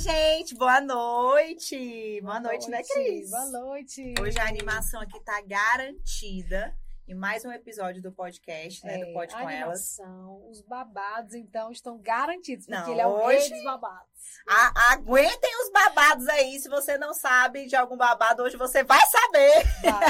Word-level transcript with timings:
Oi, 0.00 0.04
gente, 0.04 0.54
boa 0.54 0.80
noite. 0.80 2.20
Boa, 2.22 2.40
noite, 2.40 2.70
né, 2.70 2.80
Cris? 2.82 3.28
Boa 3.28 3.44
noite. 3.50 4.14
Hoje 4.18 4.38
a 4.40 4.48
animação 4.48 4.98
aqui 4.98 5.20
tá 5.20 5.42
garantida. 5.42 6.74
E 7.06 7.12
mais 7.14 7.44
um 7.44 7.52
episódio 7.52 8.00
do 8.00 8.10
podcast, 8.10 8.82
né? 8.86 8.98
É, 8.98 9.04
do 9.04 9.12
Pod 9.12 9.30
com 9.30 9.40
Elas. 9.50 10.00
animação, 10.00 10.48
Os 10.48 10.62
babados, 10.62 11.34
então, 11.34 11.70
estão 11.70 11.98
garantidos, 11.98 12.64
porque 12.64 12.80
Não, 12.80 12.92
ele 12.92 13.00
é 13.02 13.06
o 13.06 13.10
hoje- 13.10 13.40
rei 13.48 13.50
dos 13.50 13.62
babados. 13.64 14.08
A- 14.48 14.92
aguentem 14.94 15.62
os 15.64 15.70
babados 15.70 16.26
aí. 16.28 16.58
Se 16.58 16.70
você 16.70 16.96
não 16.96 17.12
sabe 17.12 17.66
de 17.66 17.76
algum 17.76 17.96
babado, 17.98 18.42
hoje 18.42 18.56
você 18.56 18.82
vai 18.82 19.00
saber. 19.06 19.52
Tá, 19.82 20.00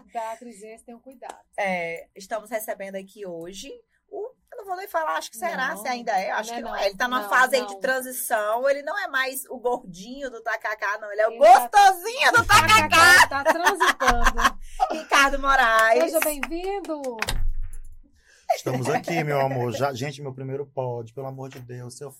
Beatriz, 0.12 0.62
esse, 0.62 0.82
tenham 0.84 1.00
cuidado. 1.00 1.44
É, 1.58 2.08
estamos 2.14 2.48
recebendo 2.48 2.94
aqui 2.96 3.26
hoje 3.26 3.70
não 4.64 4.68
vou 4.70 4.76
nem 4.76 4.88
falar, 4.88 5.16
acho 5.18 5.30
que 5.30 5.36
será, 5.36 5.74
Não, 5.74 5.82
se 5.82 5.88
ainda 5.88 6.12
é. 6.12 6.30
Acho 6.30 6.50
não 6.50 6.56
que 6.56 6.62
não 6.64 6.74
é. 6.76 6.86
Ele 6.86 6.96
tá 6.96 7.06
numa 7.06 7.22
Não, 7.22 7.28
fase 7.28 7.56
aí 7.56 7.66
de 7.66 7.78
transição. 7.80 8.68
Ele 8.68 8.82
não 8.82 8.98
é 8.98 9.06
mais 9.08 9.44
o 9.50 9.58
gordinho 9.58 10.30
do 10.30 10.40
tacacá, 10.42 10.98
não. 11.00 11.12
Ele 11.12 11.20
é 11.20 11.28
o 11.28 11.32
Ele 11.32 11.40
tá- 11.44 11.68
gostosinho 11.68 12.32
do 12.32 12.44
tacacá. 12.48 13.28
Tá 13.28 13.44
transitando. 13.44 14.58
Ricardo 14.90 15.38
Moraes. 15.38 16.04
Seja 16.04 16.20
bem-vindo. 16.20 17.02
Estamos 18.56 18.88
aqui, 18.88 19.22
meu 19.22 19.40
amor. 19.40 19.72
Já, 19.72 19.92
gente, 19.92 20.22
meu 20.22 20.32
primeiro 20.32 20.64
pod, 20.66 21.12
pelo 21.12 21.26
amor 21.26 21.48
de 21.50 21.58
Deus. 21.60 21.96
Se 21.98 22.04
eu- 22.04 22.14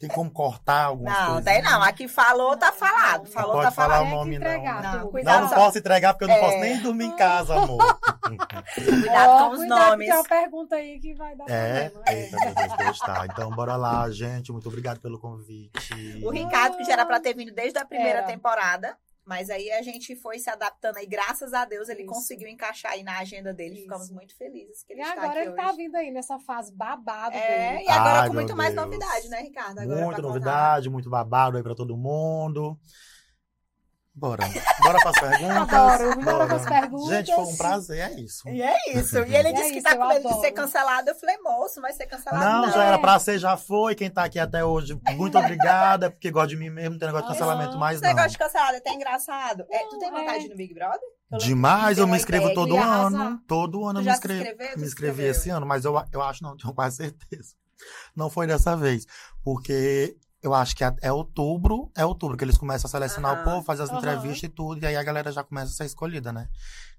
tem 0.00 0.08
como 0.08 0.30
cortar 0.30 0.86
algumas 0.86 1.12
Não, 1.16 1.26
coisas? 1.26 1.44
tem 1.44 1.62
não. 1.62 1.82
Aqui 1.82 2.08
falou, 2.08 2.56
tá 2.56 2.66
Não, 2.70 2.74
falado. 2.74 3.24
não, 3.24 3.30
Falou, 3.32 3.52
Pode 3.52 3.64
tá 3.66 3.70
falar 3.70 3.94
falado. 3.98 4.12
o 4.12 4.16
nome, 4.16 4.36
entregar 4.36 4.82
não. 4.82 4.98
Não, 5.00 5.10
cuidado. 5.10 5.42
Não, 5.42 5.48
não 5.48 5.54
posso 5.56 5.78
entregar 5.78 6.12
porque 6.14 6.24
eu 6.24 6.28
não 6.28 6.34
É. 6.36 6.40
posso 6.40 6.58
nem 6.58 6.80
dormir 6.80 7.04
em 7.04 7.14
casa, 7.16 7.54
amor. 7.54 8.00
Cuidado 8.20 9.38
com 9.38 9.50
os 9.50 9.58
cuidado, 9.58 9.90
nomes. 9.90 10.06
que 10.06 10.12
Tem 10.12 10.20
uma 10.20 10.24
pergunta 10.28 10.74
aí 10.76 10.98
que 11.00 11.14
vai 11.14 11.36
dar 11.36 11.44
É, 11.48 11.88
problema. 11.90 12.18
eita, 12.20 12.36
meu 12.68 12.76
Deus, 12.76 12.98
tá. 12.98 13.26
Então, 13.30 13.50
bora 13.50 13.76
lá, 13.76 14.10
gente. 14.10 14.50
Muito 14.52 14.68
obrigado 14.68 15.00
pelo 15.00 15.18
convite. 15.18 16.20
O 16.24 16.30
Ricardo, 16.30 16.76
que 16.76 16.84
já 16.84 16.94
era 16.94 17.06
pra 17.06 17.20
ter 17.20 17.34
vindo 17.34 17.52
desde 17.54 17.78
a 17.78 17.84
primeira 17.84 18.18
Era. 18.20 18.26
temporada. 18.26 18.96
Mas 19.24 19.50
aí 19.50 19.70
a 19.70 19.82
gente 19.82 20.16
foi 20.16 20.38
se 20.40 20.50
adaptando 20.50 20.96
aí, 20.96 21.06
graças 21.06 21.52
a 21.54 21.64
Deus, 21.64 21.88
ele 21.88 22.02
Isso. 22.02 22.12
conseguiu 22.12 22.48
encaixar 22.48 22.92
aí 22.92 23.04
na 23.04 23.18
agenda 23.18 23.54
dele. 23.54 23.74
Isso. 23.74 23.82
Ficamos 23.84 24.10
muito 24.10 24.36
felizes 24.36 24.82
que 24.82 24.92
E 24.92 24.96
ele 24.96 25.02
está 25.02 25.22
agora 25.22 25.40
ele 25.40 25.50
hoje. 25.50 25.56
tá 25.62 25.72
vindo 25.72 25.94
aí 25.94 26.10
nessa 26.10 26.38
fase 26.40 26.74
babado 26.74 27.36
É, 27.36 27.72
dele. 27.74 27.84
e 27.84 27.88
agora 27.88 28.20
Ai, 28.22 28.28
com 28.28 28.34
muito 28.34 28.56
mais 28.56 28.74
Deus. 28.74 28.84
novidade, 28.84 29.28
né, 29.28 29.40
Ricardo? 29.42 29.78
Agora 29.78 30.04
contar. 30.06 30.22
novidade, 30.22 30.90
muito 30.90 31.08
babado 31.08 31.56
aí 31.56 31.62
pra 31.62 31.74
todo 31.74 31.96
mundo. 31.96 32.76
Bora. 34.14 34.44
Bora 34.82 34.98
pras 35.00 35.18
perguntas. 35.18 35.56
Adoro. 35.72 36.20
Bora 36.20 36.46
pras 36.46 36.66
perguntas. 36.66 37.08
Gente, 37.08 37.34
foi 37.34 37.44
um 37.44 37.56
prazer, 37.56 37.98
é 37.98 38.20
isso. 38.20 38.46
E 38.46 38.60
é 38.62 38.76
isso. 38.94 39.16
E 39.20 39.34
ele 39.34 39.48
E 39.48 39.52
é 39.52 39.54
disse 39.54 39.70
que 39.70 39.78
isso, 39.78 39.84
tá 39.84 39.92
eu 39.94 39.98
com 39.98 40.08
medo 40.08 40.28
de 40.28 40.40
ser 40.40 40.52
cancelado. 40.52 41.08
Eu 41.08 41.14
falei, 41.14 41.38
moço, 41.38 41.80
vai 41.80 41.94
ser 41.94 42.04
cancelado. 42.06 42.44
Não, 42.44 42.62
Não, 42.66 42.72
já 42.72 42.84
era 42.84 42.98
pra 42.98 43.18
ser, 43.18 43.38
já 43.38 43.56
foi. 43.56 43.94
Quem 43.94 44.10
tá 44.10 44.24
aqui 44.24 44.38
até 44.38 44.62
hoje, 44.62 45.00
muito 45.16 45.38
obrigada, 45.38 46.10
porque 46.10 46.30
gosta 46.30 46.48
de 46.48 46.56
mim 46.56 46.68
mesmo, 46.68 46.90
não 46.90 46.98
tem 46.98 47.08
negócio 47.08 47.26
de 47.26 47.32
Ah, 47.32 47.38
cancelamento 47.38 47.78
mais, 47.78 47.96
Esse 47.96 48.02
não. 48.02 48.10
negócio 48.10 48.32
de 48.32 48.38
cancelado 48.38 48.74
é 48.74 48.78
até 48.78 48.90
engraçado. 48.90 49.64
É, 49.70 49.78
tu 49.88 49.98
tem 49.98 50.10
vontade 50.10 50.44
é. 50.44 50.48
no 50.48 50.56
Big 50.56 50.74
Brother? 50.74 51.00
Demais, 51.38 51.96
que 51.96 52.02
eu 52.02 52.06
me 52.06 52.16
inscrevo 52.16 52.52
todo 52.52 52.76
ano. 52.76 53.40
Todo 53.48 53.86
ano 53.86 54.00
eu 54.00 54.04
me 54.04 54.10
inscrevo. 54.10 54.44
Me 54.76 54.84
inscrevi 54.86 55.22
esse 55.24 55.48
ano, 55.48 55.64
mas 55.64 55.86
eu, 55.86 55.94
eu 56.12 56.20
acho, 56.20 56.42
não, 56.42 56.54
tenho 56.58 56.74
quase 56.74 56.96
certeza. 56.98 57.54
Não 58.14 58.28
foi 58.28 58.46
dessa 58.46 58.76
vez. 58.76 59.06
Porque 59.42 60.14
eu 60.42 60.52
acho 60.54 60.74
que 60.74 60.82
é- 60.84 61.12
outubro, 61.12 61.90
é 61.96 62.04
outubro 62.04 62.36
que 62.36 62.44
eles 62.44 62.58
começam 62.58 62.88
a 62.88 62.90
selecionar 62.90 63.32
Aham. 63.32 63.40
o 63.40 63.44
povo, 63.44 63.62
fazer 63.64 63.82
as 63.84 63.90
Aham. 63.90 63.98
entrevistas 63.98 64.42
e 64.42 64.48
tudo, 64.48 64.82
e 64.82 64.86
aí 64.86 64.96
a 64.96 65.02
galera 65.02 65.30
já 65.30 65.44
começa 65.44 65.70
a 65.70 65.74
ser 65.74 65.84
escolhida, 65.84 66.32
né? 66.32 66.48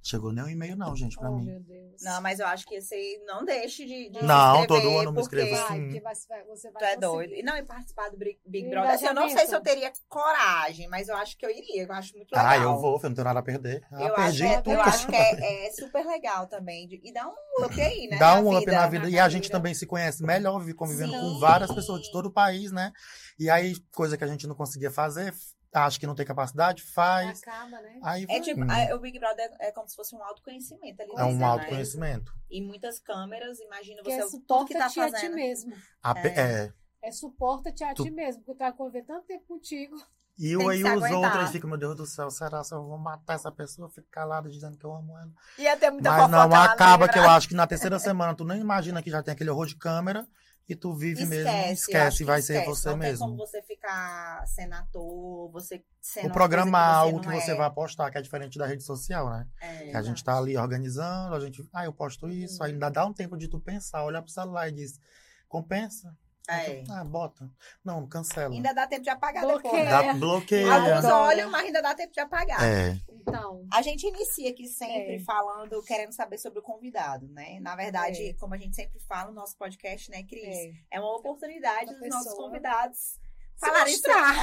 Chegou 0.05 0.33
nem 0.33 0.43
um 0.43 0.49
e-mail, 0.49 0.75
não, 0.75 0.93
gente, 0.97 1.15
pra 1.17 1.29
Oh, 1.31 1.37
mim. 1.37 1.45
meu 1.45 1.61
Deus. 1.61 2.01
Não, 2.01 2.21
mas 2.21 2.37
eu 2.39 2.45
acho 2.47 2.65
que 2.65 2.75
esse 2.75 2.93
aí 2.93 3.23
não 3.25 3.45
deixe 3.45 3.85
de, 3.85 4.09
de 4.09 4.21
Não, 4.21 4.67
todo 4.67 4.89
ano 4.89 5.03
eu 5.05 5.11
me 5.13 5.21
inscrevo 5.21 5.55
Vai, 5.55 5.67
sim. 5.77 5.83
porque 5.85 6.01
vai, 6.01 6.13
vai- 6.27 6.43
você 6.45 6.69
vai 6.71 6.81
Tu 6.81 6.85
é 6.85 6.97
doido. 6.97 7.33
E 7.33 7.41
não, 7.41 7.55
e 7.55 7.63
participar 7.63 8.09
do 8.09 8.17
Big 8.17 8.37
Big 8.45 8.69
Brother. 8.69 8.91
Assim, 8.91 9.05
eu 9.05 9.13
não 9.13 9.29
sei 9.29 9.47
se 9.47 9.55
eu 9.55 9.61
teria 9.61 9.93
coragem, 10.09 10.89
mas 10.89 11.07
eu 11.07 11.15
acho 11.15 11.37
que 11.37 11.45
eu 11.45 11.49
iria. 11.49 11.83
Eu 11.83 11.93
acho 11.93 12.17
muito 12.17 12.31
legal. 12.33 12.47
Ah, 12.49 12.57
eu 12.57 12.77
vou, 12.77 12.97
eu 13.01 13.09
não 13.09 13.15
tenho 13.15 13.25
nada 13.25 13.39
a 13.39 13.43
perder. 13.43 13.81
Ah, 13.93 14.03
Eu, 14.03 14.13
perdi 14.15 14.43
acho, 14.43 14.61
tudo. 14.63 14.73
eu 14.73 14.81
acho 14.81 15.07
que 15.07 15.15
é, 15.15 15.65
é 15.67 15.71
super 15.71 16.05
legal 16.05 16.47
também. 16.47 16.85
de- 16.85 16.99
E 17.01 17.13
dá 17.13 17.25
um 17.25 17.65
up 17.65 17.81
aí, 17.81 18.07
né? 18.07 18.17
Dá 18.19 18.35
na 18.35 18.41
um 18.41 18.57
up 18.57 18.65
na 18.65 18.87
vida. 18.87 19.09
E 19.09 19.17
a 19.17 19.29
gente 19.29 19.49
também 19.49 19.73
se 19.73 19.85
conhece 19.85 20.21
melhor, 20.21 20.59
vive 20.59 20.73
convivendo 20.73 21.13
Sim. 21.13 21.19
com 21.19 21.39
várias 21.39 21.71
pessoas 21.73 22.01
de 22.01 22.11
todo 22.11 22.25
o 22.25 22.31
país, 22.33 22.73
né? 22.73 22.91
E 23.39 23.49
aí, 23.49 23.75
coisa 23.95 24.17
que 24.17 24.23
a 24.25 24.27
gente 24.27 24.45
não 24.47 24.55
conseguia 24.55 24.91
fazer, 24.91 25.33
acho 25.73 25.99
que 25.99 26.07
não 26.07 26.15
tem 26.15 26.25
capacidade, 26.25 26.81
faz. 26.83 27.41
Acaba, 27.41 27.81
né? 27.81 27.99
Aí 28.03 28.23
É 28.23 28.27
vai. 28.27 28.41
tipo, 28.41 28.61
Hum. 28.61 28.67
a- 28.69 28.95
o 28.95 28.99
Big 28.99 29.19
Brother 29.19 29.51
é 29.59 29.71
como 29.71 29.87
se 29.87 29.95
fosse 29.95 30.15
um 30.15 30.23
autoconhecimento 30.23 31.01
ali. 31.01 31.11
É 31.11 31.15
dentro, 31.15 31.25
um 31.25 31.37
né? 31.37 31.45
autoconhecimento. 31.45 32.33
E 32.49 32.61
muitas 32.61 32.99
câmeras, 32.99 33.59
imagina 33.59 34.01
Que 34.03 34.09
você 34.11 34.15
é 34.15 34.19
tudo 34.19 34.25
que 34.25 34.37
suporta-te 34.37 34.77
tá 34.79 34.85
a 34.85 34.89
ti 34.89 34.95
fazendo. 35.11 35.35
mesmo. 35.35 35.73
A 36.01 36.19
É. 36.19 36.27
é. 36.27 36.73
É 37.01 37.11
suporta-te 37.11 37.83
a 37.83 37.93
Tu- 37.93 38.03
ti 38.03 38.11
mesmo, 38.11 38.41
porque 38.43 38.57
tu 38.57 38.59
vai 38.59 38.71
conviver 38.73 39.03
tanto 39.03 39.25
tempo 39.25 39.45
contigo. 39.47 39.95
E 40.39 40.51
eu, 40.53 40.67
aí 40.67 40.81
os 40.83 40.89
aguentar. 40.89 41.31
outros 41.35 41.51
ficam, 41.51 41.69
meu 41.69 41.77
Deus 41.77 41.95
do 41.95 42.05
céu, 42.07 42.31
será 42.31 42.63
que 42.63 42.73
eu 42.73 42.81
vou 42.83 42.97
matar 42.97 43.35
essa 43.35 43.51
pessoa? 43.51 43.87
Fico 43.89 44.07
calado 44.09 44.49
dizendo 44.49 44.75
que 44.77 44.83
eu 44.85 44.91
amo 44.91 45.15
ela. 45.17 45.29
Ia 45.59 45.77
ter 45.77 45.91
muita 45.91 46.09
Mas 46.09 46.29
não, 46.31 46.39
acaba 46.55 47.07
que 47.07 47.17
eu 47.19 47.21
Brother. 47.21 47.37
acho 47.37 47.47
que 47.49 47.53
na 47.53 47.67
terceira 47.67 47.99
semana 47.99 48.33
tu 48.33 48.43
nem 48.43 48.59
imagina 48.59 49.03
que 49.03 49.11
já 49.11 49.21
tem 49.21 49.31
aquele 49.33 49.51
horror 49.51 49.67
de 49.67 49.75
câmera 49.75 50.25
e 50.67 50.75
tu 50.75 50.93
vive 50.93 51.25
mesmo. 51.25 51.49
eu 51.49 51.55
acho 51.55 51.73
Esquece, 51.73 52.17
que 52.19 52.23
vai 52.23 52.41
ser 52.41 52.53
esquece. 52.59 52.69
você 52.69 52.89
não 52.89 52.97
mesmo. 52.97 53.17
Tem 53.19 53.27
como 53.27 53.47
você 53.47 53.61
ficar 53.63 54.45
sendo 54.47 54.73
ator, 54.73 55.51
você 55.51 55.83
sendo 56.01 56.27
uma 56.27 56.33
programar 56.33 56.95
algo 56.95 57.19
que 57.19 57.27
não 57.27 57.39
você 57.39 57.51
é. 57.51 57.55
vai 57.55 57.69
postar, 57.71 58.09
que 58.09 58.17
é 58.17 58.21
diferente 58.21 58.57
da 58.57 58.65
rede 58.65 58.83
social, 58.83 59.29
né? 59.29 59.47
É, 59.61 59.89
Que 59.91 59.97
a 59.97 60.01
gente 60.01 60.23
tá 60.23 60.37
ali 60.37 60.57
organizando, 60.57 61.35
a 61.35 61.39
gente, 61.39 61.67
ah, 61.73 61.85
eu 61.85 61.93
posto 61.93 62.29
isso, 62.29 62.63
aí 62.63 62.71
ainda 62.71 62.89
dá 62.89 63.05
um 63.05 63.13
tempo 63.13 63.37
de 63.37 63.47
tu 63.49 63.59
pensar, 63.59 64.05
olhar 64.05 64.21
pro 64.21 64.31
celular 64.31 64.69
e 64.69 64.71
diz, 64.71 64.99
compensa? 65.47 66.15
É. 66.49 66.83
Ah, 66.89 67.03
bota. 67.05 67.49
Não, 67.85 68.05
cancela. 68.07 68.53
Ainda 68.53 68.73
dá 68.73 68.85
tempo 68.85 69.01
de 69.03 69.09
apagar 69.09 69.43
Bloqueia. 69.43 69.71
depois. 69.73 69.89
Dá, 69.89 70.01
Né? 70.03 70.13
bloqueia. 70.19 70.73
Alguns 70.73 71.05
Adoro. 71.05 71.15
olham, 71.15 71.49
mas 71.49 71.65
ainda 71.65 71.81
dá 71.81 71.95
tempo 71.95 72.11
de 72.13 72.19
apagar. 72.19 72.61
É. 72.63 72.97
Então, 73.09 73.65
A 73.71 73.81
gente 73.81 74.05
inicia 74.05 74.49
aqui 74.51 74.67
sempre 74.67 75.15
É. 75.15 75.19
falando, 75.19 75.81
querendo 75.83 76.11
saber 76.11 76.37
sobre 76.37 76.59
o 76.59 76.61
convidado, 76.61 77.27
né? 77.29 77.59
Na 77.61 77.75
verdade, 77.75 78.29
É. 78.29 78.33
como 78.33 78.53
a 78.53 78.57
gente 78.57 78.75
sempre 78.75 78.99
fala 78.99 79.29
no 79.29 79.35
nosso 79.35 79.57
podcast, 79.57 80.11
né, 80.11 80.21
Cris? 80.23 80.43
é. 80.45 80.71
É, 80.91 80.99
uma 80.99 81.15
oportunidade 81.15 81.85
Da 81.87 81.93
dos 81.93 82.09
nossos 82.09 82.27
pessoa 82.27 82.47
convidados 82.47 82.97
se 82.99 83.19
falarem 83.59 83.93
mostrar. 83.93 84.35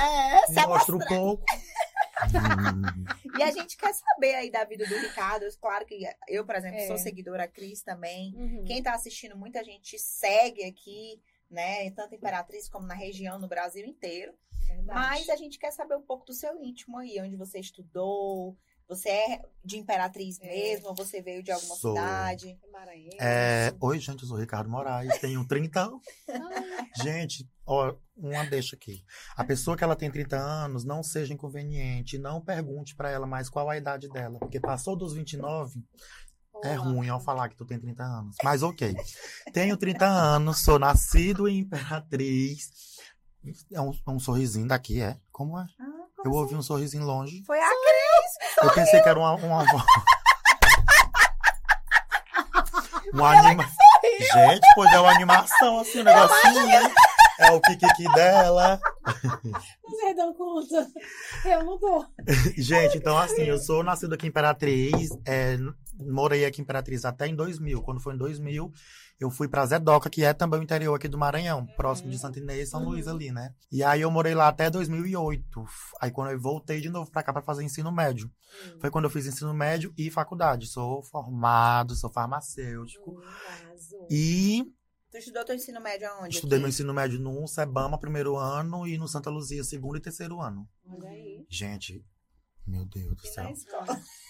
É, 0.42 0.46
se 0.46 0.66
Mostra 0.66 0.96
um 0.96 0.98
pouco. 1.00 1.44
Hum. 1.52 1.60
E 3.38 3.42
a 3.42 3.50
gente 3.52 3.76
quer 3.76 3.94
saber 3.94 4.34
aí 4.34 4.50
da 4.50 4.64
vida 4.64 4.84
do 4.86 4.94
Ricardo. 4.98 5.46
Claro 5.60 5.86
que 5.86 6.02
eu, 6.28 6.44
por 6.44 6.54
exemplo, 6.56 6.78
É. 6.78 6.86
sou 6.86 6.98
seguidora, 6.98 7.44
a 7.44 7.48
Cris 7.48 7.82
também. 7.82 8.34
Uhum. 8.36 8.64
Quem 8.66 8.82
tá 8.82 8.92
assistindo, 8.92 9.36
muita 9.36 9.64
gente 9.64 9.98
segue 9.98 10.64
aqui, 10.64 11.18
né? 11.50 11.90
Tanto 11.90 12.14
Imperatriz 12.14 12.68
como 12.68 12.86
na 12.86 12.94
região, 12.94 13.38
no 13.38 13.48
Brasil 13.48 13.84
inteiro. 13.86 14.32
Verdade. 14.68 14.86
Mas 14.86 15.28
a 15.28 15.36
gente 15.36 15.58
quer 15.58 15.72
saber 15.72 15.96
um 15.96 16.02
pouco 16.02 16.24
do 16.26 16.32
seu 16.32 16.56
íntimo 16.62 16.98
aí, 16.98 17.20
onde 17.20 17.36
você 17.36 17.58
estudou. 17.58 18.56
Você 18.88 19.08
é 19.08 19.42
de 19.64 19.78
Imperatriz 19.78 20.40
É. 20.40 20.46
mesmo? 20.48 20.88
Ou 20.88 20.94
você 20.96 21.22
veio 21.22 21.42
de 21.44 21.52
alguma 21.52 21.76
Sou. 21.76 21.94
cidade? 21.94 22.58
Maranhense. 22.72 23.16
É, 23.20 23.72
Oi, 23.80 23.98
gente, 24.00 24.22
eu 24.22 24.28
sou 24.28 24.36
o 24.36 24.40
Ricardo 24.40 24.68
Moraes, 24.68 25.16
tenho 25.20 25.46
30 25.46 25.80
anos. 25.80 26.02
Gente, 27.00 27.48
ó, 27.64 27.94
uma 28.16 28.44
deixa 28.46 28.74
aqui. 28.74 29.04
A 29.36 29.44
pessoa 29.44 29.76
que 29.76 29.84
ela 29.84 29.94
tem 29.94 30.10
30 30.10 30.36
anos, 30.36 30.84
não 30.84 31.04
seja 31.04 31.32
inconveniente, 31.32 32.18
não 32.18 32.40
pergunte 32.40 32.96
pra 32.96 33.10
ela 33.10 33.28
mais 33.28 33.48
qual 33.48 33.70
a 33.70 33.76
idade 33.76 34.08
dela, 34.08 34.40
porque 34.40 34.58
passou 34.58 34.96
dos 34.96 35.14
29, 35.14 35.80
é 36.64 36.74
ruim 36.74 37.08
ao 37.08 37.20
falar 37.20 37.48
que 37.48 37.56
tu 37.56 37.64
tem 37.64 37.78
30 37.78 38.02
anos. 38.02 38.36
Mas 38.42 38.62
ok. 38.62 38.94
Tenho 39.52 39.76
30 39.76 40.06
anos, 40.06 40.62
sou 40.62 40.78
nascido 40.78 41.48
em 41.48 41.58
Imperatriz. 41.60 42.70
É 43.72 43.80
um, 43.80 43.92
um 44.08 44.18
sorrisinho 44.18 44.68
daqui, 44.68 45.00
é? 45.00 45.16
Como 45.32 45.58
é? 45.58 45.62
Ah, 45.62 45.66
como 46.16 46.26
Eu 46.26 46.30
assim? 46.30 46.40
ouvi 46.40 46.54
um 46.54 46.62
sorrisinho 46.62 47.04
longe. 47.04 47.42
Foi 47.46 47.58
a 47.58 47.68
Cris. 47.68 48.62
Eu 48.62 48.74
pensei 48.74 49.00
que 49.00 49.08
era 49.08 49.18
uma. 49.18 49.34
uma... 49.34 49.64
Um 53.12 53.24
anima... 53.24 53.68
Gente, 54.20 54.66
pois 54.76 54.92
é 54.92 55.00
uma 55.00 55.10
animação, 55.10 55.80
assim, 55.80 56.00
um 56.00 56.04
negocinho, 56.04 56.66
né? 56.66 56.94
É 57.40 57.50
o 57.52 57.60
kikiki 57.60 58.04
dela. 58.14 58.78
Vocês 59.82 60.14
dão 60.14 60.34
conta? 60.34 60.86
Eu 61.44 61.64
não 61.64 61.78
dou. 61.78 62.06
Gente, 62.56 62.98
então 62.98 63.16
assim, 63.16 63.42
eu 63.42 63.58
sou 63.58 63.82
nascido 63.82 64.14
aqui 64.14 64.26
em 64.26 64.28
Imperatriz, 64.28 65.10
é, 65.26 65.56
morei 66.00 66.44
aqui 66.44 66.60
em 66.60 66.64
Imperatriz 66.64 67.04
até 67.04 67.26
em 67.26 67.34
2000. 67.34 67.82
Quando 67.82 68.00
foi 68.00 68.14
em 68.14 68.18
2000, 68.18 68.72
eu 69.18 69.30
fui 69.30 69.48
pra 69.48 69.66
Zedoca, 69.66 70.08
que 70.08 70.24
é 70.24 70.32
também 70.32 70.60
o 70.60 70.62
interior 70.62 70.94
aqui 70.94 71.08
do 71.08 71.18
Maranhão, 71.18 71.66
próximo 71.76 72.10
de 72.10 72.18
Santa 72.18 72.38
Inês 72.38 72.68
e 72.68 72.70
São 72.70 72.84
Luís 72.84 73.06
ali, 73.06 73.30
né? 73.30 73.54
E 73.70 73.82
aí 73.82 74.00
eu 74.00 74.10
morei 74.10 74.34
lá 74.34 74.48
até 74.48 74.70
2008. 74.70 75.64
Aí 76.00 76.10
quando 76.10 76.30
eu 76.30 76.40
voltei 76.40 76.80
de 76.80 76.88
novo 76.88 77.10
pra 77.10 77.22
cá 77.22 77.32
pra 77.32 77.42
fazer 77.42 77.62
ensino 77.62 77.92
médio. 77.92 78.30
Foi 78.80 78.90
quando 78.90 79.04
eu 79.04 79.10
fiz 79.10 79.26
ensino 79.26 79.52
médio 79.54 79.92
e 79.96 80.10
faculdade. 80.10 80.66
Sou 80.66 81.02
formado, 81.02 81.94
sou 81.94 82.10
farmacêutico. 82.10 83.10
Hum. 83.10 84.06
E 84.10 84.64
Tu 85.10 85.18
estudou 85.18 85.44
teu 85.44 85.56
ensino 85.56 85.80
médio 85.80 86.08
aonde? 86.08 86.36
estudei 86.36 86.56
aqui? 86.56 86.62
meu 86.62 86.68
ensino 86.68 86.94
médio 86.94 87.18
no 87.18 87.44
Sebama, 87.48 87.98
primeiro 87.98 88.36
ano, 88.36 88.86
e 88.86 88.96
no 88.96 89.08
Santa 89.08 89.28
Luzia, 89.28 89.64
segundo 89.64 89.96
e 89.96 90.00
terceiro 90.00 90.40
ano. 90.40 90.68
Olha 90.88 91.08
aí. 91.08 91.44
Gente, 91.48 92.04
Meu 92.66 92.84
Deus 92.84 93.16
do 93.16 93.26
céu. 93.26 93.52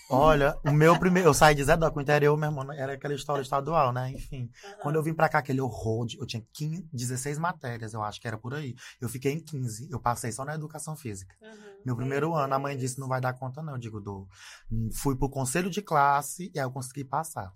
Olha, 0.09 0.59
o 0.65 0.73
meu 0.73 0.99
primeiro. 0.99 1.29
Eu 1.29 1.35
saí 1.35 1.55
de 1.55 1.62
Zé 1.62 1.77
Doca, 1.77 1.99
o 1.99 2.03
interior, 2.03 2.37
meu 2.37 2.49
irmão, 2.49 2.73
era 2.73 2.94
aquela 2.94 3.15
história 3.15 3.43
estadual, 3.43 3.93
né? 3.93 4.11
Enfim. 4.12 4.50
Quando 4.82 4.97
eu 4.97 5.03
vim 5.03 5.15
pra 5.15 5.29
cá, 5.29 5.38
aquele 5.38 5.61
horror, 5.61 6.06
de, 6.06 6.19
eu 6.19 6.27
tinha 6.27 6.43
15, 6.53 6.88
16 6.93 7.38
matérias, 7.38 7.93
eu 7.93 8.03
acho 8.03 8.21
que 8.21 8.27
era 8.27 8.38
por 8.38 8.55
aí. 8.55 8.75
Eu 9.00 9.09
fiquei 9.09 9.32
em 9.32 9.41
15, 9.41 9.88
eu 9.91 10.00
passei 10.00 10.32
só 10.32 10.44
na 10.44 10.55
educação 10.55 10.97
física. 10.97 11.35
Aham. 11.43 11.55
Meu 11.85 11.97
primeiro 11.97 12.35
ano, 12.35 12.55
a 12.55 12.59
mãe 12.59 12.77
disse, 12.77 12.99
não 12.99 13.09
vai 13.09 13.21
dar 13.21 13.35
conta 13.35 13.62
não. 13.62 13.75
Eu 13.75 13.79
digo, 13.79 14.00
dou. 14.00 14.29
Hum, 14.71 14.88
Fui 14.93 15.17
pro 15.17 15.29
conselho 15.31 15.71
de 15.71 15.82
classe 15.82 16.50
e 16.55 16.59
aí 16.59 16.65
eu 16.65 16.71
consegui 16.71 17.05
passar. 17.05 17.53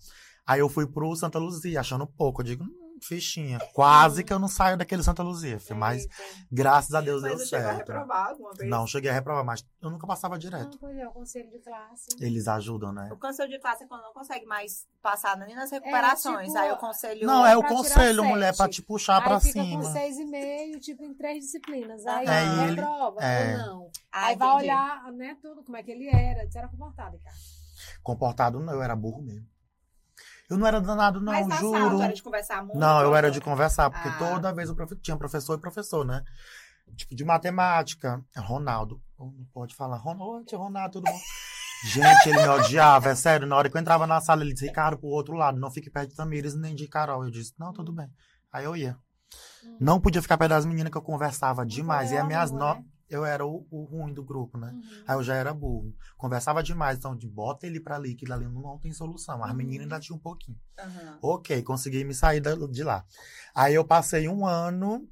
Aí 0.46 0.60
eu 0.60 0.68
fui 0.68 0.86
pro 0.86 1.14
Santa 1.16 1.38
Luzia, 1.38 1.80
achando 1.80 2.06
pouco. 2.06 2.40
Eu 2.42 2.44
digo, 2.46 2.64
hum, 2.64 2.83
fichinha. 3.06 3.58
Quase 3.72 4.22
que 4.24 4.32
eu 4.32 4.38
não 4.38 4.48
saio 4.48 4.76
daquele 4.76 5.02
Santa 5.02 5.22
Luzia, 5.22 5.58
filho, 5.60 5.78
mas 5.78 6.06
graças 6.50 6.94
a 6.94 7.00
Deus 7.00 7.22
Mas 7.22 7.32
deu 7.32 7.40
eu 7.40 7.46
chegou 7.46 7.66
a 7.68 7.74
certo. 7.74 7.88
reprovar 7.92 8.28
alguma 8.28 8.52
vez? 8.54 8.70
Não, 8.70 8.86
cheguei 8.86 9.10
a 9.10 9.14
reprovar, 9.14 9.44
mas 9.44 9.64
eu 9.82 9.90
nunca 9.90 10.06
passava 10.06 10.38
direto. 10.38 10.70
Não, 10.72 10.78
pois 10.78 10.96
é, 10.96 11.06
o 11.06 11.12
conselho 11.12 11.50
de 11.50 11.58
classe. 11.58 12.06
Eles 12.20 12.48
ajudam, 12.48 12.92
né? 12.92 13.08
O 13.12 13.16
conselho 13.18 13.50
de 13.50 13.58
classe 13.58 13.84
é 13.84 13.86
quando 13.86 14.02
não 14.02 14.12
consegue 14.12 14.46
mais 14.46 14.86
passar 15.02 15.36
nem 15.36 15.54
nas 15.54 15.70
recuperações. 15.70 16.46
tipo, 16.48 16.58
aí 16.58 16.72
o 16.72 16.76
conselho. 16.76 17.26
Não, 17.26 17.46
é 17.46 17.56
o 17.56 17.62
conselho, 17.62 18.22
sete. 18.22 18.28
mulher, 18.32 18.56
pra 18.56 18.68
te 18.68 18.82
puxar 18.82 19.18
aí 19.18 19.24
pra 19.24 19.40
fica 19.40 19.62
cima. 19.62 19.82
com 19.82 19.92
seis 19.92 20.16
e 20.18 20.24
meio, 20.24 20.80
tipo, 20.80 21.04
em 21.04 21.14
três 21.14 21.44
disciplinas. 21.44 22.06
Aí 22.06 22.26
É, 22.26 22.42
ele- 22.64 22.70
reprova 22.76 23.20
é. 23.22 23.52
ou 23.52 23.58
não. 23.58 23.90
Ah, 24.12 24.26
aí 24.26 24.36
vai 24.36 24.48
olhar, 24.56 25.12
né, 25.12 25.36
tudo, 25.42 25.62
como 25.62 25.76
é 25.76 25.82
que 25.82 25.90
ele 25.90 26.08
era. 26.08 26.48
Você 26.50 26.58
era 26.58 26.68
comportado, 26.68 27.18
cara. 27.18 27.36
Comportado 28.02 28.60
não, 28.60 28.72
eu 28.72 28.82
era 28.82 28.94
burro 28.96 29.22
mesmo. 29.22 29.46
Eu 30.50 30.58
não 30.58 30.66
era 30.66 30.80
danado, 30.80 31.20
não, 31.20 31.32
Mas 31.32 31.58
juro. 31.58 31.96
tu 31.96 32.02
era 32.02 32.12
de 32.12 32.22
conversar 32.22 32.62
muito? 32.62 32.78
Não, 32.78 33.00
eu 33.00 33.16
era 33.16 33.30
de 33.30 33.40
conversar, 33.40 33.90
porque 33.90 34.08
Ah. 34.08 34.18
toda 34.18 34.52
vez 34.52 34.68
o 34.68 34.74
profe- 34.74 34.96
tinha 34.96 35.16
professor 35.16 35.56
e 35.56 35.60
professor, 35.60 36.04
né? 36.04 36.22
Tipo, 36.96 37.14
de 37.14 37.24
matemática, 37.24 38.22
Ronaldo. 38.36 39.00
Não 39.18 39.32
pode 39.52 39.74
falar. 39.74 39.96
Ronaldo, 39.96 40.44
Ronaldo, 40.56 40.92
tudo 41.00 41.04
bom? 41.10 41.18
Gente, 41.86 42.28
ele 42.28 42.42
me 42.42 42.48
odiava, 42.48 43.08
é 43.10 43.14
sério. 43.14 43.46
Na 43.46 43.56
hora 43.56 43.68
que 43.70 43.76
eu 43.76 43.80
entrava 43.80 44.06
na 44.06 44.20
sala, 44.20 44.42
ele 44.42 44.52
disse, 44.52 44.66
Ricardo, 44.66 44.98
pro 44.98 45.08
outro 45.08 45.34
lado, 45.34 45.58
não 45.58 45.70
fique 45.70 45.90
perto 45.90 46.10
de 46.10 46.16
Tamires 46.16 46.54
nem 46.54 46.74
de 46.74 46.86
Carol. 46.88 47.24
Eu 47.24 47.30
disse, 47.30 47.52
não, 47.58 47.72
tudo 47.72 47.92
bem. 47.92 48.08
Aí 48.52 48.64
eu 48.64 48.76
ia. 48.76 48.96
Hum. 49.64 49.76
Não 49.80 50.00
podia 50.00 50.22
ficar 50.22 50.36
perto 50.38 50.50
das 50.50 50.64
meninas 50.66 50.90
que 50.92 50.96
eu 50.98 51.02
conversava 51.02 51.64
demais. 51.64 52.10
E 52.12 52.16
as 52.16 52.26
minhas 52.26 52.50
ruim, 52.50 52.58
no... 52.60 52.74
né? 52.74 52.84
Eu 53.14 53.24
era 53.24 53.46
o, 53.46 53.66
o 53.70 53.84
ruim 53.84 54.12
do 54.12 54.24
grupo, 54.24 54.58
né? 54.58 54.70
Uhum. 54.72 54.82
Aí 55.06 55.16
eu 55.16 55.22
já 55.22 55.34
era 55.36 55.54
burro. 55.54 55.94
Conversava 56.16 56.62
demais, 56.62 56.98
então 56.98 57.14
de 57.16 57.28
bota 57.28 57.66
ele 57.66 57.78
pra 57.80 57.96
ali, 57.96 58.14
que 58.14 58.30
ali 58.32 58.46
não 58.46 58.78
tem 58.78 58.92
solução. 58.92 59.42
As 59.42 59.50
Uhum. 59.50 59.56
meninas 59.56 59.82
ainda 59.82 60.00
tinham 60.00 60.16
um 60.16 60.20
pouquinho. 60.20 60.58
Aham. 60.78 61.18
Ok, 61.22 61.62
consegui 61.62 62.04
me 62.04 62.12
sair 62.14 62.42
de 62.70 62.82
lá. 62.82 63.04
Aí 63.54 63.74
eu 63.74 63.84
passei 63.84 64.28
um 64.28 64.46
ano. 64.46 65.08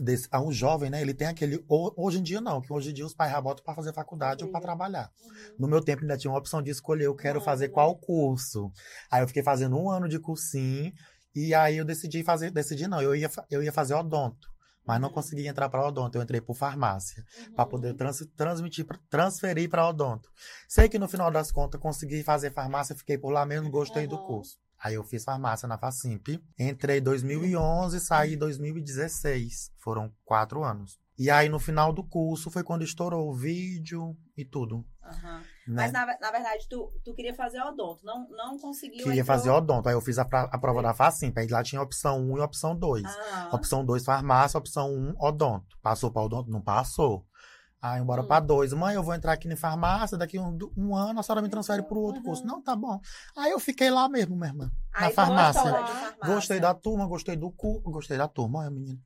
Desse, 0.00 0.28
a 0.30 0.40
um 0.40 0.52
jovem, 0.52 0.88
né? 0.90 1.00
Ele 1.02 1.12
tem 1.12 1.26
aquele. 1.26 1.56
ho- 1.68 1.92
Hoje 1.96 2.20
em 2.20 2.22
dia 2.22 2.40
não, 2.40 2.60
que 2.60 2.72
hoje 2.72 2.90
em 2.90 2.94
dia 2.94 3.04
os 3.04 3.12
pais 3.14 3.32
já 3.32 3.40
botam 3.40 3.64
pra 3.64 3.74
fazer 3.74 3.92
faculdade 3.92 4.44
ou 4.44 4.48
Entendi. 4.48 4.62
trabalhar. 4.64 5.10
Uhum. 5.24 5.30
No 5.58 5.66
meu 5.66 5.80
tempo 5.82 6.02
ainda 6.02 6.16
tinha 6.16 6.30
uma 6.30 6.38
opção 6.38 6.62
de 6.62 6.70
escolher, 6.70 7.06
eu 7.06 7.16
quero 7.16 7.40
fazer 7.40 7.70
qual 7.70 7.96
curso. 7.96 8.70
Aí 9.10 9.24
eu 9.24 9.26
fiquei 9.26 9.42
fazendo 9.42 9.76
um 9.76 9.90
ano 9.90 10.08
de 10.08 10.20
cursinho 10.20 10.92
e 11.34 11.52
aí 11.52 11.78
eu 11.78 11.84
decidi 11.84 12.22
fazer, 12.22 12.52
decidi 12.52 12.86
não, 12.86 13.02
eu 13.02 13.12
ia, 13.16 13.28
eu 13.50 13.60
ia 13.60 13.72
fazer 13.72 13.94
odonto. 13.94 14.48
Mas 14.88 14.98
não 15.00 15.08
Uhum. 15.08 15.14
consegui 15.14 15.46
entrar 15.46 15.68
para 15.68 15.86
odonto, 15.86 16.16
eu 16.16 16.22
entrei 16.22 16.40
por 16.40 16.54
farmácia 16.56 17.22
Uhum. 17.48 17.54
para 17.54 17.66
poder 17.66 17.94
trans, 17.94 18.26
transmitir, 18.34 18.86
transferir 19.10 19.68
para 19.68 19.86
odonto. 19.86 20.30
Sei 20.66 20.88
que 20.88 20.98
no 20.98 21.06
final 21.06 21.30
das 21.30 21.52
contas 21.52 21.78
consegui 21.78 22.22
fazer 22.22 22.50
farmácia, 22.52 22.96
fiquei 22.96 23.18
por 23.18 23.30
lá 23.30 23.44
mesmo, 23.44 23.70
gostei 23.70 24.06
do 24.06 24.16
Aham. 24.16 24.24
curso. 24.24 24.56
Aí 24.82 24.94
eu 24.94 25.04
fiz 25.04 25.24
farmácia 25.24 25.68
na 25.68 25.76
Facimp, 25.76 26.28
entrei 26.58 26.98
em 26.98 27.02
2011, 27.02 28.00
saí 28.00 28.34
em 28.34 28.38
2016. 28.38 29.70
Foram 29.78 30.10
quatro 30.24 30.64
anos. 30.64 30.98
E 31.18 31.30
aí 31.30 31.48
no 31.50 31.58
final 31.58 31.92
do 31.92 32.02
curso 32.02 32.50
foi 32.50 32.62
quando 32.62 32.82
estourou 32.84 33.28
o 33.28 33.34
vídeo 33.34 34.16
e 34.36 34.44
tudo. 34.44 34.86
Aham. 35.04 35.42
Né? 35.68 35.82
Mas 35.82 35.92
na, 35.92 36.06
na 36.06 36.30
verdade, 36.30 36.66
tu, 36.68 36.90
tu 37.04 37.12
queria 37.14 37.34
fazer 37.34 37.60
odonto. 37.60 38.04
Não, 38.04 38.26
não 38.30 38.58
conseguiu. 38.58 39.04
Queria 39.04 39.24
fazer 39.24 39.50
odonto. 39.50 39.88
Aí 39.88 39.94
eu 39.94 40.00
fiz 40.00 40.18
a, 40.18 40.24
pra- 40.24 40.48
a 40.50 40.58
prova 40.58 40.82
da 40.82 40.94
Facimp. 40.94 41.36
Aí 41.36 41.46
lá 41.46 41.62
tinha 41.62 41.82
opção 41.82 42.18
1 42.20 42.38
e 42.38 42.40
opção 42.40 42.74
2. 42.74 43.04
Ah, 43.04 43.50
Opção 43.52 43.84
2, 43.84 44.04
farmácia. 44.04 44.56
Opção 44.58 44.90
1, 44.90 45.14
odonto. 45.18 45.76
Passou 45.82 46.10
para 46.10 46.22
odonto? 46.22 46.50
Não 46.50 46.60
passou. 46.62 47.26
Aí 47.80 48.02
bora 48.02 48.22
Hum. 48.22 48.26
pra 48.26 48.40
dois. 48.40 48.72
Mãe, 48.72 48.96
eu 48.96 49.02
vou 49.04 49.14
entrar 49.14 49.32
aqui 49.34 49.46
em 49.46 49.54
farmácia, 49.54 50.18
daqui 50.18 50.36
um, 50.36 50.58
um 50.76 50.96
ano 50.96 51.20
a 51.20 51.22
senhora 51.22 51.40
me 51.40 51.48
transfere 51.48 51.80
pro 51.82 52.00
outro 52.00 52.18
Uhum. 52.20 52.24
curso. 52.26 52.44
Não, 52.44 52.60
tá 52.60 52.74
bom. 52.74 52.98
Aí 53.36 53.52
eu 53.52 53.60
fiquei 53.60 53.88
lá 53.88 54.08
mesmo, 54.08 54.34
minha 54.34 54.48
irmã. 54.48 54.70
aí 54.92 55.08
na 55.10 55.14
farmácia. 55.14 55.62
farmácia. 55.62 56.16
Gostei 56.26 56.58
da 56.58 56.74
turma, 56.74 57.06
gostei 57.06 57.36
do 57.36 57.52
curso. 57.52 57.82
Gostei 57.82 58.18
da 58.18 58.26
turma, 58.26 58.60
olha, 58.60 58.70
menino. 58.70 58.98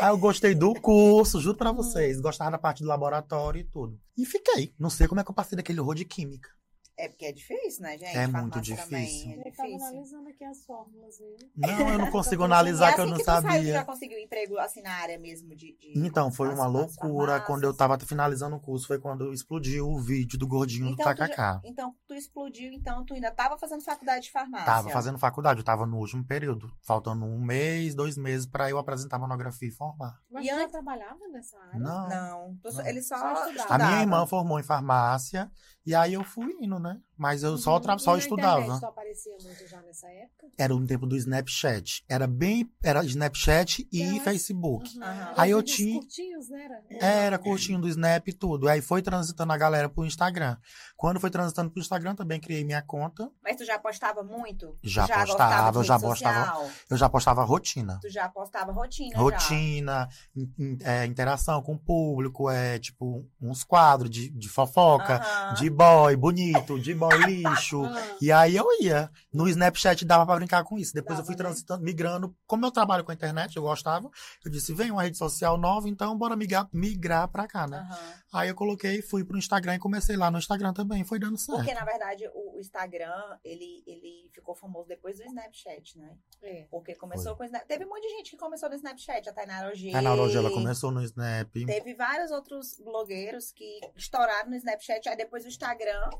Aí 0.00 0.10
eu 0.10 0.18
gostei 0.18 0.54
do 0.54 0.74
curso, 0.74 1.40
juro 1.40 1.56
pra 1.56 1.72
vocês. 1.72 2.20
Gostava 2.20 2.52
da 2.52 2.58
parte 2.58 2.82
do 2.82 2.88
laboratório 2.88 3.60
e 3.60 3.64
tudo. 3.64 4.00
E 4.16 4.24
fiquei. 4.24 4.72
Não 4.78 4.90
sei 4.90 5.08
como 5.08 5.20
é 5.20 5.24
que 5.24 5.30
eu 5.30 5.34
passei 5.34 5.56
daquele 5.56 5.80
horror 5.80 5.96
de 5.96 6.04
química. 6.04 6.50
É 6.98 7.08
porque 7.08 7.26
é 7.26 7.32
difícil, 7.32 7.82
né, 7.82 7.96
gente? 7.96 8.16
É 8.16 8.26
muito 8.26 8.54
Farmácia 8.54 8.76
também 8.76 9.04
difícil. 9.04 9.30
É 9.30 9.34
Eu 9.48 9.52
tava 9.54 9.68
difícil. 9.68 9.86
analisando 9.88 10.28
aqui 10.30 10.44
as 10.44 10.64
fórmulas, 10.66 11.18
viu? 11.18 11.36
Não, 11.56 11.88
eu 11.92 11.98
não 11.98 12.10
consigo 12.10 12.42
analisar 12.42 12.92
que 12.94 13.00
eu 13.00 13.04
assim 13.04 13.10
não 13.12 13.18
que 13.18 13.24
saiu, 13.24 13.42
sabia. 13.42 13.72
já 13.72 13.84
conseguiu 13.84 14.18
emprego 14.18 14.58
assim 14.58 14.82
na 14.82 14.90
área 14.92 15.16
mesmo 15.18 15.50
de. 15.54 15.76
de 15.78 15.92
Então, 15.96 16.32
foi 16.32 16.52
uma 16.52 16.66
loucura. 16.66 17.40
Quando 17.40 17.62
eu 17.64 17.72
tava 17.72 17.96
finalizando 18.00 18.56
o 18.56 18.60
curso, 18.60 18.86
foi 18.88 18.98
quando 18.98 19.32
explodiu 19.32 19.88
o 19.88 20.00
vídeo 20.00 20.36
do 20.38 20.46
gordinho 20.48 20.86
Então, 20.88 20.96
do 20.96 20.96
tu 20.96 21.04
já- 21.04 21.14
tacacá. 21.28 21.60
Então, 21.64 21.94
tu 22.06 22.14
explodiu, 22.14 22.72
então 22.72 23.04
tu 23.04 23.14
ainda 23.14 23.30
tava 23.30 23.56
fazendo 23.56 23.80
faculdade 23.82 24.24
de 24.24 24.32
farmácia. 24.32 24.66
Tava 24.66 24.90
fazendo 24.90 25.18
faculdade, 25.18 25.60
eu 25.60 25.64
tava 25.64 25.86
no 25.86 25.98
último 25.98 26.24
período. 26.24 26.68
Faltando 26.82 27.24
um 27.24 27.40
mês, 27.40 27.94
dois 27.94 28.18
meses 28.18 28.44
pra 28.46 28.68
eu 28.70 28.76
apresentar 28.78 29.18
monografia 29.20 29.68
e 29.68 29.70
formar. 29.72 30.18
Mas 30.30 30.44
E 30.44 30.48
tu 30.48 30.56
já 30.56 30.68
trabalhava 30.68 31.28
nessa 31.32 31.56
área? 31.60 31.78
Não. 31.78 32.08
Não, 32.08 32.58
Não. 32.64 32.86
ele 32.86 33.02
só, 33.02 33.16
Só 33.18 33.46
estudava. 33.48 33.74
A 33.74 33.78
minha 33.78 34.00
irmã 34.00 34.26
formou 34.26 34.58
em 34.58 34.64
farmácia 34.64 35.48
e 35.88 35.94
aí 35.94 36.12
eu 36.14 36.22
fui 36.24 36.52
indo, 36.60 36.78
né? 36.78 37.00
Mas 37.18 37.42
eu 37.42 37.58
só, 37.58 37.74
Uhum. 37.74 37.80
tra- 37.80 37.98
só 37.98 38.16
estudava. 38.16 38.78
tu 38.78 38.86
aparecia 38.86 39.32
muito 39.42 39.66
já 39.68 39.82
nessa 39.82 40.08
época? 40.08 40.46
Era 40.56 40.72
no 40.74 40.86
tempo 40.86 41.04
do 41.06 41.16
Snapchat. 41.16 42.04
Era 42.08 42.26
bem. 42.26 42.70
Era 42.82 43.04
Snapchat 43.04 43.86
e 43.92 44.02
Era- 44.02 44.20
Facebook. 44.24 44.96
Uhum. 44.96 45.02
Aham. 45.04 45.32
Aí 45.36 45.50
eu 45.50 45.62
tinha- 45.62 45.98
curtinhos, 46.00 46.48
né? 46.48 46.68
Era? 46.90 47.06
Era 47.06 47.38
curtindo 47.38 47.86
o 47.86 47.90
Snap 47.90 48.28
e 48.28 48.32
tudo. 48.32 48.68
Aí 48.68 48.80
foi 48.80 49.02
transitando 49.02 49.52
a 49.52 49.56
galera 49.56 49.88
pro 49.88 50.04
Instagram. 50.06 50.56
Quando 50.96 51.20
foi 51.20 51.30
transitando 51.30 51.70
pro 51.70 51.80
Instagram, 51.80 52.14
também 52.14 52.40
criei 52.40 52.64
minha 52.64 52.82
conta. 52.82 53.30
Mas 53.42 53.56
tu 53.56 53.64
já 53.64 53.78
postava 53.78 54.22
muito? 54.22 54.76
Já 54.82 55.06
Tu 55.06 55.12
postava, 55.12 55.78
eu 55.80 55.84
já 55.84 55.98
postava. 55.98 56.44
social? 56.46 56.70
Eu 56.90 56.96
já 56.96 57.08
postava 57.08 57.44
rotina. 57.44 57.98
Tu 58.00 58.08
já 58.10 58.28
postava 58.28 58.72
rotina 58.72 59.10
já. 59.16 59.18
Rotina, 59.20 60.08
in- 60.36 60.52
in- 60.58 60.78
é, 60.82 61.04
interação 61.06 61.62
com 61.62 61.74
o 61.74 61.78
público, 61.78 62.48
é 62.50 62.78
tipo 62.78 63.26
uns 63.40 63.64
quadros 63.64 64.10
de, 64.10 64.28
de 64.30 64.48
fofoca, 64.48 65.16
Aham. 65.18 65.54
de 65.54 65.70
boy 65.70 66.16
bonito, 66.16 66.78
de 66.80 66.94
boy 66.94 67.07
lixo. 67.16 67.82
E 68.20 68.32
aí 68.32 68.56
eu 68.56 68.66
ia. 68.80 69.10
No 69.32 69.48
Snapchat 69.48 70.04
dava 70.04 70.26
pra 70.26 70.36
brincar 70.36 70.64
com 70.64 70.76
isso. 70.76 70.92
Depois 70.92 71.18
eu 71.18 71.24
fui 71.24 71.36
Dava, 71.36 71.50
né? 71.50 71.54
transitando, 71.54 71.84
migrando. 71.84 72.36
Como 72.46 72.66
eu 72.66 72.70
trabalho 72.70 73.04
com 73.04 73.12
a 73.12 73.14
internet, 73.14 73.56
eu 73.56 73.62
gostava. 73.62 74.10
Eu 74.44 74.50
disse, 74.50 74.74
vem 74.74 74.90
uma 74.90 75.02
rede 75.02 75.16
social 75.16 75.56
nova, 75.56 75.88
então 75.88 76.16
bora 76.18 76.34
migrar, 76.34 76.68
migrar 76.72 77.28
pra 77.28 77.46
cá, 77.46 77.66
né? 77.66 77.78
Aham. 77.78 78.14
Aí 78.32 78.48
eu 78.48 78.54
coloquei, 78.54 79.00
fui 79.00 79.24
pro 79.24 79.38
Instagram 79.38 79.76
e 79.76 79.78
comecei 79.78 80.16
lá 80.16 80.30
no 80.30 80.38
Instagram 80.38 80.72
também. 80.72 81.04
Foi 81.04 81.18
dando 81.18 81.38
certo. 81.38 81.58
Porque, 81.58 81.74
na 81.74 81.84
verdade, 81.84 82.28
o, 82.34 82.58
Instagram, 82.58 83.38
ele, 83.44 83.82
ele 83.86 84.30
ficou 84.34 84.54
famoso 84.54 84.88
depois 84.88 85.16
do 85.18 85.24
Snapchat, 85.24 85.98
né? 85.98 86.16
é. 86.42 86.66
Porque 86.70 86.94
começou 86.94 87.36
com 87.36 87.42
o 87.42 87.46
Snapchat. 87.46 87.68
Teve 87.68 87.84
muita 87.84 88.08
gente 88.08 88.32
que 88.32 88.36
começou 88.36 88.68
no 88.68 88.74
Snapchat, 88.74 89.28
a 89.28 89.32
Tainara 89.32 89.68
OG. 89.68 89.94
A 89.94 90.02
Naura 90.02 90.32
ela 90.32 90.50
começou 90.50 90.90
no 90.90 91.02
Snap. 91.02 91.52
Teve 91.52 91.94
vários 91.94 92.30
outros 92.30 92.78
blogueiros 92.78 93.52
que 93.52 93.80
estouraram 93.96 94.50
no 94.50 94.56
Snapchat, 94.56 95.08
aí 95.08 95.16
depois 95.16 95.44
o 95.44 95.48
Instagram 95.48 96.10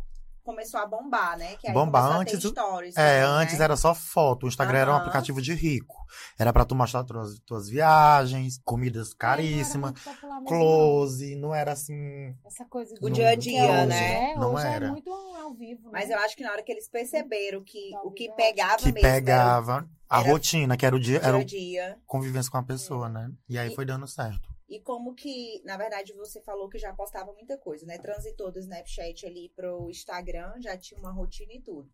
começou 0.49 0.81
a 0.81 0.87
bombar, 0.87 1.37
né? 1.37 1.57
Que 1.57 1.67
aí 1.69 1.75
Bombar. 1.75 2.11
a 2.11 2.17
Antes 2.17 2.43
stories 2.43 2.97
É, 2.97 3.21
também, 3.21 3.43
antes 3.43 3.59
né? 3.59 3.65
era 3.65 3.77
só 3.77 3.95
foto. 3.95 4.47
O 4.47 4.49
Instagram 4.49 4.79
era 4.79 4.93
um 4.93 4.97
aplicativo 4.97 5.43
de 5.43 5.53
rico. 5.53 5.95
Era 6.39 6.53
pra 6.55 6.65
tu 6.65 6.75
mostrar 6.75 7.05
tuas, 7.05 7.39
tuas 7.41 7.69
viagens, 7.69 8.59
comidas 8.65 9.13
caríssimas, 9.13 9.93
Não 10.23 10.45
close, 10.45 11.37
não 11.37 11.55
era 11.55 11.73
assim. 11.73 12.35
Essa 12.47 12.65
coisa 12.65 12.95
O 12.97 13.09
do- 13.09 13.11
dia 13.11 13.29
a 13.29 13.35
dia, 13.35 13.61
é 13.61 13.79
hoje, 13.81 13.87
né? 13.89 14.31
É, 14.33 14.37
Não 14.37 14.55
hoje 14.55 14.67
era. 14.67 14.87
é 14.87 14.91
muito 14.91 15.11
ao 15.13 15.53
vivo, 15.53 15.85
né? 15.85 15.91
Mas 15.93 16.09
eu 16.11 16.19
acho 16.19 16.35
que 16.35 16.43
na 16.43 16.51
hora 16.53 16.63
que 16.63 16.73
eles 16.73 16.89
perceberam 16.89 17.63
que 17.63 17.95
Ao 17.95 18.07
o 18.07 18.11
que 18.11 18.29
é 18.31 18.33
pegava 18.33 18.77
Que 18.79 18.87
mesmo 18.93 19.01
pegava 19.03 19.87
a 20.09 20.21
era 20.21 20.29
rotina, 20.31 20.77
que 20.79 20.87
era 20.87 20.97
o 20.97 21.01
dia, 21.01 21.19
era 21.19 21.29
era 21.29 21.39
o 21.39 21.45
dia 21.45 21.85
a 21.85 21.89
dia. 21.91 21.99
convivência 22.07 22.51
com 22.51 22.57
a 22.57 22.63
pessoa, 22.63 23.09
né? 23.11 23.31
E 23.49 23.59
aí 23.59 23.71
E- 23.71 23.75
foi 23.75 23.85
dando 23.85 24.07
certo. 24.07 24.49
E 24.69 24.81
como 24.81 25.15
que, 25.15 25.63
na 25.65 25.77
verdade, 25.77 26.13
você 26.13 26.43
falou 26.43 26.69
que 26.69 26.79
já 26.79 26.93
postava 26.93 27.33
muita 27.33 27.57
coisa, 27.57 27.87
né? 27.87 27.97
Transitou 27.99 28.53
do 28.53 28.59
Snapchat 28.59 29.27
ali 29.27 29.51
pro 29.57 29.89
Instagram, 29.89 30.61
já 30.61 30.77
tinha 30.77 31.01
uma 31.01 31.11
rotina 31.11 31.55
e 31.55 31.61
tudo. 31.61 31.91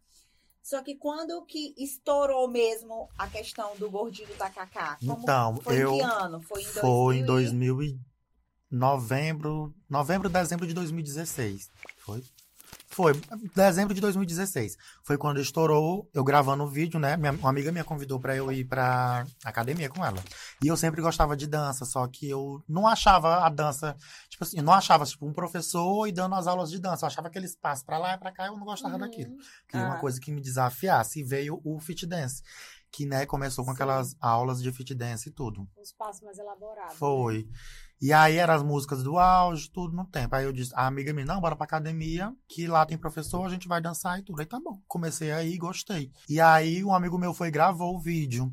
Só 0.61 0.83
que 0.83 0.97
quando 0.97 1.45
que 1.45 1.75
estourou 1.76 2.49
mesmo 2.49 3.09
a 3.19 3.28
questão 3.28 3.76
do 3.76 3.90
gordinho 3.90 4.26
do 4.28 4.35
tacacá? 4.35 4.97
Como 5.07 5.23
Então, 5.23 5.57
foi 5.61 5.83
eu 5.83 5.93
em 5.93 5.99
que 5.99 6.02
ano? 6.02 6.40
Foi 6.40 6.62
em 6.62 6.64
foi 6.64 7.16
em 7.16 7.25
2000 7.25 7.40
e- 7.40 7.45
2000 7.45 7.83
e 7.83 8.00
novembro, 8.71 9.75
novembro, 9.88 10.28
dezembro 10.28 10.66
de 10.66 10.75
2016. 10.75 11.71
Foi? 11.99 12.25
Foi, 12.95 13.13
dezembro 13.57 13.93
de 13.93 14.01
2016. 14.01 14.77
Foi 15.03 15.19
quando 15.19 15.41
estourou, 15.41 16.09
eu 16.15 16.23
gravando 16.23 16.63
o 16.63 16.69
vídeo, 16.69 17.01
né? 17.01 17.17
Minha, 17.17 17.33
uma 17.33 17.51
amiga 17.51 17.73
minha 17.73 17.83
convidou 17.83 18.21
pra 18.21 18.37
eu 18.37 18.53
ir 18.53 18.65
pra 18.65 19.27
academia 19.45 19.89
com 19.89 20.05
ela. 20.05 20.23
E 20.63 20.69
eu 20.69 20.77
sempre 20.77 21.03
gostava 21.03 21.37
de 21.37 21.47
dança, 21.49 21.85
só 21.85 22.07
que 22.07 22.29
eu 22.31 22.63
não 22.69 22.87
achava 22.87 23.45
a 23.45 23.49
dança, 23.49 23.97
tipo 24.29 24.45
assim, 24.45 24.59
eu 24.59 24.63
não 24.63 24.73
achava, 24.73 25.05
tipo, 25.05 25.27
um 25.27 25.33
professor 25.33 26.07
e 26.07 26.13
dando 26.13 26.37
as 26.37 26.47
aulas 26.47 26.71
de 26.71 26.79
dança. 26.79 27.05
Eu 27.05 27.09
achava 27.09 27.27
aquele 27.27 27.47
espaço 27.47 27.85
pra 27.85 27.99
lá 27.99 28.15
e 28.15 28.19
pra 28.19 28.31
cá, 28.31 28.47
eu 28.47 28.57
não 28.57 28.65
gostava 28.65 28.95
Uhum. 28.95 29.01
daquilo. 29.01 29.35
Queria 29.69 29.87
uma 29.87 29.97
Ah. 29.97 30.01
coisa 30.01 30.21
que 30.21 30.31
me 30.31 30.41
desafiasse. 30.41 31.19
E 31.21 31.25
veio 31.25 31.61
o 31.65 31.81
fit 31.81 32.07
dance, 32.07 32.43
que, 32.95 33.05
né, 33.05 33.27
começou 33.27 33.65
com 33.65 33.73
aquelas 33.73 34.15
aulas 34.21 34.63
de 34.63 34.71
fit 34.71 34.95
dance 34.95 35.29
e 35.29 35.33
tudo. 35.33 35.63
Um 35.77 35.83
espaço 35.83 36.25
mais 36.25 36.39
elaborado. 36.39 36.91
né? 36.91 36.95
Foi. 36.95 37.49
E 38.01 38.13
aí 38.13 38.37
eram 38.37 38.55
as 38.55 38.63
músicas 38.63 39.03
do 39.03 39.19
auge, 39.19 39.69
tudo 39.71 39.97
no 39.97 40.05
tempo. 40.07 40.35
Aí 40.37 40.45
eu 40.45 40.53
disse, 40.53 40.73
a 40.77 40.87
amiga 40.87 41.13
minha, 41.13 41.27
não, 41.27 41.41
bora 41.41 41.57
pra 41.57 41.65
academia, 41.65 42.33
que 42.47 42.67
lá 42.67 42.87
tem 42.87 42.97
professor, 42.97 43.45
a 43.45 43.49
gente 43.49 43.67
vai 43.67 43.81
dançar 43.81 44.19
e 44.19 44.23
tudo. 44.23 44.41
Aí 44.41 44.47
tá 44.47 44.61
bom. 44.61 44.81
Comecei 44.87 45.33
aí, 45.33 45.57
gostei. 45.57 46.13
E 46.29 46.41
aí 46.41 46.85
um 46.85 46.95
amigo 46.95 47.19
meu 47.19 47.35
foi 47.35 47.49
e 47.49 47.51
gravou 47.51 47.97
o 47.97 48.01
vídeo. 48.01 48.53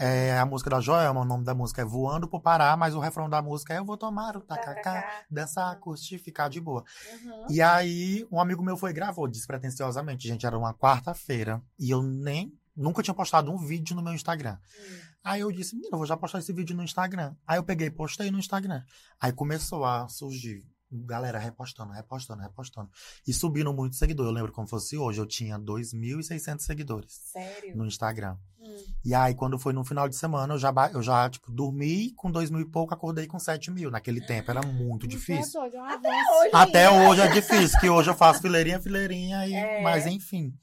É, 0.00 0.38
a 0.38 0.46
música 0.46 0.70
da 0.70 0.80
Joelma, 0.80 1.22
o 1.22 1.24
nome 1.24 1.44
da 1.44 1.54
música 1.54 1.82
é 1.82 1.84
Voando 1.84 2.28
pro 2.28 2.40
Pará, 2.40 2.76
mas 2.76 2.94
o 2.94 3.00
refrão 3.00 3.28
da 3.28 3.42
música 3.42 3.74
é 3.74 3.78
Eu 3.78 3.84
vou 3.84 3.96
tomar 3.96 4.36
o 4.36 4.40
tacacá, 4.40 5.24
dançar, 5.28 5.76
curtir, 5.80 6.18
ficar 6.18 6.48
de 6.48 6.60
boa. 6.60 6.84
Uhum. 7.24 7.46
E 7.50 7.60
aí, 7.60 8.24
um 8.30 8.40
amigo 8.40 8.62
meu 8.62 8.76
foi 8.76 8.90
e 8.90 8.94
gravou, 8.94 9.26
despretensiosamente. 9.26 10.28
Gente, 10.28 10.46
era 10.46 10.56
uma 10.56 10.72
quarta-feira. 10.72 11.60
E 11.76 11.90
eu 11.90 12.00
nem. 12.00 12.52
Nunca 12.78 13.02
tinha 13.02 13.14
postado 13.14 13.50
um 13.50 13.58
vídeo 13.58 13.94
no 13.96 14.02
meu 14.02 14.12
Instagram. 14.12 14.56
Hum. 14.56 14.98
Aí 15.24 15.40
eu 15.40 15.50
disse, 15.50 15.74
menina, 15.74 15.94
eu 15.94 15.98
vou 15.98 16.06
já 16.06 16.16
postar 16.16 16.38
esse 16.38 16.52
vídeo 16.52 16.76
no 16.76 16.82
Instagram. 16.84 17.34
Aí 17.46 17.58
eu 17.58 17.64
peguei 17.64 17.88
e 17.88 17.90
postei 17.90 18.30
no 18.30 18.38
Instagram. 18.38 18.82
Aí 19.20 19.32
começou 19.32 19.84
a 19.84 20.08
surgir 20.08 20.64
galera 20.90 21.38
repostando, 21.38 21.92
repostando, 21.92 22.42
repostando. 22.42 22.90
E 23.26 23.32
subindo 23.32 23.72
muito 23.74 23.96
seguidor. 23.96 24.26
Eu 24.26 24.32
lembro 24.32 24.52
como 24.52 24.66
fosse 24.66 24.96
hoje, 24.96 25.20
eu 25.20 25.26
tinha 25.26 25.58
2.600 25.58 26.60
seguidores 26.60 27.12
Sério? 27.32 27.76
no 27.76 27.86
Instagram. 27.86 28.36
Hum. 28.60 28.76
E 29.04 29.14
aí, 29.14 29.34
quando 29.34 29.58
foi 29.58 29.72
no 29.72 29.84
final 29.84 30.08
de 30.08 30.16
semana, 30.16 30.54
eu 30.54 30.58
já, 30.58 30.72
eu 30.92 31.02
já 31.02 31.28
tipo, 31.28 31.52
dormi 31.52 32.12
com 32.14 32.30
2 32.30 32.50
mil 32.50 32.60
e 32.60 32.64
pouco, 32.64 32.94
acordei 32.94 33.26
com 33.26 33.38
7 33.38 33.70
mil. 33.70 33.90
Naquele 33.90 34.20
tempo 34.20 34.50
era 34.50 34.62
muito 34.62 35.06
Isso 35.06 35.16
difícil. 35.16 35.62
É 35.62 35.70
doido, 35.70 35.76
é 35.76 35.92
Até 35.92 36.10
hoje. 36.32 36.50
Até 36.54 36.90
hoje 36.90 37.20
é 37.20 37.28
difícil, 37.28 37.80
que 37.80 37.90
hoje 37.90 38.10
eu 38.10 38.14
faço 38.14 38.40
fileirinha, 38.40 38.80
fileirinha, 38.80 39.46
e, 39.46 39.54
É. 39.54 39.82
mas 39.82 40.06
enfim. 40.06 40.54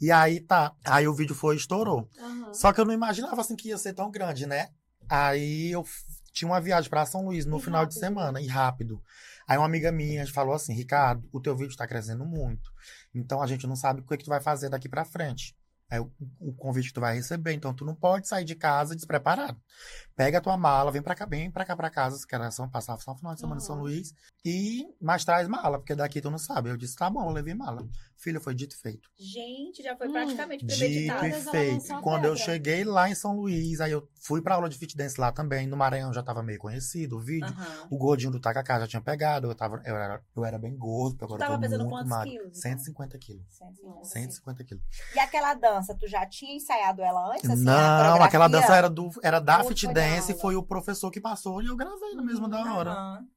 E 0.00 0.10
aí 0.10 0.40
tá. 0.40 0.74
Aí 0.84 1.06
o 1.08 1.14
vídeo 1.14 1.34
foi 1.34 1.54
e 1.54 1.58
estourou. 1.58 2.08
Aham. 2.18 2.54
Só 2.54 2.72
que 2.72 2.80
eu 2.80 2.84
não 2.84 2.92
imaginava 2.94 3.40
assim 3.40 3.56
que 3.56 3.68
ia 3.68 3.78
ser 3.78 3.92
tão 3.94 4.10
grande, 4.10 4.46
né? 4.46 4.68
Aí 5.08 5.70
eu 5.72 5.84
tinha 6.32 6.48
uma 6.50 6.60
viagem 6.60 6.88
pra 6.90 7.06
São 7.06 7.24
Luís 7.24 7.44
no 7.46 7.58
E 7.58 7.60
final 7.62 7.84
de 7.86 7.94
rápido, 7.94 8.00
semana, 8.00 8.40
e 8.40 8.46
rápido. 8.46 9.02
Aí 9.46 9.56
uma 9.56 9.66
amiga 9.66 9.90
minha 9.90 10.26
falou 10.32 10.54
assim: 10.54 10.72
Ricardo, 10.74 11.28
o 11.32 11.40
teu 11.40 11.56
vídeo 11.56 11.76
tá 11.76 11.86
crescendo 11.86 12.24
muito. 12.24 12.70
Então 13.14 13.42
a 13.42 13.46
gente 13.46 13.66
não 13.66 13.74
sabe 13.76 14.00
o 14.00 14.04
que, 14.04 14.16
que 14.16 14.24
tu 14.24 14.28
vai 14.30 14.40
fazer 14.40 14.68
daqui 14.68 14.88
pra 14.88 15.04
frente. 15.04 15.56
É 15.90 15.98
o, 15.98 16.12
o 16.38 16.52
convite 16.52 16.88
que 16.88 16.94
tu 16.94 17.00
vai 17.00 17.14
receber, 17.14 17.54
então 17.54 17.72
tu 17.72 17.82
não 17.82 17.94
pode 17.94 18.28
sair 18.28 18.44
de 18.44 18.54
casa 18.54 18.94
despreparado. 18.94 19.58
Pega 20.14 20.36
a 20.36 20.40
tua 20.40 20.54
mala, 20.54 20.90
vem 20.92 21.00
pra 21.00 21.14
cá, 21.14 21.24
vem 21.24 21.50
pra 21.50 21.64
cá 21.64 21.74
pra 21.74 21.88
casa, 21.88 22.26
que 22.28 22.34
era 22.34 22.50
só 22.50 22.66
passar 22.66 22.98
só 22.98 23.12
um 23.12 23.16
final 23.16 23.32
de 23.34 23.40
semana 23.40 23.58
em 23.58 23.64
São 23.64 23.76
Uhum. 23.76 23.82
Luís, 23.84 24.12
e 24.44 24.84
mais 25.00 25.24
traz 25.24 25.48
mala, 25.48 25.78
porque 25.78 25.94
daqui 25.94 26.20
tu 26.20 26.30
não 26.30 26.36
sabe. 26.36 26.68
Eu 26.68 26.76
disse, 26.76 26.94
tá 26.94 27.08
bom, 27.08 27.24
eu 27.26 27.32
levei 27.32 27.54
mala. 27.54 27.88
Filha, 28.18 28.40
foi 28.40 28.52
dito 28.52 28.74
e 28.74 28.78
feito. 28.78 29.08
Gente, 29.16 29.80
já 29.80 29.96
foi 29.96 30.08
Hum, 30.08 30.12
praticamente 30.12 30.66
Dito 30.66 30.76
premeditado. 30.76 31.26
e 31.26 31.30
Todas 31.30 31.46
ela 31.46 31.50
feito. 31.52 32.02
Quando 32.02 32.24
eu 32.24 32.36
cheguei 32.36 32.82
lá 32.84 33.08
em 33.08 33.14
São 33.14 33.36
Luís, 33.36 33.80
aí 33.80 33.92
eu 33.92 34.08
fui 34.20 34.42
pra 34.42 34.56
aula 34.56 34.68
de 34.68 34.76
fit 34.76 34.96
dance 34.96 35.20
lá 35.20 35.30
também. 35.30 35.68
No 35.68 35.76
Maranhão 35.76 36.12
já 36.12 36.20
tava 36.20 36.42
meio 36.42 36.58
conhecido 36.58 37.16
o 37.16 37.20
vídeo. 37.20 37.54
Aham. 37.56 37.86
O 37.90 37.96
gordinho 37.96 38.32
do 38.32 38.40
Tacacá 38.40 38.80
já 38.80 38.88
tinha 38.88 39.00
pegado. 39.00 39.46
Eu, 39.48 39.54
tava, 39.54 39.80
eu, 39.84 39.96
era, 39.96 40.20
eu 40.36 40.44
era 40.44 40.58
bem 40.58 40.76
gordo, 40.76 41.16
porque 41.16 41.24
agora 41.32 41.40
tava 41.42 41.52
eu 41.52 41.56
tô 41.56 41.60
pesando 41.62 41.84
muito 41.84 41.94
quantos 41.94 42.10
magro. 42.10 42.30
quilos, 42.32 42.48
então? 42.48 42.60
150 42.62 43.18
quilos. 43.18 43.46
150. 43.50 44.04
150 44.04 44.64
quilos. 44.64 44.84
E 45.14 45.18
aquela 45.20 45.54
dança, 45.54 45.94
tu 45.94 46.08
já 46.08 46.26
tinha 46.26 46.56
ensaiado 46.56 47.00
ela 47.02 47.32
antes? 47.32 47.48
Assim, 47.48 47.64
Não, 47.64 48.22
aquela 48.22 48.48
dança 48.48 48.74
era, 48.74 48.90
do, 48.90 49.10
era 49.22 49.38
da 49.38 49.58
Ou 49.62 49.68
fit 49.68 49.86
dance, 49.86 50.34
foi 50.34 50.56
o 50.56 50.62
professor 50.62 51.08
que 51.12 51.20
passou 51.20 51.62
e 51.62 51.66
eu 51.66 51.76
gravei 51.76 52.14
na 52.16 52.22
mesma 52.22 52.48
da 52.48 52.74
hora. 52.74 52.90
Aham. 52.90 53.28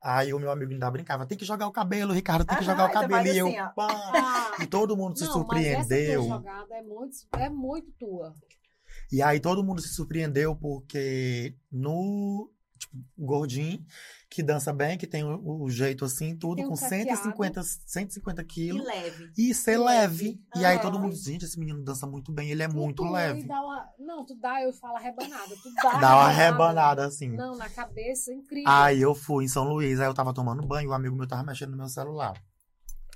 Aí 0.00 0.32
o 0.32 0.38
meu 0.38 0.50
amigo 0.50 0.72
ainda 0.72 0.90
brincava, 0.90 1.26
tem 1.26 1.36
que 1.36 1.44
jogar 1.44 1.66
o 1.66 1.72
cabelo, 1.72 2.12
Ricardo, 2.12 2.44
tem 2.44 2.58
que 2.58 2.64
jogar 2.64 2.88
o 2.88 2.92
cabelo. 2.92 3.26
E 3.26 3.38
eu, 3.38 3.46
assim, 3.48 3.74
pá. 3.74 3.88
E 4.62 4.66
todo 4.66 4.96
mundo 4.96 5.16
se 5.16 5.24
não, 5.24 5.30
Mas 5.30 5.38
surpreendeu. 5.38 6.20
essa 6.20 6.28
tua 6.28 6.36
jogada 6.36 6.74
é 6.74 6.82
muito, 6.82 7.16
é 7.36 7.48
muito 7.48 7.92
tua. 7.98 8.34
E 9.10 9.22
aí 9.22 9.40
todo 9.40 9.64
mundo 9.64 9.80
se 9.80 9.88
surpreendeu 9.88 10.54
porque 10.54 11.56
no 11.70 12.50
gordinho, 13.16 13.84
que 14.30 14.42
dança 14.42 14.72
bem, 14.72 14.96
que 14.98 15.06
tem 15.06 15.24
o, 15.24 15.62
o 15.62 15.70
jeito 15.70 16.04
assim, 16.04 16.36
tudo, 16.36 16.56
Tem 16.56 16.66
um 16.66 16.68
com 16.70 16.74
caqueado. 16.74 17.04
150, 17.06 17.62
150 17.62 18.42
E 18.42 18.44
quilos. 18.44 18.84
leve. 18.86 19.32
E 19.36 19.54
ser 19.54 19.78
leve. 19.78 20.24
leve. 20.26 20.40
E 20.56 20.64
aí 20.64 20.78
todo 20.80 20.98
mundo, 20.98 21.14
gente, 21.14 21.44
esse 21.44 21.58
menino 21.58 21.82
dança 21.82 22.06
muito 22.06 22.32
bem, 22.32 22.50
ele 22.50 22.62
é 22.62 22.68
Tu 22.68 22.74
muito 22.76 22.96
tua 23.02 23.10
leve. 23.10 23.40
E 23.40 23.46
dá 23.46 23.60
uma, 23.60 23.88
não, 23.98 24.24
tu 24.24 24.34
dá, 24.34 24.62
eu 24.62 24.72
falo 24.72 24.96
rebanada. 24.98 25.54
Tu 25.62 25.72
dá, 25.82 25.98
Dá 25.98 26.16
uma 26.16 26.28
rebanada 26.28 27.06
assim. 27.06 27.28
Não, 27.30 27.56
na 27.56 27.68
cabeça, 27.68 28.32
incrível. 28.32 28.64
Aí 28.70 29.00
eu 29.00 29.14
fui 29.14 29.44
em 29.44 29.48
São 29.48 29.64
Luís, 29.64 30.00
aí 30.00 30.06
eu 30.06 30.14
tava 30.14 30.32
tomando 30.34 30.66
banho, 30.66 30.90
o 30.90 30.92
amigo 30.92 31.16
meu 31.16 31.26
tava 31.26 31.42
mexendo 31.44 31.70
no 31.70 31.76
meu 31.76 31.88
celular. 31.88 32.34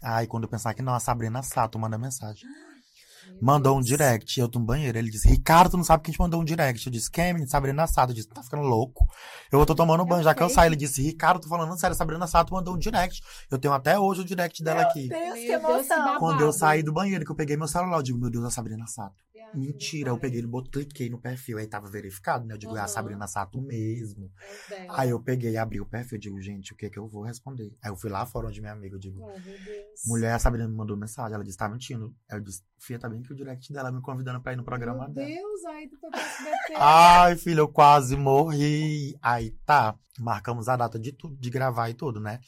Aí 0.02 0.26
quando 0.26 0.44
eu 0.44 0.48
pensar 0.50 0.74
que 0.74 0.82
não, 0.82 0.94
a 0.94 1.00
Sabrina 1.00 1.42
Sato 1.42 1.78
manda 1.78 1.96
mensagem. 1.98 2.48
Meu 3.26 3.38
Mandou 3.40 3.78
um 3.78 3.80
direct, 3.80 4.38
eu 4.38 4.48
tô 4.48 4.58
no 4.58 4.64
banheiro. 4.64 4.96
Ele 4.96 5.10
disse, 5.10 5.28
Ricardo, 5.28 5.70
tu 5.72 5.76
não 5.76 5.84
sabe 5.84 6.02
quem 6.02 6.12
te 6.12 6.20
mandou 6.20 6.40
um 6.40 6.44
direct. 6.44 6.86
Eu 6.86 6.92
disse, 6.92 7.10
quem? 7.10 7.46
Sabrina 7.46 7.86
Sato. 7.86 8.10
Eu 8.10 8.14
disse, 8.14 8.28
tá 8.28 8.42
ficando 8.42 8.62
louco. 8.62 9.06
Eu 9.50 9.64
tô 9.66 9.74
tomando 9.74 10.04
banho, 10.04 10.22
já 10.22 10.34
que 10.34 10.42
eu 10.42 10.48
saio. 10.48 10.68
Ele 10.68 10.76
disse, 10.76 11.02
Ricardo, 11.02 11.40
tô 11.40 11.48
falando 11.48 11.78
sério, 11.78 11.96
Sabrina 11.96 12.26
Sato 12.26 12.52
mandou 12.54 12.74
um 12.74 12.78
direct. 12.78 13.22
Eu 13.50 13.58
tenho 13.58 13.74
até 13.74 13.98
hoje 13.98 14.22
o 14.22 14.24
direct 14.24 14.62
dela 14.62 14.82
aqui. 14.82 15.08
Meu 15.08 15.18
que 15.18 15.24
Deus, 15.24 15.34
que 15.34 15.52
emoção. 15.52 15.98
babado. 15.98 16.18
Quando 16.18 16.40
eu 16.42 16.52
saí 16.52 16.82
do 16.82 16.92
banheiro, 16.92 17.24
que 17.24 17.30
eu 17.30 17.36
peguei 17.36 17.56
meu 17.56 17.68
celular, 17.68 17.98
eu 17.98 18.02
digo, 18.02 18.18
meu 18.18 18.30
Deus, 18.30 18.44
é 18.44 18.48
a 18.48 18.50
Sabrina 18.50 18.86
Sato. 18.86 19.14
Mentira, 19.54 20.10
eu 20.10 20.18
peguei, 20.18 20.42
botei, 20.42 20.84
cliquei 20.84 21.10
no 21.10 21.20
perfil, 21.20 21.58
aí 21.58 21.66
tava 21.66 21.88
verificado, 21.90 22.46
né? 22.46 22.54
Eu 22.54 22.58
digo, 22.58 22.76
é 22.76 22.80
a. 22.80 22.86
Sabrina 22.88 23.26
Sato 23.26 23.60
mesmo. 23.60 24.30
É. 24.70 24.86
Aí 24.90 25.10
eu 25.10 25.20
peguei, 25.20 25.56
abri 25.56 25.80
o 25.80 25.86
perfil, 25.86 26.16
eu 26.16 26.20
digo, 26.20 26.40
gente, 26.40 26.72
o 26.72 26.76
que 26.76 26.88
que 26.90 26.98
eu 26.98 27.08
vou 27.08 27.22
responder? 27.22 27.72
Aí 27.82 27.90
eu 27.90 27.96
fui 27.96 28.10
lá 28.10 28.24
fora 28.26 28.48
onde 28.48 28.60
minha 28.60 28.72
amiga, 28.72 28.96
eu 28.96 29.00
digo, 29.00 29.20
Oh, 29.22 29.28
meu 29.28 29.38
mulher, 30.06 30.32
a 30.34 30.38
Sabrina 30.38 30.66
me 30.68 30.74
mandou 30.74 30.96
mensagem, 30.96 31.34
ela 31.34 31.44
disse, 31.44 31.56
tá 31.58 31.68
mentindo. 31.68 32.14
Aí 32.30 32.38
eu 32.38 32.42
disse, 32.42 32.62
Fia, 32.78 32.98
tá 32.98 33.08
bem 33.08 33.22
que 33.22 33.32
o 33.32 33.36
direct 33.36 33.72
dela 33.72 33.92
me 33.92 34.00
convidando 34.00 34.40
pra 34.42 34.52
ir 34.52 34.56
no 34.56 34.64
programa 34.64 35.04
Meu 35.06 35.14
dela. 35.14 35.26
Deus, 35.28 35.64
aí 35.66 35.88
tu 35.88 35.96
foi 35.98 36.10
pra 36.10 36.20
SBT. 36.20 36.74
Ai, 36.76 37.36
filho, 37.36 37.60
eu 37.60 37.68
quase 37.68 38.16
morri. 38.16 39.16
Aí 39.22 39.52
tá, 39.64 39.96
marcamos 40.18 40.68
a 40.68 40.76
data 40.76 40.98
de 40.98 41.12
tudo, 41.12 41.36
de 41.36 41.50
gravar 41.50 41.88
e 41.90 41.94
tudo, 41.94 42.20
né? 42.20 42.40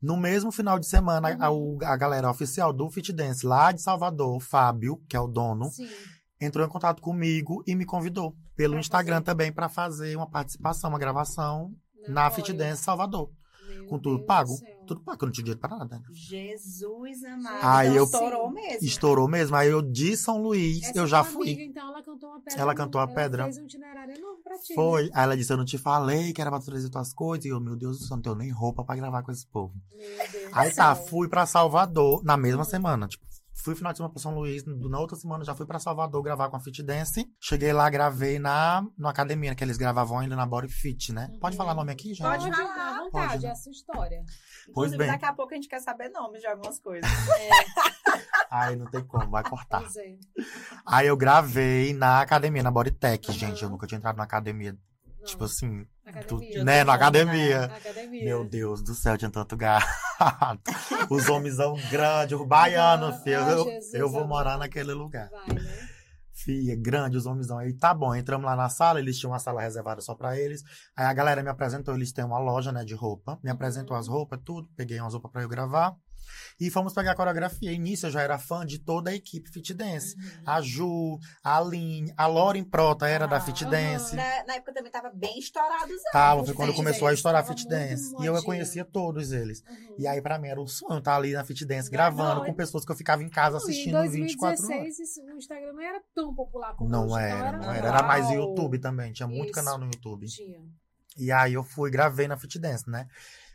No 0.00 0.16
mesmo 0.16 0.52
final 0.52 0.78
de 0.78 0.86
semana, 0.86 1.36
a, 1.40 1.50
o- 1.50 1.78
a 1.82 1.96
galera 1.96 2.30
oficial 2.30 2.72
do 2.72 2.88
Fit 2.90 3.12
Dance 3.12 3.44
lá 3.44 3.72
de 3.72 3.82
Salvador, 3.82 4.36
o 4.36 4.40
Fábio, 4.40 5.02
que 5.08 5.16
é 5.16 5.20
o 5.20 5.26
dono, 5.26 5.70
Sim. 5.70 5.88
Entrou 6.40 6.64
em 6.64 6.68
contato 6.68 7.00
comigo 7.02 7.62
e 7.66 7.74
me 7.74 7.84
convidou 7.84 8.34
pelo 8.56 8.72
Pra 8.74 8.80
Instagram 8.80 9.16
fazer. 9.16 9.24
também 9.26 9.52
pra 9.52 9.68
fazer 9.68 10.16
uma 10.16 10.28
participação, 10.28 10.90
uma 10.90 10.98
gravação 10.98 11.72
na 12.08 12.30
Fit 12.30 12.52
Dance 12.52 12.82
Salvador, 12.82 13.30
meu 13.68 13.86
com 13.86 13.98
tudo 13.98 14.16
Deus 14.16 14.26
pago. 14.26 14.54
Tudo 14.86 15.00
pago, 15.02 15.18
eu 15.22 15.26
não 15.26 15.32
tinha 15.32 15.44
dinheiro 15.44 15.60
pra 15.60 15.76
nada. 15.76 15.98
né? 15.98 16.02
Jesus 16.12 17.22
amado. 17.24 17.58
Aí 17.62 17.88
então 17.88 17.98
eu- 17.98 18.04
estourou 18.04 18.50
mesmo. 18.50 18.78
Estourou 18.86 19.28
mesmo. 19.28 19.56
Aí 19.56 19.68
eu 19.68 19.82
de 19.82 20.16
São 20.16 20.40
Luís, 20.40 20.82
Essa 20.82 20.98
eu 20.98 21.06
já 21.06 21.22
tua 21.22 21.32
fui. 21.32 21.48
Amiga, 21.48 21.62
então 21.62 21.88
ela 21.88 22.02
cantou 22.02 22.30
uma 22.30 22.40
pedra. 22.40 22.60
Ela 22.62 22.74
cantou 22.74 22.98
a 23.00 23.04
ela 23.04 23.12
pedra. 23.14 23.44
fez 23.44 23.58
um 23.58 23.64
itinerário 23.64 24.14
enorme 24.16 24.42
pra 24.42 24.54
ti. 24.58 24.70
né? 24.70 24.74
Foi. 24.74 25.10
Aí 25.12 25.22
ela 25.24 25.36
disse: 25.36 25.52
Eu 25.52 25.56
não 25.58 25.64
te 25.66 25.76
falei 25.76 26.32
que 26.32 26.40
era 26.40 26.50
pra 26.50 26.60
trazer 26.60 26.88
tuas 26.88 27.12
coisas. 27.12 27.44
E 27.44 27.48
eu, 27.48 27.60
meu 27.60 27.76
Deus 27.76 27.98
do 27.98 28.04
céu, 28.06 28.16
não 28.16 28.22
tenho 28.22 28.36
nem 28.36 28.50
roupa 28.50 28.82
pra 28.82 28.96
gravar 28.96 29.22
com 29.22 29.30
esse 29.30 29.46
povo. 29.46 29.74
Meu 29.94 29.98
Deus 30.32 30.50
Aí 30.52 30.70
do 30.70 30.76
tá, 30.76 30.94
céu. 30.94 31.04
fui 31.06 31.28
pra 31.28 31.44
Salvador 31.44 32.22
na 32.24 32.36
mesma 32.38 32.62
Uhum. 32.62 32.68
semana. 32.70 33.06
Tipo, 33.08 33.26
fui 33.62 33.74
final 33.74 33.92
de 33.92 33.98
semana 33.98 34.12
pra 34.12 34.22
São 34.22 34.34
Luís. 34.34 34.64
Na 34.66 34.98
outra 35.00 35.16
semana 35.16 35.44
já 35.44 35.54
fui 35.54 35.66
pra 35.66 35.78
Salvador 35.78 36.22
gravar 36.22 36.48
com 36.48 36.56
a 36.56 36.60
Fit 36.60 36.82
Dance. 36.82 37.26
Cheguei 37.40 37.72
lá, 37.72 37.88
gravei 37.90 38.38
na, 38.38 38.86
na 38.96 39.10
academia, 39.10 39.54
que 39.54 39.62
eles 39.64 39.76
gravavam 39.76 40.18
ainda 40.18 40.34
na 40.36 40.46
Body 40.46 40.68
Fit, 40.68 41.12
né? 41.12 41.28
Pode 41.40 41.54
Uhum. 41.54 41.58
falar 41.58 41.74
nome 41.74 41.92
aqui, 41.92 42.08
gente? 42.14 42.22
Pode 42.22 42.44
Pode, 42.44 42.56
falar. 42.56 42.74
à 42.96 42.98
vontade, 43.04 43.28
Pode, 43.32 43.42
né? 43.42 43.48
é 43.48 43.52
a 43.52 43.54
sua 43.56 43.72
história. 43.72 44.22
Pois 44.24 44.68
Inclusive, 44.92 44.98
bem. 44.98 45.06
daqui 45.08 45.24
a 45.24 45.32
pouco 45.32 45.52
a 45.52 45.56
gente 45.56 45.68
quer 45.68 45.80
saber 45.80 46.08
nomes 46.10 46.40
de 46.40 46.46
algumas 46.46 46.78
coisas. 46.80 47.08
Aí 48.50 48.76
não 48.76 48.86
tem 48.86 49.04
como, 49.04 49.28
vai 49.30 49.42
cortar. 49.42 49.80
Pois 49.80 49.96
é. 49.96 50.16
Aí 50.86 51.06
eu 51.06 51.16
gravei 51.16 51.92
na 51.92 52.20
academia, 52.20 52.62
na 52.62 52.70
Bodytech, 52.70 53.30
gente. 53.32 53.62
Eu 53.62 53.68
Uhum. 53.68 53.72
nunca 53.74 53.86
tinha 53.86 53.98
entrado 53.98 54.16
na 54.16 54.24
academia. 54.24 54.76
Tipo 55.28 55.44
assim, 55.44 55.86
academia. 56.06 56.58
tu- 56.58 56.64
né? 56.64 56.84
Na 56.84 56.94
academia. 56.94 57.64
Academia. 57.64 58.24
Meu 58.24 58.44
Deus 58.44 58.82
do 58.82 58.94
céu, 58.94 59.16
tinha 59.18 59.30
tanto 59.30 59.56
gato. 59.56 59.86
Os 61.10 61.28
homenzão 61.28 61.76
grandes, 61.90 62.38
os 62.38 62.46
baianos, 62.46 63.14
Ah, 63.16 63.18
filho. 63.20 63.36
Eu, 63.40 63.64
Jesus 63.64 63.94
eu 63.94 64.08
vou 64.10 64.26
morar 64.26 64.58
naquele 64.58 64.92
lugar. 64.92 65.28
Vai, 65.30 65.54
né? 65.54 65.88
Fia, 66.32 66.76
grande 66.76 67.16
os 67.16 67.26
homenzão. 67.26 67.58
Aí 67.58 67.72
tá 67.72 67.92
bom, 67.92 68.14
entramos 68.14 68.46
lá 68.46 68.54
na 68.54 68.68
sala, 68.68 69.00
eles 69.00 69.18
tinham 69.18 69.32
uma 69.32 69.40
sala 69.40 69.60
reservada 69.60 70.00
só 70.00 70.14
pra 70.14 70.38
eles. 70.38 70.62
Aí 70.96 71.04
a 71.06 71.12
galera 71.12 71.42
me 71.42 71.48
apresentou, 71.50 71.94
eles 71.94 72.12
têm 72.12 72.24
uma 72.24 72.38
loja, 72.38 72.70
né, 72.70 72.84
de 72.84 72.94
roupa. 72.94 73.38
Me 73.42 73.50
apresentou 73.50 73.94
Uhum. 73.94 74.00
as 74.00 74.06
roupas, 74.08 74.38
tudo. 74.44 74.68
Peguei 74.76 75.00
umas 75.00 75.12
roupas 75.12 75.32
pra 75.32 75.42
eu 75.42 75.48
gravar. 75.48 75.94
E 76.60 76.70
fomos 76.70 76.92
pegar 76.92 77.12
a 77.12 77.14
coreografia. 77.14 77.72
Início 77.72 78.06
eu 78.06 78.10
já 78.10 78.22
era 78.22 78.38
fã 78.38 78.64
de 78.66 78.78
toda 78.78 79.10
a 79.10 79.14
equipe 79.14 79.50
Fit 79.50 79.72
Dance. 79.74 80.14
Uhum. 80.16 80.42
A 80.46 80.60
Ju, 80.60 81.18
a 81.42 81.56
Aline, 81.58 82.12
a 82.16 82.26
Lauren 82.26 82.64
Prota 82.64 83.06
era 83.08 83.26
da 83.26 83.36
Ah, 83.36 83.40
Fit 83.40 83.64
aham. 83.64 83.70
Dance. 83.70 84.16
Na, 84.16 84.44
na 84.44 84.54
época 84.54 84.72
também 84.74 84.90
tava 84.90 85.10
bem 85.10 85.38
estourado. 85.38 85.92
Tava, 86.12 86.40
os 86.42 86.46
foi 86.48 86.54
quando 86.56 86.68
Fit 86.70 86.76
começou 86.78 87.08
a 87.08 87.12
estourar 87.14 87.42
tava 87.42 87.54
Fit 87.56 87.68
Dance. 87.68 88.14
E 88.20 88.26
eu 88.26 88.42
conhecia 88.42 88.84
todos 88.84 89.32
eles. 89.32 89.62
Uhum. 89.68 89.94
E 89.98 90.06
aí, 90.06 90.20
pra 90.22 90.38
mim, 90.38 90.48
era 90.48 90.60
um 90.60 90.66
sonho 90.66 90.98
estar 90.98 91.16
ali 91.16 91.32
na 91.32 91.44
Fit 91.44 91.64
Dance, 91.66 91.90
gravando 91.90 92.40
não, 92.40 92.46
com 92.46 92.54
pessoas 92.54 92.84
que 92.84 92.92
eu 92.92 92.96
ficava 92.96 93.22
em 93.22 93.28
casa 93.28 93.56
Não, 93.56 93.62
assistindo 93.64 93.96
em 94.04 94.08
24 94.08 94.64
horas. 94.64 94.68
2016, 94.68 94.98
isso- 94.98 95.22
o 95.22 95.36
Instagram 95.38 95.72
não 95.72 95.82
era 95.82 96.00
tão 96.14 96.34
popular 96.34 96.74
como 96.74 96.88
Não 96.90 97.06
hoje, 97.06 97.24
era, 97.24 97.48
então 97.48 97.60
não 97.60 97.72
era. 97.72 97.88
Era 97.88 98.02
mais. 98.02 98.28
YouTube 98.28 98.78
também. 98.78 99.12
Tinha 99.12 99.26
muito 99.26 99.46
Isso. 99.46 99.54
canal 99.54 99.78
no 99.78 99.86
YouTube. 99.86 100.26
Tinha. 100.26 100.60
E 101.16 101.32
aí 101.32 101.54
eu 101.54 101.64
fui, 101.64 101.90
gravei 101.90 102.28
na 102.28 102.36
Fit 102.36 102.58
Dance, 102.58 102.88
né? 102.88 103.06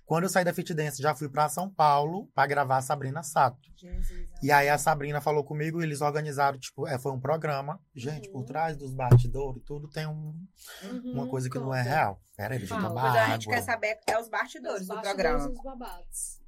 Quando 0.06 0.24
eu 0.24 0.30
saí 0.30 0.44
da 0.44 0.54
Fit 0.54 0.74
Dance, 0.74 1.02
já 1.02 1.16
fui 1.16 1.30
pra 1.30 1.48
São 1.50 1.70
Paulo 1.70 2.28
pra 2.36 2.46
gravar 2.46 2.78
a 2.78 2.82
Sabrina 2.82 3.24
Sato. 3.24 3.58
Jesus, 3.76 4.28
E 4.44 4.52
aí 4.52 4.68
a 4.70 4.78
Sabrina 4.78 5.22
falou 5.22 5.44
comigo 5.44 5.80
e 5.82 5.84
eles 5.86 6.02
organizaram, 6.02 6.60
tipo, 6.60 6.86
é, 6.88 7.00
foi 7.00 7.12
um 7.14 7.20
programa. 7.20 7.80
Gente, 7.96 8.30
por 8.30 8.40
Uhum. 8.40 8.46
trás 8.46 8.76
dos 8.76 8.94
bastidores 8.94 9.62
e 9.62 9.66
tudo 9.66 9.88
tem 9.88 10.06
um- 10.06 10.36
uma 11.06 11.24
Uhum, 11.24 11.28
coisa 11.30 11.50
que 11.50 11.58
não 11.58 11.74
é 11.74 11.80
conta. 11.84 11.90
real. 11.96 12.22
Pera 12.36 12.54
aí, 12.54 12.60
deixa 12.60 12.74
eu 12.76 12.82
tomar 12.82 12.94
Mas 12.94 13.16
a 13.16 13.22
água. 13.24 13.34
gente 13.36 13.48
quer 13.48 13.62
saber 13.62 13.98
é 14.08 14.20
os 14.20 14.28
bastidores 14.30 14.82
Os 14.82 14.88
do 14.88 14.96
bastidores 14.96 15.16
programa. 15.22 15.48
e 15.50 15.52
os 15.54 15.64
babados. 15.64 16.42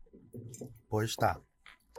Pois 0.90 1.16
tá. 1.16 1.40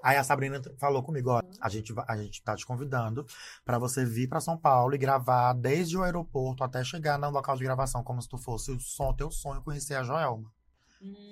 Aí 0.02 0.16
a 0.18 0.22
Sabrina 0.24 0.60
falou 0.78 1.02
comigo, 1.02 1.30
ó, 1.30 1.40
a 1.60 1.68
gente, 1.70 1.92
a 2.06 2.16
gente 2.18 2.42
tá 2.42 2.54
te 2.54 2.66
convidando 2.66 3.26
pra 3.64 3.78
você 3.78 4.04
vir 4.04 4.28
pra 4.28 4.40
São 4.40 4.56
Paulo 4.56 4.94
e 4.94 4.98
gravar 4.98 5.54
desde 5.54 5.96
o 5.96 6.02
aeroporto 6.02 6.62
até 6.62 6.84
chegar 6.84 7.18
no 7.18 7.30
local 7.30 7.56
de 7.56 7.64
gravação, 7.64 8.04
como 8.04 8.20
se 8.20 8.28
tu 8.28 8.36
fosse 8.36 8.70
o 8.70 8.78
som, 8.78 9.12
teu 9.14 9.30
sonho 9.30 9.62
conhecer 9.62 9.94
a 9.94 10.02
Joelma. 10.04 10.52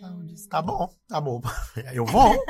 Hum. 0.03 0.19
eu 0.21 0.25
disse, 0.27 0.49
tá 0.49 0.61
bom, 0.63 0.93
eu 1.93 2.05
vou. 2.05 2.45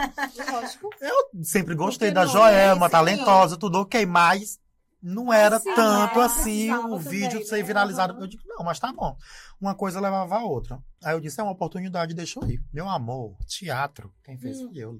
Lógico. 0.51 0.91
Eu 1.01 1.45
sempre 1.45 1.75
gostei 1.75 2.09
Porque 2.09 2.15
da 2.21 2.25
não, 2.27 2.33
Joelma, 2.33 2.87
né? 2.87 2.91
talentosa, 2.91 3.57
tudo 3.57 3.81
ok, 3.81 4.05
mas 4.07 4.59
não 5.03 5.33
era 5.33 5.57
Assim, 5.57 5.75
tanto 5.75 6.19
né? 6.19 6.25
assim 6.25 6.73
o 6.73 6.99
vídeo 6.99 7.31
também, 7.33 7.45
ser 7.47 7.57
né? 7.57 7.63
viralizado. 7.63 8.13
Aham. 8.15 8.23
Eu 8.23 8.27
digo, 8.27 8.43
não, 8.47 8.65
mas 8.65 8.79
tá 8.79 8.93
bom. 8.93 9.17
Uma 9.61 9.75
coisa 9.75 10.01
levava 10.01 10.37
a 10.37 10.45
outra. 10.45 10.79
Aí 11.05 11.15
eu 11.15 11.21
disse, 11.21 11.41
é 11.41 11.43
uma 11.43 11.53
oportunidade, 11.53 12.15
deixa 12.15 12.41
eu 12.41 12.49
ir. 12.49 12.63
Meu 12.73 12.89
amor, 12.89 13.37
teatro, 13.47 14.13
quem 14.25 14.39
fez 14.39 14.61
Hum. 14.61 14.69
fui 14.69 14.79
eu. 14.79 14.99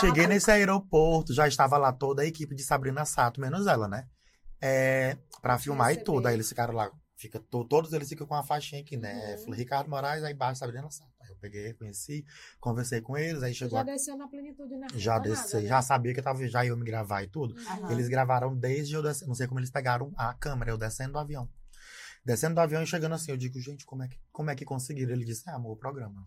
Cheguei 0.00 0.26
nesse 0.26 0.50
aeroporto, 0.50 1.34
já 1.34 1.46
estava 1.46 1.76
lá 1.76 1.92
toda 1.92 2.22
a 2.22 2.26
equipe 2.26 2.54
de 2.54 2.62
Sabrina 2.62 3.04
Sato, 3.04 3.40
menos 3.40 3.66
ela, 3.66 3.86
né? 3.88 4.06
É, 4.60 5.16
pra 5.42 5.58
filmar 5.58 5.92
e 5.92 6.02
tudo. 6.02 6.26
Aí 6.26 6.34
eles 6.34 6.48
ficaram 6.48 6.74
lá. 6.74 6.90
Fica, 7.20 7.38
to- 7.38 7.66
todos 7.66 7.92
eles 7.92 8.08
ficam 8.08 8.26
com 8.26 8.34
a 8.34 8.42
faixinha 8.42 8.80
aqui, 8.80 8.96
né? 8.96 9.34
Uhum. 9.36 9.44
Falei, 9.44 9.58
Ricardo 9.60 9.90
Moraes, 9.90 10.24
aí 10.24 10.32
embaixo 10.32 10.58
Sabrina 10.58 10.90
Sato. 10.90 11.10
Aí 11.20 11.28
eu 11.28 11.36
peguei, 11.36 11.74
conheci, 11.74 12.24
conversei 12.58 13.02
com 13.02 13.14
eles, 13.14 13.42
aí 13.42 13.52
chegou 13.52 13.76
Já 13.76 13.80
a 13.82 13.84
desceu 13.84 14.16
na 14.16 14.26
plenitude, 14.26 14.74
né? 14.74 14.86
já 14.94 15.18
desci, 15.18 15.56
né? 15.56 15.66
já 15.66 15.82
sabia 15.82 16.14
que 16.14 16.22
tava, 16.22 16.48
já 16.48 16.64
ia 16.64 16.74
me 16.74 16.82
gravar 16.82 17.22
e 17.22 17.28
tudo. 17.28 17.54
Uhum. 17.54 17.90
Eles 17.90 18.08
gravaram 18.08 18.56
desde 18.56 18.94
eu 18.94 19.02
descendo, 19.02 19.28
não 19.28 19.34
sei 19.34 19.46
como 19.46 19.60
eles 19.60 19.70
pegaram 19.70 20.10
a 20.16 20.32
câmera, 20.32 20.70
eu 20.70 20.78
descendo 20.78 21.12
do 21.12 21.18
avião. 21.18 21.46
Descendo 22.24 22.54
do 22.54 22.60
avião 22.62 22.82
e 22.82 22.86
chegando 22.86 23.14
assim, 23.14 23.30
eu 23.32 23.36
digo, 23.36 23.60
gente, 23.60 23.84
como 23.84 24.02
é 24.02 24.08
que, 24.08 24.18
como 24.32 24.48
é 24.50 24.54
que 24.54 24.64
conseguiram? 24.64 25.12
Ele 25.12 25.24
disse, 25.26 25.46
é, 25.48 25.52
amor, 25.52 25.72
o 25.72 25.76
programa. 25.76 26.26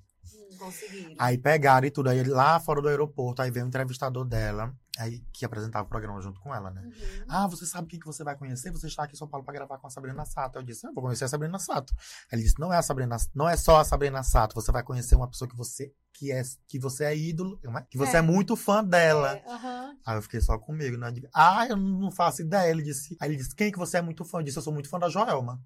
Conseguiram. 0.57 1.15
Aí 1.19 1.37
pegaram 1.37 1.85
e 1.87 1.91
tudo, 1.91 2.09
aí 2.09 2.23
lá 2.23 2.59
fora 2.59 2.81
do 2.81 2.87
aeroporto, 2.87 3.41
aí 3.41 3.51
veio 3.51 3.65
o 3.65 3.67
entrevistador 3.67 4.23
dela, 4.23 4.73
aí 4.97 5.21
que 5.33 5.43
apresentava 5.43 5.85
o 5.85 5.89
programa 5.89 6.21
junto 6.21 6.39
com 6.39 6.53
ela, 6.55 6.71
né? 6.71 6.81
Uhum. 6.83 7.25
Ah, 7.27 7.47
você 7.47 7.65
sabe 7.65 7.87
quem 7.87 7.99
que 7.99 8.05
você 8.05 8.23
vai 8.23 8.37
conhecer? 8.37 8.71
Você 8.71 8.87
está 8.87 9.03
aqui 9.03 9.13
em 9.13 9.17
São 9.17 9.27
Paulo 9.27 9.43
para 9.45 9.53
gravar 9.55 9.77
com 9.77 9.87
a 9.87 9.89
Sabrina 9.89 10.23
Sato. 10.25 10.57
Eu 10.59 10.63
disse, 10.63 10.87
eu 10.87 10.93
vou 10.93 11.03
conhecer 11.03 11.25
a 11.25 11.27
Sabrina 11.27 11.59
Sato. 11.59 11.93
Ele 12.31 12.43
disse, 12.43 12.59
não 12.59 12.71
é 12.71 12.77
a 12.77 12.81
Sabrina, 12.81 13.17
não 13.35 13.49
é 13.49 13.57
só 13.57 13.77
a 13.79 13.83
Sabrina 13.83 14.23
Sato, 14.23 14.55
você 14.55 14.71
vai 14.71 14.83
conhecer 14.83 15.15
uma 15.15 15.27
pessoa 15.27 15.49
que 15.49 15.57
você 15.57 15.91
que 16.13 16.31
é 16.31 16.43
que 16.67 16.77
você 16.79 17.05
é 17.05 17.17
ídolo, 17.17 17.59
que 17.89 17.97
você 17.97 18.17
é, 18.17 18.19
É. 18.19 18.21
muito 18.21 18.55
fã 18.55 18.83
dela. 18.83 19.35
É, 19.35 19.49
aham. 19.49 19.97
Aí 20.05 20.17
eu 20.17 20.21
fiquei 20.21 20.39
só 20.39 20.57
comigo, 20.59 20.95
né? 20.95 21.11
Ah, 21.33 21.65
eu 21.67 21.75
não 21.75 22.11
faço 22.11 22.41
ideia. 22.41 22.69
Ele 22.69 22.83
disse, 22.83 23.17
aí 23.19 23.29
ele 23.29 23.37
disse, 23.37 23.55
quem 23.55 23.71
que 23.71 23.79
você 23.79 23.97
é 23.97 24.01
muito 24.01 24.23
fã? 24.23 24.37
Eu 24.39 24.43
disse, 24.43 24.57
eu 24.57 24.63
sou 24.63 24.71
muito 24.71 24.87
fã 24.87 24.99
da 24.99 25.09
Joelma. 25.09 25.59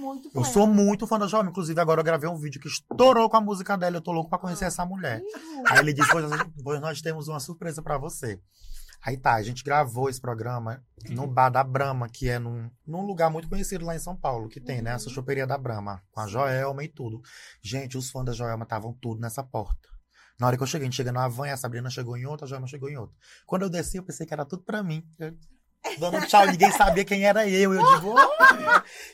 Muito 0.00 0.30
Eu 0.34 0.44
sou 0.44 0.66
muito 0.66 1.06
fã 1.06 1.18
da 1.18 1.26
Joelma. 1.26 1.50
Inclusive, 1.50 1.80
agora 1.80 2.00
eu 2.00 2.04
gravei 2.04 2.28
um 2.28 2.36
vídeo 2.36 2.60
que 2.60 2.68
estourou 2.68 3.28
com 3.28 3.36
a 3.36 3.40
música 3.40 3.76
dela. 3.76 3.96
Eu 3.96 4.00
tô 4.00 4.12
louco 4.12 4.30
pra 4.30 4.38
conhecer 4.38 4.64
essa 4.64 4.84
mulher. 4.86 5.22
Aí 5.68 5.78
ele 5.78 5.92
disse, 5.92 6.10
pois, 6.10 6.24
pois 6.62 6.80
nós 6.80 7.00
temos 7.02 7.28
uma 7.28 7.38
surpresa 7.40 7.82
pra 7.82 7.98
você. 7.98 8.40
Aí 9.02 9.16
tá, 9.16 9.34
a 9.34 9.42
gente 9.42 9.64
gravou 9.64 10.10
esse 10.10 10.20
programa 10.20 10.82
no 11.08 11.26
bar 11.26 11.48
da 11.48 11.64
Brahma, 11.64 12.06
que 12.08 12.28
é 12.28 12.38
num, 12.38 12.70
num 12.86 13.00
lugar 13.06 13.30
muito 13.30 13.48
conhecido 13.48 13.84
lá 13.84 13.96
em 13.96 13.98
São 13.98 14.14
Paulo, 14.14 14.46
que 14.48 14.60
tem, 14.60 14.82
né? 14.82 14.92
Essa 14.92 15.08
Uhum. 15.08 15.14
choperia 15.14 15.46
da 15.46 15.56
Brahma, 15.56 16.02
com 16.10 16.20
a 16.20 16.26
Joelma 16.26 16.84
e 16.84 16.88
tudo. 16.88 17.22
Gente, 17.62 17.96
os 17.96 18.10
fãs 18.10 18.26
da 18.26 18.32
Joelma 18.32 18.64
estavam 18.64 18.92
tudo 19.00 19.18
nessa 19.20 19.42
porta. 19.42 19.88
Na 20.38 20.46
hora 20.46 20.56
que 20.56 20.62
eu 20.62 20.66
cheguei, 20.66 20.86
a 20.86 20.90
gente 20.90 20.96
chega 20.96 21.12
numa 21.12 21.28
van, 21.28 21.50
a 21.50 21.56
Sabrina 21.56 21.88
chegou 21.88 22.14
em 22.16 22.26
outra, 22.26 22.44
a 22.44 22.48
Joelma 22.48 22.66
chegou 22.66 22.90
em 22.90 22.96
outra. 22.98 23.16
Quando 23.46 23.62
eu 23.62 23.70
desci, 23.70 23.96
eu 23.96 24.02
pensei 24.02 24.26
que 24.26 24.34
era 24.34 24.44
tudo 24.44 24.62
pra 24.64 24.82
mim. 24.82 25.02
Dando 25.98 26.26
tchau, 26.26 26.46
ninguém 26.46 26.70
sabia 26.72 27.04
quem 27.04 27.24
era 27.24 27.48
eu. 27.48 27.74
Eu 27.74 27.82
digo! 27.94 28.14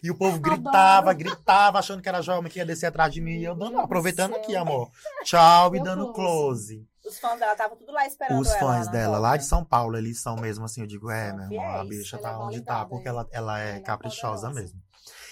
E 0.03 0.11
o 0.11 0.17
povo 0.17 0.39
gritava, 0.41 1.13
gritava, 1.13 1.79
achando 1.79 2.03
que 2.03 2.09
era 2.09 2.19
a 2.19 2.23
Joelma 2.23 2.49
que 2.49 2.59
ia 2.59 2.67
descer 2.67 2.87
atrás 2.87 3.13
de 3.13 3.21
mim. 3.21 3.39
E 3.39 3.45
eu 3.45 3.55
dando, 3.55 3.79
aproveitando 3.79 4.35
aqui, 4.35 4.57
amor. 4.57 4.91
Tchau 5.25 5.75
e 5.75 5.83
dando 5.83 6.13
close. 6.13 6.87
Os 7.07 7.21
fãs 7.21 7.39
dela 7.39 7.53
estavam 7.53 7.77
tudo 7.77 7.93
lá 7.93 8.05
esperando 8.05 8.41
Os 8.41 8.53
fãs 8.57 8.89
dela 8.89 9.19
lá 9.19 9.37
de 9.37 9.45
São 9.45 9.65
Paulo, 9.65 9.97
eles 9.97 10.21
são 10.21 10.35
mesmo 10.35 10.65
assim. 10.65 10.81
Eu 10.81 10.89
digo, 10.89 11.09
é, 11.09 11.33
meu 11.33 11.45
irmão, 11.45 11.81
a 11.81 11.85
bicha 11.85 12.17
Ela 12.17 12.23
tá 12.23 12.35
é 12.35 12.37
onde 12.37 12.61
tá, 12.63 12.85
porque 12.85 13.09
ela, 13.09 13.29
ela 13.31 13.61
é 13.61 13.69
Ela 13.69 13.77
é 13.77 13.81
caprichosa 13.81 14.51
mesmo. 14.51 14.81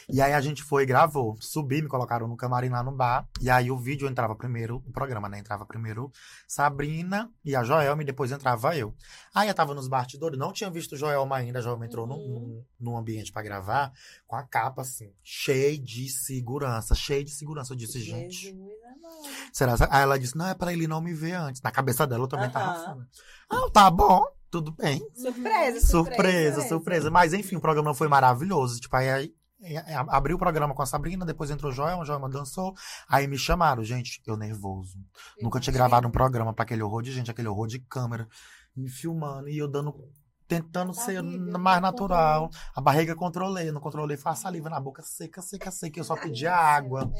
E 0.08 0.20
aí 0.20 0.32
a 0.32 0.40
gente 0.40 0.62
foi 0.62 0.82
e 0.82 0.86
gravou. 0.86 1.36
Subi, 1.40 1.80
me 1.82 1.88
colocaram 1.88 2.28
no 2.28 2.36
camarim 2.36 2.68
lá 2.68 2.82
no 2.82 2.92
bar. 2.92 3.26
E 3.40 3.48
aí 3.48 3.70
o 3.70 3.78
vídeo 3.78 4.08
entrava 4.08 4.34
primeiro, 4.34 4.76
o 4.86 4.92
programa, 4.92 5.28
né? 5.28 5.38
Entrava 5.38 5.64
primeiro 5.64 6.10
Sabrina 6.46 7.30
e 7.44 7.56
a 7.56 7.62
Joelma, 7.64 8.02
e 8.02 8.06
depois 8.06 8.30
entrava 8.30 8.76
eu. 8.76 8.94
Aí 9.34 9.48
eu 9.48 9.54
tava 9.54 9.74
nos 9.74 9.88
bastidores, 9.88 10.38
não 10.38 10.52
tinha 10.52 10.70
visto 10.70 10.96
Joelma 10.96 11.36
ainda. 11.36 11.58
A 11.58 11.62
Joelma 11.62 11.86
entrou 11.86 12.06
num- 12.06 12.14
Uhum. 12.14 12.64
num, 12.80 12.90
num 12.92 12.96
ambiente 12.96 13.32
pra 13.32 13.42
gravar 13.42 13.92
com 14.26 14.36
a 14.36 14.42
capa 14.42 14.82
assim, 14.82 15.12
cheia 15.22 15.76
de 15.78 16.08
segurança, 16.08 16.94
cheia 16.94 17.24
de 17.24 17.30
segurança. 17.30 17.72
Eu 17.72 17.76
disse, 17.76 18.00
gente. 18.00 18.50
Jesus. 18.50 18.64
Será? 19.52 19.74
Aí 19.90 20.02
ela 20.02 20.18
disse, 20.18 20.36
não, 20.36 20.46
é 20.48 20.54
pra 20.54 20.72
ele 20.72 20.86
não 20.86 21.00
me 21.00 21.12
ver 21.14 21.32
antes. 21.32 21.62
Na 21.62 21.70
cabeça 21.70 22.06
dela 22.06 22.24
eu 22.24 22.28
também 22.28 22.50
tava 22.50 22.70
Aham. 22.72 22.84
falando. 22.84 23.06
Ah, 23.50 23.70
tá 23.72 23.90
bom, 23.90 24.24
tudo 24.50 24.72
bem. 24.72 24.98
Surpresa, 25.14 25.80
Surpresa, 25.86 26.60
surpresa. 26.68 27.10
Mas 27.10 27.32
enfim, 27.32 27.56
o 27.56 27.60
programa 27.60 27.94
foi 27.94 28.08
maravilhoso. 28.08 28.80
Tipo, 28.80 28.96
aí, 28.96 29.32
aí, 29.64 29.76
aí, 29.78 29.94
abriu 30.08 30.36
o 30.36 30.38
programa 30.38 30.74
com 30.74 30.82
a 30.82 30.86
Sabrina, 30.86 31.24
depois 31.24 31.50
entrou 31.50 31.70
o 31.72 31.74
Joelma, 31.74 32.02
o 32.02 32.06
Joelma 32.06 32.28
dançou. 32.28 32.74
Aí 33.08 33.26
me 33.26 33.38
chamaram, 33.38 33.82
gente, 33.84 34.20
eu 34.26 34.36
nervoso. 34.36 34.98
Nunca 35.40 35.58
tinha 35.60 35.72
gravado 35.72 36.06
um 36.06 36.10
programa 36.10 36.52
pra 36.52 36.64
aquele 36.64 36.82
horror 36.82 37.02
de 37.02 37.12
gente, 37.12 37.30
aquele 37.30 37.48
horror 37.48 37.66
de 37.66 37.78
câmera, 37.78 38.28
me 38.76 38.88
filmando 38.88 39.48
e 39.48 39.58
eu 39.58 39.68
dando. 39.68 39.94
Tentando 40.46 40.92
ser 40.92 41.22
Barriga, 41.22 41.58
mais 41.58 41.80
natural. 41.80 42.50
A 42.76 42.80
barriga 42.80 43.16
controlei, 43.16 43.72
não 43.72 43.80
controlei, 43.80 44.14
foi 44.18 44.30
a 44.32 44.34
saliva 44.34 44.68
na 44.68 44.78
boca 44.78 45.02
seca, 45.02 45.40
seca, 45.40 45.70
seca. 45.70 45.98
Eu 45.98 46.04
só 46.04 46.14
Deus 46.16 46.38
do 46.38 46.46
água. 46.48 47.10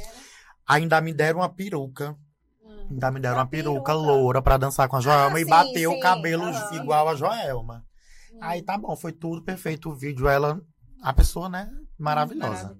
Ainda 0.66 1.00
me 1.00 1.12
deram 1.14 1.40
uma 1.40 1.48
peruca. 1.48 2.14
Hum. 2.62 2.88
Ainda 2.90 3.10
me 3.10 3.20
deram 3.20 3.36
Uma 3.36 3.42
uma 3.44 3.48
peruca, 3.48 3.82
peruca. 3.82 3.92
loura 3.94 4.42
pra 4.42 4.58
dançar 4.58 4.88
com 4.88 4.96
a 4.96 5.00
Joelma 5.00 5.38
Ah, 5.38 5.40
e 5.40 5.44
sim, 5.44 5.50
bater 5.50 5.86
o 5.88 5.92
sim, 5.92 6.00
cabelo 6.00 6.44
aham. 6.44 6.74
igual 6.76 7.08
a 7.08 7.14
Joelma. 7.14 7.84
Hum. 8.30 8.38
Aí 8.42 8.62
tá 8.62 8.76
bom, 8.76 8.94
foi 8.94 9.12
tudo 9.12 9.42
perfeito. 9.42 9.88
O 9.88 9.94
vídeo, 9.96 10.28
ela, 10.28 10.60
a 11.02 11.12
pessoa, 11.14 11.48
né, 11.48 11.70
maravilhosa. 11.98 12.76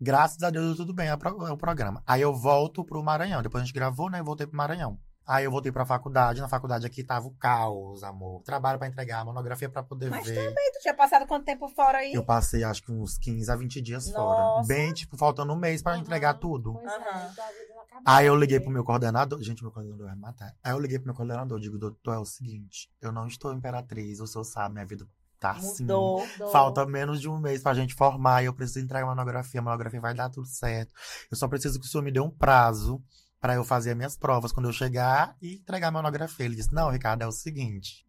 Graças 0.00 0.42
a 0.42 0.48
Deus 0.48 0.68
deu 0.68 0.76
tudo 0.76 0.94
bem 0.94 1.08
é 1.08 1.14
o 1.14 1.46
é 1.46 1.52
o 1.52 1.56
programa. 1.58 2.02
Aí 2.06 2.22
eu 2.22 2.34
volto 2.34 2.82
pro 2.84 3.02
Maranhão. 3.02 3.42
Depois 3.42 3.62
a 3.62 3.66
gente 3.66 3.74
gravou, 3.74 4.08
né? 4.08 4.20
Eu 4.20 4.24
voltei 4.24 4.46
pro 4.46 4.56
Maranhão. 4.56 4.98
Aí 5.26 5.44
eu 5.44 5.50
voltei 5.50 5.70
pra 5.70 5.84
faculdade. 5.84 6.40
Na 6.40 6.48
faculdade 6.48 6.86
aqui 6.86 7.04
tava 7.04 7.28
o 7.28 7.30
caos, 7.32 8.02
amor. 8.02 8.42
Trabalho 8.42 8.78
pra 8.78 8.88
entregar, 8.88 9.24
monografia 9.24 9.68
pra 9.68 9.82
poder 9.82 10.10
Mas 10.10 10.26
ver. 10.26 10.34
também, 10.34 10.72
tu 10.72 10.80
tinha 10.80 10.94
passado 10.94 11.26
quanto 11.26 11.44
tempo 11.44 11.68
fora 11.68 11.98
aí? 11.98 12.14
Eu 12.14 12.24
passei 12.24 12.64
acho 12.64 12.82
que 12.82 12.90
uns 12.90 13.18
15 13.18 13.50
a 13.52 13.54
20 13.56 13.80
dias 13.80 14.06
Nossa. 14.06 14.16
fora. 14.16 14.66
Bem, 14.66 14.92
tipo, 14.92 15.16
faltando 15.16 15.52
um 15.52 15.56
mês 15.56 15.82
pra 15.82 15.92
Aham, 15.92 16.00
entregar 16.00 16.34
tudo. 16.34 16.72
Pois 16.72 16.92
acabou, 16.92 18.02
Aí 18.04 18.26
eu 18.26 18.34
liguei 18.34 18.58
pro 18.58 18.70
meu 18.70 18.82
coordenador. 18.82 19.40
Gente, 19.42 19.62
meu 19.62 19.70
coordenador 19.70 20.06
vai 20.06 20.14
me 20.16 20.20
matar. 20.22 20.54
Aí 20.64 20.72
eu 20.72 20.78
liguei 20.78 20.98
pro 20.98 21.06
meu 21.06 21.14
coordenador. 21.14 21.60
Digo, 21.60 21.78
doutor, 21.78 22.14
é 22.14 22.18
o 22.18 22.24
seguinte: 22.24 22.90
eu 23.00 23.12
não 23.12 23.26
estou 23.26 23.52
imperatriz, 23.52 24.18
o 24.20 24.26
senhor 24.26 24.44
sabe, 24.44 24.74
minha 24.74 24.86
vida 24.86 25.06
tá. 25.40 25.54
Mudou. 25.54 26.26
Mudou. 26.26 26.52
Falta 26.52 26.86
menos 26.86 27.20
de 27.20 27.28
um 27.28 27.38
mês 27.38 27.62
pra 27.62 27.74
gente 27.74 27.94
formar 27.94 28.42
e 28.42 28.46
eu 28.46 28.54
preciso 28.54 28.84
entregar 28.84 29.06
uma 29.06 29.14
monografia. 29.14 29.60
A 29.60 29.64
monografia 29.64 30.00
vai 30.00 30.14
dar 30.14 30.28
tudo 30.30 30.46
certo. 30.46 30.92
Eu 31.30 31.36
só 31.36 31.48
preciso 31.48 31.80
que 31.80 31.86
o 31.86 31.88
senhor 31.88 32.02
me 32.04 32.12
dê 32.12 32.20
um 32.20 32.30
prazo 32.30 33.02
pra 33.40 33.54
eu 33.54 33.64
fazer 33.64 33.92
as 33.92 33.96
minhas 33.96 34.16
provas 34.16 34.52
quando 34.52 34.68
eu 34.68 34.72
chegar 34.72 35.34
e 35.40 35.54
entregar 35.54 35.88
a 35.88 35.92
monografia. 35.92 36.44
Ele 36.46 36.54
disse: 36.56 36.72
Não, 36.74 36.90
Ricardo, 36.90 37.22
é 37.22 37.26
o 37.26 37.32
seguinte. 37.32 38.04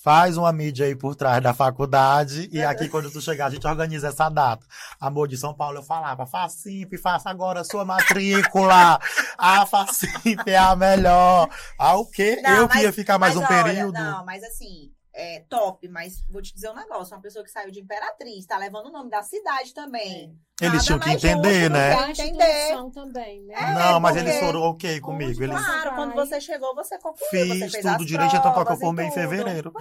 Faz 0.00 0.36
uma 0.36 0.52
mídia 0.52 0.86
aí 0.86 0.94
por 0.94 1.16
trás 1.16 1.42
da 1.42 1.52
faculdade 1.52 2.48
e 2.52 2.62
aqui 2.62 2.88
quando 2.88 3.10
tu 3.10 3.20
chegar 3.20 3.46
a 3.46 3.50
gente 3.50 3.66
organiza 3.66 4.08
essa 4.08 4.28
data. 4.28 4.64
Amor 5.00 5.26
de 5.26 5.36
São 5.36 5.52
Paulo 5.52 5.78
eu 5.78 5.82
falava, 5.82 6.24
Facimp, 6.24 6.94
faça 7.02 7.28
agora 7.28 7.60
a 7.60 7.64
sua 7.64 7.84
matrícula. 7.84 9.00
A 9.36 9.66
Facimp 9.66 10.46
é 10.46 10.56
a 10.56 10.76
melhor. 10.76 11.48
Ah, 11.78 11.96
o 11.96 12.06
quê? 12.06 12.40
Não, 12.42 12.50
eu 12.58 12.68
que 12.68 12.74
mas- 12.74 12.84
ia 12.84 12.92
ficar 12.92 13.18
mais 13.18 13.34
um 13.36 13.40
olha, 13.40 13.48
período. 13.64 13.92
Não, 13.92 14.24
mas 14.24 14.42
assim, 14.44 14.92
é, 15.18 15.40
top, 15.48 15.88
mas 15.88 16.24
vou 16.30 16.40
te 16.40 16.54
dizer 16.54 16.70
um 16.70 16.74
negócio: 16.76 17.12
uma 17.14 17.20
pessoa 17.20 17.44
que 17.44 17.50
saiu 17.50 17.72
de 17.72 17.80
Imperatriz, 17.80 18.46
tá 18.46 18.56
levando 18.56 18.86
o 18.86 18.92
nome 18.92 19.10
da 19.10 19.20
cidade 19.20 19.74
também. 19.74 20.38
Eles 20.60 20.72
Nada 20.72 20.84
tinham 20.84 20.98
que 21.00 21.10
entender, 21.10 21.60
justo 21.60 21.72
né? 21.72 22.10
entender. 22.10 22.90
também, 22.92 23.42
né? 23.44 23.54
É, 23.54 23.74
não, 23.74 24.00
mas 24.00 24.16
eles 24.16 24.38
foram 24.38 24.60
ok 24.62 25.00
comigo. 25.00 25.42
Eles 25.42 25.56
Claro, 25.56 25.94
quando 25.96 26.14
você 26.14 26.40
chegou, 26.40 26.74
você 26.74 26.98
concluiu. 26.98 27.28
você 27.30 27.46
fiz 27.64 27.72
fez 27.72 27.84
tudo 27.84 28.02
as 28.02 28.06
direitinho, 28.06 28.42
tanto 28.42 28.48
é 28.48 28.52
que 28.52 28.58
eu 28.58 28.64
provas 28.64 28.78
e 28.78 28.80
formei 28.80 29.06
em 29.06 29.10
fevereiro. 29.12 29.72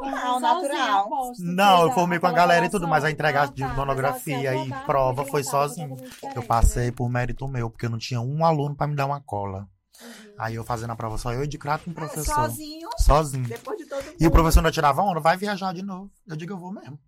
normal, 0.00 0.40
Sozinha, 0.40 0.54
natural. 0.54 1.06
aposto, 1.06 1.42
Não, 1.42 1.82
eu 1.82 1.92
formei 1.92 2.18
com 2.18 2.26
a 2.26 2.32
galera 2.32 2.66
e 2.66 2.70
tudo, 2.70 2.86
mas 2.86 3.04
a 3.04 3.10
entrega 3.10 3.42
Ah, 3.42 3.46
de 3.46 3.62
tá, 3.62 3.68
mas 3.68 3.76
monografia 3.76 4.54
e 4.56 4.68
prova 4.84 5.24
foi 5.24 5.40
aquela 5.40 5.62
data 5.62 5.68
sozinho. 5.68 5.96
Eu 6.34 6.42
passei 6.42 6.86
né? 6.86 6.92
por 6.92 7.08
mérito 7.08 7.48
meu, 7.48 7.70
porque 7.70 7.88
não 7.88 7.98
tinha 7.98 8.20
um 8.20 8.44
aluno 8.44 8.74
pra 8.74 8.86
me 8.86 8.94
dar 8.94 9.06
uma 9.06 9.20
cola. 9.20 9.68
Uhum. 10.02 10.34
Aí 10.38 10.54
eu 10.54 10.64
fazendo 10.64 10.90
a 10.92 10.96
prova 10.96 11.16
só 11.18 11.32
eu 11.32 11.44
e 11.44 11.46
de 11.46 11.58
crato 11.58 11.84
com 11.84 11.90
o 11.90 11.92
É, 11.92 11.96
professor. 11.96 12.34
sozinho, 12.34 12.88
Sozinho. 12.98 13.46
depois 13.48 13.78
de 13.78 13.86
todo 13.86 14.04
mundo. 14.04 14.16
E 14.20 14.26
o 14.26 14.30
professor 14.30 14.60
ainda 14.60 14.70
tirava 14.72 15.02
onda, 15.02 15.20
vai 15.20 15.36
viajar 15.36 15.72
de 15.72 15.82
novo. 15.82 16.10
Eu 16.26 16.36
digo, 16.36 16.52
eu 16.52 16.58
vou 16.58 16.72
mesmo. 16.72 16.98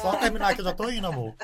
Só 0.00 0.16
terminar 0.16 0.54
que 0.54 0.60
eu 0.60 0.64
já 0.64 0.72
tô 0.74 0.88
indo, 0.90 1.06
amor. 1.06 1.34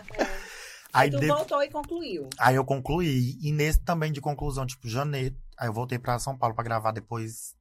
Aí, 0.93 1.05
Aí 1.05 1.11
tu 1.11 1.19
de- 1.21 1.27
voltou 1.29 1.63
e 1.63 1.71
concluiu. 1.71 2.29
aí 2.39 2.55
eu 2.57 2.65
concluí. 2.65 3.39
E 3.43 3.53
nesse 3.53 3.81
também 3.81 4.11
de 4.13 4.21
conclusão, 4.21 4.65
tipo, 4.67 4.89
janeiro. 4.89 5.37
Aí 5.59 5.69
eu 5.69 5.73
voltei 5.73 5.99
pra 5.99 6.19
São 6.19 6.37
Paulo 6.37 6.55
pra 6.55 6.65
gravar 6.65 6.93
depois. 6.93 7.55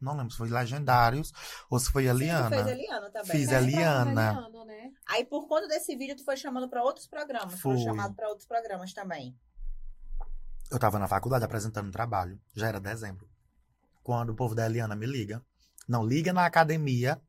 Não 0.00 0.16
lembro 0.16 0.32
se 0.32 0.38
foi 0.38 0.48
Legendários 0.48 1.32
ou 1.70 1.78
se 1.78 1.88
foi 1.92 2.02
Sim, 2.02 2.08
tu 2.08 2.14
Eliana. 2.16 2.48
fez 2.50 2.66
Eliana 2.66 3.10
também. 3.10 3.30
Fiz 3.30 3.46
né? 3.48 3.56
ali- 3.56 3.72
Eliana. 3.74 4.10
Eliana, 4.10 4.64
né? 4.64 4.90
Aí 5.06 5.24
por 5.24 5.46
conta 5.46 5.68
desse 5.68 5.94
vídeo, 5.96 6.16
tu 6.16 6.24
foi 6.24 6.36
chamando 6.36 6.68
pra 6.68 6.82
outros 6.82 7.06
programas. 7.06 7.60
Foi 7.60 7.76
Fui. 7.76 7.84
chamado 7.84 8.12
pra 8.14 8.28
outros 8.28 8.48
programas 8.48 8.92
também. 8.92 9.36
Eu 10.70 10.78
tava 10.78 10.98
na 10.98 11.08
faculdade 11.08 11.44
apresentando 11.44 11.88
um 11.88 11.90
trabalho. 11.90 12.38
Já 12.54 12.68
era 12.68 12.80
dezembro. 12.80 13.28
Quando 14.02 14.30
o 14.30 14.36
povo 14.36 14.54
da 14.54 14.66
Eliana 14.66 14.94
me 14.94 15.06
liga. 15.06 15.42
Não, 15.88 16.06
liga 16.06 16.32
na 16.32 16.46
academia. 16.46 17.20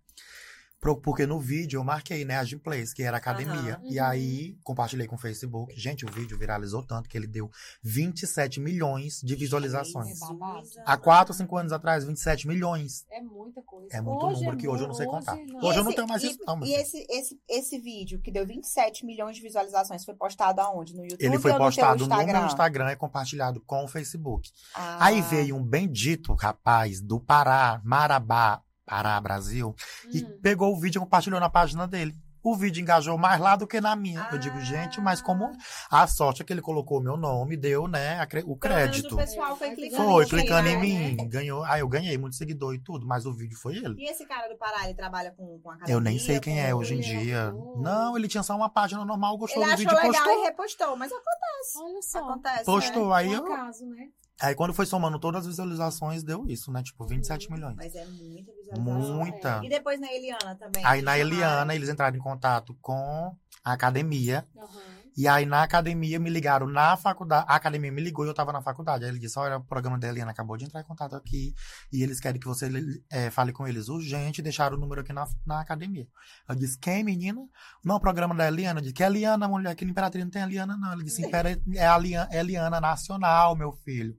Porque 1.04 1.28
no 1.28 1.40
vídeo 1.40 1.78
eu 1.80 1.84
marquei, 1.84 2.26
né, 2.26 2.38
a 2.38 2.44
Gymplace, 2.44 2.96
que 2.96 3.04
era 3.04 3.18
academia. 3.18 3.76
Aham. 3.76 3.82
E 3.84 4.00
Uhum. 4.00 4.06
aí, 4.06 4.58
compartilhei 4.64 5.06
com 5.06 5.16
o 5.16 5.20
Facebook. 5.20 5.80
Gente, 5.80 6.04
o 6.06 6.12
vídeo 6.12 6.36
viralizou 6.38 6.82
tanto 6.82 7.08
que 7.08 7.16
ele 7.16 7.28
deu 7.28 7.52
27 7.84 8.60
milhões 8.60 9.20
de 9.24 9.36
visualizações. 9.36 10.20
É 10.22 10.26
babado. 10.26 10.68
Há 10.86 10.98
4, 10.98 11.34
5 11.36 11.58
anos 11.58 11.72
atrás, 11.72 12.04
27 12.04 12.48
milhões. 12.48 13.06
É 13.12 13.22
muita 13.22 13.62
coisa. 13.62 13.90
É 13.96 14.02
muito 14.02 14.26
número 14.32 14.58
que 14.58 14.68
hoje 14.68 14.84
eu 14.84 14.88
não 14.88 14.96
sei 14.96 15.06
contar. 15.06 15.36
não. 15.36 15.64
Hoje 15.64 15.80
eu 15.80 15.84
não 15.84 15.94
tenho 15.94 16.08
mais 16.08 16.24
e, 16.24 16.28
isso, 16.32 16.40
não, 16.48 16.64
E 16.64 16.74
esse, 16.74 17.06
esse, 17.10 17.40
esse 17.48 17.78
vídeo 17.80 18.20
que 18.20 18.32
deu 18.32 18.46
27 18.46 19.06
milhões 19.06 19.36
de 19.36 19.42
visualizações 19.44 20.04
foi 20.04 20.16
postado 20.16 20.62
aonde? 20.62 20.96
No 20.96 21.04
YouTube 21.04 21.24
Ele 21.24 21.38
foi 21.40 21.52
no 21.52 21.58
postado 21.60 22.00
no 22.00 22.12
Instagram? 22.12 22.40
meu 22.40 22.48
Instagram 22.48 22.92
e 22.92 22.96
compartilhado 22.96 23.62
com 23.62 23.84
o 23.84 23.88
Facebook. 23.88 24.50
Ah, 24.74 25.06
Aí 25.06 25.22
veio 25.22 25.56
um 25.56 25.64
bendito 25.64 26.34
rapaz 26.34 27.00
do 27.02 27.20
Pará, 27.20 27.80
Marabá, 27.84 28.64
Pará, 28.92 29.18
Brasil, 29.22 29.74
e 30.14 30.22
Hum. 30.22 30.38
pegou 30.44 30.74
o 30.74 30.78
vídeo 30.78 31.00
e 31.00 31.02
compartilhou 31.02 31.40
na 31.40 31.50
página 31.50 31.88
dele. 31.88 32.14
O 32.44 32.58
vídeo 32.58 32.82
engajou 32.82 33.18
mais 33.20 33.40
lá 33.40 33.56
do 33.56 33.66
que 33.68 33.80
na 33.80 33.96
minha. 33.96 34.28
Eu 34.32 34.38
digo, 34.40 34.58
Ah. 34.58 34.62
gente, 34.62 35.00
mas 35.00 35.22
como 35.22 35.50
a 35.92 36.08
sorte 36.08 36.42
é 36.42 36.46
que 36.46 36.52
ele 36.52 36.62
colocou 36.62 36.98
o 36.98 37.02
meu 37.02 37.16
nome, 37.16 37.56
deu, 37.56 37.88
né, 37.88 38.20
a 38.20 38.26
cre- 38.26 38.44
o 38.46 38.58
crédito. 38.58 39.14
O 39.14 39.18
pessoal 39.18 39.56
foi 39.56 39.70
clicando. 39.76 40.04
Foi, 40.04 40.26
em 40.26 40.28
clicando 40.28 40.68
em 40.68 40.76
né? 40.76 40.82
mim, 40.82 41.30
ganhou. 41.30 41.64
Aí 41.64 41.80
eu 41.82 41.88
ganhei 41.88 42.18
muito 42.18 42.36
seguidor 42.36 42.74
e 42.74 42.80
tudo, 42.80 43.06
mas 43.08 43.26
o 43.28 43.32
vídeo 43.32 43.56
foi 43.58 43.78
ele. 43.78 43.94
E 43.98 44.10
esse 44.10 44.26
cara 44.26 44.50
do 44.50 44.58
Pará, 44.58 44.86
ele 44.86 44.96
trabalha 44.96 45.32
com, 45.38 45.58
com 45.64 45.70
academia? 45.70 45.96
Eu 45.96 46.02
nem 46.02 46.18
sei 46.20 46.40
quem 46.42 46.60
é 46.60 46.74
hoje 46.76 46.96
em 46.96 46.98
ele 46.98 47.08
dia. 47.26 47.54
Não, 47.78 48.18
ele 48.18 48.28
tinha 48.28 48.44
só 48.44 48.56
uma 48.58 48.70
página 48.70 49.06
normal, 49.06 49.38
gostou 49.38 49.62
Ele 49.62 49.70
do 49.70 49.74
achou 49.76 49.86
vídeo 49.86 49.94
e 49.94 50.08
legal 50.08 50.24
postou. 50.26 50.42
e 50.42 50.44
repostou, 50.48 50.98
mas 50.98 51.12
acontece. 51.12 51.78
Olha 51.80 52.02
só. 52.02 52.20
Acontece. 52.20 52.66
Postou, 52.66 53.10
né? 53.10 53.16
aí 53.18 53.30
Um 53.30 53.34
eu. 53.34 53.54
acaso, 53.54 53.86
né? 53.86 54.08
Aí 54.42 54.56
quando 54.56 54.74
foi 54.74 54.86
somando 54.86 55.20
todas 55.20 55.42
as 55.42 55.48
visualizações, 55.48 56.24
deu 56.24 56.46
isso, 56.48 56.72
né? 56.72 56.82
Tipo, 56.82 57.06
27 57.06 57.48
Uhum. 57.48 57.56
milhões. 57.56 57.76
Mas 57.78 57.94
é 57.96 58.06
muita 58.06 58.52
visualização. 58.54 59.18
Muita. 59.18 59.62
E 59.64 59.70
depois 59.70 60.00
na 60.00 60.12
Eliana 60.12 60.56
também. 60.56 60.84
Aí 60.86 61.02
na 61.02 61.18
Eliana, 61.18 61.76
eles 61.76 61.90
entraram 61.90 62.18
em 62.18 62.22
contato 62.22 62.76
com 62.82 63.36
a 63.64 63.74
academia. 63.74 64.48
Aham. 64.58 65.01
E 65.18 65.28
aí 65.28 65.46
na 65.46 65.62
academia 65.64 66.20
me 66.20 66.30
ligaram 66.30 66.68
na 66.68 66.96
faculdade. 66.96 67.46
A 67.50 67.56
academia 67.56 67.92
me 67.92 68.02
ligou 68.02 68.26
e 68.26 68.30
eu 68.30 68.34
tava 68.34 68.54
na 68.54 68.62
faculdade. 68.62 69.04
Aí 69.04 69.10
ele 69.12 69.20
disse: 69.20 69.38
Olha, 69.38 69.58
o 69.58 69.64
programa 69.64 70.00
da 70.00 70.08
Eliana 70.08 70.32
acabou 70.32 70.56
de 70.58 70.66
entrar 70.66 70.80
em 70.82 70.86
contato 70.86 71.16
aqui. 71.16 71.54
E 71.92 72.02
eles 72.02 72.20
querem 72.20 72.40
que 72.40 72.48
você 72.48 72.70
eh, 73.12 73.30
fale 73.30 73.52
com 73.52 73.68
eles 73.68 73.90
urgente 73.90 74.42
deixaram 74.42 74.78
o 74.78 74.80
número 74.80 75.02
aqui 75.02 75.12
na, 75.12 75.28
na 75.46 75.60
academia. 75.60 76.08
Eu 76.48 76.56
disse: 76.56 76.78
Quem, 76.80 77.04
menina? 77.04 77.42
Não, 77.84 77.96
o 77.98 78.00
programa 78.00 78.34
da 78.34 78.48
Eliana. 78.48 78.80
Eu 78.80 78.82
disse: 78.84 78.94
Que 78.94 79.04
Eliana, 79.04 79.48
mulher? 79.48 79.76
Que 79.76 79.84
Imperatriz 79.86 80.24
não 80.24 80.32
tem 80.32 80.42
Eliana, 80.44 80.78
não. 80.78 80.94
Ele 80.94 81.04
disse: 81.04 81.26
"Impera- 81.26 81.60
É 81.76 81.88
a 81.88 81.98
Eliana, 81.98 82.30
Eliana 82.34 82.80
Nacional, 82.82 83.56
meu 83.56 83.72
filho. 83.74 84.16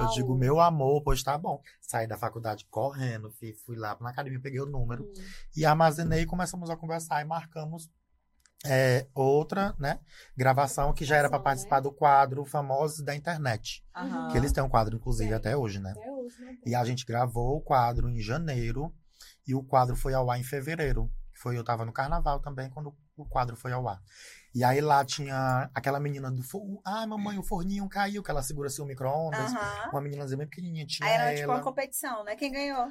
Eu 0.00 0.08
digo: 0.10 0.36
Meu 0.36 0.60
amor, 0.60 1.02
pois 1.02 1.22
tá 1.22 1.38
bom. 1.38 1.60
Saí 1.80 2.06
da 2.06 2.16
faculdade 2.18 2.66
correndo, 2.70 3.30
fui 3.64 3.76
lá 3.76 3.96
na 4.00 4.10
academia, 4.10 4.40
peguei 4.40 4.60
o 4.60 4.66
número 4.66 5.04
Hum. 5.04 5.12
e 5.56 5.64
armazenei 5.64 6.22
e 6.22 6.26
começamos 6.26 6.68
a 6.70 6.76
conversar 6.76 7.20
e 7.20 7.24
marcamos 7.24 7.88
é, 8.64 9.06
outra, 9.14 9.74
né, 9.78 10.00
gravação 10.36 10.92
que 10.92 11.04
já 11.04 11.16
era 11.16 11.28
para 11.28 11.38
Gravação, 11.38 11.44
participar 11.44 11.80
do 11.80 11.92
quadro 11.92 12.44
Famosos 12.44 13.00
da 13.00 13.14
Internet. 13.14 13.84
Aham. 13.94 14.28
Que 14.28 14.38
eles 14.38 14.52
têm 14.52 14.62
um 14.62 14.68
quadro, 14.68 14.96
inclusive, 14.96 15.28
Tem. 15.28 15.36
até 15.36 15.56
hoje, 15.56 15.78
né? 15.80 15.90
Até 15.90 16.10
hoje, 16.10 16.42
né? 16.42 16.56
E 16.64 16.74
a 16.74 16.84
gente 16.84 17.04
gravou 17.04 17.56
o 17.56 17.60
quadro 17.60 18.08
em 18.08 18.20
janeiro 18.20 18.92
e 19.46 19.54
o 19.54 19.62
quadro 19.62 19.94
foi 19.94 20.14
ao 20.14 20.30
ar 20.30 20.38
em 20.40 20.44
fevereiro. 20.44 21.10
Foi, 21.36 21.58
eu 21.58 21.64
tava 21.64 21.84
no 21.84 21.92
carnaval 21.92 22.40
também 22.40 22.70
quando 22.70 22.94
o 23.16 23.24
quadro 23.24 23.56
foi 23.56 23.72
ao 23.72 23.86
ar. 23.86 24.00
E 24.54 24.62
aí 24.62 24.80
lá 24.80 25.04
tinha 25.04 25.68
aquela 25.74 25.98
menina 25.98 26.30
do 26.30 26.42
forno. 26.42 26.80
Ai, 26.84 27.06
mamãe, 27.06 27.38
o 27.38 27.42
forninho 27.42 27.88
caiu, 27.88 28.22
que 28.22 28.30
ela 28.30 28.42
segura 28.42 28.68
assim 28.68 28.82
o 28.82 28.86
micro-ondas. 28.86 29.52
Aham. 29.52 29.90
Uma 29.92 30.00
meninazinha 30.00 30.38
bem 30.38 30.46
pequenininha, 30.46 30.86
tinha 30.86 31.08
Aí 31.08 31.14
era 31.14 31.30
tipo 31.30 31.42
ela. 31.42 31.54
uma 31.54 31.62
competição, 31.62 32.24
né? 32.24 32.36
Quem 32.36 32.52
ganhou? 32.52 32.88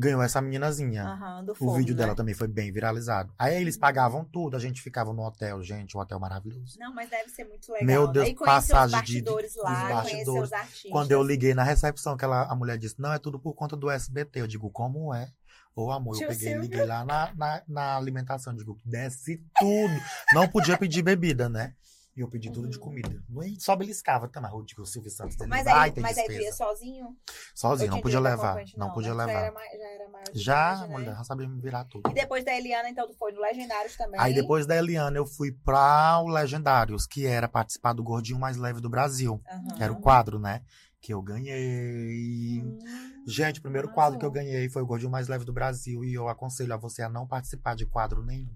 Ganhou 0.00 0.22
essa 0.22 0.40
meninazinha. 0.40 1.18
Do 1.44 1.56
O 1.58 1.74
vídeo 1.74 1.92
né? 1.94 2.02
dela 2.02 2.14
também 2.14 2.32
foi 2.32 2.46
bem 2.46 2.70
viralizado. 2.70 3.34
Aí 3.36 3.60
eles 3.60 3.76
pagavam 3.76 4.24
tudo, 4.24 4.56
a 4.56 4.60
gente 4.60 4.80
ficava 4.80 5.12
no 5.12 5.22
hotel, 5.26 5.60
gente, 5.62 5.96
um 5.96 6.00
hotel 6.00 6.20
maravilhoso. 6.20 6.78
Não, 6.78 6.94
mas 6.94 7.10
deve 7.10 7.28
ser 7.30 7.44
muito 7.44 7.72
legal. 7.72 7.86
Meu 7.86 8.06
né? 8.06 8.12
Deus, 8.12 8.28
os 8.28 8.34
passagem 8.38 8.86
de- 9.02 9.22
bastidores 9.22 9.56
lá, 9.56 9.64
conhecer 9.74 9.94
bastidores. 9.94 10.42
os 10.44 10.52
artistas. 10.52 10.92
Quando 10.92 11.10
eu 11.10 11.22
liguei 11.22 11.52
na 11.52 11.64
recepção, 11.64 12.16
que 12.16 12.24
ela, 12.24 12.44
a 12.44 12.54
mulher 12.54 12.78
disse, 12.78 12.94
não, 13.00 13.12
é 13.12 13.18
tudo 13.18 13.40
por 13.40 13.54
conta 13.54 13.76
do 13.76 13.90
SBT. 13.90 14.40
Eu 14.40 14.46
digo, 14.46 14.70
como 14.70 15.12
é? 15.12 15.32
Ô, 15.74 15.90
amor, 15.90 16.14
eu 16.14 16.18
Tio 16.18 16.28
peguei 16.28 16.48
e 16.48 16.50
Silvio. 16.52 16.62
liguei 16.70 16.84
lá 16.86 17.04
na, 17.04 17.32
na, 17.34 17.62
na 17.68 17.96
alimentação. 17.96 18.54
Digo, 18.54 18.76
desce 18.84 19.42
tudo. 19.58 19.94
Não 20.32 20.46
podia 20.48 20.78
pedir 20.78 21.02
bebida, 21.02 21.48
né? 21.48 21.74
E 22.18 22.20
eu 22.20 22.26
pedi 22.26 22.50
tudo 22.50 22.68
de 22.68 22.76
Uhum. 22.78 22.82
comida. 22.82 23.22
Não 23.28 23.40
é- 23.44 23.54
Só 23.60 23.76
beliscava 23.76 24.26
também. 24.26 24.50
Eu 24.50 24.60
digo, 24.64 24.82
o 24.82 24.86
Silvio 24.86 25.08
Santos 25.08 25.36
dele 25.36 25.48
Mas 25.48 25.64
vai 25.66 25.90
aí, 25.90 26.00
mas 26.00 26.18
aí 26.18 26.24
tu 26.26 26.32
ia 26.32 26.52
sozinho? 26.52 27.16
Sozinho, 27.54 27.92
não 27.92 28.00
podia 28.00 28.18
levar. 28.18 28.44
acompanhante? 28.46 28.76
Não, 28.76 28.90
podia 28.92 29.14
né? 29.14 29.24
Já 29.24 29.30
era, 29.30 29.40
levar. 29.42 29.52
mai- 29.54 29.78
já 29.78 29.88
era 29.88 30.08
maior 30.08 30.24
Já, 30.34 30.72
idade, 30.72 30.80
né? 30.90 30.98
mulher, 30.98 31.14
já 31.16 31.22
sabia 31.24 31.48
me 31.48 31.60
virar 31.60 31.84
tudo. 31.84 32.10
E 32.10 32.14
depois 32.14 32.44
da 32.44 32.52
Eliana, 32.52 32.90
então, 32.90 33.06
tu 33.06 33.14
foi 33.14 33.30
no 33.30 33.40
Legendários 33.40 33.96
também? 33.96 34.18
Aí 34.20 34.34
depois 34.34 34.66
da 34.66 34.74
Eliana 34.74 35.16
eu 35.16 35.24
fui 35.26 35.52
pra 35.52 36.18
o 36.18 36.26
Legendários, 36.26 37.06
que 37.06 37.24
era 37.24 37.46
participar 37.48 37.92
do 37.92 38.02
Gordinho 38.02 38.40
Mais 38.40 38.56
Leve 38.56 38.80
do 38.80 38.90
Brasil. 38.90 39.40
Aham. 39.48 39.76
Que 39.76 39.82
era 39.84 39.92
o 39.92 40.00
quadro, 40.00 40.40
né? 40.40 40.62
Que 41.00 41.14
eu 41.14 41.22
ganhei. 41.22 42.60
Hum. 42.64 43.22
Gente, 43.28 43.60
o 43.60 43.62
primeiro 43.62 43.88
quadro 43.92 44.18
que 44.18 44.24
eu 44.26 44.30
ganhei 44.32 44.68
foi 44.68 44.82
o 44.82 44.86
Gordinho 44.86 45.12
Mais 45.12 45.28
Leve 45.28 45.44
do 45.44 45.52
Brasil. 45.52 46.04
E 46.04 46.14
eu 46.14 46.28
aconselho 46.28 46.74
a 46.74 46.76
você 46.76 47.00
a 47.02 47.08
não 47.08 47.28
participar 47.28 47.76
de 47.76 47.86
quadro 47.86 48.24
nenhum. 48.24 48.52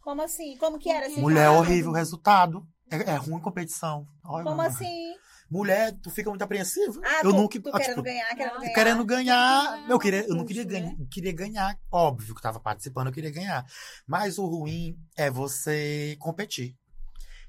Como 0.00 0.22
assim? 0.22 0.56
Como 0.58 0.78
que 0.78 0.88
era 0.88 1.06
esse 1.06 1.20
Mulher, 1.20 1.48
quadro? 1.48 1.58
horrível 1.60 1.90
o 1.90 1.94
resultado. 1.94 2.66
É, 2.90 3.10
é 3.12 3.16
ruim 3.16 3.40
competição. 3.40 4.06
Olha, 4.24 4.44
Como 4.44 4.56
mamãe. 4.56 4.66
assim? 4.72 5.14
Mulher, 5.48 5.92
tu 6.02 6.10
fica 6.10 6.28
muito 6.28 6.42
apreensiva. 6.42 7.00
Ah, 7.04 7.20
eu 7.22 7.30
tu, 7.30 7.36
nunca. 7.36 7.60
tu 7.60 7.68
ah, 7.72 7.78
querendo 7.78 7.90
tipo, 7.90 8.02
ganhar, 8.02 8.34
querendo 8.34 8.58
ganhar. 8.58 8.74
querendo 8.74 9.04
ganhar. 9.04 9.70
ganhar 9.72 9.90
Eu, 9.90 9.98
queria, 9.98 10.26
eu 10.26 10.34
não 10.34 10.44
queria 10.44 10.64
ganhar. 10.64 10.92
Queria 11.10 11.32
ganhar. 11.32 11.78
Óbvio 11.90 12.34
que 12.34 12.42
tava 12.42 12.58
participando, 12.58 13.06
eu 13.08 13.12
queria 13.12 13.30
ganhar. 13.30 13.64
Mas 14.06 14.38
o 14.38 14.46
ruim 14.46 14.96
é 15.16 15.30
você 15.30 16.16
competir. 16.18 16.74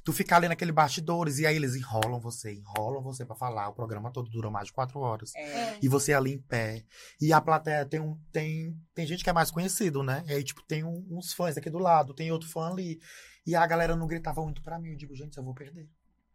Tu 0.06 0.14
ficar 0.14 0.38
ali 0.38 0.48
naquele 0.48 0.72
bastidores 0.72 1.38
e 1.40 1.46
aí 1.46 1.56
eles 1.58 1.76
enrolam 1.76 2.18
você, 2.20 2.54
enrolam 2.54 3.02
você 3.04 3.26
pra 3.26 3.36
falar. 3.36 3.68
O 3.68 3.74
programa 3.74 4.10
todo 4.12 4.30
dura 4.30 4.50
mais 4.50 4.68
de 4.68 4.74
quatro 4.74 5.00
horas. 5.02 5.36
É. 5.36 5.78
E 5.82 5.90
você 5.90 6.14
ali 6.14 6.34
em 6.36 6.42
pé. 6.42 6.86
E 7.20 7.34
a 7.34 7.42
plateia 7.42 7.84
tem 7.86 8.00
um. 8.00 8.18
Tem, 8.32 8.74
tem 8.94 9.06
gente 9.06 9.22
que 9.24 9.30
é 9.30 9.34
mais 9.34 9.52
conhecido, 9.52 10.04
né? 10.04 10.24
E 10.28 10.32
aí, 10.34 10.44
tipo, 10.44 10.64
tem 10.66 10.84
um- 10.84 11.06
uns 11.12 11.34
fãs 11.34 11.58
aqui 11.58 11.70
do 11.70 11.80
lado, 11.80 12.14
tem 12.14 12.32
outro 12.32 12.48
fã 12.48 12.70
ali. 12.70 13.00
E 13.48 13.56
a 13.56 13.66
galera 13.66 13.96
não 13.96 14.06
gritava 14.06 14.42
muito 14.44 14.62
pra 14.62 14.78
mim. 14.78 14.90
Eu 14.90 14.98
digo, 14.98 15.16
gente, 15.16 15.38
eu 15.38 15.44
vou 15.44 15.54
perder. 15.56 15.90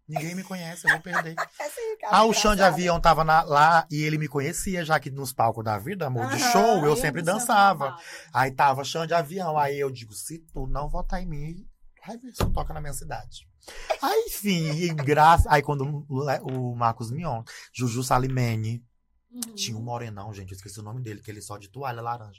Ninguém 0.08 0.34
me 0.34 0.42
conhece, 0.42 0.86
eu 0.86 0.90
vou 0.90 1.00
perder. 1.00 1.34
Essa 1.38 1.78
aí, 1.80 1.96
cara, 2.00 2.16
Ah, 2.16 2.24
o 2.24 2.32
chão 2.32 2.50
de 2.52 2.62
engraçada. 2.62 2.74
avião 2.74 3.00
tava 3.00 3.22
na- 3.22 3.42
lá 3.42 3.86
e 3.90 4.02
ele 4.02 4.18
me 4.18 4.26
conhecia, 4.26 4.84
já 4.84 4.98
que 4.98 5.10
nos 5.10 5.32
palcos 5.32 5.62
da 5.64 5.78
vida, 5.78 6.06
amor, 6.06 6.26
de 6.28 6.36
Aham, 6.42 6.50
show, 6.52 6.84
eu 6.86 6.92
Aí 6.94 7.00
sempre 7.00 7.22
dançava. 7.22 7.96
Aí 8.32 8.50
tava 8.50 8.82
chão 8.82 9.06
de 9.06 9.14
avião. 9.14 9.56
Aí 9.56 9.78
eu 9.78 9.90
digo, 9.90 10.12
se 10.12 10.38
tu 10.52 10.66
não 10.66 10.88
votar 10.88 11.22
em 11.22 11.26
mim, 11.26 11.66
vai 12.06 12.16
ver 12.18 12.32
se 12.32 12.38
tu 12.38 12.50
toca 12.50 12.74
na 12.74 12.80
minha 12.80 12.92
cidade. 12.94 13.46
Aí, 14.02 14.24
enfim, 14.26 14.94
graça. 14.96 15.46
Aí 15.48 15.62
quando 15.62 16.04
o, 16.08 16.70
o 16.72 16.74
Marcos 16.74 17.10
Mion, 17.10 17.42
Juju 17.72 18.02
Salimene, 18.02 18.84
Uhum. 19.30 19.54
tinha 19.54 19.78
um 19.78 19.82
morenão, 19.82 20.30
gente, 20.34 20.50
eu 20.52 20.56
esqueci 20.56 20.78
o 20.78 20.82
nome 20.82 21.00
dele, 21.00 21.22
que 21.22 21.30
ele 21.30 21.40
só 21.40 21.56
de 21.56 21.66
toalha 21.70 22.02
laranja. 22.02 22.38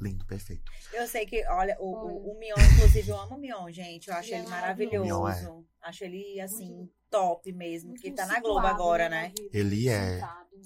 Lindo, 0.00 0.24
perfeito. 0.26 0.62
Eu 0.92 1.06
sei 1.08 1.26
que, 1.26 1.44
olha, 1.48 1.76
o, 1.80 1.86
o, 1.86 2.32
o 2.32 2.38
Mion, 2.38 2.54
inclusive, 2.72 3.10
eu 3.10 3.20
amo 3.20 3.34
o 3.34 3.38
Mion, 3.38 3.70
gente. 3.70 4.08
Eu 4.08 4.14
acho 4.14 4.28
Ele 4.28 4.34
é 4.34 4.38
ele 4.38 4.46
O 4.46 4.50
maravilhoso. 4.50 5.04
Mion 5.04 5.28
é. 5.28 5.88
Acho 5.88 6.04
ele, 6.04 6.40
assim, 6.40 6.88
top 7.10 7.50
mesmo, 7.52 7.94
que 7.94 8.08
Muito 8.08 8.16
tá 8.16 8.26
na 8.26 8.40
Globo 8.40 8.66
agora, 8.66 9.08
né? 9.08 9.32
vida, 9.36 9.50
Ele 9.52 9.88
é. 9.88 10.20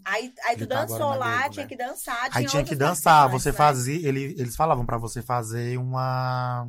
Aí, 0.05 0.33
aí 0.45 0.57
tu 0.57 0.65
Ele 0.65 0.67
tá 0.67 0.85
dançou 0.85 1.15
lá, 1.15 1.39
Globo, 1.41 1.53
tinha 1.55 1.65
né? 1.65 1.69
que 1.69 1.77
dançar. 1.77 2.29
Aí 2.33 2.47
tinha 2.47 2.65
que 2.65 2.75
dançar, 2.75 3.29
você 3.29 3.51
né? 3.51 3.57
fazia, 3.57 4.09
ele, 4.09 4.35
eles 4.39 4.57
falavam 4.57 4.85
pra 4.85 4.99
você 4.99 5.23
fazer 5.23 5.79
uma 5.79 6.69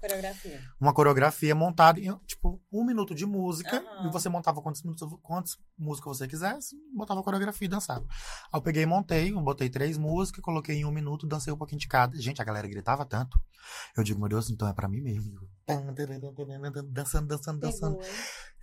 Coreografia. 0.00 0.60
uma 0.80 0.94
coreografia 0.94 1.54
montada 1.54 2.00
em, 2.00 2.14
tipo, 2.26 2.60
um 2.72 2.84
minuto 2.84 3.14
de 3.14 3.26
música. 3.26 3.78
Aham. 3.78 4.08
E 4.08 4.12
você 4.12 4.28
montava 4.28 4.62
quantos 4.62 4.82
minutos, 4.82 5.08
quantas 5.22 5.58
músicas 5.76 6.18
você 6.18 6.28
quisesse, 6.28 6.76
botava 6.94 7.20
a 7.20 7.22
coreografia 7.22 7.66
e 7.66 7.68
dançava. 7.68 8.06
Aí 8.52 8.58
eu 8.58 8.62
peguei 8.62 8.82
e 8.84 8.86
montei, 8.86 9.32
botei 9.32 9.68
três 9.68 9.98
músicas, 9.98 10.42
coloquei 10.42 10.76
em 10.76 10.84
um 10.84 10.92
minuto, 10.92 11.26
dancei 11.26 11.52
um 11.52 11.56
pouquinho 11.56 11.80
de 11.80 11.88
cada. 11.88 12.16
Gente, 12.18 12.40
a 12.40 12.44
galera 12.44 12.68
gritava 12.68 13.04
tanto. 13.04 13.40
Eu 13.96 14.04
digo, 14.04 14.20
meu 14.20 14.28
Deus, 14.28 14.50
então 14.50 14.68
é 14.68 14.72
pra 14.72 14.88
mim 14.88 15.00
mesmo. 15.00 15.38
Dançando, 16.82 17.26
dançando, 17.26 17.60
dançando. 17.60 17.98
Pegou? 17.98 18.12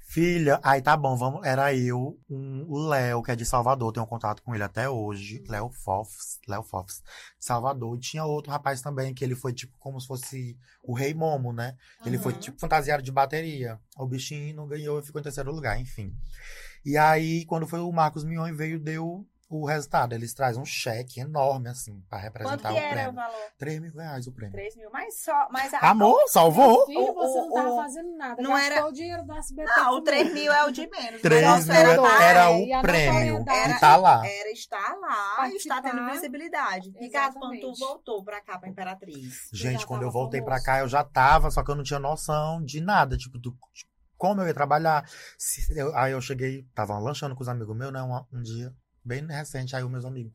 Filha, 0.08 0.60
aí 0.64 0.82
tá 0.82 0.96
bom, 0.96 1.18
vamos. 1.18 1.46
Era 1.46 1.74
eu, 1.76 2.18
um- 2.30 2.64
o 2.70 2.88
Léo, 2.88 3.24
que 3.24 3.32
é 3.32 3.36
de 3.36 3.44
Salvador, 3.46 3.92
tenho 3.92 4.06
contato 4.06 4.42
com 4.44 4.54
ele 4.54 4.64
até 4.64 4.88
hoje. 4.88 5.44
Léo 5.50 5.70
Fofs, 5.72 6.40
Léo 6.48 6.64
Fofs, 6.64 7.02
Salvador. 7.40 7.98
E 7.98 8.00
tinha 8.00 8.24
outro 8.24 8.52
rapaz 8.52 8.82
também, 8.82 9.14
que 9.14 9.24
ele 9.26 9.36
foi 9.36 9.52
tipo 9.52 9.76
como 9.80 10.00
se 10.00 10.08
fosse 10.08 10.58
o 10.84 10.94
Rei 10.94 11.14
Momo, 11.14 11.52
né? 11.52 11.76
Ele 12.06 12.18
foi 12.20 12.34
Uhum. 12.34 12.40
tipo 12.40 12.60
fantasiado 12.60 13.02
de 13.04 13.12
bateria. 13.12 13.80
O 13.98 14.08
bichinho 14.08 14.56
não 14.56 14.68
ganhou 14.68 15.00
e 15.00 15.04
ficou 15.04 15.20
em 15.20 15.24
terceiro 15.24 15.52
lugar, 15.52 15.80
enfim. 15.82 16.14
E 16.86 16.96
aí, 16.98 17.44
quando 17.46 17.66
foi 17.68 17.80
o 17.80 17.92
Marcos 17.92 18.24
Mion 18.24 18.54
veio, 18.56 18.80
deu 18.80 19.26
o 19.62 19.66
resultado. 19.66 20.14
Eles 20.14 20.34
trazem 20.34 20.62
um 20.62 20.66
cheque 20.66 21.20
enorme, 21.20 21.70
assim, 21.70 22.02
pra 22.10 22.20
Quanto 22.20 22.24
representar 22.24 22.70
que 22.70 22.76
o 22.76 22.78
era 22.78 22.88
o 22.88 22.94
prêmio. 22.94 23.14
valor? 23.14 23.40
3 23.58 23.80
mil 23.80 23.94
reais 23.94 24.28
o 24.28 24.32
prêmio. 24.32 24.54
3 24.54 24.76
mil, 24.76 24.90
mas 24.92 25.22
só. 25.22 25.48
Mas 25.52 25.74
a- 25.74 25.80
Amor, 25.90 26.28
salvou! 26.28 26.86
Filho, 26.86 27.14
você 27.14 27.38
não 27.40 27.50
O- 27.50 27.54
tava 27.54 27.70
o- 27.70 27.76
fazendo 27.78 28.18
nada. 28.18 28.42
não 28.42 28.58
era- 28.58 28.86
o 28.88 28.92
dinheiro 28.92 29.24
do 29.24 29.34
SBT. 29.34 29.72
Não, 29.76 29.92
o 29.94 29.98
com 29.98 30.04
3 30.04 30.22
ele. 30.28 30.34
mil 30.34 30.52
é 30.54 30.66
o 30.66 30.72
de 30.72 30.88
menos. 30.88 31.22
3 31.22 31.46
Nossa, 31.46 31.72
mil 31.74 31.82
era, 31.82 32.24
era 32.24 32.52
e 32.52 32.76
o 32.76 32.82
prêmio. 32.82 33.40
notoriedade. 33.40 33.72
E 33.78 33.80
tá 33.80 33.96
lá. 33.96 34.28
Era 34.28 34.52
estar 34.52 34.96
lá 35.00 35.50
e 35.50 35.56
estar 35.56 35.76
tendo 35.82 35.92
Participar. 35.98 36.12
visibilidade. 36.14 36.94
Ricardo, 37.00 37.34
quando 37.40 37.60
tu 37.60 37.74
voltou 37.80 38.24
pra 38.24 38.42
cá, 38.42 38.58
pra 38.60 38.70
Imperatriz. 38.70 39.50
Gente, 39.54 39.86
quando 39.86 40.04
eu 40.04 40.12
voltei 40.12 40.42
pra 40.42 40.62
cá, 40.62 40.80
eu 40.80 40.88
já 40.88 41.04
tava, 41.04 41.50
só 41.52 41.64
que 41.64 41.72
eu 41.72 41.76
não 41.76 41.84
tinha 41.84 42.00
noção 42.00 42.64
de 42.64 42.82
nada, 42.82 43.18
tipo, 43.18 43.38
do, 43.38 43.56
como 44.18 44.42
eu 44.42 44.48
ia 44.48 44.54
trabalhar. 44.54 45.06
Se 45.38 45.78
eu- 45.78 45.96
aí 45.96 46.12
eu 46.14 46.22
cheguei, 46.22 46.64
tava 46.74 46.98
lanchando 46.98 47.36
com 47.36 47.42
os 47.42 47.50
amigos 47.50 47.76
meus, 47.76 47.92
né, 47.92 48.02
um, 48.02 48.38
um 48.38 48.42
dia, 48.42 48.74
bem 49.06 49.26
recente, 49.26 49.76
aí 49.76 49.84
os 49.84 49.92
meus 49.92 50.04
amigos, 50.04 50.34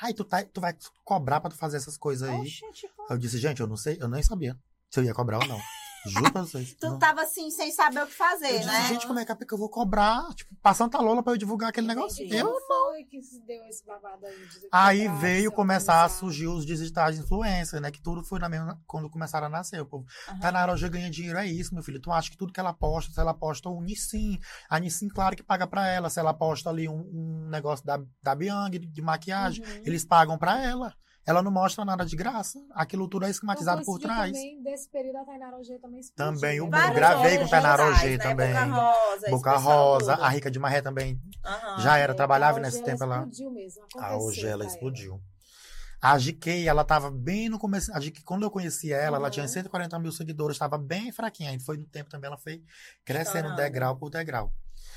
ai, 0.00 0.12
tu, 0.12 0.24
tá, 0.24 0.44
tu 0.44 0.60
vai 0.60 0.76
cobrar 1.04 1.40
pra 1.40 1.50
tu 1.50 1.56
fazer 1.56 1.78
essas 1.78 1.96
coisas 1.96 2.28
aí. 2.28 2.40
Oxe, 2.40 2.70
tipo, 2.72 3.06
Eu 3.08 3.18
disse, 3.18 3.38
gente, 3.38 3.60
eu 3.60 3.66
não 3.66 3.76
sei, 3.76 3.96
eu 4.00 4.08
nem 4.08 4.22
sabia 4.22 4.56
se 4.90 5.00
eu 5.00 5.04
ia 5.04 5.14
cobrar 5.14 5.38
ou 5.38 5.46
não. 5.46 5.58
Juro 6.06 6.32
pra 6.32 6.42
vocês. 6.42 6.74
tu 6.74 6.86
Não. 6.88 6.98
tava 6.98 7.22
assim, 7.22 7.50
sem 7.50 7.70
saber 7.70 8.02
o 8.02 8.06
que 8.06 8.12
Eu 8.12 8.16
fazer, 8.16 8.52
disse, 8.58 8.66
né? 8.66 8.88
gente, 8.88 9.06
como 9.06 9.18
é 9.18 9.24
que 9.24 9.32
é 9.32 9.36
eu 9.50 9.58
vou 9.58 9.68
cobrar? 9.68 10.32
Tipo, 10.34 10.54
passando 10.62 10.94
a 10.96 11.00
lola 11.00 11.22
pra 11.22 11.32
eu 11.32 11.36
divulgar 11.36 11.68
aquele 11.70 11.86
negócio? 11.86 12.24
Entendi. 12.24 12.38
Eu 12.38 12.46
Quem 12.52 12.66
foi 12.66 13.04
que 13.04 13.22
se 13.22 13.40
deu 13.46 13.64
esse 13.66 13.84
babado 13.84 14.24
aí? 14.26 14.34
de 14.46 14.68
Aí 14.72 15.08
veio 15.20 15.52
começar 15.52 16.04
a 16.04 16.08
surgir 16.08 16.46
os 16.46 16.64
digitais 16.64 17.18
influencers, 17.18 17.82
né? 17.82 17.90
Que 17.90 18.00
tudo 18.00 18.22
foi 18.22 18.38
na 18.38 18.48
mesma. 18.48 18.80
Quando 18.86 19.10
começaram 19.10 19.46
a 19.46 19.50
nascer. 19.50 19.80
O 19.80 19.86
povo. 19.86 20.06
Aham. 20.28 20.38
Tainara 20.40 20.72
hoje 20.72 20.88
ganha 20.88 21.10
dinheiro, 21.10 21.38
é 21.38 21.46
isso, 21.46 21.74
meu 21.74 21.82
filho. 21.82 22.00
Tu 22.00 22.10
acha 22.10 22.30
que 22.30 22.36
tudo 22.36 22.52
que 22.52 22.60
ela 22.60 22.72
posta, 22.72 23.12
se 23.12 23.20
ela 23.20 23.34
posta 23.34 23.68
o 23.68 23.80
Nissin, 23.82 24.38
a 24.68 24.78
Nissin, 24.78 25.08
claro 25.08 25.36
que 25.36 25.42
paga 25.42 25.66
pra 25.66 25.86
ela. 25.86 26.08
Se 26.08 26.18
ela 26.18 26.32
posta 26.32 26.70
ali 26.70 26.88
um, 26.88 27.00
um 27.12 27.48
negócio 27.50 27.84
da, 27.84 28.00
da 28.22 28.34
Biang, 28.34 28.70
de, 28.78 28.86
de 28.86 29.02
maquiagem, 29.02 29.62
Uhum. 29.64 29.82
eles 29.84 30.04
pagam 30.04 30.38
pra 30.38 30.62
ela. 30.62 30.94
Ela 31.26 31.42
não 31.42 31.50
mostra 31.50 31.84
nada 31.84 32.04
de 32.04 32.16
graça. 32.16 32.58
Aquilo 32.72 33.06
tudo 33.06 33.26
é 33.26 33.30
esquematizado 33.30 33.82
Então, 33.82 33.92
por 33.94 34.00
trás. 34.00 34.32
Também, 34.32 34.62
desse 34.62 34.88
período, 34.88 35.18
a 35.18 35.24
Tainara 35.24 35.56
OG 35.58 35.78
também 35.78 36.00
explodiu. 36.00 36.34
Também, 36.40 36.60
o 36.60 36.66
né? 36.68 36.90
Gravei 36.92 37.38
com 37.38 37.46
Tainara 37.48 37.82
digitais, 37.92 38.04
OG 38.04 38.16
né? 38.16 38.18
também. 38.18 38.54
Boca 38.54 38.64
Rosa, 38.82 39.30
Boca 39.30 39.56
Rosa, 39.56 40.16
todo. 40.16 40.24
a 40.24 40.28
Rica 40.30 40.50
de 40.50 40.58
Marré 40.58 40.80
também 40.82 41.20
Aham. 41.44 41.80
já 41.80 41.98
era, 41.98 42.12
É, 42.12 42.16
trabalhava 42.16 42.58
a 42.58 42.60
nesse 42.62 42.82
tempo 42.82 43.04
ela 43.04 43.16
ela. 43.16 43.24
explodiu 43.26 43.50
mesmo. 43.50 43.82
A 43.98 44.16
hoje 44.16 44.46
ela 44.46 44.64
explodiu. 44.64 45.20
A 46.02 46.16
GK, 46.16 46.66
ela 46.66 46.82
tava 46.82 47.10
bem 47.10 47.50
no 47.50 47.58
começo. 47.58 47.92
A 47.94 48.00
GK, 48.00 48.22
quando 48.24 48.42
eu 48.42 48.50
conheci 48.50 48.90
ela, 48.90 49.18
ela 49.18 49.26
Uhum. 49.26 49.30
tinha 49.30 49.46
140 49.46 49.98
mil 49.98 50.10
seguidores, 50.10 50.54
estava 50.56 50.78
bem 50.78 51.12
fraquinha. 51.12 51.52
E 51.54 51.60
foi 51.60 51.76
no 51.76 51.84
tempo 51.84 52.08
também, 52.08 52.28
ela 52.28 52.38
foi 52.38 52.62
crescendo 53.04 53.36
Estourando. 53.48 53.56
degrau 53.62 53.96
por 53.96 54.08
degrau. 54.08 54.50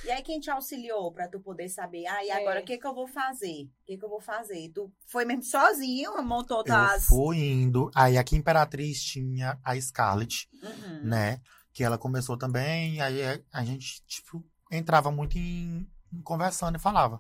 E 0.06 0.12
aí, 0.12 0.22
quem 0.22 0.40
te 0.40 0.50
auxiliou 0.52 1.12
pra 1.12 1.28
tu 1.28 1.40
poder 1.40 1.70
saber? 1.70 2.06
Ah, 2.08 2.24
e 2.24 2.30
É. 2.30 2.34
agora 2.34 2.60
o 2.62 2.66
que 2.66 2.78
que 2.78 2.86
eu 2.86 2.94
vou 2.94 3.08
fazer? 3.08 3.64
O 3.64 3.86
que 3.86 3.98
que 3.98 4.04
eu 4.04 4.10
vou 4.10 4.20
fazer? 4.22 4.70
Tu 4.74 4.92
foi 5.08 5.24
mesmo 5.26 5.44
sozinho, 5.44 6.22
montou 6.24 6.58
Eu 6.60 6.64
tuas... 6.66 7.06
fui 7.06 7.38
indo. 7.40 7.90
Aí 7.96 8.18
aqui 8.18 8.36
em 8.36 8.40
Imperatriz 8.40 9.02
tinha 9.04 9.58
a 9.64 9.80
Scarlett, 9.80 10.50
Uhum. 10.62 11.04
né? 11.04 11.40
Que 11.74 11.84
ela 11.84 11.98
começou 11.98 12.38
também. 12.38 13.00
Aí 13.02 13.22
a 13.52 13.64
gente, 13.64 14.04
tipo, 14.06 14.44
entrava 14.72 15.12
muito 15.12 15.38
em 15.38 15.88
conversando 16.24 16.76
e 16.76 16.80
falava. 16.80 17.20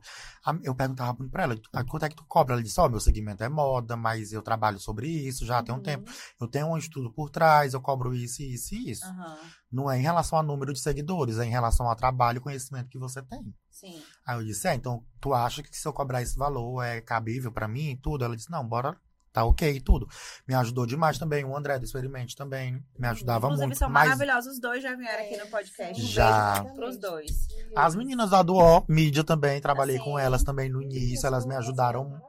Eu 0.63 0.75
perguntava 0.75 1.13
pra 1.29 1.43
ela, 1.43 1.58
"Ah, 1.71 1.84
quanto 1.84 2.06
é 2.06 2.10
que 2.10 2.15
tu 2.15 2.25
cobra? 2.25 2.53
Ela 2.56 2.63
disse, 2.63 2.79
ó, 2.79 2.88
meu 2.89 2.99
segmento 2.99 3.43
é 3.43 3.49
moda, 3.49 3.95
mas 3.95 4.32
eu 4.34 4.41
trabalho 4.41 4.79
sobre 4.79 5.08
isso 5.08 5.45
já 5.45 5.63
tem 5.63 5.73
um 5.73 5.77
Uhum. 5.77 5.84
tempo. 5.84 6.12
Eu 6.39 6.47
tenho 6.47 6.67
um 6.67 6.77
estudo 6.77 7.12
por 7.12 7.29
trás, 7.29 7.73
eu 7.73 7.82
cobro 7.82 8.13
isso, 8.13 8.41
isso 8.43 8.75
e 8.75 8.91
isso. 8.91 9.06
Aham, 9.06 9.38
Não 9.71 9.89
é 9.89 9.97
em 9.97 10.01
relação 10.03 10.38
ao 10.38 10.43
número 10.43 10.71
de 10.71 10.79
seguidores, 10.79 11.39
é 11.39 11.45
em 11.45 11.49
relação 11.49 11.88
ao 11.89 11.95
trabalho 11.95 12.38
e 12.38 12.41
conhecimento 12.41 12.89
que 12.89 12.99
você 12.99 13.23
tem. 13.23 13.53
Sim. 13.71 13.99
Aí 14.25 14.38
eu 14.38 14.43
disse, 14.43 14.67
é, 14.67 14.75
então 14.75 15.03
tu 15.19 15.34
acha 15.34 15.63
que 15.63 15.75
se 15.75 15.88
eu 15.88 15.91
cobrar 15.93 16.21
esse 16.21 16.38
valor 16.38 16.84
é 16.84 17.01
cabível 17.01 17.51
pra 17.51 17.67
mim 17.67 17.89
e 17.91 17.97
tudo? 17.97 18.23
Ela 18.23 18.36
disse, 18.36 18.51
não, 18.51 18.63
bora, 18.67 18.95
tá 19.33 19.43
ok 19.43 19.69
e 19.75 19.81
tudo. 19.81 20.07
Me 20.47 20.53
ajudou 20.53 20.85
demais 20.85 21.17
também, 21.17 21.43
o 21.43 21.57
André 21.57 21.77
do 21.79 21.85
Experimente 21.85 22.35
também 22.35 22.81
me 22.97 23.07
ajudava 23.07 23.47
Inclusive, 23.47 23.65
muito. 23.67 23.79
são 23.79 23.89
Mas 23.89 24.05
maravilhosos. 24.09 24.53
Os 24.53 24.59
dois 24.61 24.81
já 24.83 24.95
vieram 24.95 25.23
aqui 25.25 25.37
no 25.37 25.47
podcast. 25.47 26.01
Um 26.01 26.05
Já. 26.05 26.59
beijo 26.61 26.75
pros 26.75 26.97
dois. 26.97 27.31
E 27.49 27.73
as 27.75 27.95
meninas 27.95 28.29
da 28.29 28.41
Duo 28.43 28.85
Mídia 28.87 29.23
também, 29.23 29.59
trabalhei 29.59 29.95
Assim. 29.95 30.05
com 30.05 30.17
elas 30.19 30.43
também 30.43 30.69
no 30.69 30.81
início, 30.81 31.25
elas 31.27 31.45
me 31.45 31.55
ajudaram. 31.55 32.21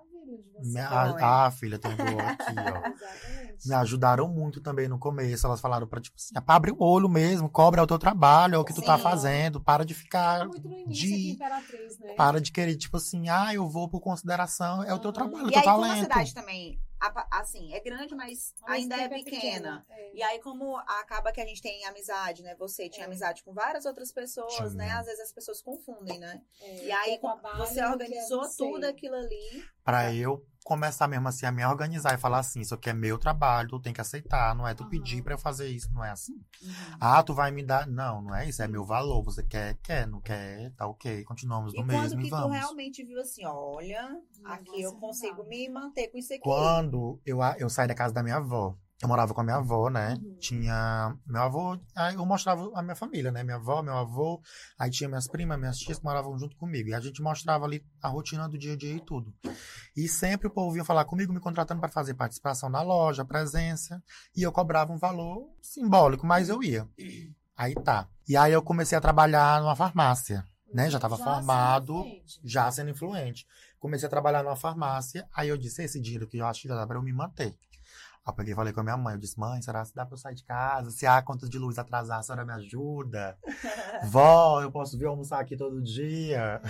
Me, 0.60 0.80
a, 0.80 1.46
ah, 1.46 1.50
filha, 1.50 1.78
tem 1.78 1.94
Duo 1.94 2.06
aqui, 2.20 2.44
ó. 2.56 2.88
Exatamente. 2.88 3.68
Me 3.68 3.74
ajudaram 3.74 4.28
muito 4.28 4.60
também 4.62 4.88
no 4.88 4.98
começo. 4.98 5.46
Elas 5.46 5.60
falaram 5.60 5.86
pra, 5.86 6.00
tipo 6.00 6.16
assim, 6.16 6.32
é 6.36 6.40
pra 6.40 6.54
abrir 6.54 6.72
o 6.72 6.82
olho 6.82 7.08
mesmo, 7.08 7.48
cobra 7.50 7.82
o 7.82 7.86
teu 7.86 7.98
trabalho, 7.98 8.54
é 8.54 8.58
o 8.58 8.64
que 8.64 8.72
tu 8.72 8.80
tá 8.80 8.96
Sim. 8.96 9.02
fazendo, 9.02 9.60
para 9.60 9.84
de 9.84 9.92
ficar 9.94 10.46
Muito 10.46 10.62
no 10.66 10.72
início 10.72 10.88
de- 10.92 11.06
aqui 11.14 11.28
em 11.28 11.32
Imperatriz, 11.34 11.98
né? 11.98 12.14
Para 12.16 12.40
de 12.40 12.50
querer, 12.52 12.76
tipo 12.76 12.96
assim, 12.96 13.28
ah, 13.28 13.52
eu 13.52 13.68
vou 13.68 13.88
por 13.88 14.00
consideração, 14.00 14.82
é 14.84 14.94
o 14.94 14.98
teu 14.98 15.08
Uhum. 15.08 15.14
trabalho, 15.14 15.44
o 15.46 15.48
E 15.48 15.52
teu 15.52 15.58
aí, 15.60 15.64
como 15.66 15.84
a 15.84 15.88
talento. 15.88 16.02
cidade 16.04 16.34
também, 16.34 16.80
a- 17.06 17.28
assim, 17.40 17.72
é 17.74 17.80
grande, 17.80 18.14
mas 18.14 18.52
mesmo 18.54 18.72
ainda 18.72 18.96
é 18.96 19.08
pequena. 19.08 19.84
É. 19.90 20.14
E 20.14 20.22
aí, 20.22 20.40
como 20.40 20.76
acaba 20.76 21.32
que 21.32 21.40
a 21.40 21.46
gente 21.46 21.60
tem 21.62 21.84
amizade, 21.86 22.42
né? 22.42 22.54
Você 22.56 22.88
tinha 22.88 23.04
É. 23.04 23.06
amizade 23.06 23.42
com 23.42 23.52
várias 23.52 23.84
outras 23.84 24.12
pessoas, 24.12 24.54
Tinha. 24.54 24.68
né? 24.70 24.90
Às 24.92 25.06
vezes 25.06 25.20
as 25.20 25.32
pessoas 25.32 25.60
confundem, 25.62 26.18
né? 26.18 26.40
É, 26.60 26.84
E 26.84 26.92
aí, 26.92 27.18
trabalho 27.18 27.58
você 27.58 27.80
é 27.80 27.88
organizou 27.88 28.48
tudo 28.56 28.84
aquilo 28.84 29.14
ali. 29.16 29.64
Pra 29.85 30.12
eu 30.12 30.44
começar 30.64 31.07
mesmo 31.07 31.29
assim 31.29 31.44
a 31.44 31.53
me 31.53 31.62
organizar 31.64 32.14
e 32.14 32.18
falar 32.18 32.38
assim, 32.38 32.61
isso 32.61 32.75
aqui 32.75 32.88
é 32.88 32.94
meu 32.94 33.18
trabalho, 33.18 33.68
tu 33.68 33.79
tem 33.81 33.92
que 33.92 34.01
aceitar, 34.01 34.55
não 34.55 34.66
é 34.66 34.75
tu 34.75 34.83
Aham. 34.83 34.90
pedir 34.90 35.23
pra 35.23 35.35
eu 35.35 35.38
fazer 35.38 35.68
isso, 35.68 35.92
não 35.92 36.03
é 36.03 36.11
assim. 36.11 36.33
Uhum. 36.62 36.73
Ah, 36.99 37.23
tu 37.23 37.35
vai 37.35 37.51
me 37.51 37.62
dar, 37.62 37.87
não, 37.87 38.23
não 38.23 38.35
é 38.35 38.49
isso, 38.49 38.62
é 38.62 38.66
meu 38.66 38.83
valor, 38.83 39.23
você 39.23 39.42
quer, 39.42 39.75
quer, 39.83 40.07
não 40.07 40.23
quer, 40.23 40.70
tá 40.75 40.87
ok, 40.87 41.23
continuamos 41.25 41.75
E 41.75 41.77
no 41.77 41.83
quando 41.85 41.99
mesmo 42.01 42.18
que 42.20 42.27
e 42.27 42.31
tu 42.31 42.37
vamos. 42.37 42.57
realmente 42.57 43.05
viu 43.05 43.20
assim, 43.20 43.44
olha, 43.44 44.18
aqui 44.47 44.81
eu 44.81 44.94
consigo 44.94 45.44
me 45.44 45.68
manter 45.68 46.09
com 46.09 46.16
isso 46.16 46.33
aqui. 46.33 46.40
Quando 46.42 47.20
eu, 47.27 47.38
eu 47.59 47.68
saí 47.68 47.87
da 47.87 47.94
casa 47.94 48.14
da 48.14 48.23
minha 48.23 48.37
avó, 48.37 48.75
eu 49.04 49.08
morava 49.08 49.34
com 49.34 49.40
a 49.40 49.44
minha 49.44 49.56
avó, 49.56 49.88
né? 49.90 50.14
Uhum. 50.14 50.36
Tinha 50.38 51.16
meu 51.26 51.42
avô, 51.42 51.78
aí 51.94 52.14
eu 52.14 52.24
mostrava 52.24 52.70
a 52.74 52.82
minha 52.82 52.96
família, 52.96 53.30
né? 53.30 53.44
Minha 53.44 53.56
avó, 53.56 53.82
meu 53.82 53.96
avô, 53.96 54.40
aí 54.78 54.90
tinha 54.90 55.08
minhas 55.08 55.28
primas, 55.28 55.58
minhas 55.58 55.78
tias 55.78 55.98
que 55.98 56.04
moravam 56.04 56.36
junto 56.38 56.56
comigo. 56.56 56.88
E 56.88 56.94
a 56.94 57.00
gente 57.00 57.22
mostrava 57.22 57.64
ali 57.66 57.84
a 58.02 58.08
rotina 58.08 58.48
do 58.48 58.58
dia 58.58 58.72
a 58.72 58.76
dia 58.76 58.94
e 58.94 59.00
tudo. 59.00 59.32
E 59.96 60.08
sempre 60.08 60.48
o 60.48 60.50
povo 60.50 60.72
vinha 60.72 60.84
falar 60.84 61.04
comigo, 61.04 61.32
me 61.32 61.40
contratando 61.40 61.80
para 61.80 61.90
fazer 61.90 62.14
participação 62.14 62.68
na 62.68 62.82
loja, 62.82 63.24
presença. 63.24 64.02
E 64.34 64.42
eu 64.42 64.50
cobrava 64.50 64.92
um 64.92 64.98
valor 64.98 65.50
simbólico, 65.60 66.26
mas 66.26 66.48
eu 66.48 66.62
ia. 66.62 66.88
Aí 67.56 67.74
tá. 67.74 68.08
E 68.28 68.36
aí 68.36 68.52
eu 68.52 68.62
comecei 68.62 68.96
a 68.96 69.00
trabalhar 69.00 69.60
numa 69.60 69.76
farmácia, 69.76 70.44
né? 70.72 70.88
Já 70.90 70.96
estava 70.96 71.16
sendo 71.16 71.26
formado, 71.26 71.98
influente. 71.98 72.40
já 72.42 72.70
sendo 72.70 72.90
influente. 72.90 73.46
Comecei 73.78 74.06
a 74.06 74.10
trabalhar 74.10 74.42
numa 74.42 74.56
farmácia, 74.56 75.28
aí 75.36 75.50
eu 75.50 75.58
disse, 75.58 75.84
esse 75.84 76.00
dinheiro 76.00 76.26
que 76.26 76.38
eu 76.38 76.46
acho 76.46 76.62
que 76.62 76.68
já 76.68 76.74
dá 76.74 76.86
pra 76.86 76.96
eu 76.96 77.02
me 77.02 77.12
manter. 77.12 77.54
Aí 78.26 78.30
eu 78.32 78.34
peguei 78.34 78.52
e 78.54 78.56
falei 78.56 78.72
com 78.72 78.80
a 78.80 78.82
minha 78.82 78.96
mãe, 78.96 79.14
eu 79.14 79.20
disse, 79.20 79.38
mãe, 79.38 79.60
será 79.60 79.84
que 79.84 79.94
dá 79.94 80.06
pra 80.06 80.14
eu 80.14 80.18
sair 80.18 80.34
de 80.34 80.44
casa? 80.44 80.90
Se 80.90 81.06
a 81.06 81.20
conta 81.20 81.46
de 81.46 81.58
luz 81.58 81.78
atrasar, 81.78 82.20
a 82.20 82.22
senhora 82.22 82.42
me 82.44 82.52
ajuda? 82.54 83.37
Vó, 84.08 84.62
eu 84.62 84.72
posso 84.72 84.96
vir 84.98 85.04
almoçar 85.06 85.40
aqui 85.40 85.56
todo 85.56 85.82
dia? 85.82 86.60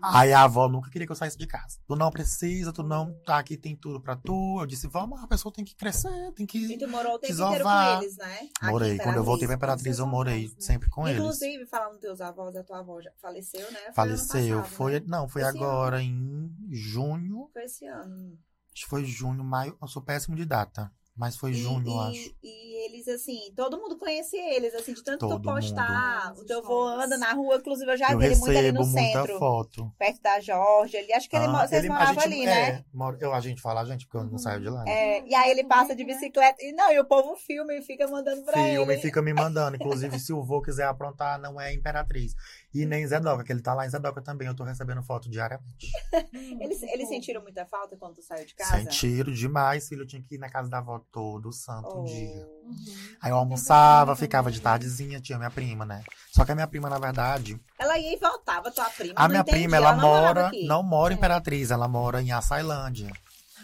Ai. 0.00 0.28
Aí 0.28 0.32
a 0.32 0.42
avó 0.42 0.68
nunca 0.68 0.88
queria 0.88 1.06
que 1.06 1.12
eu 1.12 1.16
saísse 1.16 1.36
de 1.36 1.46
casa. 1.46 1.78
Tu 1.88 1.96
não 1.96 2.08
precisa, 2.10 2.72
tu 2.72 2.84
não 2.84 3.12
tá 3.26 3.38
aqui, 3.38 3.56
tem 3.56 3.74
tudo 3.74 4.00
pra 4.00 4.14
tu. 4.14 4.60
Eu 4.60 4.66
disse, 4.66 4.86
vó, 4.86 5.06
mas 5.08 5.24
a 5.24 5.26
pessoa 5.26 5.52
tem 5.52 5.64
que 5.64 5.74
crescer, 5.74 6.32
tem 6.34 6.44
E 6.44 6.46
que... 6.46 6.78
tu 6.78 6.88
morou 6.88 7.14
o 7.14 7.18
tempo 7.18 7.32
Desovar. 7.32 7.56
inteiro 7.56 7.64
com 7.64 8.02
eles, 8.04 8.16
né? 8.16 8.48
Morei. 8.70 8.98
Quando 8.98 9.16
eu 9.16 9.24
voltei 9.24 9.46
pra 9.48 9.56
Imperatriz. 9.56 9.98
Eu 9.98 10.06
morei 10.06 10.44
avós, 10.44 10.52
né? 10.54 10.60
sempre 10.60 10.88
com 10.88 11.08
eles. 11.08 11.20
Inclusive, 11.20 11.66
falando 11.66 11.92
dos 11.92 12.00
teus 12.00 12.20
avós, 12.20 12.54
a 12.54 12.62
tua 12.62 12.78
avó 12.78 13.00
já 13.00 13.10
faleceu, 13.20 13.70
né? 13.72 13.80
Foi 13.86 13.94
Faleceu. 13.94 14.58
passado, 14.58 14.74
Foi, 14.74 15.00
né? 15.00 15.06
não, 15.08 15.28
foi 15.28 15.42
Esse 15.42 15.50
agora 15.50 16.00
em 16.00 16.54
junho. 16.70 17.50
Foi 17.52 17.64
esse 17.64 17.86
ano. 17.86 18.38
Acho 18.74 18.84
que 18.84 18.88
foi 18.90 19.04
junho, 19.04 19.42
maio. 19.44 19.76
Eu 19.80 19.88
sou 19.88 20.02
péssimo 20.02 20.36
de 20.36 20.44
data. 20.44 20.90
Mas 21.16 21.36
foi 21.36 21.50
E- 21.50 21.54
junho, 21.54 21.86
eu 21.86 21.92
e, 21.92 22.08
acho. 22.18 22.34
E 22.42 22.84
eles, 22.86 23.06
assim, 23.08 23.52
todo 23.54 23.76
mundo 23.76 23.98
conhece 23.98 24.36
eles, 24.36 24.72
assim, 24.74 24.94
de 24.94 25.02
tanto 25.04 25.28
Todo 25.28 25.38
tu 25.42 25.42
postar, 25.42 26.28
mundo. 26.30 26.40
o 26.40 26.46
teu 26.46 26.62
vô 26.62 26.86
anda 26.86 27.18
na 27.18 27.32
rua, 27.34 27.56
inclusive 27.56 27.90
eu 27.92 27.96
já 27.96 28.12
eu 28.12 28.18
vi 28.18 28.26
ele 28.26 28.36
muito 28.36 28.56
ali 28.58 28.72
no 28.72 28.86
muita 28.86 29.00
centro, 29.00 29.38
foto. 29.38 29.92
perto 29.98 30.22
da 30.22 30.40
Jorge, 30.40 30.96
ali, 30.96 31.12
acho 31.12 31.28
que 31.28 31.36
ele, 31.36 31.44
Ah, 31.44 31.48
mo- 31.48 31.58
vocês 31.58 31.84
ele- 31.84 31.92
a 31.92 31.94
moravam 31.94 32.14
gente- 32.14 32.24
ali, 32.24 32.46
né? 32.46 32.70
é, 32.70 32.84
mora- 32.94 33.18
eu, 33.20 33.34
a 33.34 33.40
gente 33.40 33.60
fala, 33.60 33.82
a 33.82 33.84
gente, 33.84 34.06
porque 34.06 34.16
eu 34.16 34.24
não 34.30 34.38
saio 34.38 34.60
de 34.62 34.70
lá. 34.70 34.82
né? 34.84 34.90
É, 35.18 35.26
e 35.28 35.34
aí 35.34 35.50
ele 35.50 35.64
passa 35.64 35.94
de 35.94 36.04
bicicleta, 36.04 36.62
e 36.64 36.72
não, 36.72 36.90
e 36.90 36.98
o 36.98 37.04
povo 37.04 37.36
filma 37.36 37.74
e 37.74 37.82
fica 37.82 38.06
mandando 38.08 38.42
pra 38.42 38.54
Filme 38.54 38.94
ele. 38.94 39.02
fica 39.02 39.20
me 39.20 39.34
mandando. 39.34 39.76
Inclusive, 40.08 40.18
se 40.18 40.32
o 40.32 40.42
vô 40.42 40.62
quiser 40.62 40.84
aprontar, 40.86 41.38
não 41.38 41.60
é 41.60 41.74
Imperatriz. 41.74 42.34
E 42.72 42.86
nem 42.86 43.04
Zedoca, 43.06 43.42
que 43.42 43.52
ele 43.52 43.60
tá 43.62 43.74
lá 43.74 43.84
em 43.84 43.90
Zedoca 43.90 44.22
também. 44.22 44.46
Eu 44.46 44.54
tô 44.54 44.62
recebendo 44.62 45.02
foto 45.02 45.28
diariamente. 45.28 45.88
Eles, 46.60 46.82
eles 46.84 47.08
sentiram 47.08 47.42
muita 47.42 47.66
falta 47.66 47.96
quando 47.96 48.14
tu 48.16 48.22
saiu 48.22 48.46
de 48.46 48.54
casa? 48.54 48.76
Sentiram 48.76 49.32
demais, 49.32 49.88
filho. 49.88 50.02
Eu 50.02 50.06
tinha 50.06 50.22
que 50.22 50.36
ir 50.36 50.38
na 50.38 50.48
casa 50.48 50.68
da 50.68 50.78
avó 50.78 51.00
todo 51.10 51.52
santo 51.52 51.88
Oh. 51.92 52.04
dia. 52.04 52.46
Uhum. 52.62 52.76
Aí 53.20 53.30
eu 53.32 53.36
almoçava, 53.36 54.14
ficava 54.14 54.50
de 54.52 54.60
tardezinha, 54.60 55.20
tinha 55.20 55.36
minha 55.38 55.50
prima, 55.50 55.84
né? 55.84 56.04
Só 56.32 56.44
que 56.44 56.52
a 56.52 56.54
minha 56.54 56.66
prima, 56.68 56.88
na 56.88 56.98
verdade, 56.98 57.60
Ela 57.78 57.98
ia 57.98 58.14
e 58.14 58.16
voltava, 58.18 58.70
tua 58.70 58.84
prima. 58.90 59.14
a 59.16 59.26
minha 59.28 59.40
entendi, 59.40 59.58
prima, 59.58 59.76
ela, 59.76 59.92
não 59.96 60.02
morava 60.08 60.42
mora, 60.44 60.50
não 60.66 60.82
mora 60.84 61.12
em 61.12 61.16
É. 61.16 61.18
Imperatriz, 61.18 61.70
ela 61.72 61.88
mora 61.88 62.22
em 62.22 62.30
Açailândia. 62.30 63.10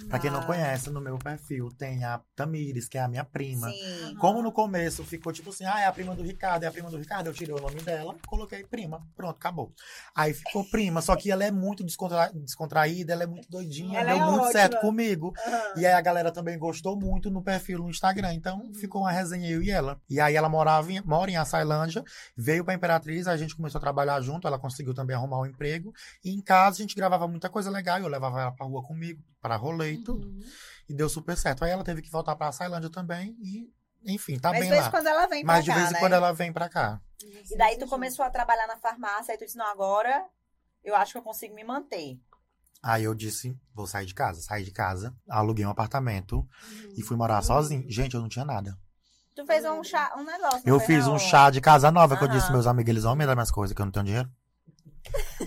Pra 0.09 0.19
quem 0.19 0.31
não 0.31 0.43
conhece, 0.43 0.91
no 0.91 1.01
meu 1.01 1.19
perfil 1.19 1.69
tem 1.77 2.05
a 2.05 2.21
Tamires, 2.35 2.89
que 2.89 2.99
é 2.99 3.03
a 3.03 3.09
minha 3.09 3.25
prima. 3.25 3.71
Sim. 3.71 4.15
Como 4.21 4.43
no 4.43 4.53
começo 4.53 5.03
ficou 5.05 5.33
tipo 5.33 5.51
assim, 5.51 5.65
ah, 5.65 5.81
é 5.81 5.87
a 5.87 5.93
prima 5.93 6.15
do 6.15 6.23
Ricardo, 6.23 6.65
é 6.65 6.67
a 6.67 6.73
prima 6.73 6.91
do 6.91 6.97
Ricardo, 6.99 7.27
eu 7.29 7.33
tirei 7.35 7.55
o 7.55 7.61
nome 7.61 7.81
dela, 7.83 8.15
coloquei 8.27 8.65
prima, 8.65 9.01
pronto, 9.17 9.37
acabou. 9.37 9.73
Aí 10.15 10.33
ficou 10.35 10.65
prima, 10.71 11.01
só 11.03 11.17
que 11.17 11.31
ela 11.31 11.45
é 11.45 11.51
muito 11.51 11.83
descontra- 11.85 12.31
descontraída, 12.35 13.13
ela 13.13 13.23
é 13.25 13.27
muito 13.27 13.49
doidinha, 13.51 14.01
Ela 14.01 14.15
deu 14.15 14.17
é 14.17 14.21
muito 14.27 14.37
ótima. 14.45 14.53
certo 14.53 14.81
comigo. 14.81 15.33
Aham. 15.47 15.63
E 15.81 15.87
aí 15.87 15.93
a 15.93 16.01
galera 16.01 16.31
também 16.33 16.59
gostou 16.59 16.99
muito 16.99 17.31
no 17.31 17.43
perfil 17.43 17.79
no 17.79 17.91
Instagram, 17.91 18.35
então 18.35 18.73
ficou 18.75 19.03
uma 19.03 19.11
resenha 19.13 19.49
eu 19.51 19.63
e 19.63 19.71
ela. 19.71 20.01
E 20.09 20.21
aí 20.21 20.35
ela 20.37 20.49
morava 20.49 20.93
em, 20.93 21.01
mora 21.03 21.31
em 21.31 21.37
Açailândia, 21.37 22.05
veio 22.37 22.65
pra 22.65 22.75
Imperatriz, 22.75 23.27
a 23.27 23.37
gente 23.37 23.57
começou 23.57 23.79
a 23.79 23.83
trabalhar 23.83 24.21
junto, 24.21 24.47
ela 24.47 24.59
conseguiu 24.59 24.95
também 24.95 25.17
arrumar 25.17 25.41
um 25.41 25.47
emprego. 25.47 25.93
E 26.25 26.31
em 26.31 26.41
casa 26.41 26.77
a 26.77 26.83
gente 26.83 26.95
gravava 26.95 27.27
muita 27.27 27.49
coisa 27.49 27.71
legal, 27.71 27.99
eu 27.99 28.09
levava 28.09 28.41
ela 28.41 28.53
pra 28.53 28.67
rua 28.67 28.83
comigo, 28.83 29.23
e 29.55 30.03
tudo. 30.03 30.27
Uhum. 30.29 30.41
E 30.89 30.95
deu 30.95 31.09
super 31.09 31.37
certo. 31.37 31.65
Aí 31.65 31.71
ela 31.71 31.85
teve 31.85 32.03
que 32.03 32.11
voltar 32.11 32.35
pra 32.37 32.49
Açailândia 32.49 32.91
também 32.91 33.37
e, 33.41 33.71
enfim, 34.05 34.39
tá 34.39 34.51
Mas 34.51 34.61
bem 34.61 34.69
de 34.69 34.75
vez 34.75 34.83
lá. 34.83 34.89
em 34.89 34.91
quando 34.91 35.07
ela 35.07 35.27
vem 35.27 35.45
pra 35.45 35.55
Mas 35.55 35.65
de 35.65 35.71
cá, 35.71 35.77
vez 35.77 35.91
em 35.91 35.93
né? 35.95 35.99
quando 35.99 36.13
ela 36.13 36.33
vem 36.33 36.53
pra 36.53 36.69
cá. 36.69 37.01
E 37.51 37.57
daí 37.57 37.79
tu 37.79 37.87
começou 37.87 38.25
a 38.25 38.31
trabalhar 38.31 38.67
na 38.67 38.77
farmácia, 38.77 39.33
aí 39.33 39.39
tu 39.39 39.45
disse, 39.45 39.57
não, 39.57 39.67
agora 39.67 40.25
eu 40.85 40.95
acho 40.95 41.13
que 41.13 41.19
eu 41.19 41.23
consigo 41.23 41.55
me 41.55 41.65
manter. 41.65 42.19
Aí 42.83 43.03
eu 43.05 43.15
disse, 43.15 43.59
vou 43.75 43.87
sair 43.87 44.07
de 44.07 44.15
casa. 44.15 44.41
Saí 44.43 44.63
de 44.65 44.71
casa, 44.71 45.15
aluguei 45.29 45.65
um 45.67 45.71
apartamento 45.71 46.37
Uhum. 46.39 46.95
e 46.97 47.03
fui 47.03 47.17
morar 47.17 47.43
sozinho. 47.43 47.85
Gente, 47.91 48.15
eu 48.15 48.21
não 48.21 48.29
tinha 48.29 48.45
nada. 48.45 48.79
Tu 49.35 49.45
fez 49.45 49.65
um, 49.65 49.83
chá, 49.85 50.15
um 50.17 50.23
negócio, 50.25 50.63
Eu 50.65 50.79
fiz 50.81 51.07
não? 51.07 51.15
um 51.17 51.19
chá 51.19 51.51
de 51.51 51.61
casa 51.61 51.91
nova, 51.91 52.17
que 52.17 52.25
eu 52.25 52.29
disse 52.29 52.51
meus 52.53 52.67
amigos, 52.67 52.89
eles 52.91 53.03
vão 53.03 53.15
me 53.17 53.27
dar 53.27 53.35
minhas 53.35 53.51
coisas, 53.51 53.75
que 53.75 53.83
eu 53.83 53.85
não 53.87 53.93
tenho 53.93 54.07
dinheiro. 54.07 54.31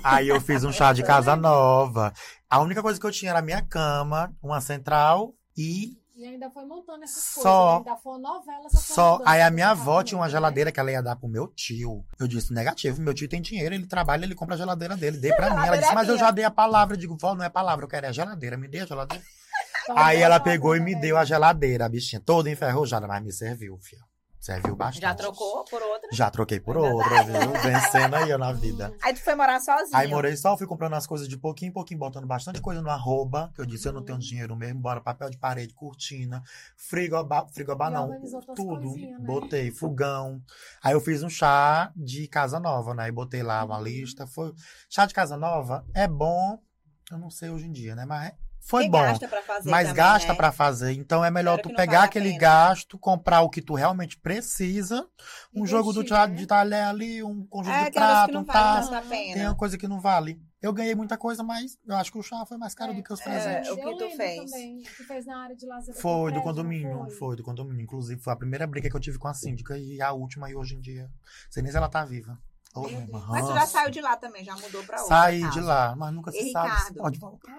Aí 0.03 0.27
eu 0.27 0.39
fiz 0.39 0.63
um 0.63 0.71
chá 0.71 0.93
de 0.93 1.03
casa 1.03 1.35
nova. 1.35 2.13
A 2.49 2.59
única 2.61 2.81
coisa 2.81 2.99
que 2.99 3.05
eu 3.05 3.11
tinha 3.11 3.31
era 3.31 3.39
a 3.39 3.43
minha 3.43 3.61
cama, 3.61 4.33
uma 4.41 4.59
central 4.59 5.33
e 5.55 5.97
E 6.17 6.25
ainda 6.25 6.49
foi 6.49 6.65
montando 6.65 7.03
essas 7.03 7.23
Só- 7.23 7.41
coisas. 7.41 7.85
né? 7.85 7.91
Ainda 7.91 8.01
foi 8.01 8.11
uma 8.17 8.19
novela. 8.35 8.65
essa 8.65 8.77
só. 8.93 9.21
Aí 9.25 9.41
a 9.41 9.49
do 9.49 9.53
minha 9.55 9.69
avó 9.69 9.81
apartamento, 9.81 10.07
tinha 10.07 10.19
uma 10.19 10.25
né? 10.25 10.31
geladeira 10.31 10.71
que 10.71 10.79
ela 10.79 10.91
ia 10.91 11.01
dar 11.01 11.15
pro 11.15 11.29
meu 11.29 11.47
tio. 11.47 12.03
Eu 12.19 12.27
disse, 12.27 12.51
negativo, 12.53 13.01
meu 13.01 13.13
tio 13.13 13.29
tem 13.29 13.41
dinheiro, 13.41 13.73
ele 13.75 13.85
trabalha, 13.87 14.25
ele 14.25 14.35
compra 14.35 14.55
a 14.55 14.57
geladeira 14.57 14.97
dele, 14.97 15.17
dê 15.17 15.33
pra 15.35 15.49
mim. 15.55 15.65
Ela 15.67 15.77
disse, 15.77 15.93
mas 15.93 16.09
eu 16.09 16.17
já 16.17 16.31
dei 16.31 16.43
a 16.43 16.51
palavra. 16.51 16.95
Eu 16.95 16.99
digo, 16.99 17.15
vó, 17.17 17.35
não 17.35 17.45
é 17.45 17.49
palavra, 17.49 17.85
eu 17.85 17.89
quero 17.89 18.07
é 18.07 18.09
a 18.09 18.11
geladeira, 18.11 18.57
me 18.57 18.67
dê 18.67 18.79
a 18.81 18.85
geladeira. 18.85 19.23
Aí 19.95 20.19
ela 20.21 20.39
pegou 20.39 20.75
e 20.75 20.79
me 20.79 20.91
também. 20.93 21.01
deu 21.01 21.17
a 21.17 21.23
geladeira, 21.25 21.85
a 21.85 21.89
bichinha, 21.89 22.21
toda 22.23 22.49
enferrujada, 22.49 23.07
mas 23.07 23.23
me 23.23 23.31
serviu, 23.31 23.77
filho. 23.79 24.03
Serviu 24.39 24.73
bastante. 24.75 25.01
Já 25.01 25.13
trocou 25.13 25.65
por 25.65 25.81
outra? 25.81 26.09
Já 26.13 26.31
troquei 26.31 26.59
por 26.61 26.77
outra, 26.77 27.23
viu? 27.23 27.51
Vencendo 27.61 28.15
aí 28.15 28.29
eu 28.29 28.37
na 28.37 28.53
vida. 28.53 28.93
Aí 29.03 29.13
tu 29.13 29.19
foi 29.19 29.35
morar 29.35 29.59
sozinho. 29.59 29.95
Aí 29.97 30.07
morei 30.07 30.35
só, 30.37 30.57
fui 30.57 30.65
comprando 30.65 30.93
as 30.93 31.05
coisas 31.05 31.27
de 31.27 31.35
pouquinho 31.37 31.69
em 31.69 31.73
pouquinho, 31.73 31.99
botando 31.99 32.25
bastante 32.25 32.61
coisa 32.61 32.81
no 32.81 32.89
arroba, 32.89 33.51
que 33.53 33.59
eu 33.59 33.65
disse, 33.65 33.87
eu 33.87 33.91
não 33.91 34.01
tenho 34.03 34.17
dinheiro 34.17 34.55
mesmo, 34.55 34.79
bora 34.79 35.01
papel 35.01 35.29
de 35.29 35.37
parede, 35.37 35.73
cortina, 35.73 36.41
frigobar, 36.77 37.47
frigobar 37.49 37.91
não, 37.91 38.09
tudo. 38.55 38.95
né? 38.95 39.17
Botei 39.19 39.71
fogão. 39.71 40.41
Aí 40.81 40.93
eu 40.93 41.01
fiz 41.01 41.21
um 41.21 41.29
chá 41.29 41.91
de 41.95 42.27
casa 42.27 42.59
nova, 42.59 42.93
né? 42.93 43.07
E 43.09 43.11
botei 43.11 43.43
lá 43.43 43.63
uma 43.65 43.77
Uhum. 43.77 43.83
lista. 43.83 44.25
Foi... 44.25 44.53
Chá 44.89 45.05
de 45.05 45.13
casa 45.13 45.35
nova 45.35 45.85
é 45.93 46.07
bom, 46.07 46.57
eu 47.11 47.17
não 47.17 47.29
sei 47.29 47.49
hoje 47.49 47.67
em 47.67 47.71
dia, 47.71 47.93
né? 47.95 48.05
Mas 48.05 48.31
foi 48.69 48.83
Porque 48.83 48.91
bom. 48.97 49.03
gasta 49.03 49.27
pra 49.27 49.41
fazer 49.41 49.69
Mas 49.71 49.87
também, 49.87 49.95
gasta 50.03 50.27
né? 50.27 50.35
pra 50.35 50.51
fazer. 50.51 50.91
Então 50.93 51.25
é 51.25 51.31
melhor 51.31 51.59
Claro 51.59 51.69
tu 51.69 51.75
pegar 51.75 51.93
vale 51.99 52.05
aquele 52.05 52.37
gasto, 52.37 52.99
comprar 52.99 53.41
o 53.41 53.49
que 53.49 53.63
tu 53.63 53.73
realmente 53.73 54.15
precisa. 54.19 55.07
Um 55.51 55.61
Investir, 55.61 55.67
jogo 55.77 55.91
do 55.91 56.03
tra- 56.03 56.27
né? 56.27 56.35
de 56.35 56.45
talher 56.45 56.83
ali, 56.85 57.23
um 57.23 57.43
conjunto 57.47 57.73
É, 57.75 57.85
de 57.85 57.91
prato, 57.91 58.37
um 58.37 58.43
vale 58.43 58.45
taço. 58.45 58.91
Tem 59.09 59.45
uma 59.47 59.55
coisa 59.55 59.75
que 59.75 59.87
não 59.87 59.99
vale. 59.99 60.39
Eu 60.61 60.71
ganhei 60.71 60.93
muita 60.93 61.17
coisa, 61.17 61.41
mas 61.41 61.77
eu 61.87 61.95
acho 61.95 62.11
que 62.11 62.17
o 62.19 62.21
chá 62.21 62.45
foi 62.45 62.57
mais 62.57 62.75
caro 62.75 62.93
do 62.93 63.01
que 63.01 63.11
os 63.11 63.21
é, 63.21 63.23
presentes. 63.23 63.69
o 63.71 63.75
que 63.75 63.81
Eu 63.81 63.97
tu 63.97 64.09
fez? 64.11 64.51
Também, 64.51 64.83
tu 64.97 65.03
fez 65.07 65.25
na 65.25 65.41
área 65.43 65.55
de 65.55 65.65
lazer 65.65 65.95
Foi 65.95 66.31
do 66.31 66.41
condomínio, 66.41 66.95
não 66.95 67.09
foi? 67.09 67.35
do 67.37 67.43
condomínio. 67.43 67.81
Inclusive, 67.81 68.21
foi 68.21 68.33
a 68.33 68.35
primeira 68.35 68.67
briga 68.67 68.87
que 68.89 68.95
eu 68.95 68.99
tive 68.99 69.17
com 69.17 69.27
a 69.29 69.33
síndica 69.33 69.77
e 69.77 69.99
a 70.01 70.11
última 70.11 70.49
e 70.51 70.55
hoje 70.55 70.75
em 70.75 70.81
dia. 70.81 71.09
Sei 71.49 71.63
nem 71.63 71.71
se 71.71 71.77
ela 71.77 71.87
tá 71.89 72.03
viva. 72.05 72.37
Ô. 72.83 73.29
Mas 73.29 73.45
tu 73.47 73.53
já 73.53 73.65
saiu 73.65 73.89
de 73.91 74.01
lá 74.01 74.15
também, 74.17 74.43
já 74.43 74.55
mudou 74.55 74.83
pra 74.83 75.01
outra 75.01 75.15
Saí 75.17 75.41
casa. 75.41 75.53
de 75.53 75.61
lá, 75.61 75.95
mas 75.95 76.13
nunca 76.13 76.31
se 76.31 76.51
sabe 76.51 76.69
se 76.81 76.89
Ricardo? 76.89 76.97
pode 76.97 77.19
voltar. 77.19 77.57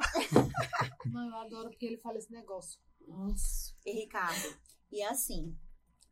Não, 1.06 1.28
eu 1.28 1.36
adoro 1.36 1.70
porque 1.70 1.86
ele 1.86 1.96
fala 1.98 2.18
esse 2.18 2.30
negócio. 2.32 2.78
Nossa. 3.06 3.72
E 3.84 3.92
Ricardo, 3.92 4.54
e 4.90 5.02
assim, 5.02 5.56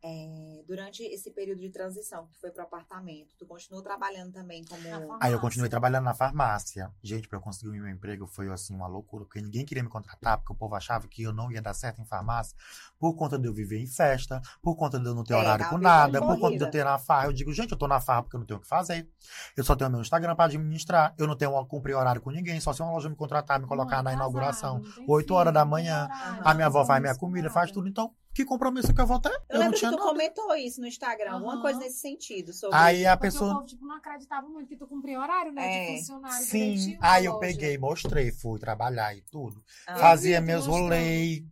é, 0.03 0.63
durante 0.67 1.03
esse 1.03 1.31
período 1.31 1.59
de 1.59 1.69
transição 1.69 2.25
que 2.25 2.33
tu 2.33 2.39
foi 2.39 2.51
pro 2.51 2.63
apartamento, 2.63 3.35
tu 3.37 3.45
continuou 3.45 3.83
trabalhando 3.83 4.31
também 4.31 4.63
como... 4.63 5.17
Aí 5.21 5.31
eu 5.31 5.39
continuei 5.39 5.69
trabalhando 5.69 6.05
na 6.05 6.13
farmácia. 6.13 6.91
Gente, 7.03 7.27
pra 7.27 7.37
eu 7.37 7.41
conseguir 7.41 7.69
o 7.69 7.73
meu 7.73 7.89
emprego 7.89 8.25
foi 8.25 8.49
assim 8.49 8.73
uma 8.73 8.87
loucura, 8.87 9.25
porque 9.25 9.41
ninguém 9.41 9.65
queria 9.65 9.83
me 9.83 9.89
contratar, 9.89 10.37
porque 10.37 10.53
o 10.53 10.55
povo 10.55 10.75
achava 10.75 11.07
que 11.07 11.23
eu 11.23 11.33
não 11.33 11.51
ia 11.51 11.61
dar 11.61 11.73
certo 11.73 12.01
em 12.01 12.05
farmácia, 12.05 12.55
por 12.97 13.13
conta 13.15 13.37
de 13.37 13.47
eu 13.47 13.53
viver 13.53 13.79
em 13.79 13.87
festa, 13.87 14.41
por 14.61 14.75
conta 14.75 14.99
de 14.99 15.05
eu 15.05 15.13
não 15.13 15.23
ter 15.23 15.33
É, 15.33 15.37
horário 15.37 15.65
dá 15.65 15.69
com 15.69 15.77
nada, 15.77 16.19
por 16.19 16.39
conta 16.39 16.57
de 16.57 16.63
eu 16.63 16.71
ter 16.71 16.83
na 16.83 16.97
farra. 16.97 17.25
Eu 17.27 17.33
digo, 17.33 17.51
gente, 17.51 17.71
eu 17.71 17.77
tô 17.77 17.87
na 17.87 17.99
farra 17.99 18.23
porque 18.23 18.35
eu 18.35 18.39
não 18.39 18.47
tenho 18.47 18.59
o 18.59 18.61
que 18.61 18.67
fazer. 18.67 19.07
Eu 19.55 19.63
só 19.63 19.75
tenho 19.75 19.89
meu 19.89 20.01
Instagram 20.01 20.35
pra 20.35 20.45
administrar. 20.45 21.13
Eu 21.17 21.27
não 21.27 21.35
tenho 21.35 21.59
cumprir 21.65 21.95
horário 21.95 22.21
com 22.21 22.31
ninguém, 22.31 22.59
só 22.59 22.73
se 22.73 22.81
uma 22.81 22.91
loja 22.91 23.09
me 23.09 23.15
contratar, 23.15 23.59
me 23.59 23.67
colocar 23.67 23.97
Não, 23.97 24.03
na 24.03 24.13
inauguração. 24.13 24.79
não 24.79 24.91
tem 24.91 25.05
8 25.07 25.25
filho, 25.25 25.35
horas 25.35 25.53
da 25.53 25.65
manhã, 25.65 26.07
A 26.43 26.53
minha 26.53 26.67
avó 26.67 26.85
faz 26.85 27.01
minha 27.01 27.15
comida, 27.15 27.49
faz 27.49 27.71
tudo. 27.71 27.87
Então, 27.87 28.13
que 28.33 28.45
compromisso 28.45 28.93
que 28.93 29.01
eu 29.01 29.07
vou 29.07 29.19
ter? 29.19 29.29
Eu, 29.29 29.35
Eu, 29.49 29.55
não 29.55 29.59
lembro 29.65 29.79
que 29.79 29.85
tu 29.85 29.91
nada. 29.91 30.03
comentou 30.03 30.55
isso 30.55 30.79
no 30.79 30.87
Instagram, 30.87 31.31
alguma 31.33 31.61
coisa 31.61 31.79
nesse 31.79 31.99
sentido. 31.99 32.53
Sobre... 32.53 32.75
Aí 32.77 33.05
a 33.05 33.17
Porque 33.17 33.27
pessoa. 33.31 33.51
o 33.51 33.55
povo, 33.55 33.65
tipo, 33.67 33.85
não 33.85 33.95
acreditava 33.97 34.47
muito 34.47 34.67
que 34.69 34.75
tu 34.77 34.87
cumpria 34.87 35.19
horário, 35.19 35.51
né? 35.51 35.63
É. 35.63 35.91
De 35.93 35.99
funcionário 35.99 36.45
Sim, 36.45 36.97
aí 37.01 37.25
eu 37.25 37.33
loja. 37.33 37.47
peguei, 37.47 37.77
mostrei, 37.77 38.31
fui 38.31 38.59
trabalhar 38.59 39.15
e 39.15 39.21
tudo. 39.21 39.63
Ah, 39.87 39.97
Fazia 39.97 40.39
meus 40.39 40.65
rolês, 40.67 41.43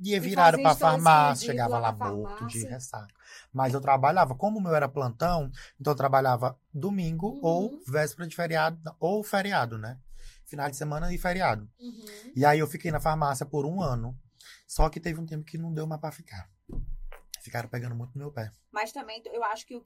ia 0.00 0.20
virado 0.20 0.60
pra 0.62 0.74
stories 0.74 0.78
farmácia, 0.78 1.46
chegava 1.46 1.78
lá 1.78 1.92
morto 1.92 2.46
de 2.46 2.64
ressaca. 2.66 3.12
Mas 3.52 3.74
eu 3.74 3.80
trabalhava, 3.80 4.34
como 4.34 4.58
o 4.58 4.62
meu 4.62 4.74
era 4.74 4.88
plantão, 4.88 5.50
então 5.78 5.92
eu 5.92 5.96
trabalhava 5.96 6.58
domingo 6.72 7.28
Uhum. 7.28 7.40
ou 7.42 7.80
véspera 7.86 8.26
de 8.26 8.34
feriado, 8.34 8.78
ou 8.98 9.22
feriado, 9.22 9.76
né? 9.76 9.98
Final 10.46 10.70
de 10.70 10.76
semana 10.76 11.12
e 11.12 11.18
feriado. 11.18 11.68
Uhum. 11.80 12.04
E 12.36 12.44
aí 12.44 12.58
eu 12.58 12.66
fiquei 12.66 12.90
na 12.90 13.00
farmácia 13.00 13.44
por 13.46 13.64
um 13.66 13.82
ano. 13.82 14.16
Só 14.72 14.88
que 14.88 14.98
teve 14.98 15.20
um 15.20 15.26
tempo 15.26 15.44
que 15.44 15.58
não 15.58 15.70
deu 15.70 15.86
mais 15.86 16.00
pra 16.00 16.10
ficar. 16.10 16.48
Ficaram 17.42 17.68
pegando 17.68 17.94
muito 17.94 18.12
no 18.14 18.20
meu 18.20 18.32
pé. 18.32 18.50
Mas 18.72 18.90
também 18.90 19.22
eu 19.26 19.44
acho 19.44 19.66
que 19.66 19.78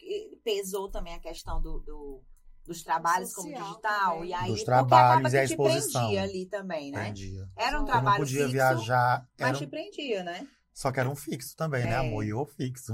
pesou 0.45 0.89
também 0.89 1.13
a 1.13 1.19
questão 1.19 1.61
do, 1.61 1.81
do- 1.81 2.23
dos 2.65 2.85
trabalhos 2.85 3.35
como 3.35 3.49
Social 3.49 3.67
digital. 3.69 4.13
também. 4.15 4.29
E 4.31 4.35
aí, 4.35 4.47
Dos 4.53 4.63
trabalhos 4.63 5.33
e 5.33 5.39
a 5.39 5.45
te 5.45 5.51
exposição. 5.51 6.01
prendia 6.03 6.23
ali 6.23 6.47
também, 6.47 6.93
né? 6.93 7.01
Prendia. 7.01 7.49
Era 7.57 7.67
um 7.67 7.71
Eu 7.71 7.73
Eu 7.73 7.79
não 7.81 7.85
trabalho 7.87 8.17
podia 8.19 8.39
fixo, 8.43 8.53
viajar. 8.53 9.29
mas 9.41 9.49
Era 9.49 9.59
te 9.59 9.65
um- 9.65 9.69
prendia, 9.71 10.23
né? 10.23 10.47
Só 10.77 10.93
que 10.93 11.01
era 11.01 11.09
um 11.09 11.17
fixo 11.17 11.57
também, 11.57 11.85
né, 11.85 11.93
É. 11.93 11.97
amor? 11.97 12.23
E 12.23 12.29
eu 12.29 12.45
fixo. 12.45 12.93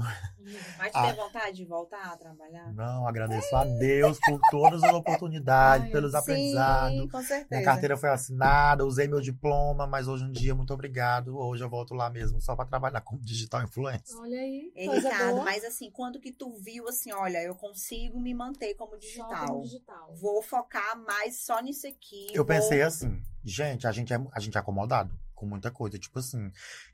Mas 0.77 0.93
tu 0.93 0.97
Ah. 0.97 1.07
tem 1.07 1.15
vontade 1.17 1.57
de 1.57 1.65
voltar 1.65 2.13
a 2.13 2.15
trabalhar? 2.15 2.73
Não, 2.73 3.05
agradeço 3.05 3.53
a 3.53 3.65
Deus 3.65 4.17
por 4.25 4.39
todas 4.49 4.81
as 4.81 4.93
oportunidades, 4.93 5.87
Ai, 5.87 5.91
pelos 5.91 6.11
Sim, 6.13 6.17
aprendizados. 6.17 7.11
com 7.11 7.21
certeza. 7.21 7.47
Minha 7.51 7.63
carteira 7.65 7.97
foi 7.97 8.07
assinada, 8.09 8.85
usei 8.85 9.05
meu 9.05 9.19
diploma, 9.19 9.85
mas 9.85 10.07
hoje 10.07 10.23
em 10.23 10.31
dia, 10.31 10.55
muito 10.55 10.73
obrigado. 10.73 11.37
Hoje 11.37 11.61
eu 11.61 11.69
volto 11.69 11.93
lá 11.93 12.09
mesmo, 12.09 12.39
só 12.39 12.55
para 12.55 12.65
trabalhar 12.65 13.01
como 13.01 13.19
digital 13.21 13.61
influencer. 13.63 14.17
Olha 14.17 14.39
aí, 14.39 14.71
Ei, 14.73 14.87
Ricardo, 14.87 15.31
boa. 15.33 15.43
mas 15.43 15.65
assim, 15.65 15.91
quando 15.91 16.21
que 16.21 16.31
tu 16.31 16.53
viu 16.53 16.87
assim, 16.87 17.11
olha, 17.11 17.43
eu 17.43 17.53
consigo 17.53 18.17
me 18.17 18.33
manter 18.33 18.75
como 18.75 18.97
digital. 18.97 19.45
como 19.47 19.61
digital. 19.61 20.15
Vou 20.15 20.41
focar 20.41 20.97
mais 21.05 21.41
só 21.43 21.59
nisso 21.59 21.85
aqui. 21.85 22.27
Eu 22.29 22.37
vou- 22.37 22.45
pensei 22.45 22.81
assim, 22.81 23.21
gente, 23.43 23.85
a 23.85 23.91
gente, 23.91 24.13
é, 24.13 24.21
a 24.31 24.39
gente 24.39 24.55
é 24.55 24.59
acomodado 24.61 25.13
com 25.43 25.49
muita 25.49 25.69
coisa. 25.69 25.99
Tipo 25.99 26.19
assim, 26.19 26.51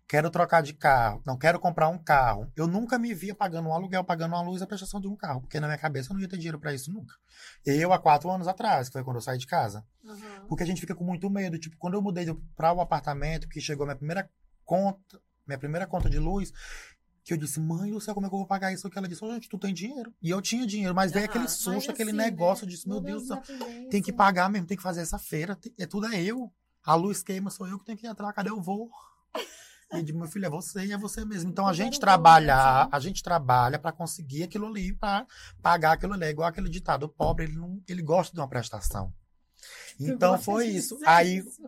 quero 0.08 0.30
trocar 0.30 0.62
de 0.62 0.74
carro, 0.74 1.22
não 1.26 1.38
quero 1.38 1.60
comprar 1.60 1.88
um 1.90 1.98
carro. 1.98 2.52
Eu 2.56 2.68
nunca 2.68 2.98
me 2.98 3.14
via 3.14 3.34
pagando 3.36 3.70
um 3.70 3.74
aluguel, 3.74 4.04
pagando 4.04 4.34
uma 4.34 4.42
luz 4.42 4.62
e 4.62 4.64
a 4.64 4.68
prestação 4.68 5.00
de 5.00 5.08
um 5.08 5.16
carro, 5.16 5.42
porque 5.42 5.60
na 5.60 5.68
minha 5.68 5.78
cabeça 5.78 6.10
eu 6.12 6.16
não 6.16 6.22
ia 6.22 6.28
ter 6.28 6.38
dinheiro 6.38 6.60
para 6.60 6.74
isso 6.74 6.92
nunca. 6.92 7.14
Eu, 7.66 7.94
há 7.94 8.00
quatro 8.00 8.30
anos 8.30 8.48
atrás, 8.48 8.90
que 8.90 8.94
foi 8.94 9.04
quando 9.04 9.18
eu 9.18 9.22
saí 9.22 9.38
de 9.38 9.48
casa. 9.48 9.86
Aham. 10.06 10.46
Porque 10.48 10.64
a 10.64 10.66
gente 10.66 10.82
fica 10.82 10.96
com 10.96 11.04
muito 11.04 11.30
medo. 11.30 11.58
Tipo, 11.60 11.78
quando 11.78 11.94
eu 11.94 12.02
mudei 12.02 12.26
para 12.56 12.74
o 12.74 12.82
apartamento, 12.82 13.48
que 13.48 13.62
chegou 13.62 13.84
a 13.84 13.88
minha 13.88 13.96
primeira 13.98 14.30
conta, 14.66 15.22
minha 15.48 15.58
primeira 15.60 15.88
conta 15.88 16.10
de 16.10 16.20
luz, 16.20 16.52
que 17.24 17.34
eu 17.34 17.38
disse, 17.38 17.60
mãe 17.60 17.92
do 17.92 18.02
céu, 18.02 18.16
como 18.16 18.26
é 18.26 18.30
que 18.30 18.34
eu 18.34 18.40
vou 18.40 18.48
pagar 18.48 18.74
isso? 18.74 18.90
Que 18.90 18.98
ela 18.98 19.08
disse, 19.08 19.24
oh, 19.24 19.32
gente, 19.34 19.48
tu 19.48 19.58
tem 19.60 19.72
dinheiro. 19.74 20.12
E 20.22 20.32
eu 20.32 20.42
tinha 20.42 20.66
dinheiro, 20.66 20.96
mas 20.96 21.12
veio 21.12 21.26
aquele 21.26 21.48
susto, 21.48 21.92
aquele 21.92 22.10
assim, 22.10 22.18
negócio, 22.18 22.66
né? 22.66 22.72
eu 22.72 22.76
disse, 22.76 22.88
meu 22.88 23.00
Deus 23.00 23.22
do 23.24 23.28
céu, 23.28 23.38
independência. 23.38 23.90
tem 23.90 24.02
que 24.02 24.12
pagar 24.12 24.50
mesmo, 24.50 24.66
tem 24.66 24.76
que 24.78 24.82
fazer 24.82 25.02
essa 25.02 25.20
feira, 25.20 25.56
tem- 25.56 25.74
é 25.78 25.86
tudo 25.86 26.08
é 26.08 26.20
eu. 26.24 26.52
A 26.84 26.96
luz 26.96 27.22
queima, 27.22 27.50
sou 27.50 27.68
eu 27.68 27.78
que 27.78 27.86
tenho 27.86 27.98
que 27.98 28.08
entrar, 28.08 28.32
cadê 28.34 28.50
eu 28.50 28.62
vou? 28.62 28.90
E 29.92 30.04
digo, 30.04 30.20
meu 30.20 30.28
filho, 30.28 30.46
é 30.46 30.50
você 30.52 30.86
e 30.86 30.92
é 30.92 30.98
você 31.00 31.26
mesmo. 31.26 31.50
Então 31.50 31.68
a 31.68 31.74
gente 31.74 32.00
trabalha, 32.00 32.88
a 32.92 33.00
gente 33.00 33.24
trabalha 33.24 33.80
para 33.80 33.92
conseguir 33.92 34.44
aquilo 34.44 34.68
ali, 34.68 34.94
para 34.94 35.26
pagar 35.64 35.94
aquilo 35.94 36.14
ali. 36.14 36.26
É 36.26 36.30
igual 36.30 36.48
aquele 36.48 36.70
ditado, 36.70 37.06
o 37.06 37.10
pobre, 37.10 37.46
ele, 37.46 37.58
não, 37.58 37.82
ele 37.88 38.04
gosta 38.04 38.32
de 38.32 38.40
uma 38.40 38.48
prestação. 38.48 39.12
Então 40.00 40.38
foi 40.38 40.68
isso. 40.68 40.98
Aí, 41.06 41.40
isso. 41.40 41.62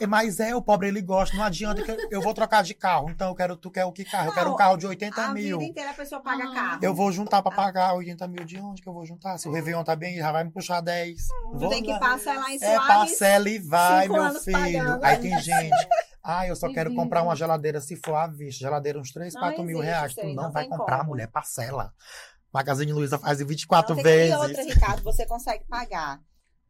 é, 0.00 0.06
mas 0.06 0.40
é, 0.40 0.54
o 0.56 0.62
pobre 0.62 0.88
ele 0.88 1.02
gosta, 1.02 1.36
não 1.36 1.44
adianta 1.44 1.82
que 1.82 1.90
eu, 1.90 1.96
eu 2.10 2.22
vou 2.22 2.32
trocar 2.32 2.62
de 2.62 2.72
carro. 2.74 3.10
Então 3.10 3.28
eu 3.28 3.34
quero, 3.34 3.56
tu 3.56 3.70
quer 3.70 3.84
o 3.84 3.92
que 3.92 4.04
carro? 4.04 4.28
Eu 4.30 4.34
quero 4.34 4.50
um 4.52 4.56
carro 4.56 4.76
de 4.76 4.86
80 4.86 5.22
a 5.22 5.32
mil. 5.32 5.58
vida 5.58 5.70
inteira 5.70 5.90
a 5.90 5.94
pessoa 5.94 6.20
paga 6.22 6.44
Aham. 6.44 6.54
carro. 6.54 6.78
Eu 6.82 6.94
vou 6.94 7.12
juntar 7.12 7.42
pra 7.42 7.52
pagar 7.54 7.94
80 7.94 8.26
mil 8.28 8.44
de 8.44 8.58
onde 8.58 8.80
que 8.82 8.88
eu 8.88 8.92
vou 8.94 9.04
juntar? 9.04 9.36
Se 9.38 9.48
o 9.48 9.52
Réveillon 9.52 9.84
tá 9.84 9.94
bem, 9.94 10.16
já 10.16 10.32
vai 10.32 10.44
me 10.44 10.50
puxar 10.50 10.80
10. 10.80 11.16
Tu 11.52 11.58
Vou 11.58 11.68
tem 11.68 11.82
que 11.82 11.90
lá. 11.92 11.98
parcelar 11.98 12.50
em 12.50 12.58
É, 12.62 12.76
parcela 12.78 13.48
e 13.50 13.58
vai, 13.58 14.08
meu 14.08 14.34
filho. 14.40 14.58
pagando. 14.58 15.04
Aí 15.04 15.16
tem 15.18 15.38
gente. 15.40 15.88
Ah, 16.22 16.46
eu 16.46 16.56
só 16.56 16.72
quero 16.72 16.94
comprar 16.94 17.22
uma 17.22 17.36
geladeira 17.36 17.82
se 17.82 17.96
for 17.96 18.14
à 18.14 18.26
vista. 18.26 18.60
Geladeira 18.64 18.98
uns 18.98 19.10
3, 19.12 19.34
Não 19.34 19.40
4 19.42 19.62
mil 19.62 19.78
existe 19.82 19.90
reais. 19.90 20.14
Tu 20.14 20.26
não, 20.28 20.44
não 20.44 20.52
vai 20.52 20.66
comprar, 20.66 20.98
como. 21.00 21.10
mulher, 21.10 21.26
parcela. 21.28 21.92
Magazine 22.52 22.92
Luiza 22.92 23.18
faz 23.18 23.40
em 23.40 23.44
24 23.44 23.94
Não, 23.94 24.02
tem- 24.02 24.12
vezes. 24.12 24.34
E 24.34 24.36
outra, 24.38 24.62
Ricardo, 24.62 25.02
você 25.02 25.26
consegue 25.26 25.64
pagar. 25.68 26.20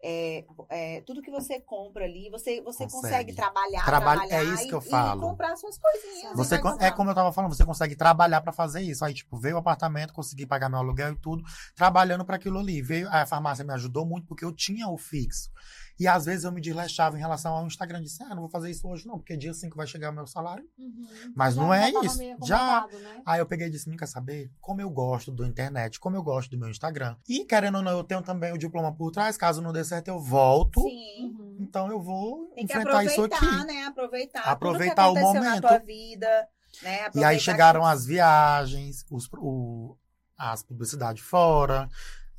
É, 0.06 0.44
é, 0.68 1.00
tudo 1.00 1.22
que 1.22 1.30
você 1.30 1.58
compra 1.60 2.04
ali, 2.04 2.28
você, 2.28 2.60
você 2.60 2.84
consegue, 2.84 2.92
Consegue. 2.92 3.32
trabalhar, 3.32 3.84
Trabalho- 3.86 4.20
é 4.24 4.26
trabalhar 4.28 4.54
isso 4.54 4.64
e, 4.64 4.68
que 4.68 4.74
eu 4.74 4.82
e 4.82 4.90
falo. 4.90 5.20
comprar 5.22 5.56
suas 5.56 5.78
coisinhas. 5.78 6.36
Você 6.36 6.56
e 6.56 6.58
con- 6.58 6.76
vai 6.76 6.88
é 6.88 6.90
como 6.90 7.08
eu 7.10 7.14
tava 7.14 7.32
falando, 7.32 7.54
você 7.56 7.64
consegue 7.64 7.96
trabalhar 7.96 8.42
pra 8.42 8.52
fazer 8.52 8.82
isso. 8.82 9.02
Aí, 9.02 9.14
tipo, 9.14 9.38
veio 9.38 9.56
o 9.56 9.58
apartamento, 9.58 10.12
consegui 10.12 10.44
pagar 10.44 10.68
meu 10.68 10.78
aluguel 10.78 11.12
e 11.14 11.16
tudo, 11.16 11.42
trabalhando 11.74 12.22
pra 12.22 12.36
aquilo 12.36 12.58
ali. 12.58 12.82
Veio, 12.82 13.08
a 13.10 13.24
farmácia 13.24 13.64
me 13.64 13.72
ajudou 13.72 14.04
muito 14.04 14.26
porque 14.26 14.44
eu 14.44 14.52
tinha 14.52 14.88
o 14.88 14.98
fixo. 14.98 15.50
E 15.98 16.08
às 16.08 16.24
vezes 16.24 16.44
eu 16.44 16.50
me 16.52 16.60
desleixava 16.60 17.16
em 17.16 17.20
relação 17.20 17.54
ao 17.54 17.66
Instagram. 17.66 18.02
Disse, 18.02 18.22
ah, 18.22 18.30
não 18.30 18.40
vou 18.42 18.48
fazer 18.48 18.70
isso 18.70 18.88
hoje 18.88 19.06
não, 19.06 19.16
porque 19.18 19.36
dia 19.36 19.54
5 19.54 19.76
vai 19.76 19.86
chegar 19.86 20.10
o 20.10 20.12
meu 20.14 20.26
salário. 20.26 20.64
Uhum. 20.78 21.06
Mas 21.36 21.54
Já- 21.54 21.62
não 21.62 21.72
é 21.72 21.90
isso. 21.90 22.18
Já- 22.44 22.86
né? 22.92 23.22
Aí 23.24 23.38
eu 23.40 23.46
peguei 23.46 23.68
e 23.68 23.70
disse, 23.70 23.88
"Não 23.88 23.96
quer 23.96 24.06
saber? 24.08 24.50
Como 24.60 24.80
eu 24.80 24.90
gosto 24.90 25.30
do 25.30 25.44
internet, 25.46 26.00
como 26.00 26.16
eu 26.16 26.22
gosto 26.22 26.50
do 26.50 26.58
meu 26.58 26.68
Instagram. 26.68 27.16
E 27.28 27.44
querendo 27.44 27.76
ou 27.76 27.82
não, 27.82 27.92
eu 27.92 28.02
tenho 28.04 28.22
também 28.22 28.52
o 28.52 28.58
diploma 28.58 28.92
por 28.94 29.10
trás. 29.12 29.36
Caso 29.36 29.62
não 29.62 29.72
dê 29.72 29.84
certo, 29.84 30.08
eu 30.08 30.18
volto. 30.20 30.80
Sim. 30.82 31.26
Uhum. 31.38 31.56
Então 31.60 31.88
eu 31.90 32.00
vou 32.00 32.50
Tem 32.54 32.64
enfrentar 32.64 33.04
isso 33.04 33.22
aqui. 33.22 33.34
aproveitar, 33.34 33.64
né? 33.64 33.84
Aproveitar. 33.84 34.40
Aproveitar 34.42 35.08
o 35.08 35.14
tudo 35.14 35.14
que 35.14 35.20
aconteceu 35.20 35.44
momento. 35.44 35.62
na 35.62 35.68
tua 35.68 35.78
vida. 35.78 36.48
Né? 36.82 37.08
E 37.14 37.22
aí 37.24 37.38
chegaram 37.38 37.82
que- 37.82 37.86
as 37.86 38.04
viagens, 38.04 39.04
os, 39.10 39.28
o- 39.38 39.96
as 40.36 40.62
publicidades 40.64 41.22
fora, 41.22 41.88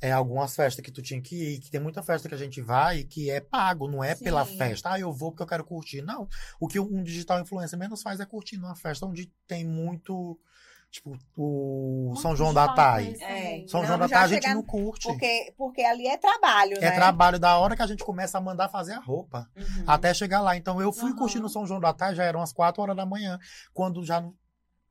é, 0.00 0.12
algumas 0.12 0.54
festas 0.54 0.84
que 0.84 0.90
tu 0.92 1.00
tinha 1.00 1.20
que 1.20 1.54
ir, 1.54 1.58
que 1.60 1.70
tem 1.70 1.80
muita 1.80 2.02
festa 2.02 2.28
que 2.28 2.34
a 2.34 2.38
gente 2.38 2.60
vai 2.60 3.02
que 3.04 3.30
é 3.30 3.40
pago, 3.40 3.88
não 3.88 4.04
é 4.04 4.14
Sim. 4.14 4.24
pela 4.24 4.44
festa. 4.44 4.92
Ah, 4.92 5.00
eu 5.00 5.12
vou 5.12 5.30
porque 5.30 5.42
eu 5.42 5.46
quero 5.46 5.64
curtir. 5.64 6.02
Não. 6.02 6.28
O 6.60 6.68
que 6.68 6.78
um 6.78 7.02
digital 7.02 7.40
influencer 7.40 7.78
menos 7.78 8.02
faz 8.02 8.20
é 8.20 8.26
curtir 8.26 8.56
numa 8.58 8.76
festa 8.76 9.06
onde 9.06 9.32
tem 9.46 9.64
muito. 9.64 10.38
Tipo, 10.88 11.18
o 11.36 12.04
Muito 12.06 12.20
São 12.22 12.36
João 12.36 12.54
da 12.54 12.64
influencer 12.66 13.22
É. 13.28 13.64
São 13.68 13.80
Não, 13.80 13.86
João 13.88 13.98
da 13.98 14.08
Tai 14.08 14.22
a 14.22 14.28
gente 14.28 14.48
não 14.48 14.62
curte. 14.62 15.08
Porque, 15.08 15.52
porque 15.56 15.82
ali 15.82 16.06
é 16.06 16.16
trabalho, 16.16 16.76
É 16.76 16.80
né? 16.80 16.90
trabalho 16.92 17.38
da 17.38 17.58
hora 17.58 17.74
que 17.76 17.82
a 17.82 17.86
gente 17.86 18.04
começa 18.04 18.38
a 18.38 18.40
mandar 18.40 18.68
fazer 18.68 18.92
a 18.92 19.00
roupa. 19.00 19.50
Uhum. 19.56 19.84
Até 19.86 20.14
chegar 20.14 20.40
lá. 20.40 20.56
Então 20.56 20.80
eu 20.80 20.92
fui 20.92 21.10
Aham. 21.10 21.18
curtindo 21.18 21.46
o 21.46 21.50
São 21.50 21.66
João 21.66 21.80
da 21.80 21.92
Tarde, 21.92 22.16
já 22.18 22.24
eram 22.24 22.40
as 22.40 22.52
4 22.52 22.80
horas 22.80 22.96
da 22.96 23.04
manhã. 23.04 23.38
Quando 23.74 24.04
já 24.04 24.20
não, 24.20 24.32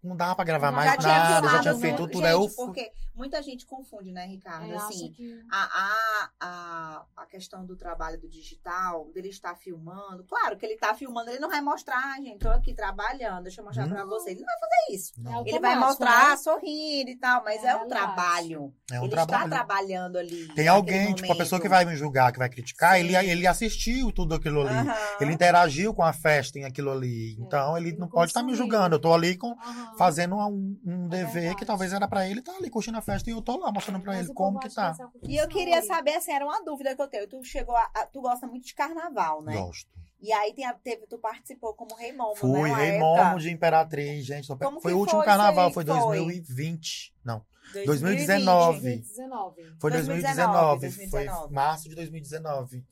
não 0.03 0.15
dava 0.17 0.35
pra 0.35 0.45
gravar 0.45 0.67
Já 0.67 0.75
mais 0.75 0.91
já 0.91 0.97
tinha 0.97 1.13
nada, 1.13 1.49
já 1.49 1.61
tinha 1.61 1.75
feito 1.75 1.97
tudo. 2.07 2.19
Gente, 2.19 2.29
eu 2.31 2.49
fui. 2.49 2.65
porque 2.65 2.91
muita 3.15 3.41
gente 3.41 3.65
confunde, 3.65 4.11
né, 4.11 4.25
Ricardo? 4.25 4.71
É, 4.71 4.75
assim, 4.75 5.11
que- 5.11 5.41
a, 5.51 5.63
a, 5.63 6.29
a, 6.39 7.05
a 7.17 7.25
questão 7.25 7.65
do 7.65 7.75
trabalho 7.75 8.19
do 8.19 8.27
digital, 8.29 9.09
dele 9.13 9.29
estar 9.29 9.55
filmando. 9.55 10.23
Claro 10.25 10.57
que 10.57 10.65
ele 10.65 10.77
tá 10.77 10.93
filmando, 10.93 11.29
ele 11.29 11.39
não 11.39 11.49
vai 11.49 11.61
mostrar, 11.61 11.97
"Ah, 11.97 12.21
gente, 12.21 12.39
tô 12.39 12.49
aqui 12.49 12.73
trabalhando, 12.73 13.43
deixa 13.43 13.61
eu 13.61 13.65
mostrar 13.65 13.85
Hum. 13.87 13.89
pra 13.89 14.05
vocês. 14.05 14.35
Ele 14.37 14.45
não 14.45 14.59
vai 14.59 14.59
fazer 14.59 14.95
isso. 14.95 15.13
Não, 15.17 15.45
Ele 15.47 15.59
vai 15.59 15.75
mostrar 15.77 16.29
né? 16.31 16.37
sorrindo 16.37 17.09
e 17.09 17.15
tal, 17.15 17.43
mas 17.43 17.63
É 17.63 17.67
é, 17.69 17.75
um 17.77 17.87
trabalho. 17.87 18.73
é 18.91 18.99
um 18.99 19.03
ele 19.05 19.11
trabalho. 19.11 19.45
está 19.45 19.49
trabalhando 19.55 20.17
ali. 20.17 20.47
Tem 20.53 20.67
alguém, 20.67 21.13
tipo, 21.13 21.31
a 21.31 21.35
pessoa 21.35 21.61
que 21.61 21.69
vai 21.69 21.85
me 21.85 21.95
julgar, 21.95 22.31
que 22.31 22.39
vai 22.39 22.49
criticar, 22.49 22.95
Sim. 22.97 22.99
ele, 23.05 23.15
ele 23.15 23.47
assistiu 23.47 24.11
tudo 24.11 24.35
aquilo 24.35 24.61
ali. 24.67 24.89
Ele 25.21 25.31
interagiu 25.33 25.93
com 25.93 26.03
a 26.03 26.11
festa 26.13 26.59
em 26.59 26.65
aquilo 26.65 26.91
ali. 26.91 27.35
É, 27.39 27.41
Então 27.41 27.77
ele 27.77 27.85
ele 27.85 27.97
não 27.99 28.07
pode 28.09 28.31
estar 28.31 28.41
me 28.41 28.49
consumiu. 28.49 28.71
julgando. 28.71 28.95
Eu 28.95 28.99
tô 28.99 29.13
ali 29.13 29.37
com, 29.37 29.55
fazendo 29.95 30.35
um, 30.35 30.75
um 30.83 31.07
dever 31.07 31.55
que 31.55 31.63
talvez 31.63 31.93
era 31.93 32.07
pra 32.07 32.27
ele 32.27 32.39
estar 32.39 32.53
ali 32.53 32.67
curtindo 32.69 32.97
a 32.97 33.01
festa 33.05 33.29
e 33.29 33.33
eu 33.33 33.41
tô 33.41 33.57
lá 33.57 33.71
mostrando 33.71 34.01
pra 34.01 34.13
Mas 34.13 34.25
ele 34.25 34.33
como 34.33 34.59
que 34.59 34.73
tá. 34.73 34.95
E 35.23 35.37
eu 35.37 35.47
queria 35.47 35.81
saber, 35.83 36.15
assim, 36.15 36.31
era 36.31 36.45
uma 36.45 36.63
dúvida 36.63 36.95
que 36.95 37.01
eu 37.01 37.07
tenho. 37.07 37.27
Tu 37.27 37.43
chegou 37.43 37.75
a, 37.75 37.89
a- 37.95 38.05
tu 38.07 38.21
gosta 38.21 38.47
muito 38.47 38.65
de 38.65 38.73
carnaval, 38.73 39.41
né? 39.43 39.53
Gosto. 39.57 39.89
E 40.21 40.31
aí 40.33 40.53
tem 40.53 40.65
a- 40.65 40.73
teve, 40.73 41.05
tu 41.07 41.19
participou 41.19 41.73
como 41.75 41.93
Rei 41.95 42.11
Momo, 42.11 42.35
Fui 42.35 42.69
né? 42.69 42.75
Rei 42.75 42.89
época. 42.91 43.23
Momo 43.25 43.39
de 43.39 43.51
Imperatriz, 43.51 44.25
gente. 44.25 44.47
tô 44.47 44.57
Como 44.57 44.81
Foi 44.81 44.91
que 44.91 44.95
o 44.95 44.99
último 44.99 45.19
foi 45.19 45.25
carnaval, 45.25 45.71
foi 45.71 45.83
aí? 45.83 45.87
Foi. 45.87 46.17
2020. 46.17 47.13
Não, 47.23 47.45
2020. 47.73 48.25
2019. 48.25 48.81
2019. 48.81 49.55
Foi 49.79 49.91
2019, 49.91 50.79
2019, 50.81 51.09
foi 51.09 51.25
2019. 51.25 51.53
março 51.53 51.89
de 51.89 51.95
2019. 51.95 52.85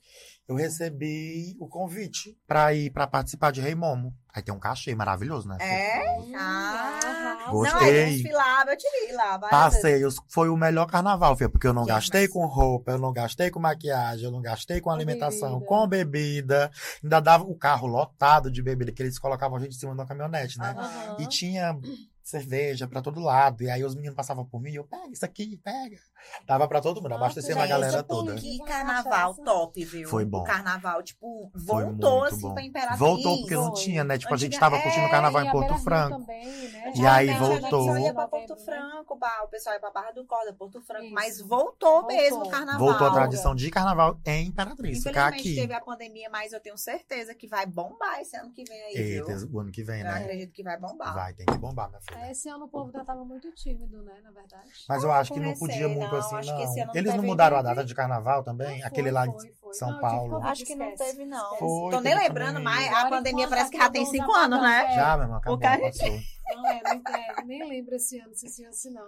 Eu 0.46 0.54
recebi 0.56 1.56
o 1.58 1.66
convite 1.66 2.38
pra 2.46 2.72
ir 2.74 2.90
pra 2.90 3.06
participar 3.06 3.50
de 3.50 3.60
Rei 3.60 3.74
Momo. 3.74 4.14
Aí 4.34 4.42
tem 4.42 4.52
um 4.52 4.58
cachê 4.58 4.94
maravilhoso, 4.96 5.46
né? 5.48 5.56
É? 5.60 6.18
Hum, 6.18 6.32
Ah, 6.34 6.98
arrasa. 7.00 7.50
Gostei. 7.50 7.78
Não, 7.80 7.86
aí 7.86 7.98
eu 8.00 8.10
desfilava, 8.10 8.70
eu 8.72 8.76
te 8.76 9.06
vi 9.06 9.12
lá. 9.12 9.38
vezes. 9.38 9.50
Passei, 9.50 10.04
eu- 10.04 10.08
foi 10.28 10.48
o 10.48 10.56
melhor 10.56 10.86
carnaval, 10.86 11.36
filha, 11.36 11.48
porque 11.48 11.66
eu 11.68 11.72
não 11.72 11.82
Que 11.84 11.88
gastei 11.92 12.26
com 12.26 12.44
roupa, 12.46 12.90
eu 12.92 12.98
não 12.98 13.12
gastei 13.12 13.48
com 13.50 13.60
maquiagem, 13.60 14.24
eu 14.24 14.32
não 14.32 14.42
gastei 14.42 14.80
com 14.80 14.90
alimentação, 14.90 15.50
bebida. 15.60 15.66
com 15.68 15.86
bebida. 15.86 16.70
Ainda 17.02 17.20
dava 17.20 17.44
o 17.44 17.54
carro 17.54 17.86
lotado 17.86 18.50
de 18.50 18.60
bebida, 18.60 18.90
que 18.90 19.02
eles 19.02 19.18
colocavam 19.20 19.56
a 19.56 19.60
gente 19.60 19.76
em 19.76 19.78
cima 19.78 19.92
de 19.94 20.00
uma 20.00 20.06
caminhonete, 20.06 20.58
né? 20.58 20.74
Aham. 20.76 21.14
E 21.18 21.28
tinha 21.28 21.78
cerveja 22.40 22.88
pra 22.88 23.00
todo 23.02 23.20
lado. 23.20 23.62
E 23.62 23.70
aí 23.70 23.84
os 23.84 23.94
meninos 23.94 24.16
passavam 24.16 24.44
por 24.44 24.60
mim 24.60 24.70
e 24.70 24.76
eu, 24.76 24.84
pega 24.84 25.08
isso 25.10 25.24
aqui, 25.24 25.56
pega. 25.62 25.96
Dava 26.46 26.66
pra 26.66 26.80
todo 26.80 26.96
mundo, 26.96 27.10
Nossa, 27.10 27.24
abastecendo 27.24 27.58
a 27.58 27.62
Gente, 27.62 27.70
galera 27.70 27.96
tipo, 27.98 28.08
toda. 28.08 28.34
Que 28.34 28.58
carnaval 28.64 29.34
top, 29.34 29.84
viu? 29.84 30.08
Foi 30.08 30.24
bom. 30.24 30.40
O 30.40 30.44
carnaval, 30.44 31.02
tipo, 31.02 31.50
voltou 31.54 32.24
assim 32.24 32.40
bom. 32.40 32.54
pra 32.54 32.62
Imperatriz. 32.62 32.98
Voltou 32.98 33.38
porque 33.40 33.54
não 33.54 33.72
tinha, 33.72 34.02
né? 34.04 34.18
Tipo, 34.18 34.34
a 34.34 34.36
gente 34.36 34.56
Antiga- 34.56 34.60
tava 34.60 34.80
curtindo 34.82 35.04
o 35.04 35.08
é, 35.08 35.10
carnaval 35.10 35.42
E 35.42 35.44
em 35.44 35.48
a 35.48 35.52
Porto 35.52 35.78
Franco. 35.78 36.18
também, 36.20 36.68
né? 36.70 36.92
E 36.96 37.06
aí 37.06 37.30
A 37.30 37.38
voltou. 37.38 37.82
gente 37.88 38.00
só 38.00 38.06
ia 38.06 38.14
pra 38.14 38.28
Porto 38.28 38.54
né? 38.56 38.64
Franco, 38.64 39.18
o 39.44 39.48
pessoal 39.48 39.74
ia 39.74 39.80
pra 39.80 39.90
Barra 39.90 40.10
do 40.12 40.24
Corda, 40.26 40.52
Porto 40.54 40.80
Franco, 40.80 41.04
Isso. 41.04 41.14
mas 41.14 41.40
voltou, 41.40 42.00
Voltou. 42.02 42.06
mesmo 42.16 42.44
o 42.44 42.48
carnaval. 42.50 42.78
Voltou 42.80 43.06
a 43.06 43.10
tradição 43.12 43.54
de 43.54 43.70
carnaval 43.70 44.18
em 44.24 44.46
Imperatriz. 44.48 45.02
Ficar 45.02 45.28
aqui. 45.28 45.54
teve 45.54 45.72
a 45.74 45.80
pandemia, 45.80 46.28
mas 46.30 46.52
eu 46.52 46.60
tenho 46.60 46.76
certeza 46.78 47.34
que 47.34 47.46
vai 47.46 47.66
bombar 47.66 48.20
esse 48.20 48.36
ano 48.36 48.50
que 48.52 48.64
vem 48.64 48.82
aí, 48.84 48.94
viu? 48.94 49.28
Eita, 49.28 49.48
o 49.52 49.60
ano 49.60 49.70
que 49.70 49.82
vem, 49.82 50.00
Eu 50.00 50.04
né? 50.06 50.10
acredito 50.20 50.52
que 50.52 50.62
vai 50.62 50.78
bombar. 50.78 51.14
Vai, 51.14 51.34
tem 51.34 51.44
que 51.46 51.58
bombar, 51.58 51.88
minha 51.90 52.00
filha. 52.00 52.18
É, 52.24 52.30
Esse 52.30 52.48
ano 52.48 52.64
o 52.64 52.68
povo 52.68 52.90
já 52.92 53.04
tava 53.04 53.24
muito 53.24 53.50
tímido, 53.52 54.02
né? 54.02 54.20
Na 54.22 54.30
verdade. 54.30 54.68
Mas 54.88 55.02
eu 55.04 55.12
acho 55.12 55.32
que 55.32 55.40
não 55.40 55.54
podia 55.54 55.88
muito 55.88 56.10
não, 56.10 56.18
assim, 56.18 56.36
acho 56.36 56.56
que 56.56 56.62
esse 56.62 56.80
ano 56.80 56.86
não. 56.86 56.92
não 56.94 57.00
Eles 57.00 57.14
não 57.14 57.24
mudaram 57.24 57.56
a 57.56 57.62
data 57.62 57.84
de 57.84 57.94
carnaval 57.94 58.42
também? 58.42 58.80
Não, 58.80 58.86
Aquele 58.86 59.08
foi, 59.08 59.12
lá 59.12 59.24
foi, 59.26 59.34
de 59.48 59.54
foi. 59.54 59.74
São 59.74 60.00
Paulo. 60.00 60.42
Acho 60.42 60.64
que 60.64 60.74
não 60.74 60.94
teve, 60.96 61.24
não. 61.24 61.56
Foi, 61.56 61.90
Tô 61.90 62.00
nem 62.00 62.14
lembrando 62.14 62.60
mais. 62.60 62.86
Agora, 62.88 63.06
A 63.06 63.10
pandemia 63.10 63.48
parece 63.48 63.70
que 63.70 63.78
tá 63.78 63.84
já 63.84 63.90
tem 63.90 64.04
cinco 64.06 64.26
mundo 64.26 64.36
anos, 64.36 64.60
né? 64.60 64.92
Já, 64.94 65.16
meu 65.16 65.24
irmão, 65.24 65.38
acabou, 65.38 65.80
passou. 65.80 66.20
Não, 66.54 66.66
é, 66.68 66.82
não, 66.82 67.14
é, 67.14 67.44
nem 67.44 67.68
lembro 67.68 67.94
esse 67.94 68.18
ano 68.20 68.34
se 68.34 68.54
tinha 68.54 68.68
assim, 68.68 68.90
não. 68.90 69.04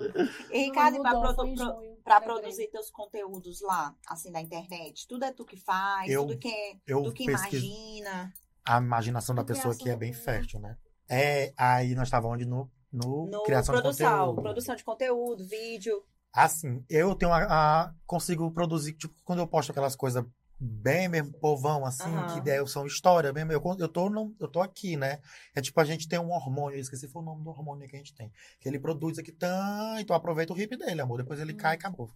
E, 0.51 0.65
Ricardo, 0.65 0.97
lembrei. 1.03 2.23
produzir 2.23 2.69
teus 2.69 2.91
conteúdos 2.91 3.61
lá, 3.61 3.95
assim, 4.09 4.31
na 4.31 4.41
internet, 4.41 5.07
tudo 5.07 5.25
é 5.25 5.33
tu 5.33 5.45
que 5.45 5.57
faz, 5.57 6.11
Eu- 6.11 6.27
tudo 6.27 6.39
que 6.39 6.49
é 6.49 6.77
Eu 6.87 7.03
tu 7.03 7.13
que 7.13 7.27
pesquiso 7.27 7.67
imagina. 7.67 8.33
a 8.65 8.79
imaginação 8.79 9.35
da 9.35 9.45
pessoa 9.45 9.77
que 9.77 9.89
é 9.89 9.97
bem 9.97 10.13
conteúdo. 10.13 10.25
fértil, 10.25 10.61
né? 10.61 10.77
É, 11.09 11.53
aí 11.57 11.95
nós 11.95 12.09
estávamos 12.09 12.35
onde 12.35 12.45
no, 12.47 12.71
no, 12.97 13.27
No 13.31 13.43
criação 13.43 13.75
produção, 13.75 14.07
de 14.11 14.19
conteúdo. 14.21 14.43
produção 14.43 14.75
de 14.77 14.85
conteúdo, 14.85 15.45
vídeo. 15.47 16.03
Assim, 16.33 16.85
eu 16.89 17.15
tenho 17.15 17.33
a, 17.33 17.45
a- 17.85 17.95
consigo 18.07 18.51
produzir, 18.51 18.93
tipo, 18.95 19.15
quando 19.25 19.39
eu 19.41 19.47
posto 19.47 19.71
aquelas 19.71 19.95
coisas 19.97 20.25
bem 20.59 21.07
mesmo 21.09 21.33
povão, 21.39 21.85
assim, 21.85 22.09
Aham. 22.15 22.27
que 22.35 22.41
daí 22.41 22.67
são 22.67 22.87
história 22.87 23.33
mesmo. 23.33 23.53
Eu, 23.53 23.63
eu, 23.79 23.89
tô 23.89 24.09
no, 24.09 24.35
eu 24.41 24.49
tô 24.49 24.61
aqui, 24.63 24.97
né? 24.97 25.21
É 25.55 25.61
tipo, 25.61 25.79
a 25.81 25.85
gente 25.85 26.09
tem 26.09 26.19
um 26.19 26.31
hormônio, 26.31 26.77
eu 26.77 26.81
esqueci 26.81 27.07
foi 27.09 27.21
o 27.23 27.25
nome 27.25 27.45
do 27.45 27.51
hormônio 27.51 27.87
que 27.89 27.95
a 27.95 27.99
gente 27.99 28.15
tem. 28.15 28.33
Que 28.61 28.69
ele 28.69 28.79
produz 28.79 29.19
aqui 29.19 29.33
tanto, 29.33 30.01
então 30.01 30.17
aproveita 30.17 30.53
o 30.55 30.59
hip 30.61 30.75
dele, 30.77 31.01
amor. 31.03 31.19
Depois 31.19 31.39
ele 31.41 31.53
cai 31.55 31.75
e 31.75 31.79
acabou. 31.79 32.11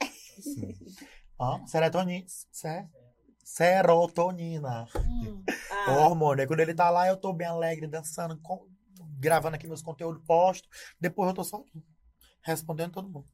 Serotonina. 1.66 2.24
Se, 2.50 2.86
serotonina. 3.44 4.86
Hum. 4.96 5.42
O 5.88 5.90
Ah, 5.90 6.06
hormônio. 6.08 6.42
Aí 6.42 6.46
quando 6.48 6.60
ele 6.60 6.74
tá 6.74 6.90
lá, 6.90 7.06
eu 7.08 7.16
tô 7.16 7.32
bem 7.32 7.46
alegre, 7.46 7.86
dançando, 7.86 8.38
com- 8.40 8.66
gravando 9.18 9.56
aqui 9.56 9.66
meus 9.66 9.82
conteúdos, 9.82 10.22
posto. 10.26 10.68
Depois 11.00 11.28
eu 11.28 11.34
tô 11.34 11.44
só 11.44 11.56
aqui, 11.56 11.82
respondendo 12.42 12.92
todo 12.92 13.08
mundo. 13.08 13.26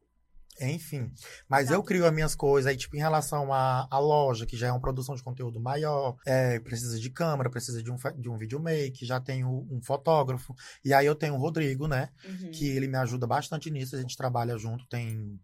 Enfim. 0.60 1.10
Mas 1.48 1.70
eu 1.70 1.82
crio 1.82 2.06
as 2.06 2.12
minhas 2.12 2.34
coisas 2.34 2.68
aí, 2.68 2.76
tipo, 2.76 2.94
em 2.96 3.00
relação 3.00 3.52
à, 3.52 3.88
à 3.90 3.98
loja, 3.98 4.46
que 4.46 4.56
já 4.56 4.68
é 4.68 4.70
uma 4.70 4.80
produção 4.80 5.14
de 5.14 5.22
conteúdo 5.22 5.58
maior, 5.58 6.16
é, 6.26 6.60
precisa 6.60 6.98
de 7.00 7.10
câmera, 7.10 7.50
precisa 7.50 7.82
de 7.82 7.90
um, 7.90 7.96
de 8.18 8.28
um 8.28 8.36
videomake, 8.36 9.06
já 9.06 9.20
tenho 9.20 9.66
um 9.70 9.80
fotógrafo. 9.82 10.54
E 10.84 10.92
aí 10.92 11.06
eu 11.06 11.14
tenho 11.14 11.34
o 11.34 11.38
Rodrigo, 11.38 11.88
né? 11.88 12.10
Uhum. 12.24 12.50
Que 12.50 12.68
ele 12.68 12.86
me 12.86 12.98
ajuda 12.98 13.26
bastante 13.26 13.70
nisso, 13.70 13.96
a 13.96 14.00
gente 14.00 14.16
trabalha 14.16 14.56
junto, 14.58 14.86
tem 14.88 15.40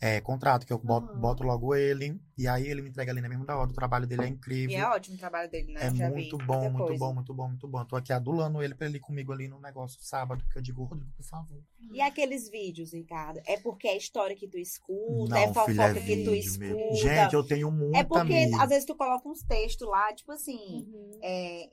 é, 0.00 0.20
contrato 0.20 0.66
que 0.66 0.72
eu 0.72 0.78
boto, 0.78 1.12
Uhum. 1.12 1.20
boto 1.20 1.42
logo 1.44 1.74
ele. 1.74 2.18
E 2.38 2.48
aí 2.48 2.66
ele 2.66 2.80
me 2.80 2.88
entrega 2.88 3.12
ali 3.12 3.20
na 3.20 3.28
mesma 3.28 3.44
hora. 3.54 3.68
O 3.70 3.72
trabalho 3.74 4.06
dele 4.06 4.22
é 4.22 4.26
E 4.26 4.30
incrível. 4.30 4.78
é 4.78 4.86
ótimo 4.88 5.16
o 5.16 5.18
trabalho 5.18 5.50
dele, 5.50 5.72
né? 5.74 5.80
É 5.86 5.94
Já 5.94 6.08
muito 6.08 6.38
vi 6.38 6.44
bom, 6.44 6.60
muito 6.70 6.76
coisa. 6.78 6.98
bom, 6.98 7.14
muito 7.14 7.34
bom, 7.34 7.48
muito 7.48 7.68
bom. 7.68 7.84
Tô 7.84 7.96
aqui 7.96 8.10
adulando 8.12 8.62
ele 8.62 8.74
pra 8.74 8.86
ele 8.86 8.96
ir 8.96 9.00
comigo 9.00 9.30
ali 9.30 9.46
no 9.46 9.60
negócio 9.60 10.00
sábado, 10.02 10.42
que 10.50 10.56
eu 10.58 10.62
digo, 10.62 10.84
Rodrigo, 10.84 11.12
por 11.14 11.24
favor. 11.24 11.62
E 11.92 12.00
aqueles 12.00 12.48
vídeos, 12.48 12.92
Ricardo? 12.94 13.40
É 13.46 13.58
porque 13.58 13.86
é 13.88 13.96
história 13.96 14.34
que 14.34 14.48
tu 14.48 14.56
escuta, 14.56 15.34
Não, 15.34 15.36
é 15.36 15.46
fofoca 15.48 15.66
filho, 15.66 15.82
é 15.82 15.94
que 15.94 16.24
tu 16.24 16.34
escuta. 16.34 16.64
mesmo. 16.64 16.94
Gente, 16.96 17.34
eu 17.34 17.42
tenho 17.44 17.70
muita 17.70 17.98
é 17.98 18.04
porque 18.04 18.32
amiga. 18.34 18.62
às 18.62 18.68
vezes 18.70 18.84
tu 18.86 18.94
coloca 18.94 19.28
uns 19.28 19.42
textos 19.42 19.86
lá, 19.86 20.14
tipo 20.14 20.32
assim, 20.32 20.86
Uhum. 20.88 21.10
é, 21.22 21.68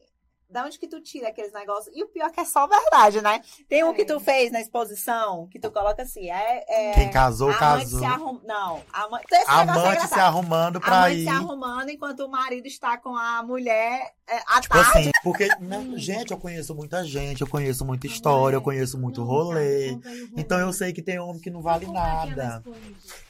da 0.49 0.63
onde 0.65 0.79
que 0.79 0.87
tu 0.87 1.01
tira 1.01 1.27
aqueles 1.29 1.51
negócios? 1.53 1.93
E 1.95 2.03
o 2.03 2.07
pior 2.07 2.27
é 2.27 2.31
que 2.31 2.39
é 2.39 2.45
só 2.45 2.65
verdade, 2.67 3.21
né? 3.21 3.41
Tem 3.67 3.83
um 3.83 3.93
que 3.93 4.05
tu 4.05 4.13
É. 4.15 4.19
fez 4.19 4.51
na 4.51 4.61
exposição, 4.61 5.47
que 5.47 5.59
tu 5.59 5.69
coloca 5.71 6.01
assim, 6.03 6.29
é... 6.29 6.65
é 6.67 6.93
Quem 6.93 7.11
casou, 7.11 7.49
amante 7.49 7.59
casou. 7.85 7.99
se 7.99 8.05
arrum... 8.05 8.39
Não, 8.45 8.81
a 8.93 9.03
ama- 9.05 9.21
Então, 9.23 9.39
esse 9.41 9.49
A 9.51 9.65
negócio 9.65 9.81
é 9.81 9.87
amante 9.87 10.07
se 10.07 10.19
arrumando 10.19 10.79
pra 10.79 10.97
amante 11.05 11.15
ir. 11.17 11.23
se 11.23 11.29
arrumando 11.29 11.89
enquanto 11.89 12.19
o 12.21 12.29
marido 12.29 12.65
está 12.67 12.97
com 12.97 13.15
a 13.15 13.43
mulher 13.43 14.13
é, 14.29 14.37
à 14.47 14.59
Tipo 14.61 14.75
tarde. 14.75 14.99
assim, 14.99 15.11
porque, 15.23 15.47
né, 15.59 15.85
gente, 15.95 16.31
eu 16.31 16.37
conheço 16.37 16.75
muita 16.75 17.03
gente, 17.05 17.41
eu 17.41 17.47
conheço 17.47 17.85
muita 17.85 18.07
história, 18.07 18.55
eu 18.57 18.61
conheço 18.61 18.97
muito 18.97 19.21
Não, 19.21 19.27
rolê. 19.27 19.87
tá, 19.89 19.93
conta 19.95 20.09
aí 20.09 20.21
o 20.21 20.27
rolê. 20.29 20.41
Então 20.41 20.59
eu 20.59 20.73
sei 20.73 20.91
que 20.93 21.01
tem 21.01 21.17
homem 21.19 21.41
que 21.41 21.49
não 21.49 21.61
vale 21.61 21.85
é 21.85 21.89
é 21.89 21.91
nada. 21.91 22.63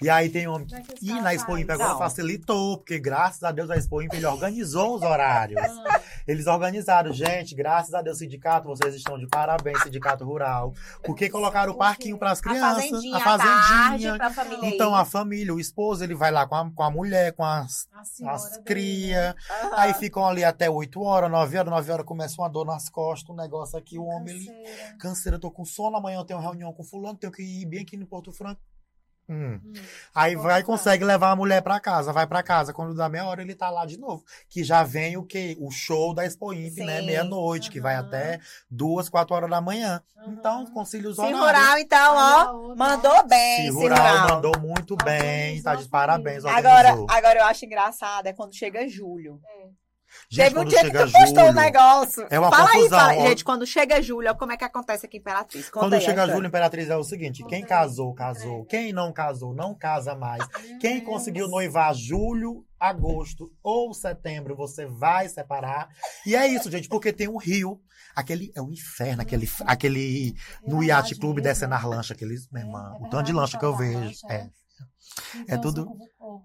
E 0.01 0.09
aí 0.09 0.29
tem 0.29 0.47
homem 0.47 0.67
é 0.73 0.81
que 0.81 1.05
E 1.07 1.21
na 1.21 1.33
Expo 1.35 1.55
Imp 1.57 1.69
agora 1.69 1.89
Não. 1.89 1.97
facilitou, 1.99 2.77
porque 2.77 2.97
graças 2.99 3.43
a 3.43 3.51
Deus 3.51 3.69
a 3.69 3.77
Expo 3.77 4.01
Imp 4.01 4.13
ele 4.13 4.25
organizou 4.25 4.95
os 4.95 5.01
horários. 5.03 5.61
Ah, 5.61 6.01
Eles 6.27 6.47
organizaram, 6.47 7.06
gente, 7.11 7.55
graças 7.55 7.93
a 7.93 8.01
Deus, 8.01 8.17
sindicato, 8.17 8.67
vocês 8.67 8.95
estão 8.95 9.17
de 9.17 9.27
parabéns, 9.27 9.81
sindicato 9.83 10.23
rural. 10.23 10.73
Porque 11.03 11.29
colocaram 11.29 11.73
o 11.73 11.77
parquinho 11.77 12.17
para 12.17 12.31
as 12.31 12.39
A 12.39 12.41
crianças, 12.41 12.89
fazendinha, 12.89 13.15
a 13.15 13.19
à 13.19 13.37
tarde, 13.37 14.07
fazendinha. 14.07 14.29
família 14.29 14.69
Então 14.69 14.95
a 14.95 15.05
família, 15.05 15.53
o 15.53 15.59
esposo, 15.59 16.03
ele 16.03 16.15
vai 16.15 16.31
lá 16.31 16.47
com 16.47 16.55
a, 16.55 16.71
com 16.71 16.83
a 16.83 16.91
mulher, 16.91 17.33
com 17.33 17.43
as, 17.43 17.87
a 17.93 18.31
as 18.31 18.57
crias. 18.59 19.35
Aham. 19.49 19.71
Aí 19.77 19.93
ficam 19.93 20.25
ali 20.25 20.43
até 20.43 20.69
8 20.69 21.01
horas, 21.01 21.29
9 21.29 21.57
horas, 21.57 21.71
9 21.71 21.91
horas 21.91 22.05
começa 22.05 22.41
uma 22.41 22.49
dor 22.49 22.65
nas 22.65 22.89
costas, 22.89 23.29
um 23.29 23.37
negócio 23.37 23.77
aqui, 23.77 23.97
o 23.97 24.05
homem 24.05 24.35
ele. 24.35 24.97
Canseira. 24.99 25.39
Tô 25.39 25.51
com 25.51 25.65
sono, 25.65 25.97
amanhã 25.97 26.17
eu 26.17 26.25
tenho 26.25 26.39
reunião 26.39 26.73
com 26.73 26.83
fulano, 26.83 27.17
tenho 27.17 27.31
que 27.31 27.43
ir 27.43 27.65
bem 27.65 27.81
aqui 27.81 27.97
no 27.97 28.05
Porto 28.05 28.31
Franco. 28.31 28.61
Hum. 29.29 29.59
Hum. 29.63 29.73
Aí 30.15 30.35
vai 30.35 30.61
e 30.61 30.63
consegue 30.63 31.03
levar 31.03 31.31
a 31.31 31.35
mulher 31.35 31.61
pra 31.61 31.79
casa, 31.79 32.13
vai 32.13 32.25
pra 32.25 32.41
casa. 32.41 32.71
Quando 32.73 32.95
dá 32.95 33.09
meia 33.09 33.25
hora, 33.25 33.41
ele 33.41 33.53
tá 33.55 33.69
lá 33.69 33.85
de 33.85 33.97
novo. 33.99 34.23
Que 34.49 34.63
já 34.63 34.83
vem 34.83 35.17
o 35.17 35.23
quê? 35.23 35.57
O 35.59 35.69
show 35.69 36.13
da 36.13 36.25
Expo 36.25 36.53
Imp, 36.53 36.77
né? 36.77 36.99
Sim. 37.01 37.05
Meia-noite, 37.07 37.69
que 37.69 37.81
vai 37.81 37.95
até 37.95 38.39
duas, 38.69 39.09
quatro 39.09 39.35
horas 39.35 39.49
da 39.49 39.59
manhã. 39.59 40.01
Aham. 40.17 40.33
Então, 40.33 40.65
concilia 40.67 41.09
os 41.09 41.15
Se 41.15 41.21
horários. 41.21 41.45
rural, 41.45 41.77
então, 41.77 42.15
ó, 42.15 42.75
mandou 42.75 43.27
bem, 43.27 43.63
Se 43.65 43.69
rural, 43.69 43.97
rural. 43.97 44.29
mandou 44.35 44.59
muito 44.59 44.95
bem, 44.95 45.61
tá 45.61 45.75
de 45.75 45.87
parabéns. 45.89 46.45
Agora, 46.45 46.89
agora 47.09 47.39
eu 47.39 47.45
acho 47.45 47.65
engraçado 47.65 48.27
é 48.27 48.33
quando 48.33 48.55
chega 48.55 48.87
julho. 48.87 49.39
É. 49.45 49.67
Gente, 50.29 50.43
Teve 50.45 50.59
um 50.59 50.63
quando 50.63 50.69
dia 50.69 50.83
que 50.83 50.91
tu 50.91 51.11
postou 51.11 51.43
o 51.43 51.45
julho, 51.47 51.53
negócio. 51.53 52.27
é 52.29 52.39
uma 52.39 52.49
fala 52.49 52.71
confusão, 52.71 52.99
aí, 52.99 53.15
fala. 53.15 53.27
Gente, 53.29 53.43
quando 53.45 53.65
chega 53.65 54.01
julho, 54.01 54.35
como 54.35 54.51
é 54.51 54.57
que 54.57 54.63
acontece 54.63 55.05
aqui 55.05 55.17
em 55.17 55.19
Imperatriz? 55.19 55.69
Conta 55.69 55.85
Quando 55.85 55.93
aí 55.93 56.01
chega 56.01 56.27
julho, 56.27 56.47
Imperatriz 56.47 56.89
é 56.89 56.97
o 56.97 57.03
seguinte: 57.03 57.43
quem 57.45 57.63
casou, 57.63 58.13
casou. 58.13 58.61
entrega. 58.61 58.65
Quem 58.69 58.93
não 58.93 59.13
casou, 59.13 59.53
não 59.53 59.73
casa 59.73 60.15
mais. 60.15 60.45
Quem 60.79 61.01
conseguiu 61.01 61.47
noivar 61.47 61.93
julho, 61.93 62.65
agosto 62.79 63.51
ou 63.63 63.93
setembro, 63.93 64.55
você 64.55 64.85
vai 64.85 65.27
separar. 65.29 65.89
E 66.25 66.35
é 66.35 66.47
isso, 66.47 66.69
gente, 66.69 66.87
porque 66.89 67.13
tem 67.13 67.27
um 67.27 67.37
rio. 67.37 67.79
Aquele 68.15 68.51
é 68.55 68.61
um 68.61 68.71
inferno, 68.71 69.21
aquele, 69.21 69.47
aquele 69.65 70.33
no 70.65 70.81
É 70.81 70.87
Yacht 70.87 71.09
verdade 71.09 71.19
Clube 71.19 71.41
descendo 71.41 71.69
nas 71.69 71.83
lanchas, 71.83 72.11
aqueles, 72.11 72.47
É, 72.51 72.59
irmão, 72.59 72.95
é 73.03 73.05
o 73.05 73.09
tanto 73.09 73.27
de 73.27 73.33
lancha 73.33 73.59
que 73.59 73.65
eu 73.65 73.75
vejo. 73.75 74.11
É. 74.29 74.49
Então, 75.47 75.61
tudo- 75.61 75.91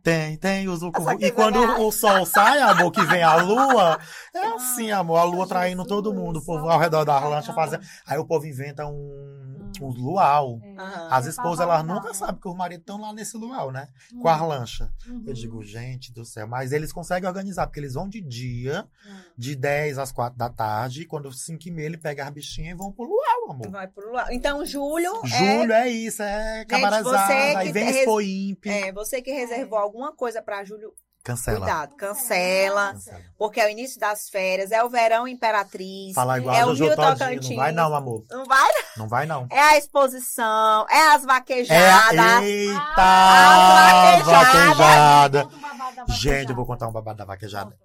Tem, 0.03 0.37
tem 0.37 0.69
ucu- 0.83 1.17
que 1.19 1.27
E 1.27 1.31
quando 1.31 1.59
o 1.61 1.91
sol 1.93 2.25
sai, 2.25 2.61
amor, 2.61 2.91
que 2.93 3.05
vem 3.07 3.23
a 3.23 3.37
lua, 3.37 3.99
é 4.35 4.39
Ah, 4.39 4.55
assim, 4.55 4.91
amor, 4.91 5.17
a 5.19 5.25
lua 5.25 5.47
traindo 5.47 5.85
todo 5.85 6.15
mundo, 6.15 6.39
o 6.39 6.45
povo 6.45 6.69
ao 6.69 6.79
redor 6.79 7.05
da 7.05 7.19
lancha 7.21 7.53
fazendo. 7.53 7.83
Aí 8.07 8.19
o 8.19 8.25
povo 8.25 8.47
inventa 8.47 8.87
um, 8.87 9.42
Hum. 9.81 9.87
um 9.87 9.91
luau. 9.91 10.61
É. 10.63 10.75
As 11.11 11.27
É 11.27 11.31
esposas, 11.31 11.61
elas 11.61 11.85
nunca 11.85 12.13
sabem 12.13 12.41
que 12.41 12.49
os 12.49 12.57
maridos 12.57 12.83
estão 12.83 13.01
lá 13.01 13.13
nesse 13.13 13.37
luau, 13.37 13.71
né? 13.71 13.89
Hum. 14.13 14.21
Com 14.21 14.29
as 14.29 14.41
lanchas. 14.41 14.89
Uhum. 15.07 15.23
Eu 15.27 15.33
digo, 15.33 15.63
gente 15.63 16.13
do 16.13 16.25
céu. 16.25 16.47
Mas 16.47 16.73
eles 16.73 16.93
conseguem 16.93 17.29
organizar, 17.29 17.67
porque 17.67 17.81
eles 17.81 17.95
vão 17.95 18.09
de 18.09 18.21
dia, 18.21 18.87
Hum. 19.07 19.21
de 19.37 19.55
10 19.57 19.99
às 19.99 20.11
4 20.13 20.37
da 20.37 20.49
tarde. 20.51 21.03
E 21.03 21.07
quando 21.07 21.33
5 21.33 21.69
e 21.69 21.71
meia, 21.71 21.87
ele 21.87 21.99
pega 21.99 22.25
as 22.25 22.31
bichinhas 22.31 22.75
e 22.75 22.79
vão 22.79 22.91
pro 22.93 23.05
luau, 23.05 23.51
amor. 23.51 23.71
Vai 23.71 23.87
pro 23.89 24.13
lado. 24.13 24.33
Então, 24.33 24.65
julho, 24.67 25.13
Julho 25.25 25.73
é 25.73 25.89
isso, 25.89 26.23
é 26.23 26.65
camarazada. 26.65 27.27
você 27.27 27.33
Aí 27.57 27.67
que 27.67 27.73
vem 27.73 27.85
res- 27.85 27.97
Expo 27.99 28.21
Imp. 28.21 28.67
é, 28.67 28.89
é 28.89 28.93
você 28.93 29.23
que 29.23 29.31
reservou 29.33 29.79
alguma 29.79 30.13
coisa 30.15 30.43
pra 30.43 30.65
julho, 30.65 30.93
Cancela. 31.25 31.59
cuidado, 31.59 31.95
cancela. 31.95 32.93
Cancela. 32.95 33.21
Porque 33.39 33.61
é 33.61 33.67
o 33.67 33.71
início 33.71 34.01
das 34.01 34.29
férias, 34.29 34.73
é 34.73 34.83
o 34.83 34.89
verão 34.91 35.29
Imperatriz. 35.29 36.15
Falar 36.15 36.39
igual 36.39 36.57
É 36.57 36.61
a 36.63 36.67
o 36.67 36.73
Rio. 36.73 36.97
Tocantins. 36.97 37.51
Não 37.51 37.57
vai 37.57 37.73
não, 37.73 37.95
amor. 37.95 38.25
Não 38.29 38.45
vai? 38.45 38.71
Não 38.97 39.09
vai 39.09 39.27
não. 39.27 39.47
É 39.51 39.61
a 39.61 39.79
exposição, 39.79 40.85
é 40.91 41.15
as 41.15 41.23
É 41.23 41.27
vaquejadas. 41.27 42.19
a... 42.19 42.43
Eita! 42.43 42.83
Ah, 42.99 44.19
vaquejada. 44.25 45.45
vaquejada. 45.45 46.15
Gente, 46.15 46.51
eu 46.51 46.57
vou 46.57 46.67
contar 46.67 46.89
um 46.89 46.93
babado 46.93 47.19
da 47.19 47.25
vaquejada. 47.25 47.79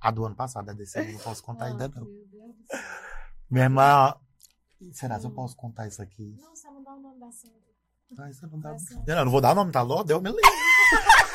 A 0.00 0.10
do 0.10 0.24
ano 0.24 0.34
passado, 0.34 0.70
a 0.70 0.72
desse 0.72 0.98
ano 0.98 1.12
não 1.12 1.18
posso 1.18 1.42
contar 1.42 1.66
Ah, 1.66 1.68
ainda 1.68 1.88
não. 1.88 2.06
Minha 3.50 3.64
irmã... 3.64 4.14
Será 4.92 5.18
que 5.18 5.26
eu 5.26 5.30
posso 5.32 5.56
contar 5.56 5.88
isso 5.88 6.00
aqui? 6.00 6.36
Não, 6.38 6.54
você 6.54 6.68
não 6.68 6.82
dá 6.82 6.92
o 6.94 7.00
nome 7.00 7.18
da 7.20 7.30
Sandra. 7.32 7.58
Ah, 8.18 8.30
isso 8.30 8.46
não 8.46 8.60
dá. 8.60 8.76
Eu 9.06 9.24
não 9.24 9.30
vou 9.30 9.40
dar 9.40 9.54
nome, 9.54 9.72
tá 9.72 9.82
louco? 9.82 10.04
Deu 10.04 10.20
meu 10.20 10.32
livro. 10.32 10.48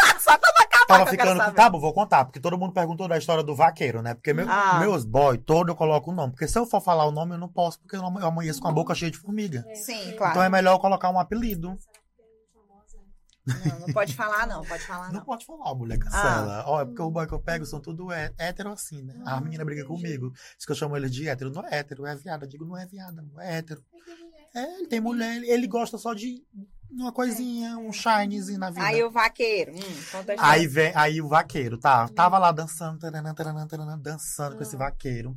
Tava 0.88 1.08
ficando. 1.10 1.38
saber. 1.38 1.56
Tá 1.56 1.70
bom, 1.70 1.80
vou 1.80 1.94
contar, 1.94 2.26
porque 2.26 2.40
todo 2.40 2.58
mundo 2.58 2.74
perguntou 2.74 3.08
da 3.08 3.18
história 3.18 3.44
do 3.44 3.56
vaqueiro, 3.56 4.02
né? 4.02 4.14
Porque 4.14 4.34
meu- 4.34 4.50
Ah. 4.50 4.80
meus 4.80 5.06
boy, 5.06 5.38
todo 5.38 5.70
eu 5.72 5.76
coloco 5.76 6.12
o 6.12 6.14
nome. 6.14 6.32
Porque 6.34 6.48
se 6.48 6.58
eu 6.58 6.66
for 6.66 6.82
falar 6.82 7.06
o 7.06 7.12
nome, 7.12 7.34
eu 7.34 7.38
não 7.38 7.48
posso, 7.50 7.80
porque 7.80 7.96
eu 7.96 8.02
não- 8.02 8.18
amanheço 8.20 8.62
com 8.62 8.68
a 8.68 8.72
boca 8.72 8.94
cheia 8.96 9.12
de 9.12 9.18
formiga. 9.18 9.64
É, 9.68 9.76
Sim, 9.76 9.94
porque- 9.98 10.14
claro. 10.14 10.32
Então 10.34 10.44
é 10.44 10.50
melhor 10.50 10.74
eu 10.76 10.80
colocar 10.80 11.10
um 11.10 11.20
apelido. 11.20 11.78
Será 11.80 12.00
que 12.00 12.18
tem 12.18 12.52
famosa? 12.54 13.74
Não, 13.80 13.88
não 13.88 13.94
pode 13.94 14.16
falar, 14.16 14.48
não. 14.48 14.64
Pode 14.64 14.84
falar, 14.86 15.08
Não 15.08 15.14
não. 15.20 15.26
pode 15.26 15.46
falar, 15.46 15.76
mulher, 15.76 15.98
cancela. 16.00 16.64
Ó, 16.68 16.82
é 16.82 16.86
porque 16.86 17.02
o 17.02 17.10
boy 17.12 17.28
que 17.28 17.34
eu 17.34 17.40
pego 17.40 17.66
são 17.66 17.80
tudo 17.80 18.12
hé- 18.12 18.34
hétero 18.38 18.72
assim, 18.72 19.02
né? 19.04 19.16
A 19.26 19.40
menina 19.42 19.64
briga 19.66 19.86
comigo. 19.86 20.32
Diz 20.58 20.66
que 20.66 20.72
eu 20.72 20.76
chamo 20.76 20.96
ele 20.98 21.10
de 21.10 21.28
hétero. 21.28 21.52
Não 21.52 21.66
é 21.66 21.80
hétero, 21.80 22.06
é 22.06 22.16
viado. 22.16 22.44
Eu 22.44 22.50
digo, 22.50 22.66
não 22.66 22.78
é 22.78 22.86
viado, 22.86 23.20
amor, 23.20 23.42
é 23.42 23.58
hétero. 23.58 23.82
É, 24.56 24.76
ele 24.80 24.88
tem 24.88 25.00
mulher, 25.00 25.36
ele, 25.38 25.50
ele 25.50 25.68
gosta 25.68 25.98
só 25.98 26.14
de 26.14 26.44
uma 27.02 27.12
coisinha, 27.12 27.78
um 27.78 27.92
shinezinho 27.92 28.60
na 28.60 28.70
vida. 28.70 28.86
Aí 28.86 29.04
o 29.04 29.10
vaqueiro. 29.10 29.74
Hum. 29.74 30.34
Aí 30.38 30.68
vem, 30.68 30.92
aí 30.96 31.22
o 31.22 31.28
vaqueiro, 31.28 31.78
tá? 31.78 32.08
Tava 32.10 32.38
lá 32.38 32.52
dançando, 32.52 33.00
taranã, 33.00 33.34
taranã, 33.34 33.68
taranã, 33.68 33.98
dançando 33.98 34.56
com 34.56 34.64
esse 34.64 34.76
vaqueiro. 34.76 35.36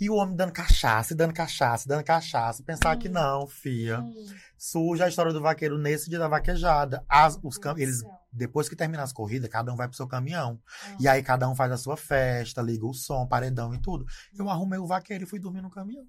E 0.00 0.10
o 0.10 0.14
homem 0.14 0.36
dando 0.36 0.52
cachaça, 0.52 1.14
dando 1.14 1.32
cachaça, 1.32 1.88
dando 1.88 2.04
cachaça. 2.04 2.62
Pensar 2.62 2.96
que 2.96 3.08
não, 3.08 3.46
fia. 3.46 4.00
Hum, 4.00 4.26
Surge 4.58 5.02
a 5.02 5.08
história 5.08 5.32
do 5.32 5.40
vaqueiro 5.40 5.78
nesse 5.78 6.10
dia 6.10 6.18
da 6.18 6.28
vaquejada. 6.28 7.04
As, 7.08 7.38
os, 7.42 7.56
cam- 7.56 7.78
eles, 7.78 8.02
depois 8.32 8.68
que 8.68 8.76
termina 8.76 9.02
as 9.02 9.12
corridas, 9.12 9.48
cada 9.48 9.72
um 9.72 9.76
vai 9.76 9.88
pro 9.88 9.96
seu 9.96 10.06
caminhão. 10.06 10.60
Ah. 10.84 10.96
E 11.00 11.08
aí 11.08 11.22
cada 11.22 11.48
um 11.48 11.54
faz 11.54 11.72
a 11.72 11.76
sua 11.78 11.96
festa, 11.96 12.60
liga 12.60 12.84
o 12.86 12.92
som, 12.92 13.26
paredão 13.26 13.74
e 13.74 13.80
tudo. 13.80 14.04
Eu 14.38 14.50
arrumei 14.50 14.78
o 14.78 14.86
vaqueiro 14.86 15.24
e 15.24 15.26
fui 15.26 15.38
dormir 15.38 15.62
no 15.62 15.70
caminhão. 15.70 16.04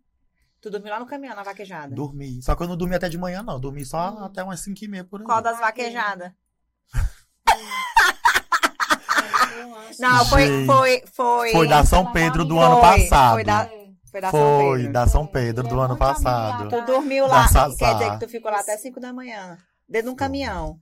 Tu 0.68 0.72
dormiu 0.72 0.92
lá 0.92 1.00
no 1.00 1.06
caminhão, 1.06 1.34
na 1.34 1.44
vaquejada. 1.44 1.96
Dormi. 1.96 2.42
Só 2.42 2.54
que 2.54 2.62
eu 2.62 2.68
não 2.68 2.76
dormi 2.76 2.94
até 2.94 3.08
de 3.08 3.18
manhã, 3.18 3.42
não. 3.42 3.58
Dormi 3.58 3.86
só 3.86 4.12
Hum. 4.12 4.26
até 4.26 4.44
umas 4.44 4.60
5 4.60 4.84
e 4.84 4.88
meia 4.90 5.06
por 5.06 5.22
aí. 5.22 5.26
Qual 5.26 5.42
das 5.42 5.58
vaquejadas? 5.60 6.34
Não, 10.00 10.26
foi, 10.26 10.66
foi, 10.66 11.04
foi. 11.14 11.52
Foi 11.52 11.68
da 11.68 11.84
São 11.84 12.12
Pedro 12.12 12.46
do 12.46 12.60
ano 12.60 12.80
Foi, 12.80 12.82
passado. 12.82 13.34
foi 13.34 13.44
da-. 13.44 13.70
Foi 14.12 14.22
da 14.22 14.32
São 14.32 14.40
Foi, 14.60 14.78
Pedro. 14.78 14.94
da 14.94 15.08
São 15.08 15.28
Pedro 15.28 15.68
do 15.68 15.80
ano 15.80 15.98
passado. 15.98 16.70
Tu 16.70 16.82
dormiu 16.86 17.28
lá. 17.28 17.48
Quer 17.48 17.94
dizer 17.96 18.12
que 18.12 18.20
tu 18.26 18.30
ficou 18.30 18.52
lá 18.52 18.60
até 18.60 18.78
5 18.78 19.00
da 19.00 19.12
manhã. 19.12 19.58
Dentro 19.90 20.08
de 20.10 20.14
um 20.14 20.16
caminhão. 20.16 20.80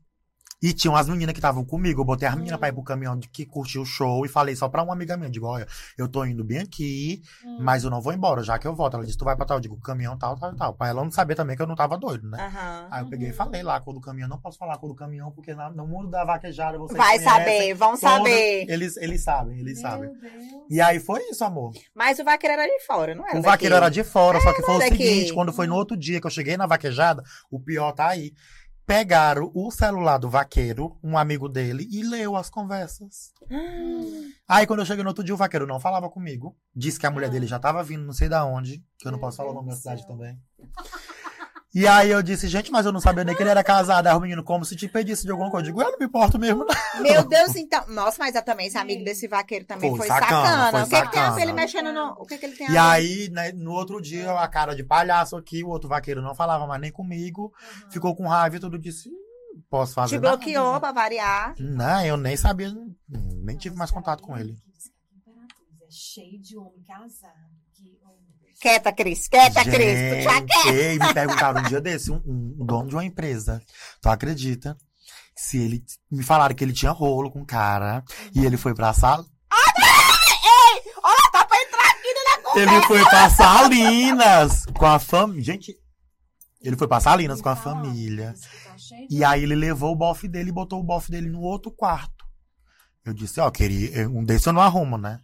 E 0.65 0.73
tinha 0.73 0.89
umas 0.89 1.07
meninas 1.07 1.31
que 1.33 1.37
estavam 1.39 1.63
comigo. 1.63 2.01
Eu 2.01 2.05
botei 2.05 2.27
as 2.27 2.33
meninas 2.33 2.57
pra 2.57 2.69
ir 2.69 2.73
pro 2.73 2.81
caminhão 2.81 3.15
de 3.19 3.27
que 3.29 3.45
curtiu 3.45 3.83
o 3.83 3.85
show 3.85 4.25
e 4.25 4.27
falei 4.27 4.55
só 4.55 4.67
pra 4.67 4.81
uma 4.81 4.93
amiga 4.93 5.15
minha. 5.15 5.29
Digo, 5.29 5.45
olha, 5.45 5.67
eu 5.95 6.07
tô 6.07 6.25
indo 6.25 6.43
bem 6.43 6.57
aqui, 6.57 7.21
Hum. 7.45 7.57
mas 7.61 7.83
eu 7.83 7.91
não 7.91 8.01
vou 8.01 8.11
embora, 8.11 8.41
já 8.41 8.57
que 8.57 8.65
eu 8.67 8.73
volto. 8.73 8.95
Ela 8.95 9.05
disse, 9.05 9.15
tu 9.17 9.25
vai 9.25 9.35
pra 9.35 9.45
tal? 9.45 9.57
Eu 9.57 9.61
digo, 9.61 9.79
caminhão 9.79 10.17
tal, 10.17 10.35
tal, 10.39 10.55
tal. 10.55 10.73
Pra 10.73 10.87
ela 10.87 11.03
não 11.03 11.11
saber 11.11 11.35
também 11.35 11.55
que 11.55 11.61
eu 11.61 11.67
não 11.67 11.75
tava 11.75 11.97
doido, 11.99 12.27
né? 12.27 12.43
Aham. 12.47 12.87
Aí 12.89 13.03
eu 13.03 13.09
peguei 13.09 13.27
e 13.27 13.31
Uhum. 13.31 13.37
falei 13.37 13.61
lá 13.61 13.79
cor 13.79 13.93
do 13.93 14.01
caminhão. 14.01 14.27
Não 14.27 14.39
posso 14.39 14.57
falar 14.57 14.75
cor 14.79 14.87
do 14.87 14.95
caminhão, 14.95 15.31
porque 15.31 15.53
na- 15.53 15.69
no 15.69 15.85
mundo 15.85 16.09
da 16.09 16.25
vaquejada 16.25 16.79
vocês 16.79 16.97
Vai 16.97 17.19
conhecem 17.19 17.29
saber, 17.29 17.73
vão 17.75 17.89
todas- 17.89 17.99
saber. 18.01 18.65
Eles, 18.67 18.97
eles 18.97 19.23
sabem, 19.23 19.59
eles 19.59 19.79
Meu 19.79 19.91
sabem. 19.91 20.09
Deus. 20.19 20.33
E 20.67 20.81
aí 20.81 20.99
foi 20.99 21.21
isso, 21.29 21.43
amor. 21.43 21.73
Mas 21.93 22.17
o 22.17 22.23
vaqueiro 22.23 22.53
era 22.59 22.65
de 22.65 22.83
fora, 22.85 23.13
não 23.13 23.23
era? 23.27 23.37
O 23.37 23.41
vaqueiro 23.43 23.75
daqui? 23.75 23.83
era 23.85 23.89
de 23.93 24.03
fora, 24.03 24.39
só 24.41 24.51
que 24.51 24.63
foi 24.63 24.75
o 24.77 24.79
daqui. 24.79 24.97
seguinte, 24.97 25.31
quando 25.33 25.53
foi 25.53 25.67
no 25.67 25.75
outro 25.75 25.95
dia 25.95 26.19
que 26.19 26.25
eu 26.25 26.31
cheguei 26.31 26.57
na 26.57 26.65
vaquejada, 26.65 27.21
o 27.51 27.59
pior 27.59 27.91
tá 27.91 28.07
aí. 28.07 28.33
Pegaram 28.85 29.51
o 29.53 29.71
celular 29.71 30.17
do 30.17 30.29
vaqueiro, 30.29 30.97
um 31.03 31.17
amigo 31.17 31.49
dele, 31.49 31.87
e 31.91 32.03
leu 32.03 32.35
as 32.35 32.49
conversas. 32.49 33.33
Aí 34.47 34.67
quando 34.67 34.79
eu 34.79 34.85
cheguei 34.85 35.03
no 35.03 35.09
outro 35.09 35.23
dia, 35.23 35.33
o 35.33 35.37
vaqueiro 35.37 35.65
não 35.65 35.79
falava 35.79 36.09
comigo. 36.09 36.55
Disse 36.75 36.99
que 36.99 37.05
a 37.05 37.11
mulher 37.11 37.29
dele 37.29 37.47
já 37.47 37.59
tava 37.59 37.83
vindo, 37.83 38.05
não 38.05 38.13
sei 38.13 38.29
da 38.29 38.45
onde, 38.45 38.83
que 38.97 39.07
eu 39.07 39.11
não 39.11 39.17
Meu 39.19 39.27
posso 39.27 39.37
falar 39.37 39.49
o 39.49 39.53
Deus 39.53 39.65
nome 39.65 39.75
da 39.75 39.77
cidade 39.77 40.07
também. 40.07 40.39
E 41.75 41.85
aí 41.85 42.09
eu 42.09 42.23
disse, 42.23 42.47
gente, 42.47 42.71
mas 42.71 42.85
eu 42.85 42.93
não 42.93 43.01
sabia 43.01 43.25
nem 43.25 43.35
que 43.35 43.43
ele 43.43 43.49
era 43.49 43.61
casado. 43.63 44.07
Aí 44.07 44.15
o 44.15 44.19
menino, 44.21 44.41
como 44.43 44.63
se 44.63 44.75
te 44.77 44.87
pedisse 44.87 45.25
de 45.25 45.31
alguma 45.31 45.51
coisa. 45.51 45.67
Eu 45.67 45.73
digo, 45.73 45.81
eu 45.83 45.91
não 45.91 45.99
me 45.99 46.05
importo 46.05 46.39
mesmo, 46.39 46.63
não. 46.65 47.03
Meu 47.03 47.27
Deus, 47.27 47.53
então. 47.55 47.85
Nossa, 47.89 48.17
mas 48.17 48.33
eu 48.33 48.41
também, 48.43 48.67
esse 48.67 48.77
amigo 48.77 49.03
desse 49.03 49.27
vaqueiro 49.27 49.65
também 49.65 49.89
Foi 49.89 49.99
foi, 49.99 50.07
sacana, 50.07 50.47
sacana. 50.47 50.71
foi 50.71 50.81
o 50.81 50.83
que, 50.83 50.89
que 51.07 51.11
tem 51.11 51.19
a 51.21 51.23
ver 51.25 51.29
sacana. 51.31 51.41
ele 51.43 51.51
mexendo 51.53 51.91
no. 51.93 52.11
O 52.13 52.25
que, 52.25 52.37
que 52.37 52.45
ele 52.45 52.55
tem 52.55 52.67
a 52.67 52.69
E 52.69 52.73
ver? 52.73 52.79
aí, 52.79 53.29
né, 53.29 53.51
no 53.51 53.73
outro 53.73 54.01
dia, 54.01 54.31
a 54.39 54.47
cara 54.47 54.73
de 54.73 54.83
palhaço 54.83 55.35
aqui, 55.35 55.63
o 55.63 55.67
outro 55.69 55.89
vaqueiro 55.89 56.21
não 56.21 56.33
falava 56.33 56.65
mais 56.65 56.79
nem 56.79 56.91
comigo. 56.93 57.53
Ficou 57.91 58.15
com 58.15 58.25
raiva 58.25 58.55
e 58.55 58.59
tudo 58.59 58.79
disse, 58.79 59.09
"Hum, 59.09 59.61
posso 59.69 59.93
fazer 59.95 60.17
Te 60.17 60.21
nada. 60.21 60.37
bloqueou 60.37 60.79
pra 60.79 60.93
variar. 60.93 61.55
Não, 61.59 62.05
eu 62.05 62.15
nem 62.15 62.37
sabia, 62.37 62.73
nem 63.09 63.57
tive 63.57 63.75
mais 63.75 63.91
contato 63.91 64.21
com 64.23 64.37
ele. 64.37 64.55
É 65.81 65.87
cheio 65.91 66.41
de 66.41 66.57
homem 66.57 66.81
casado. 66.87 67.33
Que, 67.73 67.97
oh, 68.03 68.07
meu 68.07 68.33
Deus. 68.41 68.44
Quieta, 68.59 68.91
Cris. 68.91 69.27
Quieta, 69.27 69.63
Cris. 69.63 69.99
Tu 69.99 70.21
já 70.21 70.41
quer. 70.41 70.63
Gente, 70.63 70.75
ei, 70.75 70.99
me 70.99 71.13
perguntaram 71.13 71.61
um 71.61 71.63
dia 71.63 71.81
desse, 71.81 72.11
um, 72.11 72.21
um 72.25 72.65
dono 72.65 72.89
de 72.89 72.95
uma 72.95 73.05
empresa, 73.05 73.61
tu 74.01 74.09
acredita? 74.09 74.77
Se 75.35 75.57
ele, 75.57 75.83
me 76.09 76.23
falaram 76.23 76.55
que 76.55 76.63
ele 76.63 76.73
tinha 76.73 76.91
rolo 76.91 77.29
com 77.29 77.41
o 77.41 77.45
cara, 77.45 78.03
e 78.33 78.45
ele 78.45 78.57
foi 78.57 78.73
pra 78.73 78.93
sala, 78.93 79.25
Olha, 81.03 81.31
tá 81.31 81.45
pra 81.45 81.61
entrar 81.61 81.89
aqui 81.89 82.07
na 82.13 82.61
ele 82.61 82.81
foi 82.87 83.03
pra 83.03 83.29
Salinas 83.29 84.65
com 84.65 84.85
a 84.85 84.97
família, 84.97 85.43
gente, 85.43 85.75
ele 86.61 86.75
foi 86.75 86.87
pra 86.87 86.99
Salinas 86.99 87.41
com 87.41 87.49
a 87.49 87.55
família. 87.55 88.33
tá 88.33 88.75
E 89.09 89.23
aí 89.23 89.43
ele 89.43 89.55
levou 89.55 89.91
o 89.91 89.95
bofe 89.95 90.27
dele 90.27 90.49
e 90.49 90.53
botou 90.53 90.79
o 90.79 90.83
bofe 90.83 91.11
dele 91.11 91.29
no 91.29 91.41
outro 91.41 91.71
quarto. 91.71 92.25
Eu 93.05 93.13
disse, 93.13 93.39
ó, 93.39 93.51
queria, 93.51 94.09
um 94.09 94.23
desse 94.23 94.49
eu 94.49 94.53
não 94.53 94.61
arrumo, 94.61 94.97
né? 94.97 95.19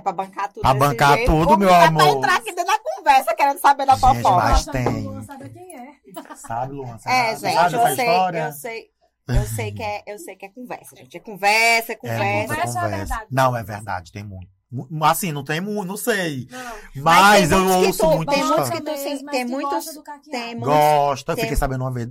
É, 0.00 0.02
pra 0.02 0.12
bancar 0.12 0.48
tudo. 0.48 0.62
Pra 0.62 0.74
bancar 0.74 1.16
jeito. 1.16 1.30
tudo, 1.30 1.58
meu 1.58 1.68
tá 1.68 1.78
Pra 1.78 1.86
amor. 1.88 2.16
entrar 2.16 2.36
aqui 2.36 2.52
dentro 2.54 2.66
da 2.72 2.78
conversa, 2.78 3.34
querendo 3.34 3.58
saber 3.60 3.86
da 3.86 3.94
Gente, 3.96 4.00
fofoca. 4.22 4.44
mas 4.48 4.64
tem. 4.66 5.02
Luan 5.02 5.22
sabe 5.22 5.48
quem 5.50 5.76
é. 5.78 5.92
Sabe, 6.36 6.72
Luan? 6.72 6.96
É, 7.06 7.36
Sabe 7.36 7.40
gente, 7.40 7.56
essa 7.56 7.76
eu 7.76 7.96
sei, 7.96 8.06
história? 8.06 8.44
eu 8.46 8.52
sei. 8.52 8.90
Eu 9.28 9.46
sei 9.46 9.70
que 9.72 9.82
é, 9.82 10.02
eu 10.08 10.18
sei 10.18 10.34
que 10.34 10.46
é 10.46 10.48
conversa, 10.48 10.96
gente. 10.96 11.16
É 11.16 11.20
conversa, 11.20 11.92
é 11.92 11.94
É 11.94 11.96
conversa. 11.96 12.24
muita 12.24 12.48
Conversa 12.54 12.72
ou 12.72 12.78
é 12.78 12.82
conversa. 12.90 12.96
verdade? 13.14 13.26
Não, 13.30 13.56
é 13.56 13.62
verdade, 13.62 14.12
tem 14.12 14.24
muito. 14.24 14.48
Mu- 14.72 15.04
Assim, 15.04 15.30
não 15.32 15.44
tem 15.44 15.60
muito, 15.60 15.86
não 15.88 15.96
sei. 15.96 16.48
Não. 16.50 17.02
Mas, 17.02 17.48
tem 17.48 17.58
eu 17.58 17.64
ouço 17.78 17.98
tu- 17.98 18.16
muita 18.16 18.32
tem 18.32 18.44
muitos 18.44 18.70
que 18.70 18.80
tu 18.80 18.96
sim- 18.96 19.22
Mas 19.24 19.30
tem 19.36 19.44
muitos- 19.44 19.70
gosta 19.86 20.02
tem 20.30 20.54
muitos- 20.56 21.24
tem- 21.24 21.36
fiquei 21.36 21.56
sabendo 21.56 21.82
uma 21.84 21.92
vez. 21.92 22.08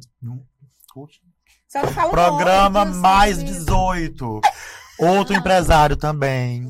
Só 1.68 1.86
fala 1.88 2.10
Programa 2.10 2.82
eu 2.86 2.92
sei 2.94 3.02
mais 3.02 3.38
mesmo. 3.38 3.60
18. 3.60 4.42
Outro 5.00 5.36
empresário 5.36 5.96
também. 5.96 6.70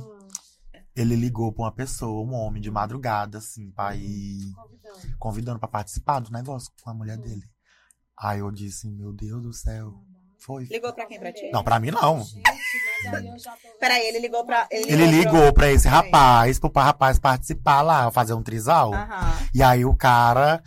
Ele 0.95 1.15
ligou 1.15 1.51
pra 1.53 1.65
uma 1.65 1.71
pessoa, 1.71 2.27
um 2.27 2.33
homem, 2.33 2.61
de 2.61 2.69
madrugada, 2.69 3.37
assim, 3.37 3.71
pra 3.71 3.95
ir 3.95 4.51
convidando. 4.53 5.17
convidando 5.17 5.59
pra 5.59 5.67
participar 5.67 6.19
do 6.19 6.31
negócio 6.31 6.71
com 6.81 6.89
a 6.89 6.93
mulher 6.93 7.17
dele. 7.17 7.43
Aí 8.17 8.39
eu 8.39 8.51
disse, 8.51 8.89
meu 8.89 9.13
Deus 9.13 9.41
do 9.41 9.53
céu. 9.53 9.93
Foi. 10.39 10.65
Ligou 10.65 10.93
pra 10.93 11.05
quem? 11.05 11.19
Pra 11.19 11.33
ti? 11.33 11.49
Não, 11.51 11.63
pra 11.63 11.79
mim 11.79 11.91
não. 11.91 12.23
Gente, 12.23 12.41
mas 13.05 13.13
aí 13.13 13.27
eu 13.27 13.39
já 13.39 13.51
tô... 13.51 13.77
Peraí, 13.79 14.07
ele 14.07 14.19
ligou 14.19 14.45
pra. 14.45 14.67
Ele, 14.71 14.91
Ele 14.91 15.05
ligou 15.05 15.53
pra 15.53 15.69
esse 15.69 15.87
rapaz, 15.87 16.59
pro 16.59 16.71
rapaz 16.75 17.19
participar 17.19 17.81
lá, 17.81 18.09
fazer 18.09 18.33
um 18.33 18.43
trisal. 18.43 18.91
E 19.53 19.61
aí 19.61 19.83
o 19.83 19.95
cara, 19.95 20.63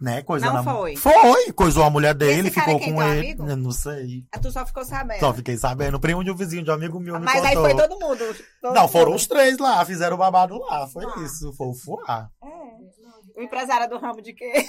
né, 0.00 0.22
coisando 0.22 0.54
Não 0.54 0.60
a- 0.60 0.74
foi? 0.74 0.96
Foi, 0.96 1.52
coisou 1.52 1.84
a 1.84 1.90
mulher 1.90 2.14
dele, 2.14 2.48
Esse 2.48 2.54
cara 2.56 2.68
ficou 2.68 2.80
é 2.80 2.84
quem, 2.84 2.94
com 2.94 3.00
teu 3.00 3.08
ele. 3.10 3.18
amigo? 3.20 3.48
Eu 3.48 3.56
não 3.56 3.70
sei. 3.70 4.24
Ah, 4.32 4.38
Tu 4.38 4.50
só 4.50 4.64
ficou 4.64 4.84
sabendo. 4.84 5.20
Só 5.20 5.34
fiquei 5.34 5.56
sabendo. 5.58 5.96
O 5.96 6.00
primo 6.00 6.24
de 6.24 6.30
um 6.30 6.34
vizinho, 6.36 6.64
de 6.64 6.70
um 6.70 6.74
amigo 6.74 6.98
meu, 6.98 7.18
me 7.18 7.24
Mas 7.26 7.44
aí 7.44 7.54
contou. 7.54 7.64
foi 7.64 7.74
todo 7.88 8.00
mundo. 8.00 8.36
todo 8.62 8.74
Não, 8.74 8.88
foram 8.88 9.06
mundo. 9.10 9.16
os 9.16 9.26
três 9.26 9.58
lá, 9.58 9.84
fizeram 9.84 10.16
o 10.16 10.18
babado 10.18 10.58
lá. 10.58 10.86
Foi 10.88 11.04
Ah. 11.04 11.20
isso, 11.20 11.52
foi 11.52 11.66
o 11.68 11.74
fuá. 11.74 12.30
É. 12.42 12.70
O 13.36 13.42
empresário 13.42 13.88
do 13.88 13.98
ramo 13.98 14.20
de 14.20 14.32
quê? 14.34 14.52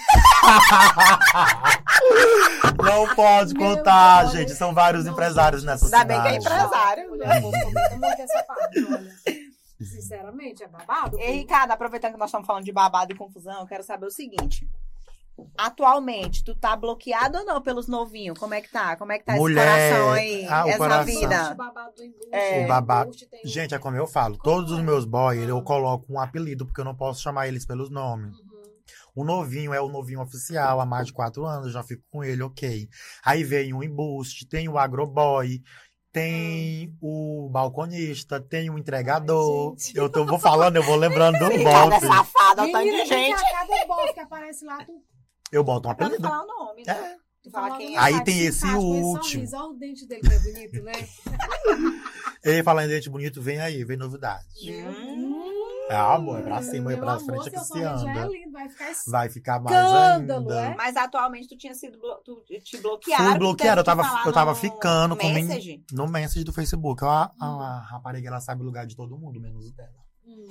Não 2.83 3.07
pode 3.15 3.53
Meu 3.53 3.75
contar, 3.75 4.21
Deus. 4.21 4.31
gente. 4.33 4.51
São 4.55 4.73
vários 4.73 5.05
Não, 5.05 5.13
empresários 5.13 5.63
nessa 5.63 5.85
Ainda 5.85 6.03
bem 6.05 6.21
que 6.21 6.27
é 6.27 6.41
cidade. 6.41 6.55
empresário. 6.65 7.09
Comenta 7.09 7.97
muito 7.97 8.21
essa 8.21 8.43
parte, 8.43 8.85
olha. 8.85 9.11
Sinceramente, 9.81 10.63
é 10.63 10.67
babado. 10.67 11.17
Ei, 11.19 11.37
Ricardo, 11.37 11.71
aproveitando 11.71 12.13
que 12.13 12.19
nós 12.19 12.29
estamos 12.29 12.45
falando 12.45 12.63
de 12.63 12.71
babado 12.71 13.11
e 13.11 13.15
confusão, 13.17 13.61
eu 13.61 13.65
quero 13.67 13.83
saber 13.83 14.05
o 14.05 14.11
seguinte. 14.11 14.67
Atualmente, 15.57 16.43
tu 16.43 16.53
tá 16.55 16.75
bloqueado 16.75 17.39
ou 17.39 17.45
não 17.45 17.61
pelos 17.61 17.87
novinhos? 17.87 18.37
Como 18.37 18.53
é 18.53 18.61
que 18.61 18.69
tá? 18.71 18.95
Como 18.95 19.11
é 19.11 19.19
que 19.19 19.25
tá 19.25 19.33
Mulher, 19.35 19.65
esse 19.67 19.89
coração 19.97 20.11
aí? 20.13 20.45
ah, 20.47 20.65
o 20.65 20.69
essa 20.69 20.77
coração. 20.77 21.05
vida? 21.05 21.51
O 21.51 21.55
babado 21.55 21.95
do 21.95 22.03
embuste, 22.03 22.29
É. 22.31 22.63
O 22.63 22.67
babado. 22.67 23.03
embuste 23.09 23.29
tem 23.29 23.41
Gente, 23.45 23.73
é 23.75 23.79
como 23.79 23.97
eu 23.97 24.07
falo. 24.07 24.37
Todos 24.37 24.71
os 24.71 24.79
meus 24.81 25.05
boys, 25.05 25.47
eu 25.47 25.61
coloco 25.63 26.05
um 26.11 26.19
apelido, 26.19 26.65
porque 26.65 26.81
eu 26.81 26.85
não 26.85 26.95
posso 26.95 27.21
chamar 27.21 27.47
eles 27.47 27.65
pelos 27.65 27.89
nomes. 27.89 28.35
Uhum. 28.37 28.61
O 29.13 29.23
novinho 29.25 29.73
é 29.73 29.81
o 29.81 29.89
novinho 29.89 30.21
oficial, 30.21 30.79
há 30.79 30.85
mais 30.85 31.07
de 31.07 31.13
quatro 31.13 31.45
anos, 31.45 31.67
eu 31.67 31.73
já 31.73 31.83
fico 31.83 32.03
com 32.09 32.23
ele, 32.23 32.41
ok. 32.43 32.87
Aí 33.25 33.43
vem 33.43 33.73
o 33.73 33.83
embuste, 33.83 34.47
tem 34.47 34.69
o 34.69 34.77
agroboy, 34.77 35.61
tem 36.13 36.95
o 37.01 37.49
balconista, 37.51 38.39
tem 38.39 38.69
o 38.69 38.77
entregador. 38.77 39.75
Ai, 39.77 39.91
eu 39.95 40.09
tô, 40.09 40.25
vou 40.25 40.39
falando, 40.39 40.75
eu 40.77 40.83
vou 40.83 40.95
lembrando 40.95 41.39
do 41.39 41.45
é 41.51 41.57
bofe. 41.63 42.05
o 42.05 42.55
tanto 42.55 42.77
Menina, 42.77 43.03
de 43.03 43.09
gente. 43.09 43.41
cada 43.51 43.85
bofe 43.87 44.13
que 44.13 44.19
aparece 44.19 44.65
lá, 44.65 44.77
tu 44.85 44.93
Eu 45.51 45.63
boto 45.63 45.87
um 45.87 45.91
apelido. 45.91 46.21
falar 46.21 46.43
o 46.43 46.47
nome, 46.47 46.83
né? 46.85 46.93
É. 46.93 47.21
Tu 47.43 47.49
fala 47.49 47.75
quem 47.77 47.95
é. 47.95 47.99
Aí 47.99 48.23
tem 48.23 48.39
esse 48.45 48.65
último. 48.67 49.23
sorriso, 49.23 49.55
Olha 49.55 49.65
o 49.65 49.73
dente 49.73 50.05
dele, 50.07 50.21
que 50.21 50.33
é 50.33 50.39
bonito, 50.39 50.83
né? 50.83 50.91
Ei, 52.45 52.63
falando 52.63 52.85
em 52.85 52.89
dente 52.89 53.09
bonito, 53.09 53.41
vem 53.41 53.59
aí, 53.59 53.83
vem 53.83 53.97
novidade. 53.97 54.45
Hum. 54.71 55.41
É 55.89 55.95
amor, 55.95 56.39
é 56.39 56.43
pra 56.43 56.61
cima, 56.61 56.93
é 56.93 56.95
pra 56.95 57.13
amor, 57.13 57.25
frente 57.25 57.47
é 57.49 57.51
que 57.51 57.59
se 57.59 57.79
já 57.79 57.95
anda. 57.95 58.09
é 58.21 58.27
lindo, 58.27 58.51
vai 58.53 58.69
ficar 58.69 58.91
Vai 59.07 59.29
ficar 59.29 59.59
mais 59.59 59.75
Escândalo, 59.75 60.49
ainda. 60.51 60.61
é? 60.67 60.75
Mas 60.75 60.95
atualmente 60.95 61.49
tu 61.49 61.57
tinha 61.57 61.73
sido 61.73 61.99
blo... 61.99 62.15
tu 62.23 62.41
te 62.63 62.77
bloquearam. 62.77 63.25
Fui 63.25 63.33
tu 63.33 63.39
bloqueado, 63.39 63.81
eu 63.81 63.83
tava, 63.83 64.03
eu 64.49 64.55
ficando 64.55 65.17
com 65.17 65.27
Message? 65.27 65.83
no 65.91 66.07
message 66.07 66.45
do 66.45 66.53
Facebook. 66.53 67.03
A, 67.03 67.29
a 67.39 67.79
rapariga, 67.89 68.29
ela 68.29 68.39
sabe 68.39 68.61
o 68.61 68.65
lugar 68.65 68.85
de 68.85 68.95
todo 68.95 69.17
mundo, 69.17 69.41
menos 69.41 69.67
o 69.67 69.73
dela. 69.75 69.89
Hum. 70.25 70.47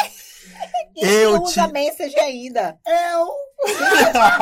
Eu 0.97 1.39
tu 1.39 1.45
usa 1.45 1.67
te- 1.67 1.73
message 1.73 2.19
ainda. 2.19 2.79
Eu. 2.87 3.27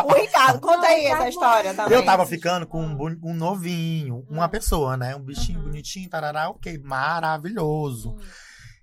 O 0.07 0.15
Ricardo, 0.15 0.61
conta 0.63 0.87
aí 0.87 1.05
Não, 1.05 1.11
essa 1.11 1.19
tá 1.23 1.29
história 1.29 1.75
também. 1.75 1.93
Eu 1.99 2.05
tava 2.05 2.25
ficando 2.27 2.67
com 2.67 2.83
um, 2.83 3.19
um 3.25 3.35
novinho, 3.35 4.25
uma 4.31 4.49
pessoa, 4.49 4.97
né? 4.97 5.15
Um 5.17 5.21
bichinho 5.25 5.59
Uhum. 5.59 5.65
bonitinho, 5.67 6.09
tarará, 6.09 6.51
ok, 6.51 6.79
maravilhoso. 6.79 8.13
Hum. 8.13 8.19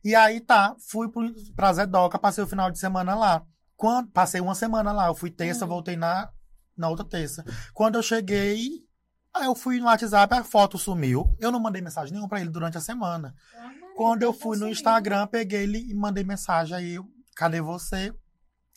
E 0.04 0.14
aí 0.16 0.40
tá, 0.40 0.76
fui 0.90 1.10
pro, 1.10 1.32
pra 1.56 1.74
Zedoca, 1.74 2.20
passei 2.20 2.44
o 2.44 2.48
final 2.48 2.70
de 2.70 2.78
semana 2.80 3.16
lá. 3.16 3.44
Quando, 3.76 4.10
passei 4.12 4.40
uma 4.40 4.56
semana 4.56 4.92
lá, 4.92 5.08
eu 5.08 5.16
fui 5.16 5.32
terça, 5.32 5.66
Hum. 5.66 5.70
voltei 5.70 5.96
na, 5.96 6.30
na 6.78 6.90
outra 6.90 7.06
terça. 7.06 7.44
Quando 7.74 7.96
eu 7.96 8.04
cheguei, 8.04 8.70
aí 9.34 9.46
eu 9.46 9.56
fui 9.56 9.80
no 9.80 9.86
WhatsApp, 9.88 10.34
a 10.34 10.44
foto 10.44 10.78
sumiu. 10.78 11.36
Eu 11.40 11.52
não 11.52 11.60
mandei 11.60 11.82
mensagem 11.82 12.12
nenhuma 12.12 12.30
pra 12.30 12.40
ele 12.40 12.50
durante 12.50 12.78
a 12.78 12.82
semana. 12.82 13.34
Maria, 13.58 13.85
Quando 13.96 14.24
eu 14.24 14.34
fui 14.34 14.58
no. 14.58 14.68
Instagram, 14.68 15.28
peguei 15.28 15.64
ele 15.64 15.80
e 15.90 15.94
mandei 15.94 16.24
mensagem 16.24 16.76
aí, 16.76 17.00
cadê 17.36 17.62
você? 17.62 18.14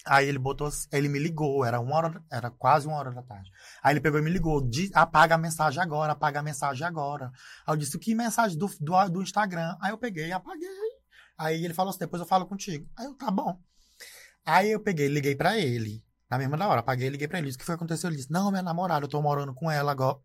Aí 0.06 0.26
ele 0.28 0.38
botou, 0.38 0.70
ele 0.92 1.08
me 1.08 1.18
ligou, 1.18 1.64
era 1.64 1.80
uma 1.80 1.96
hora, 1.96 2.22
era 2.30 2.50
quase 2.50 2.86
uma 2.86 2.96
hora 2.96 3.10
da 3.10 3.22
tarde. 3.22 3.50
Aí 3.82 3.92
ele 3.92 4.00
pegou 4.00 4.18
e 4.18 4.22
me 4.22 4.30
ligou, 4.30 4.60
"Di- 4.66 4.90
apaga 4.94 5.34
a 5.34 5.38
mensagem 5.38 5.82
agora, 5.82 6.12
apaga 6.12 6.38
a 6.38 6.42
mensagem 6.42 6.86
agora. 6.86 7.30
Aí 7.66 7.74
eu 7.74 7.76
disse, 7.76 7.98
que 7.98 8.14
mensagem 8.14 8.56
do, 8.56 8.70
do, 8.80 9.08
do 9.08 9.22
Instagram? 9.22 9.76
Aí 9.82 9.90
eu 9.90 9.98
peguei 9.98 10.28
e 10.28 10.32
apaguei. 10.32 10.68
Aí 11.36 11.64
ele 11.64 11.74
falou 11.74 11.90
assim, 11.90 11.98
depois 11.98 12.20
eu 12.20 12.26
falo 12.28 12.46
contigo. 12.46 12.88
Aí 12.96 13.06
eu, 13.06 13.14
tá 13.14 13.30
bom. 13.30 13.60
Aí 14.46 14.70
eu 14.70 14.80
peguei, 14.80 15.08
liguei 15.08 15.34
pra 15.34 15.58
ele, 15.58 16.02
na 16.30 16.38
mesma 16.38 16.56
da 16.56 16.68
hora, 16.68 16.80
apaguei 16.80 17.08
e 17.08 17.10
liguei 17.10 17.28
pra 17.28 17.38
ele. 17.38 17.48
Disse, 17.48 17.56
o 17.56 17.58
que 17.58 17.64
foi 17.66 17.74
que 17.74 17.78
aconteceu? 17.82 18.08
Ele 18.08 18.16
disse, 18.16 18.30
não, 18.32 18.50
minha 18.50 18.62
namorada, 18.62 19.04
eu 19.04 19.08
tô 19.10 19.20
morando 19.20 19.52
com 19.52 19.70
ela 19.70 19.92
agora. 19.92 20.18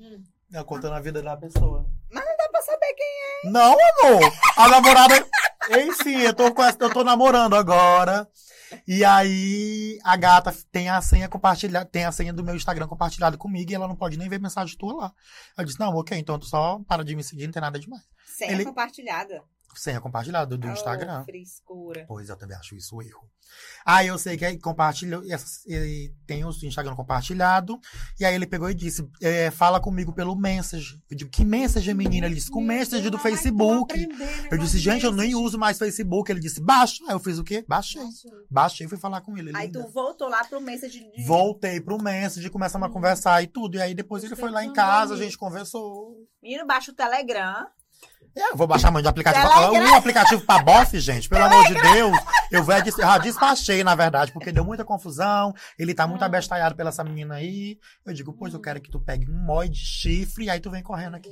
Hum. 0.00 0.24
Eu 0.50 0.64
contando 0.64 0.94
a 0.94 1.00
vida 1.00 1.22
da 1.22 1.36
pessoa. 1.36 1.88
Dá 2.10 2.48
pra 2.50 2.62
saber 2.62 2.92
quem 2.94 3.06
Não, 3.44 3.72
amor. 3.72 4.32
A 4.56 4.68
namorada. 4.68 5.26
Enfim, 5.70 6.16
eu 6.20 6.34
tô, 6.34 6.52
com 6.52 6.62
essa- 6.62 6.78
eu 6.80 6.92
tô 6.92 7.02
namorando 7.04 7.54
agora. 7.56 8.28
E 8.88 9.04
aí, 9.04 9.98
a 10.02 10.16
gata 10.16 10.52
tem 10.72 10.88
a 10.88 11.00
senha 11.00 11.28
compartilhada, 11.28 11.86
tem 11.86 12.04
a 12.04 12.12
senha 12.12 12.32
do 12.32 12.42
meu 12.42 12.56
Instagram 12.56 12.88
compartilhada 12.88 13.36
comigo 13.36 13.70
e 13.70 13.74
ela 13.74 13.86
não 13.86 13.94
pode 13.96 14.18
nem 14.18 14.28
ver 14.28 14.40
mensagem 14.40 14.76
tua 14.76 14.94
lá. 14.94 15.12
Eu 15.56 15.64
disse, 15.64 15.78
não, 15.78 15.94
ok, 15.94 16.18
então 16.18 16.38
tu 16.38 16.46
só 16.46 16.80
para 16.88 17.04
de 17.04 17.14
me 17.14 17.22
seguir, 17.22 17.46
não 17.46 17.52
tem 17.52 17.62
nada 17.62 17.78
demais. 17.78 18.02
Senha 18.26 18.52
Ele- 18.52 18.64
compartilhada. 18.64 19.42
Senha 19.74 20.00
compartilhada 20.00 20.56
do 20.56 20.66
Oh, 20.68 20.70
Instagram. 20.72 21.24
frescura. 21.24 22.04
Pois 22.08 22.28
eu 22.28 22.36
também 22.36 22.56
acho 22.56 22.74
isso 22.74 22.96
um 22.96 23.02
erro. 23.02 23.28
Aí 23.84 24.08
eu 24.08 24.18
sei 24.18 24.36
que 24.36 24.44
aí 24.44 24.58
compartilhou, 24.58 25.22
ele 25.66 26.12
tem 26.26 26.44
o 26.44 26.50
Instagram 26.50 26.96
compartilhado, 26.96 27.78
e 28.18 28.24
aí 28.24 28.34
ele 28.34 28.46
pegou 28.46 28.68
e 28.70 28.74
disse: 28.74 29.08
é, 29.20 29.50
fala 29.50 29.78
comigo 29.78 30.12
pelo 30.12 30.34
message. 30.34 31.00
Eu 31.10 31.16
digo, 31.16 31.30
que 31.30 31.44
message, 31.44 31.92
menina? 31.94 32.26
Ele 32.26 32.34
disse, 32.34 32.50
com 32.50 32.60
message 32.60 33.08
do 33.10 33.18
Facebook. 33.18 33.94
Eu 34.50 34.58
disse, 34.58 34.78
gente, 34.78 35.04
eu 35.04 35.12
nem 35.12 35.34
uso 35.34 35.58
mais 35.58 35.78
Facebook. 35.78 36.32
Ele 36.32 36.40
disse, 36.40 36.60
baixa. 36.60 37.04
Aí 37.06 37.14
eu 37.14 37.20
fiz 37.20 37.38
o 37.38 37.44
quê? 37.44 37.64
Baixei. 37.68 38.02
Baixei 38.50 38.86
e 38.86 38.88
fui 38.88 38.98
falar 38.98 39.20
com 39.20 39.36
ele. 39.36 39.52
Aí 39.54 39.70
tu 39.70 39.86
voltou 39.88 40.28
lá 40.28 40.42
pro 40.44 40.60
message 40.60 40.98
de. 41.14 41.24
Voltei 41.24 41.80
pro 41.80 42.02
message, 42.02 42.48
começamos 42.50 42.88
a 42.88 42.90
conversar 42.90 43.42
e 43.42 43.46
tudo. 43.46 43.76
E 43.76 43.80
aí 43.80 43.94
depois 43.94 44.24
ele 44.24 44.34
foi 44.34 44.50
lá 44.50 44.64
em 44.64 44.72
casa, 44.72 45.14
a 45.14 45.16
gente 45.18 45.36
conversou. 45.38 46.16
Menino, 46.42 46.66
baixa 46.66 46.90
o 46.90 46.94
Telegram. 46.94 47.66
É, 48.36 48.50
eu 48.50 48.56
vou 48.56 48.66
baixar 48.66 48.90
muito 48.90 49.04
de 49.04 49.08
aplicativo. 49.08 49.46
Telegram. 49.48 49.92
Um 49.92 49.94
aplicativo 49.94 50.42
pra 50.44 50.58
bofe, 50.60 50.98
gente, 50.98 51.28
pelo 51.28 51.44
amor 51.44 51.64
de 51.66 51.74
Deus. 51.74 52.18
Eu 52.50 52.64
já 52.64 52.80
des- 52.80 52.96
já 52.96 53.18
despachei, 53.18 53.84
na 53.84 53.94
verdade, 53.94 54.32
porque 54.32 54.50
deu 54.50 54.64
muita 54.64 54.84
confusão. 54.84 55.54
Ele 55.78 55.94
tá 55.94 56.06
muito 56.06 56.22
Ah. 56.22 56.26
abestalhado 56.26 56.74
pela 56.74 56.88
essa 56.90 57.04
menina 57.04 57.36
aí. 57.36 57.78
Eu 58.04 58.12
digo, 58.12 58.32
pois 58.32 58.52
eu 58.52 58.60
quero 58.60 58.80
que 58.80 58.90
tu 58.90 58.98
pegue 59.00 59.30
um 59.30 59.34
mói 59.44 59.68
de 59.68 59.78
chifre 59.78 60.46
e 60.46 60.50
aí 60.50 60.58
tu 60.60 60.70
vem 60.70 60.82
correndo 60.82 61.14
aqui. 61.14 61.30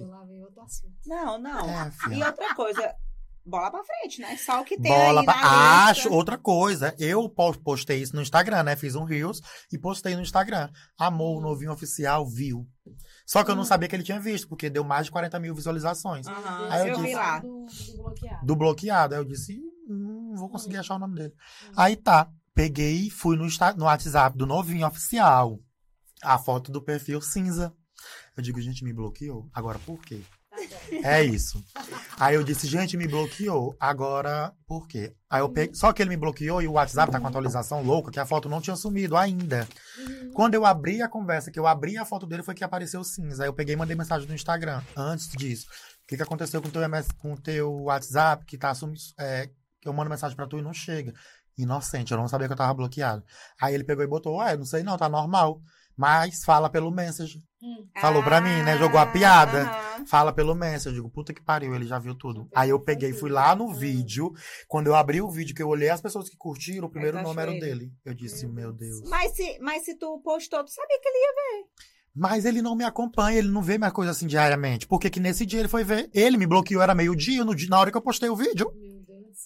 Não, 1.06 1.38
não. 1.38 1.68
É, 1.68 1.90
E 2.12 2.22
outra 2.22 2.54
coisa, 2.54 2.94
bola 3.44 3.70
pra 3.70 3.82
frente, 3.82 4.20
né? 4.20 4.36
Só 4.36 4.60
o 4.60 4.64
que 4.64 4.78
tem 4.80 4.92
Bola 4.92 5.20
aí 5.20 5.26
pra... 5.26 5.34
na 5.36 5.84
Acho 5.86 6.02
lista. 6.02 6.14
outra 6.14 6.38
coisa. 6.38 6.94
Eu 6.98 7.28
po- 7.28 7.58
postei 7.58 8.00
isso 8.00 8.14
no 8.14 8.22
Instagram, 8.22 8.62
né? 8.62 8.76
Fiz 8.76 8.94
um 8.94 9.04
Reels 9.04 9.40
e 9.72 9.78
postei 9.78 10.14
no 10.14 10.22
Instagram. 10.22 10.70
Amor, 10.98 11.38
o 11.38 11.40
novinho 11.40 11.72
oficial 11.72 12.24
viu. 12.28 12.64
Só 13.32 13.42
que 13.42 13.50
eu 13.50 13.56
não 13.56 13.64
sabia 13.64 13.88
que 13.88 13.96
ele 13.96 14.02
tinha 14.02 14.20
visto, 14.20 14.46
porque 14.46 14.68
deu 14.68 14.84
mais 14.84 15.06
de 15.06 15.10
40 15.12 15.40
mil 15.40 15.54
visualizações. 15.54 16.26
Aham, 16.26 16.68
Aí 16.70 16.80
eu 16.82 16.88
eu 16.88 16.96
vi 16.98 17.02
disse- 17.04 17.14
lá. 17.16 17.38
Do, 17.38 17.64
do 17.66 17.96
bloqueado. 17.96 18.46
do 18.46 18.56
bloqueado. 18.56 19.14
Aí 19.14 19.20
eu 19.20 19.24
disse, 19.24 19.58
"Hum, 19.88 20.28
não 20.32 20.36
vou 20.36 20.50
conseguir 20.50 20.76
achar 20.76 20.96
o 20.96 20.98
nome 20.98 21.14
dele. 21.14 21.34
Aí 21.74 21.96
tá, 21.96 22.28
peguei 22.54 23.06
e 23.06 23.10
fui 23.10 23.34
no, 23.36 23.46
no 23.78 23.84
WhatsApp 23.86 24.36
do 24.36 24.44
novinho 24.46 24.86
oficial. 24.86 25.58
A 26.22 26.36
foto 26.38 26.70
do 26.70 26.82
perfil 26.82 27.22
cinza. 27.22 27.72
Eu 28.36 28.42
digo, 28.42 28.60
gente, 28.60 28.84
me 28.84 28.92
bloqueou. 28.92 29.48
Agora 29.54 29.78
por 29.78 29.98
quê? 30.02 30.20
É 31.02 31.22
isso. 31.22 31.62
Aí 32.18 32.34
eu 32.34 32.44
disse, 32.44 32.66
gente, 32.66 32.96
me 32.96 33.06
bloqueou. 33.06 33.76
Agora 33.78 34.52
por 34.66 34.86
quê? 34.86 35.14
Aí 35.28 35.40
eu 35.40 35.48
peguei. 35.48 35.74
Só 35.74 35.92
que 35.92 36.02
ele 36.02 36.10
me 36.10 36.16
bloqueou 36.16 36.62
e 36.62 36.68
o 36.68 36.72
WhatsApp 36.72 37.12
tá 37.12 37.20
com 37.20 37.26
atualização 37.26 37.82
louca, 37.82 38.10
que 38.10 38.20
a 38.20 38.26
foto 38.26 38.48
não 38.48 38.60
tinha 38.60 38.76
sumido 38.76 39.16
ainda. 39.16 39.68
Quando 40.34 40.54
eu 40.54 40.64
abri 40.64 41.02
a 41.02 41.08
conversa, 41.08 41.50
que 41.50 41.58
eu 41.58 41.66
abri 41.66 41.96
a 41.96 42.04
foto 42.04 42.26
dele, 42.26 42.42
foi 42.42 42.54
que 42.54 42.64
apareceu 42.64 43.02
cinza. 43.04 43.42
Aí 43.42 43.48
eu 43.48 43.54
peguei 43.54 43.74
e 43.74 43.78
mandei 43.78 43.96
mensagem 43.96 44.28
no 44.28 44.34
Instagram. 44.34 44.82
Antes 44.96 45.28
disso, 45.28 45.66
o 45.66 46.06
que, 46.06 46.16
que 46.16 46.22
aconteceu 46.22 46.60
com 46.62 46.68
o 46.68 46.70
teu, 46.70 46.82
MS 46.82 47.08
com 47.18 47.32
o 47.32 47.40
teu 47.40 47.72
WhatsApp, 47.82 48.44
que 48.44 48.56
tá 48.56 48.72
é, 49.18 49.50
que 49.80 49.88
eu 49.88 49.92
mando 49.92 50.10
mensagem 50.10 50.36
pra 50.36 50.46
tu 50.46 50.58
e 50.58 50.62
não 50.62 50.72
chega. 50.72 51.12
Inocente, 51.58 52.12
eu 52.12 52.18
não 52.18 52.28
sabia 52.28 52.46
que 52.46 52.52
eu 52.52 52.56
tava 52.56 52.72
bloqueado. 52.72 53.22
Aí 53.60 53.74
ele 53.74 53.84
pegou 53.84 54.02
e 54.02 54.06
botou, 54.06 54.36
ué, 54.36 54.56
não 54.56 54.64
sei 54.64 54.82
não, 54.82 54.96
tá 54.96 55.08
normal. 55.08 55.60
Mas 55.96 56.42
fala 56.44 56.70
pelo 56.70 56.90
message. 56.90 57.42
Hum. 57.62 57.86
Falou 58.00 58.22
pra 58.22 58.40
mim, 58.40 58.62
né? 58.62 58.76
Jogou 58.76 58.98
a 58.98 59.06
piada. 59.06 59.62
aham. 59.62 60.06
Fala 60.06 60.32
pelo 60.32 60.54
message. 60.54 60.88
Eu 60.88 61.02
digo, 61.02 61.10
puta 61.10 61.32
que 61.32 61.42
pariu, 61.42 61.74
ele 61.74 61.86
já 61.86 61.98
viu 61.98 62.14
tudo. 62.14 62.48
Aí 62.54 62.70
eu 62.70 62.80
peguei 62.80 63.10
e 63.10 63.14
fui 63.14 63.30
lá 63.30 63.54
no 63.54 63.72
vídeo. 63.72 64.32
Quando 64.66 64.88
eu 64.88 64.96
abri 64.96 65.20
o 65.20 65.30
vídeo, 65.30 65.54
que 65.54 65.62
eu 65.62 65.68
olhei 65.68 65.88
as 65.88 66.00
pessoas 66.00 66.28
que 66.28 66.36
curtiram, 66.36 66.86
o 66.88 66.90
primeiro 66.90 67.18
tu 67.18 67.22
nome 67.22 67.40
era 67.40 67.50
o 67.50 67.54
ele? 67.54 67.60
dele. 67.60 67.92
Eu 68.04 68.14
disse, 68.14 68.46
meu 68.48 68.72
Deus. 68.72 69.08
Mas 69.08 69.36
se, 69.36 69.58
mas 69.60 69.84
se 69.84 69.96
tu 69.96 70.20
postou, 70.24 70.64
tu 70.64 70.70
sabia 70.72 70.98
que 71.00 71.08
ele 71.08 71.18
ia. 71.18 71.64
Mas 72.14 72.44
ele 72.44 72.60
não 72.60 72.74
me 72.76 72.84
acompanha, 72.84 73.38
ele 73.38 73.48
não 73.48 73.62
vê 73.62 73.78
minha 73.78 73.90
coisa 73.90 74.10
assim 74.10 74.26
diariamente. 74.26 74.86
Porque 74.86 75.08
que 75.08 75.20
nesse 75.20 75.46
dia 75.46 75.60
ele 75.60 75.68
foi 75.68 75.82
ver. 75.82 76.10
Ele 76.12 76.36
me 76.36 76.46
bloqueou, 76.46 76.82
era 76.82 76.94
meio-dia, 76.94 77.44
na 77.68 77.78
hora 77.78 77.90
que 77.90 77.96
eu 77.96 78.02
postei 78.02 78.28
o 78.28 78.36
vídeo. 78.36 78.70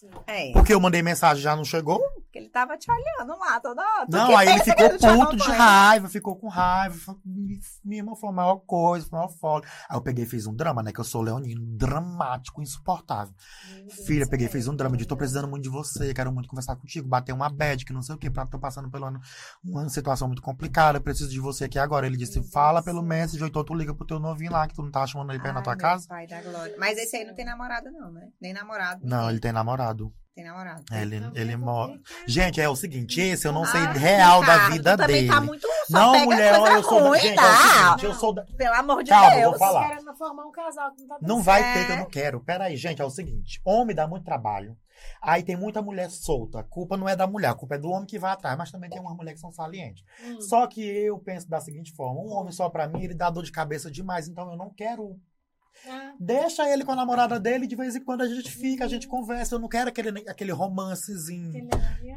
Céu. 0.00 0.10
É. 0.26 0.52
Porque 0.52 0.74
eu 0.74 0.80
mandei 0.80 1.02
mensagem 1.02 1.42
já 1.42 1.56
não 1.56 1.64
chegou. 1.64 1.98
Porque 2.14 2.38
ele 2.38 2.48
tava 2.50 2.76
te 2.76 2.86
olhando 2.90 3.38
lá 3.38 3.58
toda 3.60 3.80
hora. 3.82 4.06
Não, 4.10 4.36
aí 4.36 4.48
ele 4.48 4.60
ficou 4.64 4.90
puto 4.90 5.36
de 5.36 5.50
raiva, 5.50 6.08
ficou 6.08 6.36
com 6.36 6.48
raiva. 6.48 6.94
Falou, 6.98 7.20
"Me- 7.24 7.58
Minha 7.84 8.00
irmã 8.02 8.14
foi 8.14 8.28
a 8.28 8.32
maior 8.32 8.56
coisa, 8.66 9.06
foi 9.08 9.18
a 9.18 9.22
maior 9.22 9.32
folga. 9.38 9.68
Aí 9.88 9.96
eu 9.96 10.02
peguei 10.02 10.24
e 10.24 10.28
fiz 10.28 10.46
um 10.46 10.54
drama, 10.54 10.82
né? 10.82 10.92
Que 10.92 11.00
eu 11.00 11.04
sou 11.04 11.22
leonino, 11.22 11.64
dramático, 11.76 12.60
insuportável. 12.60 13.32
Deus 13.74 14.06
Filha, 14.06 14.26
peguei 14.28 14.46
e 14.46 14.50
céu. 14.50 14.58
fiz 14.60 14.68
um 14.68 14.76
drama 14.76 14.96
de 14.96 15.06
tô 15.06 15.16
precisando 15.16 15.48
muito 15.48 15.62
de 15.62 15.70
você, 15.70 16.12
quero 16.12 16.30
muito 16.32 16.48
conversar 16.48 16.76
contigo, 16.76 17.08
bater 17.08 17.32
uma 17.32 17.48
bad, 17.48 17.84
que 17.84 17.92
não 17.92 18.02
sei 18.02 18.14
o 18.14 18.18
que, 18.18 18.28
tô 18.30 18.58
passando 18.58 18.90
por 18.90 19.00
uma, 19.00 19.18
uma 19.64 19.88
situação 19.88 20.28
muito 20.28 20.42
complicada, 20.42 20.98
eu 20.98 21.02
preciso 21.02 21.30
de 21.30 21.40
você 21.40 21.64
aqui 21.64 21.78
agora. 21.78 22.06
Ele 22.06 22.16
disse, 22.16 22.42
fala 22.52 22.82
pelo 22.82 23.02
message, 23.02 23.42
ou 23.42 23.48
então 23.48 23.64
tu 23.64 23.74
liga 23.74 23.94
pro 23.94 24.06
teu 24.06 24.18
novinho 24.20 24.52
lá, 24.52 24.66
que 24.68 24.74
tu 24.74 24.82
não 24.82 24.90
tá 24.90 25.06
chamando 25.06 25.30
ele 25.30 25.40
pra 25.40 25.50
ir 25.50 25.54
na 25.54 25.62
tua 25.62 25.76
casa. 25.76 26.06
Pai 26.08 26.26
da 26.26 26.42
glória. 26.42 26.74
Mas 26.78 26.98
esse 26.98 27.16
aí 27.16 27.24
não 27.24 27.34
tem 27.34 27.44
namorada, 27.44 27.90
não, 27.90 28.10
né? 28.12 28.28
Nem 28.40 28.52
namorado. 28.52 29.00
Não, 29.04 29.16
ninguém 29.18 29.30
ele 29.30 29.40
tem 29.40 29.52
namorado. 29.52 29.85
Tem 30.34 30.44
namorado. 30.44 30.82
É, 30.90 31.00
Ele, 31.02 31.20
Também 31.20 31.42
ele 31.42 31.52
é 31.52 31.56
mora. 31.56 31.98
Gente, 32.26 32.60
é 32.60 32.68
o 32.68 32.76
seguinte, 32.76 33.20
esse 33.20 33.46
eu 33.48 33.52
não 33.52 33.64
sei 33.64 33.80
Ah, 33.80 33.92
real 33.92 34.44
da 34.44 34.68
vida 34.68 34.94
tu 34.96 35.00
também 35.00 35.16
dele. 35.16 35.28
tá 35.28 35.40
muito 35.40 35.66
só 35.66 35.72
Não, 35.98 36.12
pega 36.12 36.24
mulher, 36.26 36.58
coisa 36.58 36.76
eu 36.76 36.82
sou 36.82 37.00
da. 37.02 37.08
ruim, 37.08 37.20
Gente, 37.20 37.32
é 37.32 37.36
tá? 37.36 37.84
seguinte, 37.84 38.04
eu 38.04 38.14
sou 38.14 38.32
da. 38.34 38.44
Pelo 38.44 38.74
amor 38.74 39.02
de 39.02 39.08
Calma, 39.10 39.34
eu 39.36 39.40
Deus. 39.40 39.50
vou 39.50 39.58
falar. 39.58 39.88
querendo 39.88 40.14
formar 40.16 40.44
um 40.46 40.52
casal 40.52 40.92
que 40.94 41.00
não 41.02 41.08
tá 41.08 41.16
Não 41.22 41.42
vai 41.42 41.62
É. 41.62 41.72
ter 41.72 41.86
que 41.86 41.92
eu 41.92 41.96
não 41.96 42.06
quero. 42.10 42.40
Peraí, 42.40 42.76
gente, 42.76 43.00
é 43.00 43.04
o 43.04 43.10
seguinte: 43.10 43.60
homem 43.64 43.96
dá 43.96 44.06
muito 44.06 44.24
trabalho. 44.24 44.76
Aí 45.22 45.42
tem 45.42 45.56
muita 45.56 45.80
mulher 45.82 46.10
solta. 46.10 46.60
A 46.60 46.64
culpa 46.64 46.96
não 46.96 47.08
é 47.08 47.14
da 47.14 47.26
mulher, 47.26 47.48
a 47.48 47.54
culpa 47.54 47.74
é 47.74 47.78
do 47.78 47.88
homem 47.90 48.06
que 48.06 48.18
vai 48.18 48.32
atrás. 48.32 48.56
Mas 48.58 48.70
também 48.70 48.88
tem 48.90 49.00
umas 49.00 49.14
mulheres 49.16 49.38
que 49.38 49.42
são 49.42 49.52
salientes. 49.52 50.02
Hum. 50.24 50.40
Só 50.40 50.66
que 50.66 50.82
eu 50.82 51.18
penso 51.18 51.48
da 51.48 51.60
seguinte 51.60 51.92
forma: 51.94 52.20
um 52.20 52.32
homem 52.32 52.52
só 52.52 52.68
pra 52.68 52.86
mim, 52.86 53.02
ele 53.02 53.14
dá 53.14 53.30
dor 53.30 53.42
de 53.44 53.52
cabeça 53.52 53.90
demais. 53.90 54.28
Então 54.28 54.50
eu 54.50 54.56
não 54.58 54.68
quero. 54.70 55.16
Ah, 55.88 56.12
Deixa 56.18 56.68
ele 56.70 56.84
com 56.84 56.92
a 56.92 56.96
namorada 56.96 57.38
dele, 57.38 57.66
de 57.66 57.76
vez 57.76 57.94
em 57.94 58.00
quando 58.00 58.22
a 58.22 58.28
gente 58.28 58.50
fica, 58.50 58.84
a 58.84 58.88
gente 58.88 59.06
conversa. 59.06 59.54
Eu 59.54 59.58
não 59.58 59.68
quero 59.68 59.88
aquele, 59.88 60.08
aquele 60.28 60.52
romancezinho. 60.52 61.68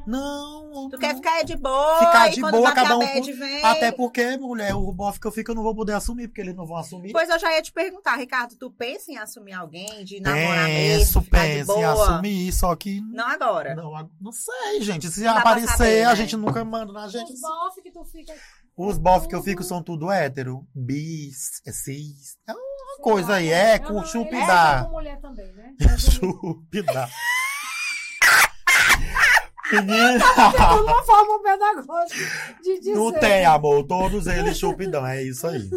Não. 0.07 0.89
Tu 0.89 0.97
quer 0.97 1.15
ficar 1.15 1.43
de 1.43 1.55
boa 1.55 1.99
Ficar 1.99 2.29
de 2.29 2.41
boa, 2.41 2.71
cada 2.71 2.93
a 2.93 2.97
um 2.97 2.99
bad, 2.99 3.31
com- 3.31 3.37
vem. 3.39 3.63
Até 3.63 3.91
porque, 3.91 4.37
mulher, 4.37 4.73
o 4.75 4.91
bofe 4.91 5.19
que 5.19 5.27
eu 5.27 5.31
fico 5.31 5.51
eu 5.51 5.55
não 5.55 5.63
vou 5.63 5.75
poder 5.75 5.93
assumir, 5.93 6.27
porque 6.27 6.41
eles 6.41 6.55
não 6.55 6.65
vão 6.65 6.77
assumir. 6.77 7.11
Pois 7.11 7.29
eu 7.29 7.39
já 7.39 7.51
ia 7.53 7.61
te 7.61 7.71
perguntar, 7.71 8.15
Ricardo, 8.17 8.55
tu 8.55 8.71
pensa 8.71 9.11
em 9.11 9.17
assumir 9.17 9.53
alguém, 9.53 10.03
de 10.03 10.19
namorar 10.19 10.65
Penso, 10.67 11.19
mesmo, 11.19 11.21
de 11.21 11.29
penso 11.29 11.71
em 11.71 11.75
boa? 11.75 12.11
assumir, 12.13 12.51
só 12.53 12.75
que. 12.75 13.01
Não 13.01 13.27
agora. 13.27 13.75
Não, 13.75 14.09
não 14.19 14.31
sei, 14.31 14.81
gente. 14.81 15.09
Se 15.09 15.21
Não 15.23 15.37
aparecer, 15.37 15.67
saber, 15.77 16.03
a 16.03 16.09
né? 16.09 16.15
gente 16.15 16.35
nunca 16.37 16.63
manda 16.63 16.91
na 16.91 17.07
gente. 17.07 17.31
Os 17.33 17.41
bofe 17.41 17.81
que 17.81 17.91
tu 17.91 18.03
fica. 18.05 18.33
Os 18.77 18.97
bofs 18.97 19.27
que 19.27 19.35
eu 19.35 19.43
fico 19.43 19.61
são 19.63 19.83
tudo 19.83 20.09
hétero. 20.09 20.65
Bis, 20.73 21.61
é 21.67 21.71
cis. 21.71 22.37
É 22.47 22.53
sei 22.53 22.68
coisa 23.01 23.35
aí, 23.35 23.49
é, 23.51 23.79
com 23.79 23.93
não- 23.93 24.05
chup 24.05 24.27
ele 24.33 24.45
dá. 24.45 24.77
fica 24.77 24.83
com 24.85 24.91
mulher 24.91 25.19
também, 25.19 25.51
né? 25.53 25.73
Menina, 29.71 30.25
uma 30.81 31.03
forma 31.03 31.43
pedagógica 31.43 32.55
de 32.63 32.79
dizer. 32.79 32.95
não 32.95 33.11
tem, 33.11 33.45
amor. 33.45 33.85
Todos 33.85 34.25
eles 34.25 34.57
chupidão, 34.57 35.05
é 35.05 35.21
isso 35.21 35.45
aí. 35.45 35.69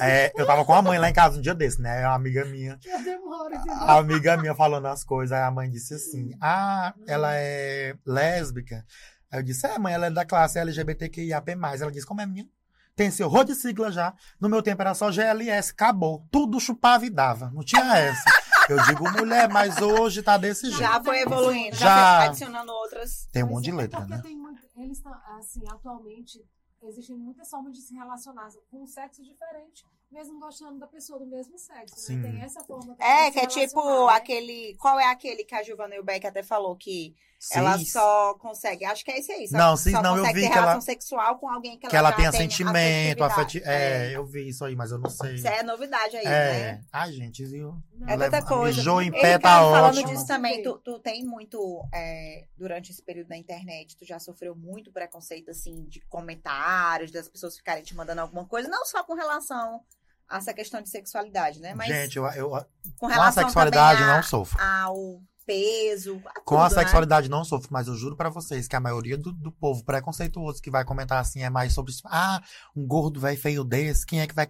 É, 0.00 0.32
eu 0.36 0.44
tava 0.44 0.64
com 0.64 0.74
a 0.74 0.82
mãe 0.82 0.98
lá 0.98 1.08
em 1.08 1.12
casa 1.12 1.38
um 1.38 1.40
dia 1.40 1.54
desse, 1.54 1.80
né? 1.80 2.00
Uma 2.00 2.16
amiga 2.16 2.44
minha. 2.44 2.76
Eu 2.84 3.04
demoro? 3.04 3.54
A 3.78 3.98
amiga 3.98 4.36
minha 4.36 4.56
falando 4.56 4.86
as 4.86 5.04
coisas, 5.04 5.30
aí 5.30 5.44
a 5.44 5.50
mãe 5.52 5.70
disse 5.70 5.94
assim: 5.94 6.30
Ah, 6.40 6.94
ela 7.06 7.32
é 7.36 7.94
lésbica. 8.04 8.84
Aí 9.30 9.38
eu 9.38 9.42
disse: 9.44 9.68
É, 9.68 9.78
mãe, 9.78 9.94
ela 9.94 10.06
é 10.06 10.10
da 10.10 10.24
classe 10.24 10.58
LGBTQIAP. 10.58 11.50
Ela 11.80 11.92
disse: 11.92 12.06
Como 12.06 12.20
é 12.20 12.26
menina? 12.26 12.48
Tem 12.94 13.10
seu 13.10 13.26
horror 13.26 13.44
de 13.44 13.54
sigla 13.54 13.90
já. 13.90 14.14
No 14.40 14.48
meu 14.48 14.62
tempo 14.62 14.82
era 14.82 14.94
só 14.94 15.10
GLS, 15.10 15.72
acabou. 15.72 16.26
Tudo 16.30 16.60
chupava 16.60 17.06
e 17.06 17.10
dava. 17.10 17.50
Não 17.50 17.62
tinha 17.64 17.96
essa. 17.96 18.24
Eu 18.68 18.80
digo, 18.84 19.10
mulher, 19.10 19.48
mas 19.48 19.80
hoje 19.80 20.22
tá 20.22 20.36
desse 20.36 20.66
jeito. 20.68 20.78
Já 20.78 21.02
foi 21.02 21.20
evoluindo, 21.20 21.74
já, 21.76 21.86
Já. 21.86 22.16
foi 22.18 22.26
adicionando 22.28 22.72
outras. 22.72 23.26
Tem 23.32 23.42
um 23.42 23.48
monte 23.48 23.64
de 23.64 23.70
é 23.70 23.74
letra, 23.74 24.00
porque 24.00 24.14
né? 24.14 24.22
tem 24.22 24.36
muito, 24.36 24.62
eles 24.76 24.98
estão, 24.98 25.12
assim, 25.38 25.62
atualmente, 25.68 26.44
existem 26.82 27.16
muitas 27.16 27.48
formas 27.50 27.72
de 27.72 27.80
se 27.82 27.94
relacionar 27.94 28.48
com 28.70 28.82
um 28.82 28.86
sexo 28.86 29.22
diferente, 29.22 29.84
mesmo 30.10 30.38
gostando 30.38 30.78
da 30.78 30.86
pessoa 30.86 31.18
do 31.18 31.26
mesmo 31.26 31.58
sexo. 31.58 31.96
Sim. 31.96 32.18
Né? 32.18 32.30
Tem 32.30 32.42
essa 32.42 32.62
forma 32.62 32.94
também 32.94 33.26
É, 33.26 33.30
que 33.30 33.40
é 33.40 33.46
tipo 33.46 34.06
né? 34.06 34.12
aquele. 34.12 34.76
Qual 34.78 34.98
é 35.00 35.10
aquele 35.10 35.44
que 35.44 35.54
a 35.54 35.62
Giovanna 35.62 36.00
Beck 36.02 36.24
até 36.26 36.42
falou 36.42 36.76
que 36.76 37.14
ela 37.50 37.78
só 37.78 38.34
consegue. 38.34 38.84
Acho 38.84 39.04
que 39.04 39.10
é 39.10 39.18
esse 39.18 39.32
aí. 39.32 39.48
Só, 39.48 39.56
Não, 39.58 39.76
cis 39.76 39.92
só 39.92 40.02
não, 40.02 40.16
eu 40.16 40.24
vi 40.26 40.32
ter 40.34 40.40
que 40.40 40.46
ela- 40.46 40.54
relação 40.54 40.80
sexual 40.80 41.38
com 41.38 41.48
alguém 41.48 41.78
que 41.78 41.86
ela, 41.86 41.90
Que 41.90 41.96
ela 41.96 42.12
tem 42.12 42.30
sentimento, 42.32 43.24
afeti... 43.24 43.60
É, 43.64 44.12
eu 44.14 44.24
vi 44.24 44.48
isso 44.48 44.64
aí, 44.64 44.76
mas 44.76 44.90
eu 44.92 44.98
não 44.98 45.10
sei. 45.10 45.34
Isso 45.34 45.48
é 45.48 45.62
novidade 45.62 46.16
aí, 46.16 46.24
É. 46.24 46.28
né? 46.28 46.84
Ai, 46.92 47.12
gente, 47.12 47.44
viu? 47.44 47.74
É 48.06 48.16
tanta 48.16 48.42
coisa. 48.42 48.76
Mijou 48.76 49.02
em 49.02 49.10
pé, 49.10 49.38
tá 49.38 49.58
falando 49.60 49.96
ótimo. 49.98 50.12
disso 50.12 50.26
também, 50.26 50.62
tu, 50.62 50.78
tu 50.78 50.98
tem 51.00 51.24
muito, 51.24 51.84
é, 51.92 52.44
durante 52.56 52.90
esse 52.92 53.02
período 53.02 53.28
na 53.28 53.36
internet, 53.36 53.96
tu 53.96 54.04
já 54.04 54.18
sofreu 54.18 54.54
muito 54.54 54.92
preconceito, 54.92 55.50
assim, 55.50 55.84
de 55.88 56.00
comentários, 56.08 57.10
das 57.10 57.28
pessoas 57.28 57.56
ficarem 57.56 57.82
te 57.82 57.94
mandando 57.94 58.20
alguma 58.20 58.44
coisa, 58.46 58.68
não 58.68 58.84
só 58.84 59.02
com 59.04 59.14
relação 59.14 59.80
a 60.28 60.38
essa 60.38 60.54
questão 60.54 60.80
de 60.80 60.88
sexualidade, 60.88 61.60
né? 61.60 61.74
Mas 61.74 61.88
Gente, 61.88 62.16
eu, 62.16 62.24
eu, 62.28 62.50
com 62.50 62.64
com 63.00 63.06
a 63.06 63.12
relação 63.12 63.42
sexualidade 63.44 64.02
a- 64.02 64.06
não 64.16 64.22
sofro. 64.22 64.58
ao 64.62 65.20
peso, 65.46 66.22
Com 66.44 66.58
a 66.58 66.68
né? 66.68 66.70
sexualidade 66.70 67.28
não 67.28 67.44
sofro, 67.44 67.68
mas 67.70 67.88
eu 67.88 67.94
juro 67.94 68.16
pra 68.16 68.30
vocês 68.30 68.68
que 68.68 68.76
a 68.76 68.80
maioria 68.80 69.16
do, 69.16 69.32
do 69.32 69.52
povo 69.52 69.84
preconceituoso 69.84 70.62
que 70.62 70.70
vai 70.70 70.84
comentar 70.84 71.18
assim 71.18 71.42
é 71.42 71.50
mais 71.50 71.72
sobre 71.72 71.92
isso. 71.92 72.02
Ah, 72.06 72.42
um 72.74 72.86
gordo 72.86 73.20
velho 73.20 73.38
feio 73.38 73.64
desse, 73.64 74.06
quem 74.06 74.20
é 74.20 74.26
que 74.26 74.34
vai 74.34 74.48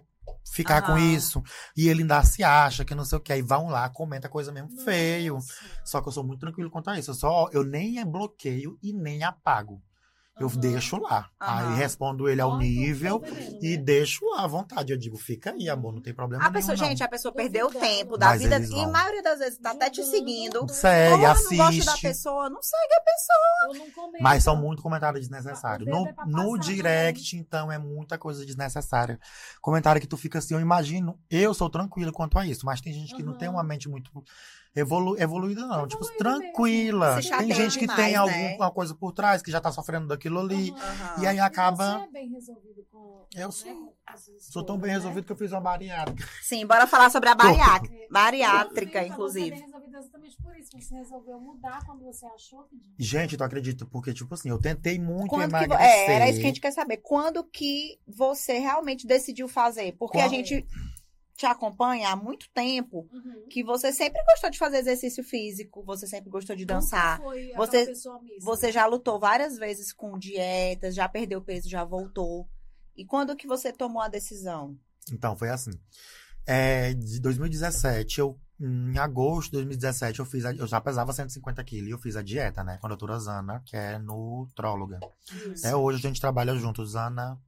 ficar 0.51 0.81
com 0.81 0.97
isso. 0.97 1.41
E 1.75 1.87
ele 1.87 2.01
ainda 2.01 2.23
se 2.23 2.43
acha 2.43 2.85
que 2.85 2.95
não 2.95 3.05
sei 3.05 3.17
o 3.17 3.21
que. 3.21 3.33
Aí 3.33 3.41
vão 3.41 3.67
lá, 3.67 3.89
comenta 3.89 4.29
coisa 4.29 4.51
mesmo 4.51 4.69
feio. 4.83 5.35
Nossa. 5.35 5.53
Só 5.83 6.01
que 6.01 6.07
eu 6.07 6.11
sou 6.11 6.23
muito 6.23 6.39
tranquilo 6.39 6.69
quanto 6.69 6.89
a 6.89 6.99
isso. 6.99 7.11
Eu 7.11 7.15
só, 7.15 7.49
eu 7.51 7.63
nem 7.63 8.03
bloqueio 8.05 8.77
e 8.81 8.93
nem 8.93 9.23
apago. 9.23 9.81
Eu 10.39 10.47
Aham. 10.47 10.59
deixo 10.59 10.97
lá. 10.97 11.29
Aham. 11.39 11.69
Aí 11.69 11.75
respondo 11.75 12.27
ele 12.27 12.41
ao 12.41 12.57
nível 12.57 13.21
e 13.61 13.77
né? 13.77 13.83
deixo 13.83 14.25
lá 14.31 14.43
à 14.43 14.47
vontade. 14.47 14.91
Eu 14.91 14.97
digo, 14.97 15.15
fica 15.15 15.51
aí, 15.51 15.69
amor, 15.69 15.93
não 15.93 16.01
tem 16.01 16.11
problema 16.13 16.43
A 16.43 16.49
nenhum, 16.49 16.59
pessoa, 16.59 16.75
não. 16.75 16.85
gente, 16.85 17.03
a 17.03 17.07
pessoa 17.07 17.31
perdeu 17.31 17.67
o 17.67 17.71
tempo 17.71 18.17
da 18.17 18.27
Mas 18.29 18.41
vida 18.41 18.59
e 18.59 18.81
a 18.81 18.87
maioria 18.87 19.21
das 19.21 19.37
vezes 19.39 19.59
tá 19.59 19.71
até 19.71 19.91
te 19.91 19.97
Julgando. 20.01 20.17
seguindo. 20.17 20.67
Segue, 20.69 21.11
Como 21.11 21.23
eu 21.23 21.27
não 21.27 21.35
gosto 21.35 21.55
da 21.57 21.67
assiste. 21.67 22.01
pessoa, 22.01 22.49
não 22.49 22.61
segue 22.63 22.93
a 22.95 23.01
pessoa. 23.01 23.73
Eu 23.73 23.85
não 23.85 23.91
comento. 23.91 24.23
Mas 24.23 24.43
são 24.43 24.55
muito 24.55 24.81
comentários 24.81 25.27
desnecessários. 25.27 25.87
No, 25.87 26.07
é 26.07 26.15
no 26.25 26.57
direct, 26.57 27.37
então, 27.37 27.71
é 27.71 27.77
muita 27.77 28.17
coisa 28.17 28.43
desnecessária. 28.43 29.19
Comentário 29.61 30.01
que 30.01 30.07
tu 30.07 30.17
fica 30.17 30.39
assim, 30.39 30.55
eu 30.55 30.59
imagino, 30.59 31.19
eu 31.29 31.53
sou 31.53 31.69
tranquilo 31.69 32.11
quanto 32.11 32.39
a 32.39 32.45
isso, 32.45 32.65
mas 32.65 32.81
tem 32.81 32.91
gente 32.91 33.15
que 33.15 33.21
não 33.21 33.37
tem 33.37 33.47
uma 33.49 33.63
mente 33.63 33.87
muito 33.87 34.11
evolu 34.75 35.19
evoluída, 35.19 35.65
não. 35.67 35.87
Tipo, 35.87 36.03
Evoluída 36.03 36.17
tranquila. 36.17 37.21
Se 37.21 37.29
Tem 37.29 37.53
gente 37.53 37.79
que 37.79 37.87
demais, 37.87 38.03
tem 38.03 38.11
né? 38.13 38.49
alguma 38.51 38.71
coisa 38.71 38.95
por 38.95 39.11
trás, 39.11 39.41
que 39.41 39.51
já 39.51 39.61
tá 39.61 39.71
sofrendo 39.71 40.07
daquilo 40.07 40.39
ali. 40.39 40.71
Aham. 40.71 41.21
E 41.23 41.27
aí 41.27 41.39
acaba. 41.39 41.99
Você 41.99 42.03
é 42.05 42.11
bem 42.11 42.29
resolvido 42.29 42.85
com. 42.91 43.25
Eu 43.35 43.47
né, 43.47 43.51
sou. 43.51 43.93
Sou 44.39 44.63
tão 44.63 44.77
bem 44.77 44.89
né? 44.91 44.97
resolvido 44.97 45.25
que 45.25 45.31
eu 45.31 45.35
fiz 45.35 45.51
uma 45.51 45.61
bariátrica. 45.61 46.27
Sim, 46.41 46.67
bora 46.67 46.85
falar 46.85 47.09
sobre 47.09 47.29
a 47.29 47.35
bariátrica. 47.35 47.95
É, 47.95 48.07
Bariátrica, 48.11 48.91
Você 48.99 49.05
é 49.05 49.07
inclusive. 49.07 49.49
bem 49.51 49.61
resolvido 49.61 49.97
exatamente 49.97 50.37
por 50.43 50.55
isso. 50.55 50.69
Você 50.79 50.95
resolveu 50.95 51.39
mudar 51.39 51.83
quando 51.85 52.03
você 52.03 52.25
achou 52.27 52.63
que. 52.65 52.75
Gente, 52.99 53.35
tu 53.35 53.43
acredita? 53.43 53.85
Porque, 53.87 54.13
tipo 54.13 54.33
assim, 54.35 54.49
eu 54.49 54.59
tentei 54.59 54.99
muito 54.99 55.29
Quando 55.29 55.49
que, 55.49 55.55
emagrecer. 55.55 55.85
é, 56.09 56.13
era 56.13 56.29
isso 56.29 56.39
que 56.39 56.45
a 56.45 56.49
gente 56.49 56.61
quer 56.61 56.71
saber. 56.71 56.97
Quando 56.97 57.43
que 57.43 57.97
você 58.07 58.59
realmente 58.59 59.07
decidiu 59.07 59.47
fazer? 59.47 59.93
Porque 59.97 60.19
a 60.19 60.23
Quando- 60.25 60.31
gente 60.35 60.65
te 61.35 61.45
acompanha 61.45 62.09
há 62.09 62.15
muito 62.15 62.47
tempo 62.53 63.07
Uhum. 63.11 63.47
que 63.49 63.63
você 63.63 63.91
sempre 63.91 64.23
gostou 64.23 64.49
de 64.49 64.57
fazer 64.57 64.77
exercício 64.77 65.23
físico, 65.23 65.83
você 65.83 66.05
sempre 66.07 66.29
gostou 66.29 66.55
de 66.55 66.65
dançar. 66.65 67.17
Nunca 67.19 67.29
foi 67.29 67.53
Você- 67.55 67.85
pessoa. 67.87 68.19
Você 68.41 68.71
já 68.71 68.85
lutou 68.85 69.19
várias 69.19 69.57
vezes 69.57 69.91
com 69.91 70.17
dietas, 70.17 70.93
já 70.95 71.09
perdeu 71.09 71.41
peso, 71.41 71.69
já 71.69 71.83
voltou. 71.83 72.47
E 72.95 73.03
quando 73.05 73.35
que 73.35 73.47
você 73.47 73.71
tomou 73.73 74.01
a 74.01 74.07
decisão? 74.07 74.77
Então, 75.11 75.35
foi 75.35 75.49
assim. 75.49 75.71
É, 76.45 76.93
de 76.93 77.19
2017, 77.19 78.19
eu, 78.19 78.37
em 78.59 78.97
agosto 78.97 79.45
de 79.51 79.57
2017, 79.57 80.19
eu 80.19 80.25
fiz 80.25 80.45
a- 80.45 80.53
eu 80.53 80.67
já 80.67 80.79
pesava 80.79 81.11
150 81.13 81.63
quilos 81.63 81.87
e 81.89 81.91
eu 81.91 81.97
fiz 81.97 82.15
a 82.15 82.21
dieta, 82.21 82.63
né? 82.63 82.77
Com 82.77 82.85
a 82.85 82.89
doutora 82.89 83.17
Zana, 83.17 83.61
que 83.65 83.75
é 83.75 83.97
nutróloga. 83.97 84.99
Isso. 85.51 85.65
Até 85.65 85.75
hoje 85.75 85.97
a 85.99 86.07
gente 86.09 86.21
trabalha 86.21 86.53
junto. 86.55 86.85
Zana, 86.85 87.39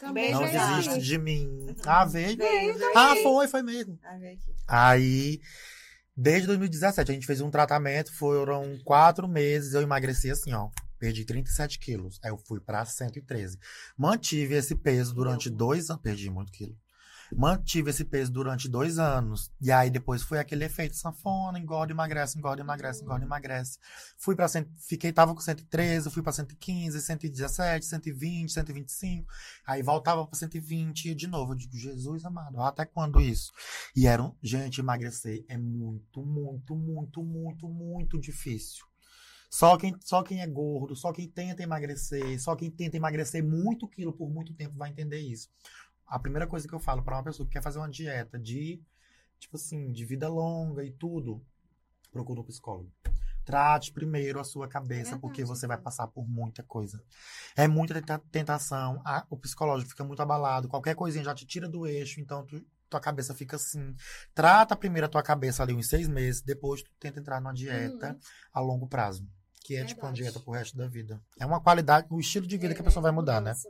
Também 0.00 0.32
não 0.32 0.46
Zana. 0.46 0.76
desiste 0.76 1.00
de 1.00 1.18
mim. 1.18 1.74
Ah, 1.84 2.04
veio? 2.04 2.36
Veio, 2.36 2.76
Ah, 2.94 3.14
foi, 3.22 3.48
foi 3.48 3.62
mesmo. 3.62 3.98
Ah. 4.66 4.92
Aí, 4.92 5.40
desde 6.16 6.46
2017, 6.48 7.10
a 7.10 7.14
gente 7.14 7.26
fez 7.26 7.40
um 7.40 7.50
tratamento, 7.50 8.12
foram 8.12 8.78
quatro 8.84 9.26
meses, 9.28 9.74
eu 9.74 9.82
emagreci 9.82 10.30
assim, 10.30 10.52
ó. 10.52 10.68
Perdi 10.98 11.24
37 11.24 11.78
quilos. 11.78 12.18
Aí 12.24 12.30
eu 12.30 12.38
fui 12.38 12.60
pra 12.60 12.84
113. 12.84 13.58
Mantive 13.96 14.54
esse 14.54 14.74
peso 14.74 15.14
durante 15.14 15.50
dois 15.50 15.90
anos. 15.90 16.02
Perdi 16.02 16.30
muito 16.30 16.50
quilo. 16.52 16.74
Mantive 17.36 17.90
esse 17.90 18.04
peso 18.04 18.30
durante 18.32 18.68
dois 18.68 18.98
anos. 18.98 19.50
E 19.60 19.72
aí 19.72 19.90
depois 19.90 20.22
foi 20.22 20.38
aquele 20.38 20.64
efeito 20.64 20.96
sanfona, 20.96 21.58
engorda, 21.58 21.92
emagrece, 21.92 22.38
engorda, 22.38 22.62
emagrece, 22.62 23.02
engorda, 23.02 23.24
emagrece. 23.24 23.78
Fui 24.16 24.36
cento, 24.48 24.70
fiquei, 24.78 25.12
tava 25.12 25.34
com 25.34 25.40
113, 25.40 26.10
fui 26.10 26.22
pra 26.22 26.32
115, 26.32 27.00
117, 27.00 27.84
120, 27.86 28.52
125. 28.52 29.26
Aí 29.66 29.82
voltava 29.82 30.26
pra 30.26 30.38
120 30.38 31.10
e 31.10 31.14
de 31.14 31.26
novo. 31.26 31.52
Eu 31.52 31.56
digo, 31.56 31.76
Jesus 31.76 32.24
amado, 32.24 32.60
até 32.60 32.84
quando 32.84 33.20
isso? 33.20 33.52
E 33.96 34.06
era, 34.06 34.22
um- 34.22 34.34
gente, 34.42 34.80
emagrecer 34.80 35.44
é 35.48 35.56
muito, 35.56 36.24
muito, 36.24 36.74
muito, 36.76 37.22
muito, 37.22 37.68
muito 37.68 38.20
difícil. 38.20 38.84
Só 39.50 39.76
quem, 39.76 39.94
só 40.00 40.22
quem 40.22 40.40
é 40.40 40.46
gordo, 40.48 40.96
só 40.96 41.12
quem 41.12 41.28
tenta 41.28 41.62
emagrecer, 41.62 42.40
só 42.42 42.56
quem 42.56 42.70
tenta 42.70 42.96
emagrecer 42.96 43.42
muito 43.44 43.86
quilo 43.88 44.12
por 44.12 44.28
muito 44.28 44.52
tempo 44.52 44.76
vai 44.76 44.90
entender 44.90 45.20
isso. 45.20 45.48
A 46.06 46.18
primeira 46.18 46.46
coisa 46.46 46.66
que 46.68 46.74
eu 46.74 46.78
falo 46.80 47.02
para 47.02 47.16
uma 47.16 47.24
pessoa 47.24 47.46
que 47.46 47.52
quer 47.52 47.62
fazer 47.62 47.78
uma 47.78 47.88
dieta 47.90 48.38
de, 48.38 48.80
tipo 49.38 49.56
assim, 49.56 49.90
de 49.92 50.04
vida 50.04 50.28
longa 50.28 50.84
e 50.84 50.90
tudo, 50.92 51.44
procura 52.10 52.40
um 52.40 52.44
psicólogo. 52.44 52.92
Trate 53.44 53.92
primeiro 53.92 54.40
a 54.40 54.44
sua 54.44 54.66
cabeça, 54.66 55.02
verdade, 55.02 55.20
porque 55.20 55.44
você 55.44 55.66
vai 55.66 55.76
então. 55.76 55.84
passar 55.84 56.06
por 56.06 56.26
muita 56.26 56.62
coisa. 56.62 57.02
É 57.54 57.68
muita 57.68 57.92
tenta- 57.94 58.22
tentação, 58.30 59.02
a- 59.04 59.26
o 59.28 59.36
psicológico 59.36 59.90
fica 59.90 60.04
muito 60.04 60.22
abalado, 60.22 60.66
qualquer 60.68 60.94
coisinha 60.94 61.24
já 61.24 61.34
te 61.34 61.44
tira 61.44 61.68
do 61.68 61.86
eixo, 61.86 62.20
então 62.20 62.44
tu- 62.46 62.64
tua 62.88 63.00
cabeça 63.00 63.34
fica 63.34 63.56
assim. 63.56 63.94
Trata 64.34 64.74
primeiro 64.76 65.06
a 65.06 65.10
tua 65.10 65.22
cabeça 65.22 65.62
ali 65.62 65.74
uns 65.74 65.88
seis 65.88 66.08
meses, 66.08 66.40
depois 66.40 66.82
tu 66.82 66.90
tenta 66.98 67.18
entrar 67.20 67.40
numa 67.40 67.52
dieta 67.52 68.12
Uhum. 68.12 68.18
a 68.52 68.60
longo 68.60 68.86
prazo. 68.86 69.26
Que 69.60 69.76
é 69.76 69.84
tipo 69.84 70.00
uma 70.02 70.08
Verdade. 70.12 70.22
dieta 70.30 70.40
pro 70.44 70.52
resto 70.52 70.76
da 70.76 70.86
vida. 70.86 71.20
É 71.38 71.44
uma 71.44 71.60
qualidade, 71.60 72.06
o 72.10 72.20
estilo 72.20 72.46
de 72.46 72.56
vida 72.56 72.74
que 72.74 72.80
a 72.80 72.84
pessoa 72.84 73.02
vai 73.02 73.12
mudar, 73.12 73.40
né? 73.40 73.50
mudança, 73.50 73.68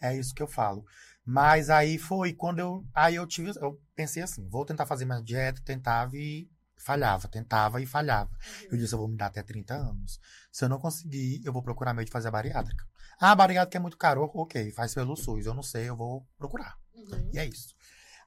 É 0.00 0.14
isso 0.16 0.34
que 0.34 0.42
eu 0.42 0.46
falo. 0.46 0.84
Mas 1.24 1.70
aí 1.70 1.98
foi 1.98 2.32
quando 2.32 2.58
eu. 2.58 2.84
Aí 2.92 3.14
eu 3.14 3.26
tive. 3.26 3.50
Eu 3.60 3.80
pensei 3.94 4.22
assim, 4.22 4.46
vou 4.48 4.64
tentar 4.64 4.86
fazer 4.86 5.04
minha 5.04 5.20
dieta, 5.22 5.60
tentava 5.64 6.16
e 6.16 6.48
falhava, 6.76 7.28
tentava 7.28 7.80
e 7.80 7.86
falhava. 7.86 8.30
Uhum. 8.30 8.68
Eu 8.72 8.78
disse, 8.78 8.92
eu 8.94 8.98
vou 8.98 9.08
me 9.08 9.16
dar 9.16 9.26
até 9.26 9.42
30 9.42 9.74
anos. 9.74 10.20
Se 10.52 10.64
eu 10.64 10.68
não 10.68 10.78
conseguir, 10.78 11.40
eu 11.44 11.52
vou 11.52 11.62
procurar 11.62 11.94
meio 11.94 12.04
de 12.04 12.12
fazer 12.12 12.28
a 12.28 12.30
bariátrica. 12.30 12.86
Ah, 13.18 13.30
a 13.32 13.34
bariátrica 13.36 13.78
é 13.78 13.80
muito 13.80 13.96
caro. 13.96 14.30
Ok, 14.34 14.70
faz 14.72 14.92
pelo 14.94 15.16
SUS. 15.16 15.46
Eu 15.46 15.54
não 15.54 15.62
sei, 15.62 15.88
eu 15.88 15.96
vou 15.96 16.26
procurar. 16.36 16.76
Uhum. 16.94 17.30
E 17.32 17.38
é 17.38 17.46
isso. 17.46 17.74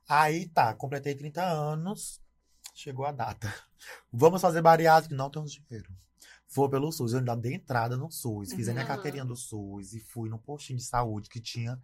Aí 0.09 0.47
tá, 0.49 0.73
completei 0.73 1.13
30 1.13 1.43
anos, 1.43 2.19
chegou 2.73 3.05
a 3.05 3.11
data. 3.11 3.53
Vamos 4.11 4.41
fazer 4.41 4.61
bariátrica? 4.61 5.13
Não 5.15 5.29
tenho 5.29 5.45
dinheiro. 5.45 5.93
Vou 6.49 6.69
pelo 6.69 6.89
SUS. 6.91 7.11
Eu 7.11 7.19
ainda 7.19 7.35
dei 7.35 7.55
entrada 7.55 7.97
no 7.97 8.09
SUS, 8.09 8.53
fiz 8.53 8.69
a 8.69 8.71
minha 8.71 8.83
Uhum. 8.83 8.87
carteirinha 8.87 9.25
do 9.25 9.35
SUS 9.35 9.93
e 9.93 9.99
fui 9.99 10.29
no 10.29 10.39
postinho 10.39 10.79
de 10.79 10.85
saúde 10.85 11.29
que 11.29 11.41
tinha. 11.41 11.77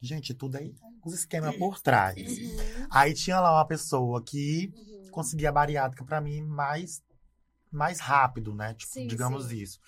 Gente, 0.00 0.34
tudo 0.34 0.56
aí, 0.56 0.74
os 1.04 1.14
esquemas 1.14 1.56
por 1.56 1.80
trás. 1.80 2.38
Uhum. 2.38 2.86
Aí 2.90 3.14
tinha 3.14 3.40
lá 3.40 3.52
uma 3.56 3.66
pessoa 3.66 4.22
que 4.22 4.72
Uhum. 4.76 5.10
conseguia 5.10 5.48
a 5.48 5.52
bariátrica 5.52 6.04
pra 6.04 6.20
mim 6.20 6.42
mais, 6.42 7.02
mais 7.70 7.98
rápido, 7.98 8.54
né? 8.54 8.74
Tipo, 8.74 8.92
Sim, 8.92 9.06
digamos 9.06 9.46
sim. 9.48 9.56
isso. 9.56 9.80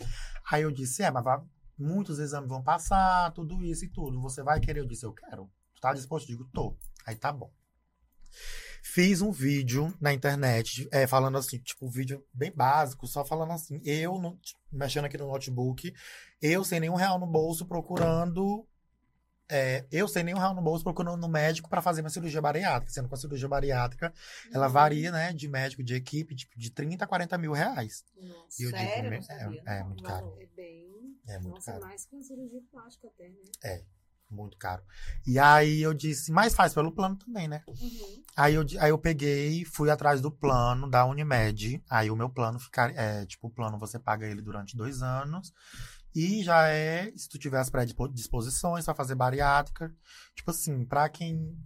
Aí 0.50 0.62
eu 0.62 0.70
disse, 0.70 1.02
é, 1.02 1.10
mas 1.10 1.22
vai- 1.24 1.40
muitos 1.78 2.18
exames 2.18 2.48
vão 2.48 2.62
passar, 2.62 3.32
tudo 3.32 3.62
isso 3.64 3.84
e 3.84 3.88
tudo. 3.88 4.20
Você 4.22 4.42
vai 4.42 4.58
querer? 4.60 4.80
Eu 4.80 4.86
disse, 4.86 5.04
eu 5.04 5.12
quero. 5.12 5.50
Tu 5.74 5.80
tá 5.80 5.92
disposto? 5.92 6.24
Eu 6.30 6.36
digo, 6.38 6.50
tô. 6.52 6.76
Aí 7.06 7.14
tá 7.14 7.30
bom. 7.32 7.52
Fiz 8.82 9.20
um 9.20 9.30
vídeo 9.30 9.94
na 10.00 10.12
internet, 10.14 10.88
é, 10.90 11.06
falando 11.06 11.36
assim, 11.38 11.58
tipo, 11.58 11.86
um 11.86 11.90
vídeo 11.90 12.24
bem 12.32 12.50
básico, 12.50 13.06
só 13.06 13.24
falando 13.24 13.52
assim, 13.52 13.80
eu, 13.84 14.18
no- 14.18 14.38
mexendo 14.72 15.04
aqui 15.04 15.18
no 15.18 15.26
notebook, 15.28 15.92
eu 16.40 16.64
sem 16.64 16.80
nenhum 16.80 16.94
real 16.94 17.18
no 17.18 17.26
bolso, 17.26 17.66
procurando 17.66 18.66
é, 19.48 19.86
eu 19.90 20.06
sem 20.08 20.22
nenhum 20.22 20.38
real 20.38 20.54
no 20.54 20.62
bolso 20.62 20.84
procurando 20.84 21.16
no 21.20 21.28
médico 21.28 21.68
para 21.68 21.80
fazer 21.82 22.02
minha 22.02 22.10
cirurgia 22.10 22.40
bariátrica. 22.40 22.92
Sendo 22.92 23.08
que 23.08 23.14
a 23.14 23.16
cirurgia 23.16 23.48
bariátrica, 23.48 24.12
ela 24.52 24.66
Uhum. 24.66 24.72
varia, 24.72 25.10
né, 25.12 25.32
de 25.32 25.48
médico, 25.48 25.82
de 25.82 25.94
equipe, 25.94 26.34
tipo, 26.34 26.58
de 26.58 26.70
30 26.70 27.04
a 27.04 27.08
40 27.08 27.36
mil 27.38 27.52
reais. 27.52 28.04
Nossa, 28.20 28.62
E 28.62 28.66
Sério? 28.70 28.88
digo, 28.88 29.02
Não 29.02 29.10
"Me- 29.10 29.22
sabia, 29.22 29.62
é, 29.66 29.78
é 29.78 29.84
muito 29.84 30.02
caro. 30.02 30.34
É 30.38 30.46
bem. 30.56 31.16
É 31.26 31.38
muito 31.38 31.54
Nossa, 31.56 31.72
caro. 31.72 31.84
mais 31.84 32.04
que 32.06 32.14
uma 32.14 32.22
cirurgia 32.24 32.60
plástica 32.70 33.08
até, 33.08 33.28
né? 33.28 33.82
Muito 34.30 34.58
caro. 34.58 34.82
E 35.26 35.38
aí 35.38 35.80
eu 35.80 35.94
disse, 35.94 36.30
mas 36.30 36.54
faz 36.54 36.74
pelo 36.74 36.92
plano 36.92 37.16
também, 37.16 37.48
né? 37.48 37.62
Uhum. 37.66 38.22
Aí 38.36 38.54
eu, 38.54 38.66
aí 38.78 38.90
eu 38.90 38.98
peguei, 38.98 39.64
fui 39.64 39.88
atrás 39.90 40.20
do 40.20 40.30
plano 40.30 40.88
da 40.88 41.06
Unimed. 41.06 41.82
Aí 41.88 42.10
o 42.10 42.14
meu 42.16 42.28
plano 42.28 42.60
ficar, 42.60 42.94
é, 42.94 43.24
tipo, 43.24 43.46
o 43.48 43.50
plano 43.50 43.78
você 43.78 43.98
paga 43.98 44.26
ele 44.26 44.42
durante 44.42 44.76
dois 44.76 45.02
anos. 45.02 45.50
E 46.14 46.42
já 46.42 46.68
é, 46.68 47.12
se 47.16 47.28
tu 47.28 47.38
tiver 47.38 47.58
as 47.58 47.70
predisposições 47.70 48.84
pra 48.84 48.94
fazer 48.94 49.14
bariátrica. 49.14 49.94
Tipo 50.34 50.50
assim, 50.50 50.84
pra 50.84 51.08
quem. 51.08 51.56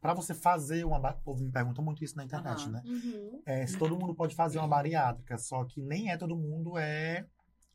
Pra 0.00 0.12
você 0.14 0.34
fazer 0.34 0.84
uma. 0.84 0.98
O 1.10 1.20
povo 1.22 1.42
me 1.42 1.50
pergunta 1.50 1.80
muito 1.82 2.04
isso 2.04 2.16
na 2.16 2.24
internet, 2.24 2.62
Aham. 2.64 2.70
né? 2.72 2.82
Uhum. 2.84 3.42
É, 3.46 3.66
se 3.66 3.76
todo 3.78 3.96
mundo 3.98 4.14
pode 4.14 4.34
fazer 4.34 4.58
uma 4.58 4.68
bariátrica, 4.68 5.38
só 5.38 5.64
que 5.64 5.80
nem 5.80 6.10
é 6.10 6.16
todo 6.16 6.36
mundo 6.36 6.76
é, 6.78 7.24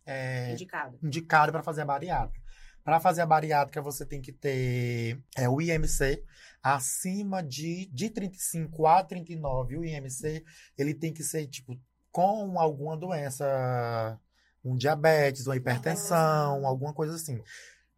é 0.05 0.51
Indicado. 0.53 0.97
indicado 1.03 1.51
para 1.51 1.63
fazer 1.63 1.81
a 1.81 1.85
bariátrica. 1.85 2.41
Para 2.83 2.99
fazer 2.99 3.21
a 3.21 3.25
bariátrica, 3.27 3.81
você 3.81 4.05
tem 4.05 4.21
que 4.21 4.31
ter 4.31 5.21
é, 5.37 5.47
o 5.47 5.61
IMC 5.61 6.23
acima 6.63 7.41
de, 7.43 7.87
de 7.93 8.09
35 8.09 8.87
a 8.87 9.03
39. 9.03 9.77
O 9.77 9.85
IMC, 9.85 10.43
ele 10.77 10.93
tem 10.93 11.13
que 11.13 11.23
ser, 11.23 11.45
tipo, 11.47 11.79
com 12.11 12.59
alguma 12.59 12.97
doença, 12.97 14.19
um 14.63 14.75
diabetes, 14.75 15.47
uma 15.47 15.55
hipertensão, 15.55 16.65
alguma 16.65 16.93
coisa 16.93 17.15
assim. 17.15 17.41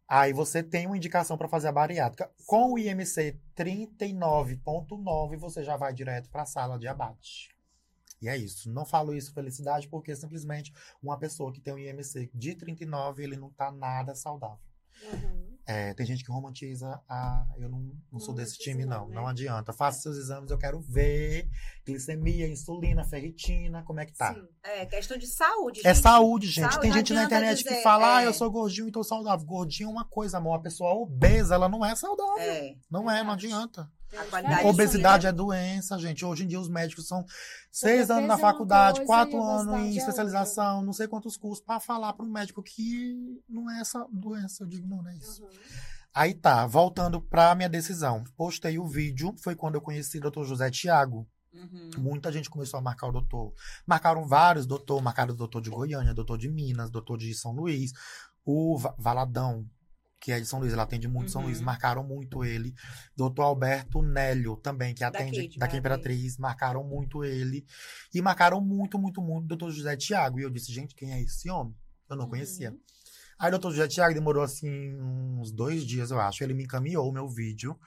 Aí 0.08 0.32
você 0.32 0.62
tem 0.62 0.86
uma 0.86 0.96
indicação 0.96 1.36
para 1.36 1.48
fazer 1.48 1.68
a 1.68 1.72
bariátrica. 1.72 2.30
Com 2.46 2.74
o 2.74 2.78
IMC 2.78 3.38
39.9, 3.56 5.36
você 5.36 5.64
já 5.64 5.76
vai 5.76 5.92
direto 5.92 6.30
para 6.30 6.42
a 6.42 6.46
sala 6.46 6.78
de 6.78 6.86
abate. 6.86 7.54
E 8.20 8.28
é 8.28 8.36
isso. 8.36 8.70
Não 8.70 8.84
falo 8.84 9.14
isso 9.14 9.34
felicidade 9.34 9.88
porque 9.88 10.14
simplesmente 10.14 10.72
uma 11.02 11.18
pessoa 11.18 11.52
que 11.52 11.60
tem 11.60 11.74
um 11.74 11.78
IMC 11.78 12.30
de 12.34 12.54
39, 12.54 13.22
ele 13.22 13.36
não 13.36 13.50
tá 13.50 13.70
nada 13.70 14.14
saudável. 14.14 14.58
Uhum. 15.12 15.43
É, 15.66 15.94
tem 15.94 16.04
gente 16.04 16.22
que 16.22 16.30
romantiza 16.30 17.00
a. 17.08 17.46
Eu 17.56 17.70
não, 17.70 17.90
não 18.12 18.20
sou 18.20 18.34
desse 18.34 18.58
time, 18.58 18.84
não, 18.84 19.00
não. 19.00 19.08
né? 19.08 19.14
Não 19.14 19.26
adianta. 19.26 19.72
Faça 19.72 20.02
seus 20.02 20.16
exames, 20.16 20.50
eu 20.50 20.58
quero 20.58 20.80
ver. 20.80 21.48
Glicemia, 21.86 22.46
insulina, 22.46 23.02
ferritina, 23.04 23.82
como 23.82 24.00
é 24.00 24.06
que 24.06 24.12
tá? 24.14 24.34
Sim. 24.34 24.46
É 24.62 24.84
questão 24.84 25.16
de 25.16 25.26
saúde, 25.26 25.80
É 25.84 25.94
gente. 25.94 26.02
saúde, 26.02 26.46
gente. 26.48 26.70
Saúde, 26.70 26.80
Tem 26.80 26.92
gente 26.92 27.12
na 27.14 27.24
internet 27.24 27.62
que 27.62 27.68
dizer, 27.70 27.82
fala, 27.82 28.16
ah, 28.16 28.22
é. 28.22 28.26
eu 28.26 28.34
sou 28.34 28.50
gordinho 28.50 28.88
e 28.88 28.92
tô 28.92 29.02
saudável. 29.02 29.46
Gordinho 29.46 29.88
é 29.88 29.92
uma 29.92 30.04
coisa, 30.04 30.36
amor. 30.36 30.54
A 30.54 30.60
pessoa 30.60 30.92
obesa, 30.92 31.54
ela 31.54 31.68
não 31.68 31.84
é 31.84 31.94
saudável. 31.94 32.42
É. 32.42 32.76
Não 32.90 33.10
é, 33.10 33.22
não 33.22 33.32
adianta. 33.32 33.90
Diferença, 34.22 34.66
Obesidade 34.66 35.26
é 35.26 35.32
doença, 35.32 35.98
gente. 35.98 36.24
Hoje 36.24 36.44
em 36.44 36.46
dia 36.46 36.60
os 36.60 36.68
médicos 36.68 37.06
são 37.08 37.24
seis 37.70 38.10
anos 38.10 38.28
na 38.28 38.34
é 38.34 38.38
faculdade, 38.38 39.04
quatro 39.04 39.42
anos 39.42 39.74
em 39.80 39.94
é 39.94 39.96
especialização, 39.98 40.82
não 40.82 40.92
sei 40.92 41.08
quantos 41.08 41.36
cursos, 41.36 41.64
pra 41.64 41.80
falar 41.80 42.12
para 42.12 42.24
um 42.24 42.30
médico 42.30 42.62
que 42.62 43.14
não 43.48 43.70
é 43.70 43.80
essa 43.80 44.06
doença. 44.12 44.62
Eu 44.62 44.68
digo, 44.68 44.86
não, 44.86 45.02
não 45.02 45.10
é 45.10 45.16
isso. 45.16 45.42
Uhum. 45.42 45.48
Aí 46.14 46.32
tá, 46.32 46.64
voltando 46.66 47.20
pra 47.20 47.54
minha 47.56 47.68
decisão. 47.68 48.22
Postei 48.36 48.78
o 48.78 48.86
vídeo, 48.86 49.34
foi 49.42 49.56
quando 49.56 49.74
eu 49.74 49.80
conheci 49.80 50.18
o 50.18 50.30
Dr. 50.30 50.44
José 50.44 50.70
Tiago. 50.70 51.26
Uhum. 51.52 51.90
Muita 51.98 52.30
gente 52.32 52.48
começou 52.50 52.78
a 52.78 52.82
marcar 52.82 53.08
o 53.08 53.12
doutor. 53.12 53.52
Marcaram 53.86 54.26
vários 54.26 54.66
doutor, 54.66 55.00
marcaram 55.02 55.34
o 55.34 55.36
doutor 55.36 55.60
de 55.60 55.70
Goiânia, 55.70 56.14
doutor 56.14 56.38
de 56.38 56.48
Minas, 56.48 56.90
doutor 56.90 57.16
de 57.18 57.34
São 57.34 57.52
Luís, 57.52 57.92
o 58.44 58.76
Va- 58.78 58.94
Valadão, 58.98 59.64
que 60.24 60.32
é 60.32 60.40
de 60.40 60.46
São 60.46 60.58
Luís, 60.58 60.72
ele 60.72 60.80
atende 60.80 61.06
muito 61.06 61.30
São 61.30 61.42
Uhum. 61.42 61.48
Luís, 61.48 61.60
marcaram 61.60 62.02
muito 62.02 62.42
ele. 62.42 62.74
Doutor 63.14 63.42
Alberto 63.42 64.00
Nélio 64.00 64.56
também, 64.56 64.94
que 64.94 65.00
Daqui, 65.00 65.16
atende 65.18 65.48
de 65.48 65.58
daqui 65.58 65.76
Imperatriz. 65.76 65.78
Imperatriz, 65.78 66.38
marcaram 66.38 66.82
muito 66.82 67.22
ele. 67.22 67.66
E 68.14 68.22
marcaram 68.22 68.58
muito, 68.60 68.98
muito, 68.98 69.20
muito 69.20 69.44
o 69.44 69.48
doutor 69.48 69.70
José 69.70 69.96
Tiago. 69.96 70.40
E 70.40 70.42
eu 70.42 70.50
disse, 70.50 70.72
gente, 70.72 70.94
quem 70.94 71.12
é 71.12 71.20
esse 71.20 71.50
homem? 71.50 71.74
Eu 72.08 72.16
não 72.16 72.24
Uhum. 72.24 72.30
conhecia. 72.30 72.74
Aí 73.38 73.48
o 73.48 73.50
doutor 73.50 73.72
José 73.72 73.86
Tiago 73.88 74.14
demorou 74.14 74.42
assim 74.42 74.94
uns 74.98 75.52
dois 75.52 75.84
dias, 75.84 76.10
eu 76.10 76.18
acho. 76.18 76.42
Ele 76.42 76.54
me 76.54 76.64
encaminhou 76.64 77.06
o 77.06 77.12
meu 77.12 77.28
vídeo 77.28 77.78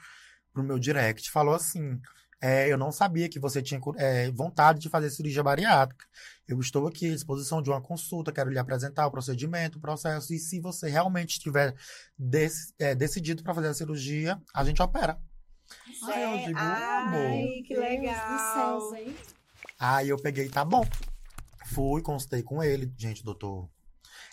pro 0.54 0.64
meu 0.64 0.78
direct. 0.78 1.32
Falou 1.32 1.56
assim: 1.56 2.00
é, 2.40 2.72
eu 2.72 2.78
não 2.78 2.92
sabia 2.92 3.28
que 3.30 3.40
você 3.40 3.62
tinha 3.64 3.82
é, 3.98 4.30
vontade 4.32 4.80
de 4.80 4.90
fazer 4.90 5.10
cirurgia 5.10 5.42
bariátrica. 5.42 6.06
Eu 6.48 6.60
estou 6.62 6.88
aqui 6.88 7.10
à 7.10 7.14
disposição 7.14 7.62
de 7.62 7.70
uma 7.70 7.82
consulta, 7.82 8.32
quero 8.32 8.50
lhe 8.50 8.58
apresentar 8.58 9.06
o 9.06 9.12
procedimento, 9.12 9.78
o 9.78 9.82
processo. 9.82 10.34
E 10.34 10.40
se 10.40 10.60
você 10.62 10.90
realmente 10.90 11.32
estiver 11.32 11.76
dec- 12.18 12.54
é, 12.80 12.96
decidido 12.96 13.44
para 13.44 13.54
fazer 13.54 13.68
a 13.68 13.74
cirurgia, 13.74 14.42
a 14.54 14.64
gente 14.64 14.82
opera. 14.82 15.20
Aí 16.04 16.24
eu 16.24 16.46
digo, 16.48 16.58
amor. 16.60 17.20
Ai, 17.20 17.64
que 17.68 17.74
Deus 17.76 17.80
legal. 17.80 18.80
céus, 18.82 18.94
hein? 18.94 19.16
Aí 19.78 20.08
eu 20.10 20.18
peguei, 20.18 20.48
tá 20.48 20.64
bom. 20.64 20.86
Fui, 21.66 22.02
consultei 22.02 22.42
com 22.42 22.64
ele. 22.64 22.94
Gente, 22.98 23.24
doutor, 23.26 23.70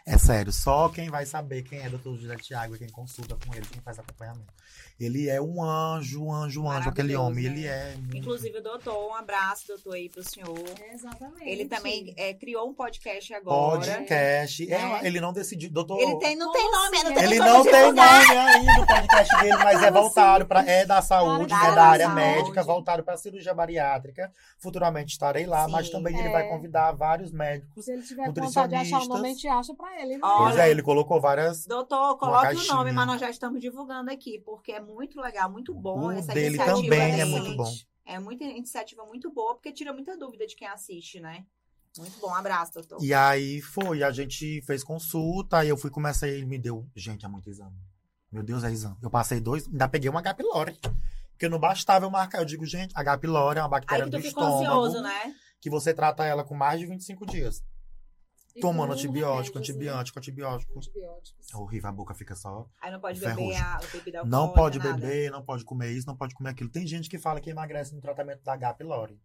é 0.06 0.18
sério, 0.18 0.52
só 0.52 0.88
quem 0.90 1.08
vai 1.08 1.24
saber 1.24 1.62
quem 1.62 1.78
é 1.80 1.88
doutor 1.88 2.16
José 2.18 2.36
Tiago, 2.36 2.76
quem 2.76 2.88
consulta 2.90 3.36
com 3.36 3.54
ele, 3.54 3.64
quem 3.66 3.80
faz 3.80 3.98
acompanhamento. 3.98 4.52
Ele 5.00 5.28
é 5.28 5.40
um 5.42 5.60
anjo, 5.62 6.30
anjo, 6.30 6.68
anjo, 6.68 6.88
aquele 6.88 7.16
homem. 7.16 7.44
né? 7.44 7.50
Ele 7.50 7.66
é. 7.66 7.94
muito- 7.96 8.16
Inclusive, 8.16 8.60
doutor, 8.60 9.10
um 9.10 9.14
abraço, 9.14 9.66
doutor, 9.66 9.94
aí 9.94 10.08
pro 10.08 10.22
senhor. 10.22 10.56
É, 10.80 10.94
exatamente. 10.94 11.48
Ele 11.48 11.64
também 11.64 12.14
é, 12.16 12.32
criou 12.32 12.68
um 12.70 12.74
podcast 12.74 13.34
agora. 13.34 13.78
Podcast. 13.80 14.72
É, 14.72 14.78
né? 14.78 15.00
ele 15.02 15.20
não 15.20 15.32
decidiu. 15.32 15.68
Doutor. 15.70 15.98
Ele 16.00 16.16
tem, 16.20 16.36
não 16.36 16.52
tem 16.52 16.70
nome, 16.70 16.96
assim? 16.96 17.04
não 17.06 17.14
tem 17.14 17.24
Ele 17.24 17.38
não 17.40 17.62
tem 17.64 17.72
divulgar. 17.72 18.26
nome 18.28 18.38
ainda 18.38 18.82
o 18.82 18.86
podcast 18.86 19.36
dele, 19.40 19.56
mas 19.56 19.82
é 19.82 19.90
Como 19.90 20.02
voltado 20.02 20.46
para 20.46 20.70
é 20.70 20.86
da 20.86 21.02
saúde, 21.02 21.52
é 21.52 21.74
da 21.74 21.84
área 21.86 22.06
saúde. 22.06 22.20
médica, 22.20 22.62
voltado 22.62 23.02
para 23.02 23.16
cirurgia 23.16 23.52
bariátrica. 23.54 24.32
Futuramente 24.58 25.12
estarei 25.12 25.44
lá, 25.46 25.66
mas 25.66 25.86
Sim, 25.86 25.92
também 25.92 26.16
ele 26.16 26.28
é. 26.28 26.32
vai 26.32 26.48
convidar 26.48 26.92
vários 26.92 27.32
médicos. 27.32 27.84
Se 27.84 27.92
ele 27.92 28.02
tiver 28.02 28.30
vontade 28.32 28.68
de 28.68 28.74
achar 28.76 28.98
o 29.00 29.08
nome, 29.08 29.28
a 29.28 29.32
nutricionistas. 29.32 29.40
gente 29.42 29.48
acha 29.48 29.74
pra 29.74 29.93
ele. 30.02 30.14
né? 30.14 30.20
Olha, 30.22 30.36
Pois 30.44 30.56
é, 30.56 30.70
ele 30.70 30.82
colocou 30.82 31.20
várias. 31.20 31.66
Doutor, 31.66 32.16
coloque 32.18 32.56
o 32.56 32.66
nome, 32.66 32.92
mas 32.92 33.06
nós 33.06 33.20
já 33.20 33.30
estamos 33.30 33.60
divulgando 33.60 34.10
aqui, 34.10 34.40
porque 34.44 34.72
é 34.72 34.80
muito 34.80 35.20
legal, 35.20 35.50
muito 35.50 35.74
bom 35.74 36.06
O 36.06 36.10
essa 36.10 36.32
dele 36.32 36.56
iniciativa 36.56 36.82
também 36.82 37.20
é 37.20 37.24
muito 37.24 37.56
bom. 37.56 37.72
É 38.06 38.18
muita 38.18 38.44
iniciativa 38.44 39.04
muito 39.06 39.30
boa, 39.32 39.54
porque 39.54 39.72
tira 39.72 39.92
muita 39.92 40.16
dúvida 40.16 40.46
de 40.46 40.54
quem 40.54 40.68
assiste, 40.68 41.20
né? 41.20 41.44
Muito 41.96 42.18
bom, 42.20 42.34
abraço, 42.34 42.74
doutor. 42.74 42.98
E 43.02 43.14
aí 43.14 43.60
foi, 43.60 44.02
a 44.02 44.10
gente 44.10 44.60
fez 44.62 44.82
consulta, 44.82 45.58
aí 45.58 45.68
eu 45.68 45.76
fui, 45.76 45.90
comecei, 45.90 46.30
ele 46.30 46.46
me 46.46 46.58
deu. 46.58 46.86
Gente, 46.94 47.24
é 47.24 47.28
muito 47.28 47.48
exame. 47.48 47.76
Meu 48.32 48.42
Deus, 48.42 48.64
é 48.64 48.70
exame. 48.72 48.96
Eu 49.00 49.08
passei 49.10 49.40
dois, 49.40 49.66
ainda 49.68 49.88
peguei 49.88 50.10
uma 50.10 50.18
H. 50.18 50.34
pylori. 50.34 50.78
Porque 51.30 51.48
não 51.48 51.58
bastava 51.58 52.04
eu 52.04 52.10
marcar. 52.10 52.38
Eu 52.38 52.44
digo, 52.44 52.66
gente, 52.66 52.92
H. 52.96 53.18
pylori 53.18 53.58
é 53.58 53.62
uma 53.62 53.66
Aí 53.66 53.70
bactéria 53.70 54.04
que 54.04 54.10
do 54.10 54.20
ficou 54.20 54.42
estômago. 54.44 54.64
ansioso, 54.84 55.02
né? 55.02 55.34
Que 55.60 55.70
você 55.70 55.94
trata 55.94 56.24
ela 56.24 56.44
com 56.44 56.54
mais 56.54 56.80
de 56.80 56.86
25 56.86 57.24
dias. 57.26 57.62
Tomando 58.60 58.92
antibiótico, 58.92 59.56
né? 59.58 59.60
antibiótico, 59.60 60.18
antibiótico. 60.18 60.76
Antibióticos. 60.78 61.52
É 61.52 61.56
horrível, 61.56 61.88
a 61.88 61.92
boca 61.92 62.14
fica 62.14 62.34
só. 62.34 62.68
Aí 62.80 62.90
não 62.92 63.00
pode 63.00 63.18
Ferrugem. 63.20 63.48
beber 63.48 63.62
a 63.62 63.76
bebida 63.78 64.18
alcoólica, 64.20 64.24
Não 64.26 64.52
pode 64.52 64.78
nada. 64.78 64.92
beber, 64.94 65.30
não 65.30 65.44
pode 65.44 65.64
comer 65.64 65.90
isso, 65.92 66.06
não 66.06 66.16
pode 66.16 66.34
comer 66.34 66.50
aquilo. 66.50 66.70
Tem 66.70 66.86
gente 66.86 67.08
que 67.08 67.18
fala 67.18 67.40
que 67.40 67.50
emagrece 67.50 67.94
no 67.94 68.00
tratamento 68.00 68.42
da 68.42 68.52
H. 68.54 68.74
pylori. 68.74 69.20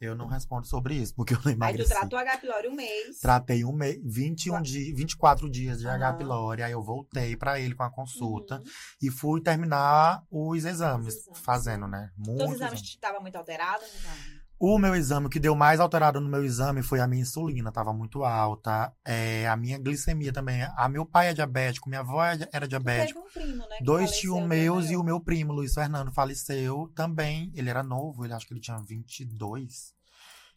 Eu 0.00 0.14
não 0.14 0.26
respondo 0.28 0.66
sobre 0.66 0.94
isso, 0.94 1.14
porque 1.14 1.34
eu 1.34 1.38
não 1.38 1.48
Aí 1.48 1.52
tu 1.52 1.58
emagreci. 1.58 1.90
tratou 1.90 2.18
H. 2.18 2.38
pylori 2.38 2.68
um 2.68 2.74
mês. 2.74 3.18
Tratei 3.20 3.64
um 3.66 3.72
mês, 3.72 4.00
21 4.02 4.62
dias, 4.62 4.96
24 4.96 5.50
dias 5.50 5.80
de 5.80 5.86
H. 5.88 6.14
Pylori, 6.14 6.62
aí 6.62 6.72
eu 6.72 6.82
voltei 6.82 7.36
pra 7.36 7.60
ele 7.60 7.74
com 7.74 7.82
a 7.82 7.90
consulta 7.90 8.56
Uhum. 8.56 8.64
e 9.02 9.10
fui 9.10 9.42
terminar 9.42 10.24
os 10.30 10.64
exames, 10.64 11.08
Os 11.08 11.20
exames. 11.20 11.38
fazendo, 11.40 11.86
né? 11.86 12.10
Todos 12.16 12.28
os 12.28 12.34
Muitos 12.38 12.54
exames 12.54 12.72
exames. 12.72 12.88
estavam 12.88 13.20
muito 13.20 13.36
alterados? 13.36 13.86
Então. 13.94 14.39
O 14.62 14.78
meu 14.78 14.94
exame, 14.94 15.26
o 15.26 15.30
que 15.30 15.40
deu 15.40 15.56
mais 15.56 15.80
alterado 15.80 16.20
no 16.20 16.28
meu 16.28 16.44
exame 16.44 16.82
foi 16.82 17.00
a 17.00 17.06
minha 17.06 17.22
insulina, 17.22 17.72
tava 17.72 17.94
muito 17.94 18.24
alta. 18.24 18.92
É, 19.02 19.48
a 19.48 19.56
minha 19.56 19.78
glicemia 19.78 20.34
também. 20.34 20.62
A 20.76 20.86
meu 20.86 21.06
pai 21.06 21.28
é 21.28 21.32
diabético, 21.32 21.88
minha 21.88 22.02
avó 22.02 22.22
é- 22.22 22.46
era 22.52 22.68
teve 22.68 23.18
um 23.18 23.22
primo, 23.32 23.56
né? 23.56 23.78
Dois 23.80 24.10
tios 24.18 24.36
né, 24.40 24.46
meus 24.46 24.90
e 24.90 24.96
o 24.96 25.02
meu 25.02 25.18
primo, 25.18 25.54
Luiz 25.54 25.72
Fernando, 25.72 26.12
faleceu 26.12 26.92
também. 26.94 27.50
Ele 27.54 27.70
era 27.70 27.82
novo, 27.82 28.22
ele 28.22 28.34
acho 28.34 28.46
que 28.46 28.52
ele 28.52 28.60
tinha 28.60 28.76
22. 28.76 29.94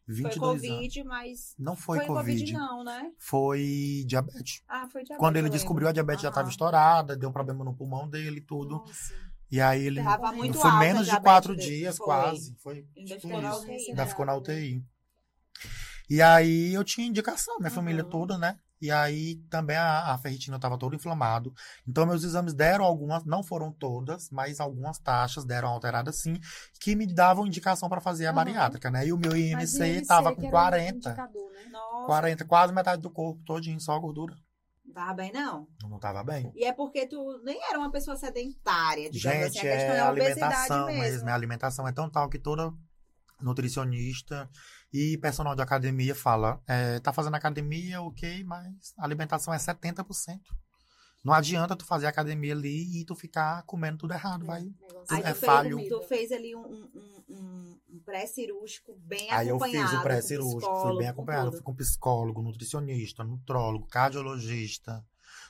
Foi 0.06 0.16
22 0.16 0.64
anos. 0.64 0.68
Covid, 0.76 1.04
mas. 1.06 1.56
Não 1.58 1.78
foi, 1.78 2.00
Foi 2.00 2.08
Covid. 2.08 2.40
Covid, 2.40 2.54
não, 2.54 2.84
né? 2.84 3.10
Foi 3.18 4.04
diabetes. 4.06 4.62
Ah, 4.68 4.86
foi 4.92 5.02
diabetes. 5.04 5.18
Quando 5.18 5.38
ele 5.38 5.50
descobriu, 5.50 5.88
a 5.88 5.94
diabetes 5.94 6.24
já 6.24 6.28
estava 6.30 6.50
estourada, 6.50 7.16
deu 7.16 7.30
um 7.30 7.34
problema 7.34 7.64
no 7.64 7.74
pulmão 7.74 8.10
dele 8.10 8.40
e 8.40 8.42
tudo. 8.42 8.80
Nossa. 8.80 9.14
E 9.54 9.62
aí 9.62 9.86
ele. 9.86 10.04
Tava 10.04 10.32
muito 10.32 10.58
foi 10.58 10.72
menos 10.80 11.08
de 11.08 11.20
quatro 11.20 11.56
dias, 11.56 11.98
Foi. 11.98 12.08
quase. 12.08 12.56
Foi 12.58 12.88
Ainda 12.98 13.16
tipo 13.16 13.28
ficou 13.28 13.40
na 13.40 13.50
isso. 13.52 13.62
UTI, 13.62 13.90
Ainda 13.92 14.06
ficou 14.08 14.26
na 14.26 14.36
UTI. 14.36 14.84
E 16.10 16.22
aí 16.24 16.74
eu 16.74 16.84
tinha 16.84 17.06
indicação, 17.08 17.60
minha 17.60 17.70
família 17.70 18.04
Uhum. 18.04 18.10
toda, 18.10 18.36
né? 18.36 18.58
E 18.82 18.90
aí 18.90 19.36
também 19.52 19.78
a, 19.78 20.12
a 20.12 20.18
ferritina 20.18 20.56
estava 20.56 20.76
toda 20.76 20.96
inflamado. 20.96 21.54
Então 21.88 22.04
meus 22.08 22.24
exames 22.24 22.56
deram 22.56 22.84
algumas, 22.84 23.24
não 23.26 23.44
foram 23.44 23.72
todas, 23.72 24.28
mas 24.32 24.60
algumas 24.60 24.98
taxas 24.98 25.46
deram 25.46 25.70
alteradas 25.70 26.16
sim, 26.20 26.40
que 26.82 26.96
me 26.96 27.06
davam 27.06 27.46
indicação 27.46 27.88
para 27.88 28.02
fazer 28.02 28.26
a 28.26 28.30
Uhum. 28.32 28.36
bariátrica, 28.36 28.90
né? 28.90 29.06
E 29.06 29.14
o 29.14 29.18
meu 29.18 29.38
IMC 29.38 29.86
estava 30.02 30.36
com 30.36 30.42
era 30.42 30.48
um 30.48 30.52
40, 30.52 31.10
indicador, 31.10 31.52
né? 31.52 31.62
Nossa, 31.72 32.06
40, 32.08 32.46
quase 32.46 32.74
metade 32.74 33.02
do 33.04 33.12
corpo 33.12 33.40
todinho, 33.46 33.80
só 33.80 33.98
gordura. 34.00 34.36
Não 34.94 35.02
tava 35.02 35.14
bem, 35.14 35.32
não. 35.32 35.68
Não 35.82 36.00
tava 36.00 36.24
bem. 36.24 36.52
E 36.56 36.64
é 36.66 36.72
porque 36.72 37.08
tu 37.08 37.42
nem 37.44 37.60
era 37.68 37.80
uma 37.80 37.92
pessoa 37.92 38.16
sedentária, 38.16 39.10
Gente, 39.12 39.28
assim. 39.28 39.60
A 39.60 39.62
questão 39.62 39.94
é 39.94 39.98
é 39.98 40.00
a 40.00 40.08
alimentação 40.08 40.86
mesmo. 40.86 41.02
mesmo. 41.02 41.30
A 41.30 41.34
alimentação 41.34 41.88
é 41.88 41.92
tão 41.92 42.10
tal 42.10 42.30
que 42.30 42.38
toda 42.38 42.72
nutricionista 43.42 44.50
e 44.94 45.18
personal 45.18 45.56
de 45.56 45.62
academia 45.62 46.14
fala, 46.14 46.62
é, 46.68 47.00
tá 47.00 47.12
fazendo 47.12 47.36
academia, 47.36 48.02
ok, 48.02 48.44
mas 48.44 48.94
a 48.98 49.04
alimentação 49.04 49.54
é 49.54 49.58
70%. 49.58 50.06
Não 51.24 51.34
adianta 51.34 51.76
tu 51.76 51.86
fazer 51.86 52.06
academia 52.08 52.54
ali 52.54 53.00
e 53.02 53.06
tu 53.06 53.16
ficar 53.16 53.64
comendo 53.64 53.98
tudo 54.00 54.14
errado, 54.14 54.46
vai. 54.46 54.70
Aí 55.10 55.24
É 55.24 55.34
tu, 55.34 55.40
falho. 55.40 55.78
fez, 55.78 55.90
tu 55.90 56.02
fez 56.02 56.32
ali 56.32 56.54
um, 56.56 56.66
um, 56.66 57.24
um- 57.30 57.80
um 57.94 58.00
pré-cirúrgico 58.00 58.94
bem 58.98 59.32
Aí 59.32 59.48
eu 59.48 59.56
acompanhado. 59.56 59.90
fiz 59.90 60.00
o 60.00 60.04
pré-cirúrgico, 60.04 60.76
fui 60.82 60.98
bem 60.98 61.08
com 61.08 61.12
acompanhado, 61.12 61.52
fui 61.54 61.62
com 61.62 61.74
psicólogo, 61.76 62.42
nutricionista, 62.42 63.24
nutrólogo, 63.24 63.88
cardiologista, 63.88 65.06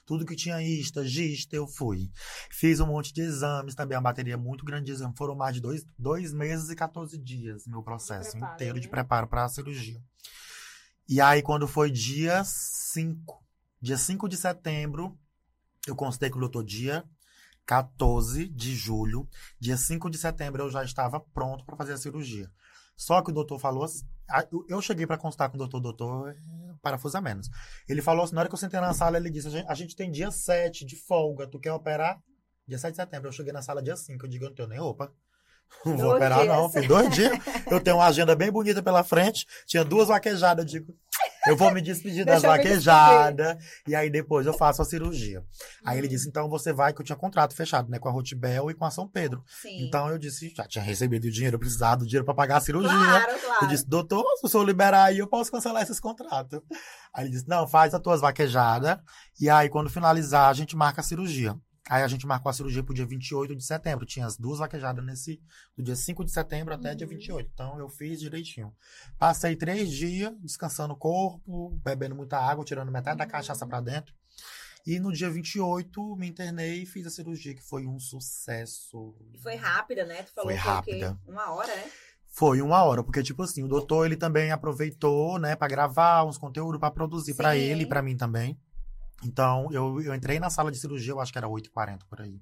tudo 0.06 0.26
que 0.26 0.36
tinha 0.36 0.62
ista, 0.62 1.04
gista, 1.04 1.56
eu 1.56 1.66
fui. 1.68 2.12
Fiz 2.52 2.80
um 2.80 2.86
monte 2.88 3.12
de 3.14 3.22
exames, 3.22 3.74
também 3.74 3.98
uma 3.98 4.04
bateria 4.04 4.38
muito 4.38 4.64
grande 4.66 4.86
de 4.86 4.92
exames, 4.92 5.18
foram 5.18 5.34
mais 5.36 5.56
de 5.56 5.62
dois, 5.62 5.86
dois 5.98 6.34
meses 6.34 6.70
e 6.70 6.76
14 6.76 7.18
dias 7.18 7.66
meu 7.66 7.82
processo 7.82 8.32
preparo, 8.32 8.54
inteiro 8.54 8.80
de 8.80 8.88
né? 8.88 8.92
preparo 8.92 9.28
para 9.28 9.46
a 9.46 9.50
cirurgia. 9.50 10.00
E 11.08 11.20
aí, 11.20 11.42
quando 11.42 11.68
foi 11.68 11.90
dia 11.90 12.44
5, 12.46 13.44
dia 13.82 13.98
5 13.98 14.30
de 14.30 14.38
setembro, 14.38 15.18
eu 15.88 15.96
consultei 15.96 16.30
com 16.30 16.38
o 16.38 16.42
doutor 16.42 16.64
dia 16.64 17.04
14 17.66 18.48
de 18.50 18.76
julho. 18.76 19.28
Dia 19.60 19.78
5 19.78 20.10
de 20.10 20.18
setembro 20.18 20.64
eu 20.64 20.70
já 20.70 20.84
estava 20.84 21.20
pronto 21.20 21.66
para 21.66 21.76
fazer 21.76 21.94
a 21.94 21.98
cirurgia. 21.98 22.50
Só 22.96 23.22
que 23.22 23.32
o 23.32 23.34
doutor 23.34 23.60
falou 23.60 23.84
assim. 23.84 24.06
Eu 24.70 24.82
cheguei 24.82 25.06
para 25.06 25.18
consultar 25.18 25.50
com 25.50 25.56
o 25.56 25.58
doutor, 25.58 25.80
doutor, 25.80 26.30
é, 26.30 26.36
parafusa 26.82 27.20
menos. 27.20 27.50
Ele 27.88 28.02
falou 28.02 28.24
assim: 28.24 28.36
na 28.36 28.42
hora 28.42 28.50
que 28.50 28.56
eu 28.56 28.60
sentei 28.60 28.80
na 28.80 28.94
sala, 28.94 29.18
ele 29.18 29.30
disse: 29.30 29.48
a 29.48 29.52
gente, 29.52 29.68
a 29.68 29.74
gente 29.76 29.96
tem 29.96 30.12
dia 30.12 30.32
7 30.32 30.86
de 30.86 30.96
folga, 30.96 31.48
tu 31.48 31.60
quer 31.60 31.74
operar? 31.74 32.22
Dia 32.68 32.78
7 32.78 32.92
de 32.92 32.98
setembro. 32.98 33.28
Eu 33.28 33.34
cheguei 33.34 33.52
na 33.52 33.62
sala 33.62 33.82
dia 33.82 33.96
5, 33.96 34.26
eu 34.26 34.30
digo: 34.30 34.46
eu 34.46 34.50
não 34.50 34.56
tenho 34.56 34.70
nem 34.70 34.80
roupa. 34.80 35.12
Não 35.84 35.98
vou 35.98 36.06
Dois 36.10 36.16
operar, 36.18 36.46
não, 36.46 36.70
dias. 36.70 36.74
filho. 36.74 36.88
Dois 36.88 37.16
dias. 37.16 37.32
Eu 37.72 37.82
tenho 37.82 37.96
uma 37.98 38.06
agenda 38.06 38.36
bem 38.36 38.52
bonita 38.52 38.84
pela 38.84 39.04
frente. 39.04 39.48
Tinha 39.66 39.84
duas 39.84 40.08
vaquejadas. 40.08 40.64
Eu 40.66 40.70
digo: 40.70 40.96
Eu 41.48 41.58
vou 41.58 41.72
me 41.72 41.82
despedir 41.82 42.26
das 42.26 42.42
vaquejadas 42.42 43.58
e 43.88 43.94
aí 43.94 44.10
depois 44.10 44.46
eu 44.46 44.54
faço 44.54 44.82
a 44.82 44.86
cirurgia. 44.86 45.44
Aí 45.86 45.98
ele 45.98 46.08
disse, 46.08 46.28
então 46.28 46.50
você 46.50 46.72
vai, 46.72 46.94
que 46.94 47.02
eu 47.02 47.06
tinha 47.06 47.16
contrato 47.16 47.56
fechado, 47.56 47.90
né? 47.90 48.00
Com 48.00 48.08
a 48.08 48.12
Rotibel 48.12 48.72
e 48.72 48.74
com 48.74 48.86
a 48.86 48.92
São 48.92 49.08
Pedro. 49.08 49.44
Sim. 49.62 49.86
Então 49.86 50.10
eu 50.10 50.18
disse, 50.18 50.54
já 50.56 50.66
tinha 50.66 50.84
recebido 50.84 51.26
o 51.26 51.32
dinheiro, 51.32 51.56
eu 51.56 51.60
precisava 51.60 51.98
do 51.98 52.06
dinheiro 52.06 52.26
pra 52.26 52.34
pagar 52.34 52.58
a 52.58 52.62
cirurgia. 52.62 52.90
claro, 52.92 53.40
claro. 53.40 53.66
Eu 53.66 53.68
disse, 53.68 53.86
doutor, 53.88 54.26
se 54.38 54.46
o 54.46 54.50
senhor 54.50 54.64
liberar 54.64 55.06
aí, 55.06 55.20
eu 55.20 55.28
posso 55.28 55.52
cancelar 55.52 55.84
esses 55.84 56.00
contratos. 56.00 56.62
Aí 57.14 57.26
ele 57.26 57.32
disse, 57.32 57.48
não, 57.48 57.68
faz 57.68 57.94
as 57.94 58.02
tuas 58.02 58.22
vaquejadas. 58.22 58.98
E 59.40 59.50
aí, 59.50 59.70
quando 59.70 59.90
finalizar, 59.90 60.50
a 60.50 60.54
gente 60.54 60.76
marca 60.76 61.02
a 61.02 61.04
cirurgia. 61.04 61.56
Aí 61.90 62.02
a 62.02 62.08
gente 62.08 62.26
marcou 62.26 62.50
a 62.50 62.54
cirurgia 62.54 62.82
pro 62.82 62.94
dia 62.94 63.06
28 63.06 63.56
de 63.56 63.64
setembro. 63.64 64.06
Tinha 64.06 64.26
as 64.26 64.38
duas 64.38 64.60
vaquejadas 64.60 65.04
nesse, 65.06 65.42
do 65.76 65.84
dia 65.84 65.96
5 65.96 66.24
de 66.24 66.32
setembro 66.32 66.74
até 66.74 66.96
dia 66.96 67.06
Uhum. 67.06 67.14
28. 67.14 67.50
Então 67.54 67.78
eu 67.80 67.90
fiz 67.90 68.20
direitinho. 68.22 68.74
Passei 69.20 69.56
três 69.56 69.92
dias 69.92 70.32
descansando 70.40 70.94
o 70.94 70.98
corpo, 70.98 71.72
bebendo 71.84 72.16
muita 72.16 72.38
água, 72.38 72.64
tirando 72.64 72.92
metade 72.92 73.18
da 73.18 73.26
cachaça 73.26 73.68
pra 73.68 73.82
dentro. 73.82 74.14
E 74.86 75.00
no 75.00 75.12
dia 75.14 75.30
28 75.30 76.16
me 76.16 76.28
internei 76.28 76.84
e 76.84 76.86
fiz 76.86 77.06
a 77.06 77.10
cirurgia, 77.10 77.54
que 77.56 77.64
foi 77.64 77.86
um 77.86 78.00
sucesso. 78.00 79.16
E 79.34 79.38
Foi 79.40 79.56
rápida, 79.56 80.06
né? 80.06 80.24
Tu 80.24 80.34
falou 80.34 80.50
Foi 80.52 80.58
que 80.58 80.62
quê? 80.64 80.68
rápida. 80.70 81.20
Uma 81.26 81.52
hora, 81.52 81.74
né? 81.76 81.90
Foi 82.28 82.62
uma 82.62 82.84
hora, 82.84 83.04
porque, 83.04 83.22
tipo 83.22 83.44
assim, 83.44 83.64
o 83.64 83.68
doutor, 83.68 84.06
ele 84.06 84.18
também 84.18 84.52
aproveitou, 84.52 85.38
né, 85.38 85.56
pra 85.56 85.68
gravar 85.68 86.26
uns 86.26 86.38
conteúdos, 86.38 86.80
pra 86.80 86.90
produzir 86.90 87.34
Sim. 87.54 87.60
ele 87.60 87.84
e 87.84 87.86
pra 87.86 88.02
mim 88.02 88.18
também. 88.18 88.60
Então, 89.26 89.72
eu, 89.72 90.02
eu 90.02 90.14
entrei 90.14 90.40
na 90.40 90.50
sala 90.50 90.72
de 90.72 90.78
cirurgia, 90.78 91.12
eu 91.12 91.20
acho 91.20 91.32
que 91.32 91.38
era 91.38 91.48
8h40 91.48 92.00
por 92.10 92.22
aí. 92.22 92.42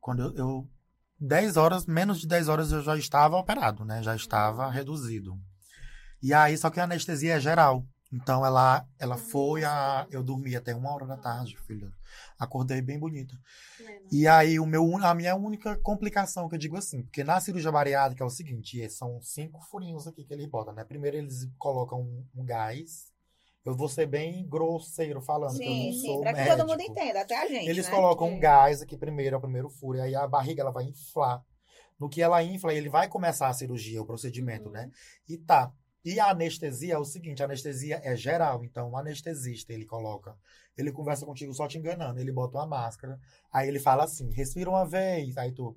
Quando 0.00 0.22
eu, 0.22 0.34
eu. 0.36 0.70
10 1.20 1.56
horas, 1.56 1.84
menos 1.84 2.20
de 2.20 2.28
10 2.28 2.48
horas 2.48 2.70
eu 2.70 2.80
já 2.80 2.96
estava 2.96 3.36
operado, 3.36 3.84
né? 3.84 4.02
Já 4.02 4.14
estava 4.14 4.70
reduzido. 4.70 5.36
E 6.22 6.32
aí, 6.32 6.56
só 6.56 6.70
que 6.70 6.78
a 6.78 6.84
anestesia 6.84 7.34
é 7.34 7.40
geral. 7.40 7.84
Então, 8.12 8.44
ela, 8.44 8.86
ela 8.98 9.16
foi 9.16 9.64
a. 9.64 10.06
Eu 10.10 10.22
dormi 10.22 10.56
até 10.56 10.74
uma 10.74 10.92
hora 10.92 11.06
da 11.06 11.16
tarde, 11.16 11.58
filha. 11.66 11.92
Acordei 12.38 12.80
bem 12.80 12.98
bonita. 12.98 13.36
E 14.10 14.26
aí, 14.26 14.58
o 14.58 14.64
meu, 14.64 14.96
a 15.04 15.14
minha 15.14 15.36
única 15.36 15.76
complicação, 15.76 16.48
que 16.48 16.54
eu 16.54 16.58
digo 16.58 16.76
assim, 16.76 17.02
porque 17.02 17.22
na 17.22 17.38
cirurgia 17.38 17.70
bariátrica 17.70 18.24
é 18.24 18.26
o 18.26 18.30
seguinte, 18.30 18.88
são 18.88 19.20
cinco 19.20 19.60
furinhos 19.60 20.06
aqui 20.06 20.24
que 20.24 20.32
eles 20.32 20.46
botam, 20.46 20.72
né? 20.72 20.84
Primeiro 20.84 21.18
eles 21.18 21.46
colocam 21.58 22.00
um, 22.00 22.26
um 22.34 22.44
gás. 22.44 23.12
Eu 23.68 23.74
vou 23.76 23.88
ser 23.88 24.06
bem 24.06 24.46
grosseiro 24.48 25.20
falando, 25.20 25.56
que 25.58 25.64
eu 25.64 25.68
não 25.70 25.76
Sim, 25.76 25.92
sim. 25.92 26.06
sou 26.06 26.20
Pra 26.20 26.32
que 26.32 26.38
médico. 26.40 26.56
todo 26.56 26.68
mundo 26.68 26.80
entenda, 26.80 27.20
até 27.20 27.36
a 27.36 27.46
gente. 27.46 27.68
Eles 27.68 27.86
né? 27.86 27.94
colocam 27.94 28.28
É. 28.28 28.30
um 28.30 28.40
gás 28.40 28.82
aqui 28.82 28.96
primeiro, 28.96 29.34
é 29.34 29.38
o 29.38 29.40
primeiro 29.40 29.68
furo, 29.68 29.98
e 29.98 30.00
aí 30.00 30.14
a 30.14 30.26
barriga 30.26 30.62
ela 30.62 30.70
vai 30.72 30.84
inflar. 30.84 31.42
No 31.98 32.08
que 32.08 32.22
ela 32.22 32.42
infla, 32.42 32.72
ele 32.72 32.88
vai 32.88 33.08
começar 33.08 33.48
a 33.48 33.52
cirurgia, 33.52 34.00
o 34.00 34.06
procedimento, 34.06 34.66
Uhum. 34.66 34.72
né? 34.72 34.90
E 35.28 35.36
tá. 35.36 35.72
E 36.04 36.18
a 36.20 36.30
anestesia 36.30 36.94
é 36.94 36.98
o 36.98 37.04
seguinte, 37.04 37.42
a 37.42 37.46
anestesia 37.46 38.00
é 38.04 38.14
geral, 38.16 38.64
então 38.64 38.90
o 38.90 38.96
anestesista, 38.96 39.72
ele 39.72 39.84
coloca, 39.84 40.34
ele 40.76 40.92
conversa 40.92 41.26
contigo 41.26 41.52
só 41.52 41.66
te 41.66 41.76
enganando, 41.76 42.20
ele 42.20 42.32
bota 42.32 42.56
uma 42.56 42.66
máscara, 42.66 43.18
aí 43.52 43.68
ele 43.68 43.80
fala 43.80 44.04
assim, 44.04 44.30
respira 44.32 44.70
uma 44.70 44.86
vez, 44.86 45.36
aí 45.36 45.52
tu... 45.52 45.76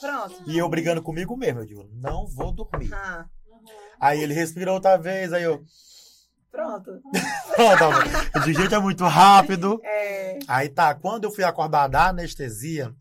Pronto. 0.00 0.42
E 0.46 0.56
eu 0.56 0.66
brigando 0.68 1.02
comigo 1.02 1.36
mesmo, 1.36 1.60
eu 1.60 1.66
digo, 1.66 1.84
não 1.92 2.26
vou 2.26 2.52
dormir. 2.52 2.88
Ah, 2.94 3.28
Uhum. 3.50 3.60
Aí 3.98 4.22
ele 4.22 4.32
respira 4.32 4.72
outra 4.72 4.96
vez, 4.96 5.32
aí 5.32 5.42
eu... 5.42 5.62
pronto. 6.50 7.00
Pronto, 7.54 8.44
digo, 8.44 8.62
gente, 8.62 8.74
é 8.74 8.78
muito 8.78 9.04
rápido. 9.04 9.80
É. 9.84 10.38
Aí 10.48 10.68
tá, 10.68 10.94
quando 10.94 11.24
eu 11.24 11.30
fui 11.30 11.44
acordar 11.44 11.88
da 11.88 12.08
anestesia, 12.08 12.94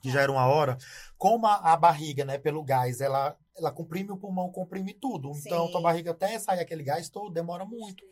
que 0.00 0.10
já 0.10 0.20
era 0.20 0.32
uma 0.32 0.46
hora, 0.46 0.76
como 1.16 1.46
a, 1.46 1.72
a 1.72 1.76
barriga, 1.76 2.24
né, 2.24 2.38
pelo 2.38 2.62
gás, 2.64 3.00
ela, 3.00 3.36
ela 3.56 3.70
comprime 3.70 4.10
o 4.10 4.16
pulmão, 4.16 4.50
comprime 4.50 4.92
tudo. 4.92 5.30
Então, 5.44 5.66
Sim. 5.66 5.72
tua 5.72 5.80
barriga 5.80 6.10
até 6.10 6.38
sair 6.38 6.60
aquele 6.60 6.82
gás 6.82 7.08
todo, 7.08 7.32
demora 7.32 7.64
muito. 7.64 8.04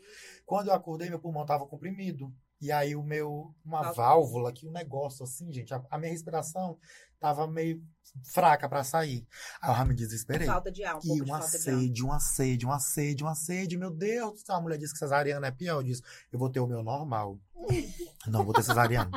Quando 0.45 0.69
eu 0.69 0.73
acordei, 0.73 1.09
meu 1.09 1.19
pulmão 1.19 1.45
tava 1.45 1.65
comprimido. 1.65 2.33
E 2.61 2.71
aí, 2.71 2.95
o 2.95 3.03
meu, 3.03 3.53
uma 3.65 3.81
Válvula. 3.81 4.07
válvula 4.07 4.49
aqui, 4.49 4.67
um 4.67 4.71
negócio 4.71 5.23
assim, 5.23 5.51
gente, 5.51 5.73
a, 5.73 5.83
a 5.89 5.97
minha 5.97 6.11
respiração 6.11 6.77
tava 7.19 7.47
meio 7.47 7.81
fraca 8.23 8.67
pra 8.67 8.83
sair. 8.83 9.25
Aí 9.61 9.71
eu 9.71 9.75
já 9.75 9.85
me 9.85 9.93
desesperei. 9.93 10.47
Falta 10.47 10.71
de 10.71 10.83
ar, 10.83 10.97
um 10.97 10.99
E 11.03 11.21
uma 11.21 11.41
sede, 11.41 12.03
uma 12.03 12.19
sede, 12.19 12.65
uma 12.65 12.79
sede, 12.79 13.23
uma 13.23 13.35
sede. 13.35 13.77
Meu 13.77 13.91
Deus 13.91 14.43
a 14.49 14.59
mulher 14.59 14.77
disse 14.77 14.93
que 14.93 14.99
cesariana 14.99 15.47
é 15.47 15.51
pior. 15.51 15.77
Eu 15.77 15.83
disse, 15.83 16.01
eu 16.31 16.37
vou 16.37 16.49
ter 16.49 16.59
o 16.59 16.67
meu 16.67 16.83
normal. 16.83 17.39
Não 18.27 18.43
vou 18.43 18.53
ter 18.53 18.63
cesariana. 18.63 19.09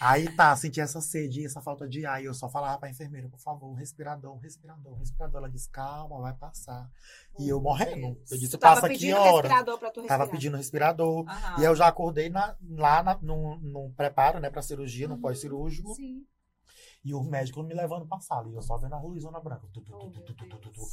Aí 0.00 0.28
tá, 0.34 0.54
senti 0.56 0.80
essa 0.80 1.00
sede, 1.00 1.44
essa 1.46 1.60
falta 1.60 1.88
de 1.88 2.04
ar. 2.04 2.20
E 2.22 2.26
eu 2.26 2.34
só 2.34 2.48
falava 2.48 2.78
pra 2.78 2.90
enfermeira, 2.90 3.28
por 3.28 3.38
favor, 3.38 3.70
um 3.70 3.74
respirador, 3.74 4.34
um 4.34 4.38
respirador, 4.38 4.92
um 4.92 4.98
respirador. 4.98 5.38
Ela 5.38 5.48
disse, 5.50 5.68
calma, 5.70 6.20
vai 6.20 6.34
passar. 6.34 6.90
E 7.38 7.48
eu 7.48 7.60
morrendo. 7.60 8.18
Eu 8.30 8.38
disse, 8.38 8.58
passa 8.58 8.86
aqui 8.86 9.12
hora. 9.12 9.48
Tava 10.06 10.26
pedindo 10.28 10.56
respirador. 10.56 11.24
Aham. 11.28 11.56
E 11.58 11.60
aí 11.60 11.66
eu 11.66 11.76
já 11.76 11.86
acordei 11.88 12.28
na- 12.28 12.56
lá 12.70 13.02
na- 13.02 13.18
no, 13.22 13.56
no 13.58 13.90
preparo, 13.96 14.40
né, 14.40 14.50
pra 14.50 14.62
cirurgia, 14.62 15.06
no 15.08 15.14
Uhum. 15.14 15.20
pós-cirúrgico. 15.20 15.94
Sim. 15.94 16.24
E 17.04 17.12
o 17.14 17.22
médico 17.22 17.62
me 17.62 17.74
levando 17.74 18.06
pra 18.06 18.18
sala. 18.18 18.48
E 18.48 18.54
eu 18.54 18.62
só 18.62 18.78
vendo 18.78 18.94
a 18.94 19.00
luzona 19.00 19.38
branca. 19.38 19.66
Tu, 19.72 19.80
tu, 19.82 19.92
tu, 19.92 20.70
Oh. 20.76 20.86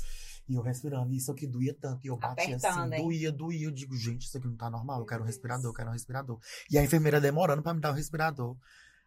E 0.50 0.56
eu 0.56 0.62
respirando. 0.62 1.14
E 1.14 1.18
isso 1.18 1.32
aqui 1.32 1.48
doía 1.48 1.74
tanto. 1.80 2.04
E 2.04 2.08
eu 2.10 2.18
batia 2.18 2.58
Apertando, 2.58 2.92
assim. 2.94 2.96
hein? 2.96 3.04
Doía, 3.04 3.32
doía. 3.32 3.66
Eu 3.68 3.72
digo, 3.72 3.96
gente, 3.96 4.24
isso 4.28 4.38
aqui 4.38 4.48
não 4.48 4.58
tá 4.58 4.70
normal. 4.70 5.00
Eu 5.00 5.06
quero 5.06 5.24
um 5.24 5.26
respirador, 5.26 5.66
eu 5.70 5.74
quero 5.74 5.90
um 5.90 5.94
respirador. 5.94 6.40
E 6.70 6.78
a 6.78 6.84
enfermeira 6.84 7.22
demorando 7.22 7.62
pra 7.64 7.74
me 7.74 7.80
dar 7.80 7.92
o 7.92 7.96
respirador. 7.96 8.58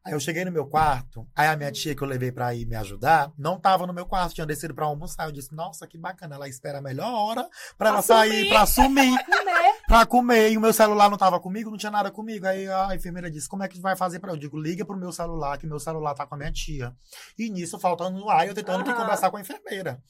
Aí 0.04 0.12
eu 0.12 0.20
cheguei 0.20 0.44
no 0.44 0.52
meu 0.52 0.66
quarto. 0.66 1.26
Aí 1.34 1.48
a 1.48 1.56
minha 1.56 1.72
tia 1.72 1.94
que 1.94 2.02
eu 2.02 2.06
levei 2.06 2.30
pra 2.30 2.54
ir 2.54 2.66
me 2.66 2.76
ajudar 2.76 3.32
não 3.38 3.58
tava 3.58 3.86
no 3.86 3.92
meu 3.94 4.04
quarto. 4.04 4.34
Tinha 4.34 4.46
descido 4.46 4.74
pra 4.74 4.84
almoçar. 4.84 5.26
Eu 5.26 5.32
disse, 5.32 5.54
nossa, 5.54 5.86
que 5.86 5.96
bacana. 5.96 6.34
Ela 6.34 6.46
espera 6.46 6.78
a 6.78 6.82
melhor 6.82 7.10
hora 7.10 7.48
pra 7.78 7.88
ela 7.88 8.02
sair, 8.02 8.48
pra 8.50 8.66
sumir 8.66 9.16
Pra 9.94 10.04
comer. 10.04 10.50
E 10.50 10.58
o 10.58 10.60
meu 10.60 10.72
celular 10.72 11.08
não 11.08 11.16
tava 11.16 11.38
comigo, 11.38 11.70
não 11.70 11.78
tinha 11.78 11.92
nada 11.92 12.10
comigo. 12.10 12.44
Aí 12.48 12.66
a 12.68 12.96
enfermeira 12.96 13.30
disse: 13.30 13.48
Como 13.48 13.62
é 13.62 13.68
que 13.68 13.80
vai 13.80 13.94
fazer 13.94 14.18
pra 14.18 14.30
eu? 14.30 14.34
Eu 14.34 14.40
digo: 14.40 14.60
Liga 14.60 14.84
pro 14.84 14.96
meu 14.96 15.12
celular, 15.12 15.56
que 15.56 15.68
meu 15.68 15.78
celular 15.78 16.14
tá 16.14 16.26
com 16.26 16.34
a 16.34 16.38
minha 16.38 16.50
tia. 16.50 16.92
E 17.38 17.48
nisso, 17.48 17.78
faltando 17.78 18.18
no 18.18 18.28
ar, 18.28 18.44
eu 18.44 18.54
tentando 18.54 18.82
que 18.82 18.90
Aham. 18.90 19.00
conversar 19.02 19.30
com 19.30 19.36
a 19.36 19.40
enfermeira. 19.40 20.02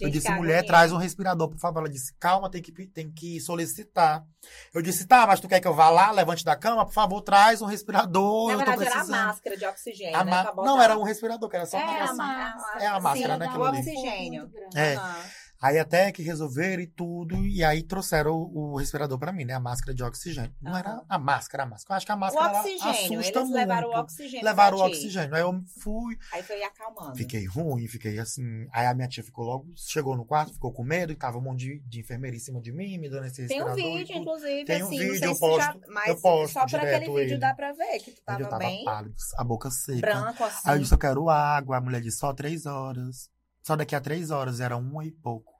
eu 0.00 0.06
Gente, 0.06 0.12
disse: 0.12 0.28
que 0.28 0.34
Mulher, 0.34 0.64
traz 0.64 0.92
um 0.92 0.96
respirador, 0.96 1.48
por 1.48 1.58
favor. 1.58 1.80
Ela 1.80 1.88
disse: 1.88 2.14
Calma, 2.20 2.48
tem 2.48 2.62
que, 2.62 2.70
tem 2.86 3.10
que 3.10 3.40
solicitar. 3.40 4.24
Eu 4.72 4.80
disse: 4.80 5.08
Tá, 5.08 5.26
mas 5.26 5.40
tu 5.40 5.48
quer 5.48 5.58
que 5.58 5.66
eu 5.66 5.74
vá 5.74 5.90
lá, 5.90 6.12
levante 6.12 6.44
da 6.44 6.54
cama? 6.54 6.86
Por 6.86 6.94
favor, 6.94 7.20
traz 7.20 7.60
um 7.60 7.66
respirador. 7.66 8.46
Na 8.46 8.52
eu 8.52 8.58
tô 8.60 8.64
verdade, 8.64 8.84
era 8.92 9.00
a 9.00 9.06
máscara 9.26 9.56
de 9.56 9.66
oxigênio, 9.66 10.16
A 10.20 10.22
né? 10.22 10.44
Não, 10.54 10.80
era 10.80 10.96
um 10.96 11.02
respirador, 11.02 11.48
que 11.48 11.56
era 11.56 11.66
só 11.66 11.78
É, 11.78 11.82
a 11.82 11.92
negocinho. 11.92 12.16
ma- 12.18 12.76
É 12.78 12.86
a 12.86 13.00
máscara, 13.00 13.32
Sim, 13.34 13.38
né, 13.40 13.46
o 13.46 13.48
aquilo 13.48 13.64
ali. 13.64 13.78
oxigênio. 13.78 14.50
É. 14.76 14.94
Aham. 14.94 15.24
Aí 15.62 15.78
até 15.78 16.10
que 16.10 16.22
resolveram 16.24 16.82
e 16.82 16.88
tudo, 16.88 17.46
e 17.46 17.62
aí 17.62 17.84
trouxeram 17.84 18.32
o, 18.34 18.72
o 18.72 18.76
respirador 18.78 19.16
pra 19.16 19.32
mim, 19.32 19.44
né? 19.44 19.54
A 19.54 19.60
máscara 19.60 19.94
de 19.94 20.02
oxigênio. 20.02 20.52
Não 20.60 20.76
era 20.76 21.00
a 21.08 21.18
máscara, 21.18 21.62
a 21.62 21.66
máscara. 21.66 21.94
Eu 21.94 21.96
acho 21.98 22.06
que 22.06 22.10
a 22.12 22.16
O 22.16 22.18
máscara 22.18 22.48
ela 22.48 22.58
oxigênio, 22.60 23.20
assusta 23.20 23.38
eles 23.38 23.50
levaram 23.52 23.86
muito. 23.88 23.96
o 23.96 24.00
oxigênio. 24.02 24.44
Levaram 24.44 24.76
o 24.76 24.80
pra 24.80 24.88
oxigênio. 24.88 25.34
Aí 25.36 25.40
eu 25.42 25.62
fui, 25.80 26.18
Aí 26.32 26.42
foi 26.42 26.62
acalmando. 26.64 27.16
fiquei 27.16 27.46
ruim, 27.46 27.86
fiquei 27.86 28.18
assim. 28.18 28.66
Aí 28.72 28.86
a 28.86 28.92
minha 28.94 29.06
tia 29.06 29.22
ficou 29.22 29.44
logo, 29.44 29.72
chegou 29.76 30.16
no 30.16 30.24
quarto, 30.24 30.52
ficou 30.52 30.72
com 30.72 30.82
medo, 30.82 31.12
e 31.12 31.14
tava 31.16 31.38
um 31.38 31.42
monte 31.42 31.60
de, 31.60 31.78
de 31.88 32.00
enfermeira 32.00 32.36
em 32.36 32.40
cima 32.40 32.60
de 32.60 32.72
mim, 32.72 32.98
me 32.98 33.08
dando 33.08 33.26
esse 33.26 33.46
Tem 33.46 33.62
um 33.62 33.66
respirador. 33.66 33.98
vídeo, 33.98 34.16
inclusive, 34.16 34.64
Tem 34.64 34.82
um 34.82 34.86
assim, 34.86 34.98
vídeo, 34.98 35.24
eu 35.26 35.34
tu 35.38 35.56
já... 35.58 35.72
posto- 35.72 35.80
Mas 35.92 36.08
eu 36.08 36.20
posto 36.20 36.52
só 36.54 36.66
por 36.66 36.80
aquele 36.80 37.06
vídeo 37.06 37.20
ele. 37.20 37.38
dá 37.38 37.54
pra 37.54 37.72
ver 37.72 37.98
que 38.00 38.10
tu 38.10 38.20
tava, 38.24 38.40
eu 38.42 38.48
tava 38.48 38.58
bem 38.58 38.84
pálido, 38.84 39.14
a 39.38 39.44
boca 39.44 39.70
seca. 39.70 40.00
branco, 40.00 40.42
assim. 40.42 40.68
Aí 40.68 40.76
eu 40.76 40.80
disse, 40.82 40.92
eu 40.94 40.98
quero 40.98 41.30
água. 41.30 41.76
A 41.76 41.80
mulher 41.80 42.00
disse, 42.00 42.18
só 42.18 42.32
três 42.34 42.66
horas. 42.66 43.30
Só 43.64 43.76
daqui 43.76 43.94
a 43.94 44.00
três 44.00 44.32
horas, 44.32 44.58
era 44.58 44.76
uma 44.76 45.04
e 45.04 45.12
pouco. 45.12 45.51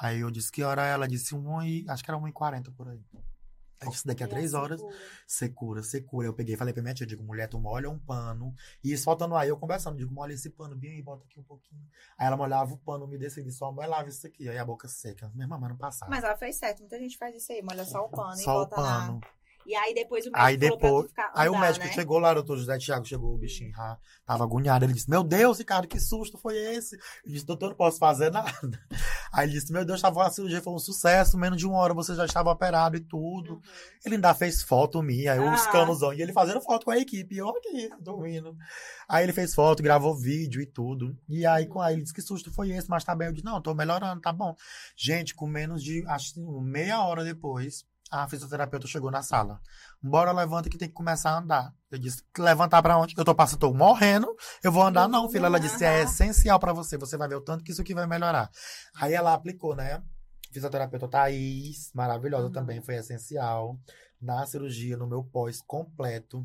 Aí 0.00 0.20
eu 0.20 0.30
disse, 0.30 0.50
que 0.50 0.62
hora 0.62 0.86
é? 0.86 0.92
Ela 0.92 1.06
disse, 1.06 1.34
uma 1.34 1.66
e... 1.66 1.84
Acho 1.88 2.02
que 2.02 2.10
era 2.10 2.16
uma 2.16 2.28
e 2.28 2.32
quarenta 2.32 2.70
por 2.70 2.88
aí. 2.88 3.04
Aí 3.80 3.86
eu 3.86 3.90
disse, 3.90 4.06
daqui 4.06 4.22
a 4.22 4.26
E 4.26 4.30
três 4.30 4.54
assim, 4.54 4.62
horas, 4.62 4.80
cura. 4.80 4.96
secura, 5.26 5.82
secura. 5.82 6.26
Eu 6.28 6.34
peguei 6.34 6.54
e 6.54 6.56
falei 6.58 6.72
pra 6.72 6.82
minha 6.82 6.94
tia, 6.94 7.04
eu 7.04 7.08
digo, 7.08 7.22
mulher, 7.22 7.48
tu 7.48 7.58
molha 7.58 7.88
um 7.90 7.98
pano. 7.98 8.54
E 8.84 8.92
isso 8.92 9.04
faltando 9.04 9.34
aí, 9.36 9.48
eu 9.48 9.56
conversando, 9.56 9.96
digo, 9.96 10.12
molha 10.12 10.32
esse 10.32 10.50
pano 10.50 10.74
bem 10.76 10.92
aí, 10.92 11.02
bota 11.02 11.24
aqui 11.24 11.38
um 11.38 11.42
pouquinho. 11.42 11.82
Aí 12.18 12.26
ela 12.26 12.36
molhava 12.36 12.72
o 12.72 12.78
pano, 12.78 13.06
me 13.06 13.16
descia 13.18 13.42
e 13.42 13.44
disse, 13.44 13.58
só 13.58 13.70
molhava 13.72 14.08
isso 14.08 14.26
aqui. 14.26 14.48
Aí 14.48 14.58
a 14.58 14.64
boca 14.64 14.86
seca. 14.88 15.30
Minha 15.34 15.48
mamãe 15.48 15.70
não 15.70 15.76
passava. 15.76 16.10
Mas 16.10 16.24
ela 16.24 16.36
fez 16.36 16.56
certo, 16.56 16.80
muita 16.80 16.98
gente 16.98 17.16
faz 17.16 17.34
isso 17.36 17.52
aí, 17.52 17.62
molha 17.62 17.84
só 17.84 18.04
o 18.04 18.08
pano 18.08 18.34
e 18.34 18.44
Só 18.44 18.50
o 18.56 18.60
bota 18.66 18.76
pano. 18.76 19.20
lá. 19.22 19.39
E 19.66 19.74
aí 19.76 19.94
depois 19.94 20.24
o 20.26 20.30
médico 20.30 20.44
Aí 20.46 20.56
depois- 20.56 21.06
ficar, 21.08 21.30
Aí 21.34 21.48
o 21.48 21.52
andar, 21.52 21.60
médico 21.66 21.86
né? 21.86 21.92
chegou 21.92 22.18
lá, 22.18 22.30
o 22.32 22.34
doutor 22.34 22.56
José 22.58 22.78
Thiago 22.78 23.04
chegou, 23.04 23.34
o 23.34 23.38
bichinho 23.38 23.70
já 23.72 23.98
tava 24.26 24.42
agoniado. 24.44 24.84
Ele 24.84 24.92
disse: 24.94 25.08
Meu 25.08 25.22
Deus, 25.22 25.58
Ricardo, 25.58 25.86
que 25.86 26.00
susto 26.00 26.38
foi 26.38 26.56
esse? 26.56 26.96
Eu 27.24 27.32
disse: 27.32 27.46
Doutor, 27.46 27.68
não 27.70 27.76
posso 27.76 27.98
fazer 27.98 28.30
nada. 28.32 28.50
Aí 29.32 29.46
ele 29.46 29.52
disse: 29.52 29.72
Meu 29.72 29.84
Deus, 29.84 30.00
tava, 30.00 30.26
a 30.26 30.30
cirurgia 30.30 30.60
foi 30.62 30.72
um 30.72 30.78
sucesso, 30.78 31.38
menos 31.38 31.58
de 31.58 31.66
uma 31.66 31.78
hora 31.78 31.94
você 31.94 32.14
já 32.14 32.24
estava 32.24 32.50
operado 32.50 32.96
e 32.96 33.00
tudo. 33.00 33.54
Uhum. 33.54 33.60
Ele 34.04 34.14
ainda 34.16 34.34
fez 34.34 34.62
foto 34.62 35.02
minha, 35.02 35.36
eu 35.36 35.48
Ah. 35.48 35.54
os 35.54 35.66
canozão, 35.66 36.12
e 36.12 36.20
ele 36.22 36.32
fazendo 36.32 36.60
foto 36.60 36.84
com 36.84 36.90
a 36.90 36.98
equipe, 36.98 37.36
eu 37.36 37.48
aqui, 37.50 37.90
dormindo. 38.00 38.56
Aí 39.08 39.24
ele 39.24 39.32
fez 39.32 39.54
foto, 39.54 39.82
gravou 39.82 40.16
vídeo 40.16 40.60
e 40.62 40.66
tudo. 40.66 41.16
E 41.28 41.44
aí 41.46 41.66
com 41.66 41.80
aí 41.80 41.94
ele 41.94 42.02
disse: 42.02 42.14
Que 42.14 42.22
susto 42.22 42.52
foi 42.52 42.70
esse? 42.70 42.88
Mas 42.88 43.04
tá 43.04 43.14
bem. 43.14 43.28
Eu 43.28 43.32
disse: 43.32 43.44
Não, 43.44 43.60
tô 43.60 43.74
melhorando, 43.74 44.20
tá 44.20 44.32
bom. 44.32 44.54
Gente, 44.96 45.34
com 45.34 45.46
menos 45.46 45.82
de, 45.82 46.04
acho 46.06 46.40
meia 46.60 47.02
hora 47.04 47.22
depois, 47.22 47.84
a 48.10 48.26
fisioterapeuta 48.28 48.86
chegou 48.86 49.10
na 49.10 49.22
sala. 49.22 49.60
Bora, 50.02 50.32
levanta 50.32 50.68
que 50.68 50.76
tem 50.78 50.88
que 50.88 50.94
começar 50.94 51.30
a 51.30 51.38
andar. 51.38 51.74
Eu 51.90 51.98
disse, 51.98 52.22
levantar 52.38 52.82
pra 52.82 52.98
onde? 52.98 53.14
Eu 53.16 53.24
tô 53.24 53.34
passando, 53.34 53.60
tô 53.60 53.72
morrendo. 53.72 54.34
Eu 54.62 54.72
vou 54.72 54.82
andar, 54.82 55.08
não, 55.08 55.30
filha. 55.30 55.46
Ela 55.46 55.60
disse, 55.60 55.84
é 55.84 56.02
essencial 56.02 56.58
pra 56.58 56.72
você. 56.72 56.96
Você 56.98 57.16
vai 57.16 57.28
ver 57.28 57.36
o 57.36 57.40
tanto 57.40 57.62
que 57.62 57.70
isso 57.72 57.80
aqui 57.82 57.94
vai 57.94 58.06
melhorar. 58.06 58.50
Aí 58.96 59.12
ela 59.14 59.32
aplicou, 59.34 59.76
né? 59.76 60.02
Fisioterapeuta 60.52 61.06
Thaís, 61.08 61.92
maravilhosa 61.94 62.46
Uhum. 62.46 62.52
também, 62.52 62.80
foi 62.82 62.96
essencial. 62.96 63.78
Na 64.20 64.44
cirurgia, 64.46 64.96
no 64.96 65.06
meu 65.06 65.22
pós 65.22 65.62
completo, 65.62 66.44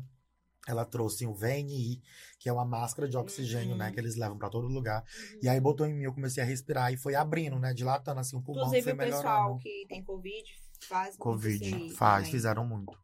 ela 0.68 0.84
trouxe 0.84 1.26
um 1.26 1.34
VNI, 1.34 2.00
que 2.38 2.48
é 2.48 2.52
uma 2.52 2.64
máscara 2.64 3.08
de 3.08 3.16
oxigênio, 3.16 3.72
Uhum. 3.72 3.76
né? 3.78 3.90
Que 3.92 3.98
eles 4.00 4.16
levam 4.16 4.38
pra 4.38 4.48
todo 4.48 4.66
lugar. 4.68 5.04
E 5.42 5.48
aí 5.48 5.60
botou 5.60 5.86
em 5.86 5.94
mim, 5.94 6.02
eu 6.04 6.12
comecei 6.14 6.42
a 6.42 6.46
respirar 6.46 6.92
e 6.92 6.96
foi 6.96 7.14
abrindo, 7.14 7.58
né? 7.58 7.72
Dilatando 7.74 8.20
assim 8.20 8.36
o 8.36 8.42
pulmão, 8.42 8.64
Inclusive, 8.66 8.82
foi 8.84 8.92
o 8.94 8.96
pessoal 8.96 9.58
que 9.58 9.86
tem 9.88 10.02
Covid 10.04 10.44
faz 10.86 11.08
muito 11.10 11.18
Covid, 11.18 11.64
isso 11.66 11.74
aí 11.76 11.90
faz, 11.90 12.16
também. 12.26 12.30
fizeram 12.32 12.66
muito. 12.66 12.98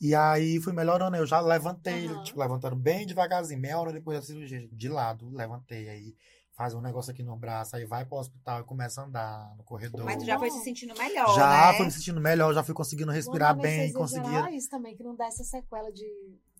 E 0.00 0.14
aí 0.14 0.58
fui 0.60 0.72
melhorando, 0.72 1.16
eu 1.16 1.26
já 1.26 1.40
levantei, 1.40 2.08
Aham. 2.08 2.22
tipo, 2.22 2.40
levantando 2.40 2.74
bem 2.76 3.06
devagarzinho, 3.06 3.60
meia 3.60 3.78
hora 3.78 3.92
depois 3.92 4.18
da 4.18 4.24
cirurgia, 4.24 4.66
de 4.72 4.88
lado, 4.88 5.28
levantei, 5.30 5.88
aí 5.88 6.16
faz 6.52 6.74
um 6.74 6.80
negócio 6.80 7.10
aqui 7.12 7.22
no 7.22 7.36
braço, 7.36 7.76
aí 7.76 7.84
vai 7.84 8.04
pro 8.06 8.16
hospital 8.16 8.60
e 8.60 8.64
começa 8.64 9.02
a 9.02 9.04
andar 9.04 9.54
no 9.56 9.64
corredor. 9.64 10.04
Mas 10.04 10.16
tu 10.18 10.24
já 10.24 10.38
foi 10.38 10.50
se 10.50 10.62
sentindo 10.64 10.94
melhor, 10.96 11.34
Já 11.34 11.70
né? 11.72 11.76
fui 11.76 11.84
me 11.86 11.90
sentindo 11.92 12.20
melhor, 12.20 12.54
já 12.54 12.62
fui 12.62 12.74
conseguindo 12.74 13.12
respirar 13.12 13.54
Bom, 13.54 13.60
bem, 13.62 13.92
conseguia 13.92 14.50
isso 14.52 14.68
também, 14.70 14.96
que 14.96 15.02
não 15.02 15.14
dá 15.14 15.26
essa 15.26 15.44
sequela 15.44 15.92
de... 15.92 16.06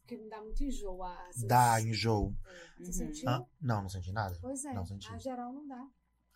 que 0.07 0.17
me 0.19 0.29
dá 0.29 0.41
muito 0.43 0.63
enjoo. 0.63 1.03
a- 1.03 1.27
essas- 1.31 1.45
dar 1.45 1.83
enjoo. 1.83 2.35
Você 2.79 2.87
Uhum. 2.87 2.93
sentiu? 2.93 3.29
Hã? 3.29 3.47
Não, 3.61 3.83
não 3.83 3.89
senti 3.89 4.13
nada. 4.13 4.37
Pois 4.41 4.65
é, 4.65 4.73
Não 4.75 4.85
senti. 4.85 5.11
a 5.13 5.19
geral 5.19 5.53
não 5.53 5.67
dá. 5.67 5.87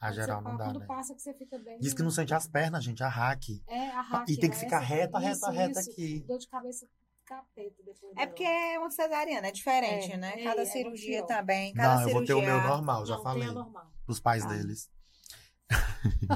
A 0.00 0.06
Quando 0.08 0.14
geral 0.16 0.42
você 0.42 0.48
não 0.48 0.56
dá, 0.56 0.64
Quando 0.66 0.80
né? 0.80 0.86
passa 0.86 1.14
que 1.14 1.22
você 1.22 1.32
fica 1.34 1.58
bem... 1.58 1.78
Diz 1.78 1.94
que 1.94 2.02
não 2.02 2.10
sente 2.10 2.34
as 2.34 2.46
pernas, 2.46 2.84
gente, 2.84 3.02
a 3.02 3.08
hack. 3.08 3.42
É, 3.66 3.88
a 3.90 4.00
hack, 4.02 4.28
E 4.28 4.36
tem 4.38 4.50
que 4.50 4.56
é 4.56 4.58
ficar 4.58 4.78
reta, 4.80 5.18
reta, 5.18 5.32
isso, 5.34 5.50
reta 5.50 5.80
isso. 5.80 5.90
aqui. 5.90 6.24
Dor 6.26 6.38
de 6.38 6.48
cabeça 6.48 6.86
capeta 7.24 7.82
depois 7.84 8.12
É 8.16 8.26
porque 8.26 8.44
é 8.44 8.78
uma 8.78 8.90
cesariana, 8.90 9.46
é 9.48 9.50
diferente, 9.52 10.12
É, 10.12 10.16
né? 10.18 10.34
é, 10.36 10.44
Cada 10.44 10.60
é 10.62 10.64
cirurgia 10.66 11.18
muito 11.18 11.26
pior. 11.28 11.36
também, 11.38 11.72
cada 11.72 11.94
Não, 11.94 12.02
eu 12.02 12.08
vou 12.12 12.24
ter 12.24 12.34
o 12.34 12.38
cirurgia... 12.40 12.60
meu 12.60 12.68
normal, 12.68 13.06
já 13.06 13.16
não, 13.16 13.22
falei. 13.22 13.40
tem 13.42 13.50
a 13.50 13.54
normal. 13.54 13.86
Pros 14.04 14.20
pais 14.20 14.44
Ah. 14.44 14.48
deles. 14.48 14.90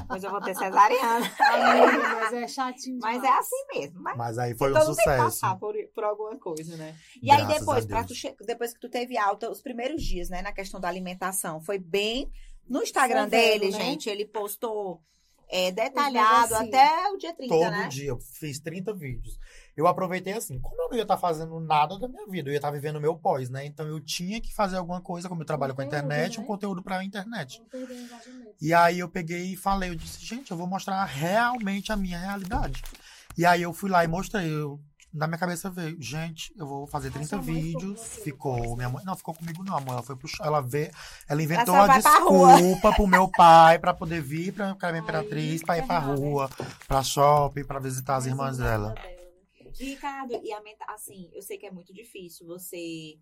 Pois 0.07 0.23
eu 0.23 0.31
vou 0.31 0.41
ter 0.41 0.55
cesariana. 0.55 1.25
Amiga, 1.39 2.09
mas 2.15 2.33
é 2.33 2.47
chatinho 2.47 2.97
Mas 2.99 3.17
é 3.17 3.21
demais. 3.21 3.39
assim 3.45 3.65
mesmo. 3.79 4.01
Mas 4.01 4.17
Mas 4.17 4.37
aí 4.39 4.57
foi 4.57 4.71
um 4.71 4.73
mundo 4.73 4.85
tem 4.87 4.95
que 4.95 5.01
sucesso. 5.01 5.23
passar 5.23 5.55
por, 5.57 5.75
por 5.93 6.03
alguma 6.03 6.35
coisa, 6.39 6.75
né? 6.75 6.95
E 7.21 7.29
aí 7.29 7.37
Graças 7.45 7.55
a 7.69 7.75
depois, 7.79 8.07
tu 8.07 8.15
che- 8.15 8.35
depois 8.45 8.73
que 8.73 8.79
tu 8.79 8.89
teve 8.89 9.15
alta, 9.17 9.49
os 9.49 9.61
primeiros 9.61 10.01
dias, 10.01 10.29
né, 10.29 10.41
na 10.41 10.51
questão 10.51 10.79
da 10.79 10.87
alimentação, 10.87 11.61
foi 11.61 11.77
bem 11.77 12.31
no 12.69 12.83
Instagram 12.83 13.25
Severo, 13.25 13.59
dele, 13.59 13.71
né? 13.71 13.83
gente, 13.83 14.09
ele 14.09 14.25
postou 14.25 15.01
é, 15.49 15.71
detalhado 15.71 16.53
negocinhos. 16.53 16.75
até 16.75 17.09
o 17.11 17.17
dia 17.17 17.33
30, 17.33 17.53
Todo 17.53 17.71
né? 17.71 17.87
dia, 17.87 18.09
eu 18.09 18.19
fiz 18.19 18.59
30 18.59 18.93
vídeos. 18.93 19.39
Eu 19.75 19.87
aproveitei 19.87 20.33
assim, 20.33 20.59
como 20.59 20.79
eu 20.83 20.89
não 20.89 20.95
ia 20.97 21.01
estar 21.01 21.17
fazendo 21.17 21.59
nada 21.59 21.97
da 21.97 22.07
minha 22.07 22.27
vida, 22.27 22.49
eu 22.49 22.53
ia 22.53 22.57
estar 22.57 22.69
vivendo 22.69 22.97
o 22.97 23.01
meu 23.01 23.15
pós, 23.15 23.49
né? 23.49 23.65
Então 23.65 23.87
eu 23.87 23.99
tinha 23.99 24.39
que 24.39 24.53
fazer 24.53 24.77
alguma 24.77 25.01
coisa, 25.01 25.27
como 25.27 25.41
eu 25.41 25.45
trabalho 25.45 25.73
com 25.73 25.81
a 25.81 25.85
internet, 25.85 26.37
né? 26.37 26.43
um 26.43 26.47
conteúdo 26.47 26.83
pra 26.83 27.03
internet. 27.03 27.61
Perder 27.71 27.93
o 27.93 27.97
engajamento. 27.97 28.55
E 28.61 28.73
aí 28.73 28.99
eu 28.99 29.09
peguei 29.09 29.53
e 29.53 29.55
falei, 29.55 29.89
eu 29.89 29.95
disse, 29.95 30.23
gente, 30.23 30.51
eu 30.51 30.57
vou 30.57 30.67
mostrar 30.67 31.03
realmente 31.05 31.91
a 31.91 31.95
minha 31.95 32.19
realidade. 32.19 32.83
E 33.37 33.45
aí 33.45 33.61
eu 33.61 33.73
fui 33.73 33.89
lá 33.89 34.03
e 34.03 34.07
mostrei, 34.07 34.51
eu, 34.53 34.79
na 35.13 35.27
minha 35.27 35.37
cabeça 35.37 35.69
veio, 35.69 35.99
gente, 35.99 36.53
eu 36.55 36.67
vou 36.67 36.85
fazer 36.85 37.09
Ah, 37.09 37.11
30 37.11 37.27
sua 37.27 37.37
mãe 37.41 37.45
ficou 37.45 37.81
com 37.81 37.87
vídeos. 37.87 38.07
Ficou, 38.23 38.75
minha 38.75 38.89
mãe, 38.89 39.03
não, 39.03 39.15
ficou 39.15 39.33
comigo 39.33 39.63
não, 39.63 39.75
amor, 39.75 39.93
ela 39.93 40.03
foi 40.03 40.15
pro 40.15 40.27
chão, 40.27 40.45
ela 40.45 40.61
vê, 40.61 40.91
ela 41.27 41.41
inventou 41.41 41.73
só 41.73 41.81
a 41.81 41.87
vai 41.87 42.01
pra 42.01 42.19
rua. 42.19 42.55
desculpa 42.55 42.93
pro 42.93 43.07
meu 43.07 43.27
pai 43.29 43.79
pra 43.79 43.93
poder 43.93 44.21
vir 44.21 44.53
pra 44.53 44.75
pra 44.75 44.89
Aí, 44.89 44.99
Imperatriz, 44.99 45.63
pra 45.63 45.77
ir 45.77 45.87
pra 45.87 45.99
rua, 45.99 46.49
pra 46.87 47.03
shopping, 47.03 47.63
pra 47.63 47.79
visitar 47.79 48.17
as 48.17 48.25
irmãs 48.25 48.59
um 48.59 48.63
dela. 48.63 48.95
Ricardo, 49.79 50.33
e 50.43 50.51
a 50.51 50.61
assim, 50.89 51.29
eu 51.33 51.41
sei 51.41 51.57
que 51.57 51.65
é 51.65 51.71
muito 51.71 51.93
difícil 51.93 52.45
você 52.45 53.17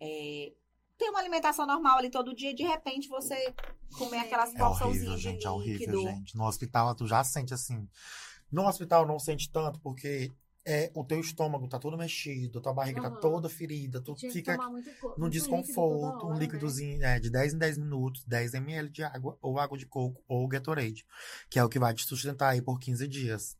é, 0.00 0.52
ter 0.98 1.08
uma 1.08 1.20
alimentação 1.20 1.66
normal 1.66 1.98
ali 1.98 2.10
todo 2.10 2.34
dia 2.34 2.50
e 2.50 2.54
de 2.54 2.62
repente 2.62 3.08
você 3.08 3.54
comer 3.96 4.18
aquelas 4.18 4.54
É 4.54 4.62
horrível, 4.62 4.68
porçãozinhas 4.68 5.16
de 5.16 5.22
gente, 5.22 5.46
é 5.46 5.50
horrível, 5.50 6.02
gente. 6.02 6.36
No 6.36 6.44
hospital 6.44 6.94
tu 6.94 7.06
já 7.06 7.22
sente 7.24 7.54
assim. 7.54 7.88
No 8.50 8.66
hospital 8.66 9.06
não 9.06 9.18
sente 9.18 9.50
tanto, 9.50 9.80
porque 9.80 10.32
é, 10.66 10.90
o 10.94 11.04
teu 11.04 11.20
estômago 11.20 11.68
tá 11.68 11.78
todo 11.78 11.96
mexido, 11.98 12.60
tua 12.60 12.72
barriga 12.72 13.00
tá 13.02 13.08
Aham. 13.08 13.20
toda 13.20 13.48
ferida, 13.48 14.00
tu 14.00 14.14
Tinha 14.14 14.32
fica 14.32 14.56
num 14.56 14.70
muito 14.70 14.94
líquido 14.94 15.30
desconforto, 15.30 16.18
toda 16.18 16.24
um 16.24 16.28
hora, 16.30 16.38
né? 16.38 16.40
líquidozinho 16.40 17.04
é, 17.04 17.20
de 17.20 17.30
10 17.30 17.54
em 17.54 17.58
10 17.58 17.78
minutos, 17.78 18.24
10 18.24 18.54
ml 18.54 18.88
de 18.88 19.02
água, 19.02 19.38
ou 19.42 19.58
água 19.58 19.76
de 19.76 19.86
coco, 19.86 20.22
ou 20.26 20.48
Gatorade, 20.48 21.04
que 21.50 21.58
é 21.58 21.64
o 21.64 21.68
que 21.68 21.78
vai 21.78 21.92
te 21.92 22.04
sustentar 22.06 22.50
aí 22.50 22.62
por 22.62 22.78
15 22.78 23.06
dias. 23.06 23.56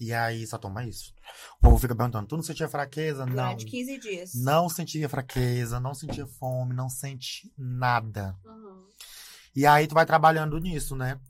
E 0.00 0.14
aí 0.14 0.46
só 0.46 0.56
toma 0.56 0.84
isso. 0.86 1.14
O 1.58 1.60
povo 1.60 1.78
fica 1.78 1.94
perguntando, 1.94 2.26
tu 2.26 2.34
não 2.34 2.42
sentia 2.42 2.68
fraqueza? 2.68 3.26
Não. 3.26 3.34
Durante 3.34 3.66
15 3.66 3.98
dias. 3.98 4.34
Não 4.34 4.68
sentia 4.68 5.08
fraqueza, 5.10 5.78
não 5.78 5.92
sentia 5.94 6.26
fome, 6.26 6.74
não 6.74 6.88
sente 6.88 7.52
nada. 7.56 8.34
Aham. 8.46 8.86
E 9.54 9.66
aí 9.66 9.86
tu 9.86 9.94
vai 9.94 10.06
trabalhando 10.06 10.58
nisso, 10.58 10.96
né? 10.96 11.20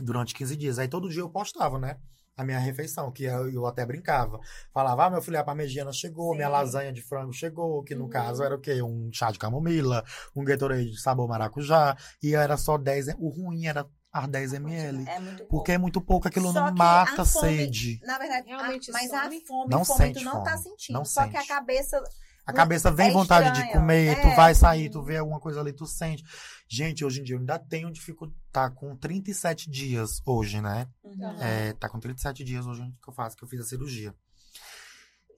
Durante 0.00 0.34
15 0.34 0.56
dias. 0.56 0.78
Aí 0.78 0.88
todo 0.88 1.08
dia 1.08 1.20
eu 1.20 1.30
postava, 1.30 1.78
né? 1.78 1.98
A 2.40 2.44
minha 2.44 2.58
refeição, 2.58 3.12
que 3.12 3.24
eu, 3.24 3.50
eu 3.52 3.66
até 3.66 3.84
brincava. 3.84 4.40
Falava, 4.72 5.04
ah, 5.04 5.10
meu 5.10 5.20
filho, 5.20 5.38
a 5.38 5.44
parmegiana 5.44 5.92
chegou, 5.92 6.30
Sim. 6.30 6.36
minha 6.36 6.48
lasanha 6.48 6.90
de 6.90 7.02
frango 7.02 7.34
chegou, 7.34 7.82
que 7.82 7.94
no 7.94 8.04
Uhum. 8.04 8.08
caso 8.10 8.42
era 8.42 8.54
o 8.54 8.58
quê? 8.58 8.80
Um 8.82 9.10
chá 9.12 9.30
de 9.30 9.38
camomila, 9.38 10.02
um 10.34 10.42
Gatorade 10.42 10.90
de 10.90 10.98
sabor 10.98 11.28
maracujá. 11.28 11.94
E 12.22 12.34
era 12.34 12.56
só 12.56 12.78
10, 12.78 13.08
o 13.18 13.28
ruim 13.28 13.66
era 13.66 13.86
as 14.10 14.26
10 14.26 14.54
ml. 14.54 15.04
É 15.06 15.20
muito 15.20 15.44
Porque 15.44 15.72
é 15.72 15.76
muito 15.78 16.00
pouco, 16.00 16.26
aquilo 16.28 16.50
Só 16.50 16.64
não 16.66 16.74
mata 16.74 17.20
a 17.20 17.24
fome- 17.26 17.48
sede. 17.58 18.00
Na 18.04 18.16
verdade, 18.16 18.48
Realmente 18.48 18.90
a, 18.90 18.92
mas 18.94 19.10
some. 19.10 19.36
a 19.42 19.46
fome, 19.46 19.70
Não 19.70 19.84
fome 19.84 19.98
sente 19.98 20.18
tu 20.20 20.24
não 20.24 20.42
tá 20.42 20.52
fome. 20.52 20.62
sentindo. 20.62 20.96
Não 20.96 21.04
só 21.04 21.28
que 21.28 21.36
a 21.36 21.40
sente. 21.40 21.48
cabeça. 21.52 22.02
A 22.50 22.52
cabeça 22.52 22.90
vem 22.90 23.08
É 23.08 23.12
vontade 23.12 23.50
de 23.52 23.60
estranho, 23.60 23.72
comer, 23.72 24.18
é. 24.18 24.20
tu 24.20 24.34
vai 24.36 24.54
sair, 24.54 24.90
tu 24.90 25.02
vê 25.02 25.16
alguma 25.18 25.40
coisa 25.40 25.60
ali, 25.60 25.72
tu 25.72 25.86
sente. 25.86 26.24
Gente, 26.68 27.04
hoje 27.04 27.20
em 27.20 27.24
dia 27.24 27.36
eu 27.36 27.40
ainda 27.40 27.58
tenho 27.58 27.90
dificuldade. 27.92 28.38
Tá 28.52 28.68
com 28.70 28.96
37 28.96 29.70
dias 29.70 30.20
hoje, 30.26 30.60
né? 30.60 30.88
Aham. 31.04 31.36
É, 31.40 31.72
tá 31.74 31.88
com 31.88 31.98
37 32.00 32.42
dias 32.44 32.66
hoje 32.66 32.82
que 33.02 33.08
eu 33.08 33.14
faço, 33.14 33.36
que 33.36 33.44
eu 33.44 33.48
fiz 33.48 33.60
a 33.60 33.64
cirurgia. 33.64 34.14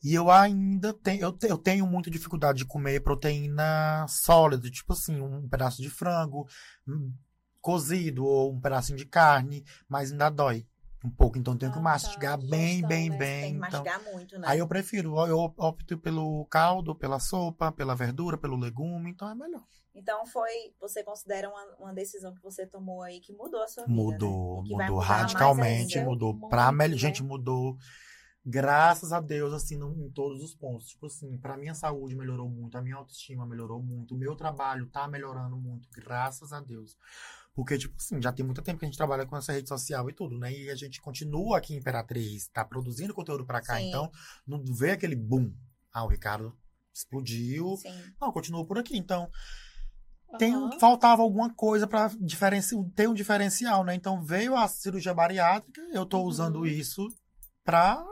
E 0.02 0.14
eu 0.14 0.30
ainda 0.30 0.92
tenho, 0.92 1.22
eu, 1.22 1.32
te- 1.32 1.46
eu 1.46 1.56
tenho 1.58 1.86
muita 1.86 2.10
dificuldade 2.10 2.58
de 2.58 2.64
comer 2.64 3.00
proteína 3.00 4.04
sólida, 4.08 4.68
tipo 4.68 4.92
assim, 4.94 5.20
um 5.20 5.48
pedaço 5.48 5.80
de 5.80 5.88
frango 5.88 6.48
hum, 6.88 7.12
cozido 7.60 8.24
ou 8.24 8.52
um 8.52 8.60
pedacinho 8.60 8.98
de 8.98 9.06
carne, 9.06 9.64
mas 9.88 10.10
ainda 10.10 10.28
dói 10.28 10.66
um 11.04 11.10
pouco. 11.10 11.38
Então 11.38 11.54
eu 11.54 11.58
tenho 11.58 11.72
que 11.72 11.78
Ah, 11.78 11.82
mastigar 11.82 12.38
tá, 12.38 12.44
bem, 12.46 12.80
digestão, 12.80 12.88
bem, 12.88 13.10
né? 13.10 13.16
bem. 13.18 13.40
Tem 13.42 13.52
que 13.60 13.66
Então, 13.68 13.82
mastigar 13.84 14.12
muito, 14.12 14.38
né? 14.38 14.48
aí 14.48 14.58
eu 14.58 14.68
prefiro, 14.68 15.18
eu 15.26 15.38
opto 15.38 15.98
pelo 15.98 16.44
caldo, 16.46 16.94
pela 16.94 17.18
sopa, 17.18 17.72
pela 17.72 17.94
verdura, 17.94 18.38
pelo 18.38 18.56
legume, 18.56 19.10
então 19.10 19.28
é 19.28 19.34
melhor. 19.34 19.62
Então 19.94 20.24
foi, 20.26 20.50
você 20.80 21.04
considera 21.04 21.48
uma, 21.50 21.64
uma 21.78 21.92
decisão 21.92 22.32
que 22.34 22.42
você 22.42 22.66
tomou 22.66 23.02
aí 23.02 23.20
que 23.20 23.32
mudou 23.32 23.62
a 23.62 23.68
sua 23.68 23.84
vida, 23.84 23.94
Mudou, 23.94 24.62
né? 24.62 24.62
Que 24.66 24.72
mudou 24.74 24.98
radicalmente, 24.98 25.98
ainda. 25.98 26.10
mudou 26.10 26.32
Muito, 26.32 26.48
pra 26.48 26.72
melhor. 26.72 26.90
né? 26.94 26.96
Gente, 26.96 27.22
mudou. 27.22 27.76
Graças 28.44 29.12
a 29.12 29.20
Deus, 29.20 29.52
assim, 29.52 29.76
no- 29.76 29.94
em 30.04 30.10
todos 30.10 30.42
os 30.42 30.54
pontos. 30.54 30.88
Tipo 30.88 31.06
assim, 31.06 31.38
pra 31.38 31.56
minha 31.56 31.74
saúde 31.74 32.16
melhorou 32.16 32.48
muito, 32.48 32.76
a 32.76 32.82
minha 32.82 32.96
autoestima 32.96 33.46
melhorou 33.46 33.80
muito, 33.80 34.14
o 34.14 34.18
meu 34.18 34.34
trabalho 34.34 34.86
tá 34.88 35.06
melhorando 35.06 35.56
muito, 35.56 35.88
graças 35.92 36.52
a 36.52 36.60
Deus. 36.60 36.96
Porque, 37.54 37.76
tipo 37.76 37.94
assim, 37.98 38.20
já 38.22 38.32
tem 38.32 38.44
muito 38.44 38.62
tempo 38.62 38.78
que 38.78 38.84
a 38.86 38.88
gente 38.88 38.96
trabalha 38.96 39.26
com 39.26 39.36
essa 39.36 39.52
rede 39.52 39.68
social 39.68 40.08
e 40.08 40.12
tudo, 40.14 40.38
né? 40.38 40.52
E 40.52 40.70
a 40.70 40.74
gente 40.74 41.00
continua 41.02 41.58
aqui 41.58 41.74
em 41.74 41.76
Imperatriz, 41.78 42.48
tá 42.48 42.64
produzindo 42.64 43.12
conteúdo 43.12 43.44
pra 43.44 43.60
cá. 43.60 43.76
Sim. 43.76 43.88
Então, 43.88 44.10
não 44.46 44.64
vê 44.64 44.92
aquele 44.92 45.14
boom. 45.14 45.52
Ah, 45.92 46.04
o 46.04 46.08
Ricardo 46.08 46.56
explodiu. 46.94 47.76
Sim. 47.76 47.92
Não, 48.20 48.32
continua 48.32 48.64
por 48.66 48.78
aqui. 48.78 48.96
Então, 48.96 49.30
tem, 50.38 50.56
um- 50.56 50.68
Aham. 50.68 50.78
faltava 50.78 51.20
alguma 51.20 51.52
coisa 51.54 51.86
para 51.86 52.10
ter 52.94 53.06
um 53.08 53.12
diferencial, 53.14 53.84
né? 53.84 53.94
Então 53.94 54.22
veio 54.24 54.56
a 54.56 54.66
cirurgia 54.66 55.12
bariátrica, 55.12 55.82
eu 55.92 56.06
tô 56.06 56.18
Uhum. 56.20 56.24
usando 56.24 56.66
isso 56.66 57.06
pra 57.62 58.02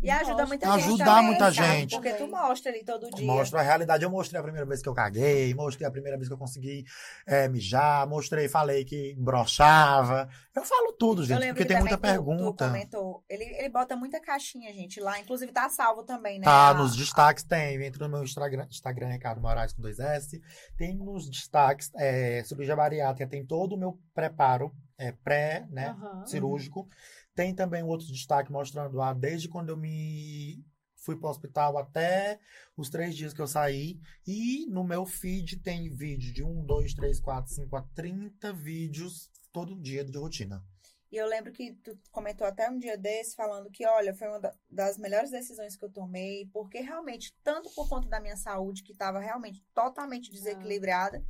E 0.00 0.10
ajuda 0.10 0.46
muita 0.46 0.66
gente. 0.72 0.84
Ajudar 0.84 1.22
muita 1.22 1.50
gente. 1.50 1.90
Porque 1.94 2.12
tu 2.14 2.26
mostra 2.28 2.70
ali 2.72 2.84
todo 2.84 3.10
dia. 3.10 3.26
mostrar 3.26 3.60
a 3.60 3.62
realidade. 3.62 4.04
Eu 4.04 4.10
mostrei 4.10 4.38
a 4.38 4.42
primeira 4.42 4.66
vez 4.66 4.80
que 4.82 4.88
eu 4.88 4.94
caguei, 4.94 5.52
mostrei 5.54 5.86
a 5.86 5.90
primeira 5.90 6.16
vez 6.16 6.28
que 6.28 6.34
eu 6.34 6.38
consegui 6.38 6.84
é, 7.26 7.48
mijar, 7.48 8.06
mostrei, 8.08 8.48
falei 8.48 8.84
que 8.84 9.14
brochava. 9.18 10.28
Eu 10.54 10.64
falo 10.64 10.92
tudo, 10.92 11.24
gente, 11.24 11.38
porque 11.46 11.62
que 11.62 11.64
tem 11.66 11.78
muita 11.80 11.96
tu- 11.96 12.00
Tu 12.00 12.02
pergunta. 12.02 12.66
comentou. 12.68 13.24
Ele, 13.28 13.44
ele 13.44 13.68
bota 13.68 13.94
muita 13.96 14.20
caixinha, 14.20 14.72
gente, 14.72 15.00
lá. 15.00 15.18
Inclusive 15.20 15.52
tá 15.52 15.68
salvo 15.68 16.02
também, 16.02 16.38
né? 16.38 16.44
Tá, 16.44 16.68
A- 16.70 16.74
nos 16.74 16.96
destaques 16.96 17.44
tem. 17.44 17.82
Entra 17.84 18.06
no 18.06 18.12
meu 18.14 18.24
Instagram, 18.24 18.66
Instagram 18.70 19.08
Ricardo 19.08 19.40
Moraes 19.40 19.72
com 19.72 19.82
dois 19.82 19.98
S. 19.98 20.40
Tem 20.76 20.96
nos 20.96 21.28
destaques, 21.28 21.90
é, 21.96 22.42
cirurgia 22.44 22.74
bariátrica, 22.76 23.28
tem 23.28 23.44
todo 23.44 23.74
o 23.74 23.78
meu 23.78 23.98
preparo 24.14 24.72
é, 24.98 25.12
pré, 25.12 25.66
né? 25.70 25.96
Cirúrgico. 26.26 26.86
Tem 27.34 27.54
também 27.54 27.82
um 27.82 27.88
outro 27.88 28.06
destaque 28.06 28.52
mostrando 28.52 29.00
ah, 29.00 29.14
desde 29.14 29.48
quando 29.48 29.70
eu 29.70 29.76
me 29.76 30.64
fui 30.96 31.16
para 31.16 31.26
o 31.26 31.30
hospital 31.30 31.76
até 31.78 32.38
os 32.76 32.88
três 32.88 33.16
dias 33.16 33.32
que 33.32 33.40
eu 33.40 33.46
saí. 33.46 33.98
E 34.26 34.66
no 34.66 34.84
meu 34.84 35.04
feed 35.06 35.58
tem 35.60 35.88
vídeo 35.88 36.32
de 36.32 36.44
um, 36.44 36.64
dois, 36.64 36.94
três, 36.94 37.20
quatro, 37.20 37.52
cinco 37.52 37.74
a 37.76 37.82
30 37.94 38.52
vídeos 38.52 39.30
todo 39.50 39.80
dia 39.80 40.04
de 40.04 40.16
rotina. 40.18 40.62
E 41.10 41.16
eu 41.16 41.26
lembro 41.26 41.52
que 41.52 41.74
tu 41.84 41.98
comentou 42.10 42.46
até 42.46 42.70
um 42.70 42.78
dia 42.78 42.96
desse 42.96 43.36
falando 43.36 43.70
que, 43.70 43.84
olha, 43.86 44.14
foi 44.14 44.28
uma 44.28 44.40
da- 44.40 44.54
das 44.70 44.96
melhores 44.96 45.30
decisões 45.30 45.76
que 45.76 45.84
eu 45.84 45.90
tomei, 45.90 46.48
porque 46.52 46.80
realmente, 46.80 47.34
tanto 47.44 47.68
por 47.74 47.86
conta 47.86 48.08
da 48.08 48.18
minha 48.18 48.36
saúde, 48.36 48.82
que 48.82 48.92
estava 48.92 49.18
realmente 49.20 49.62
totalmente 49.74 50.30
desequilibrada, 50.30 51.22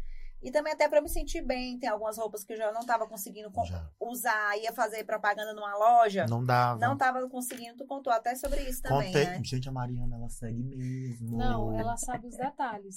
E 0.42 0.50
também 0.50 0.72
até 0.72 0.88
pra 0.88 0.98
eu 0.98 1.02
me 1.02 1.08
sentir 1.08 1.40
bem. 1.42 1.78
Tem 1.78 1.88
algumas 1.88 2.18
roupas 2.18 2.42
que 2.44 2.52
eu 2.52 2.56
já 2.56 2.72
não 2.72 2.84
tava 2.84 3.06
conseguindo 3.06 3.50
Já. 3.64 3.88
usar. 4.00 4.58
Ia 4.58 4.72
fazer 4.72 5.04
propaganda 5.04 5.52
numa 5.54 5.74
loja. 5.76 6.26
Não 6.28 6.42
dava. 6.44 6.78
Não 6.80 6.96
tava 6.96 7.28
conseguindo. 7.28 7.76
Tu 7.76 7.86
contou 7.86 8.12
até 8.12 8.34
sobre 8.34 8.60
isso 8.62 8.82
também, 8.82 9.06
Contei. 9.06 9.24
né? 9.26 9.40
Gente, 9.44 9.68
a 9.68 9.72
Mariana, 9.72 10.16
ela 10.16 10.28
segue 10.28 10.62
mesmo. 10.62 11.36
Não, 11.38 11.78
ela 11.78 11.96
sabe 11.96 12.26
os 12.26 12.36
detalhes. 12.36 12.96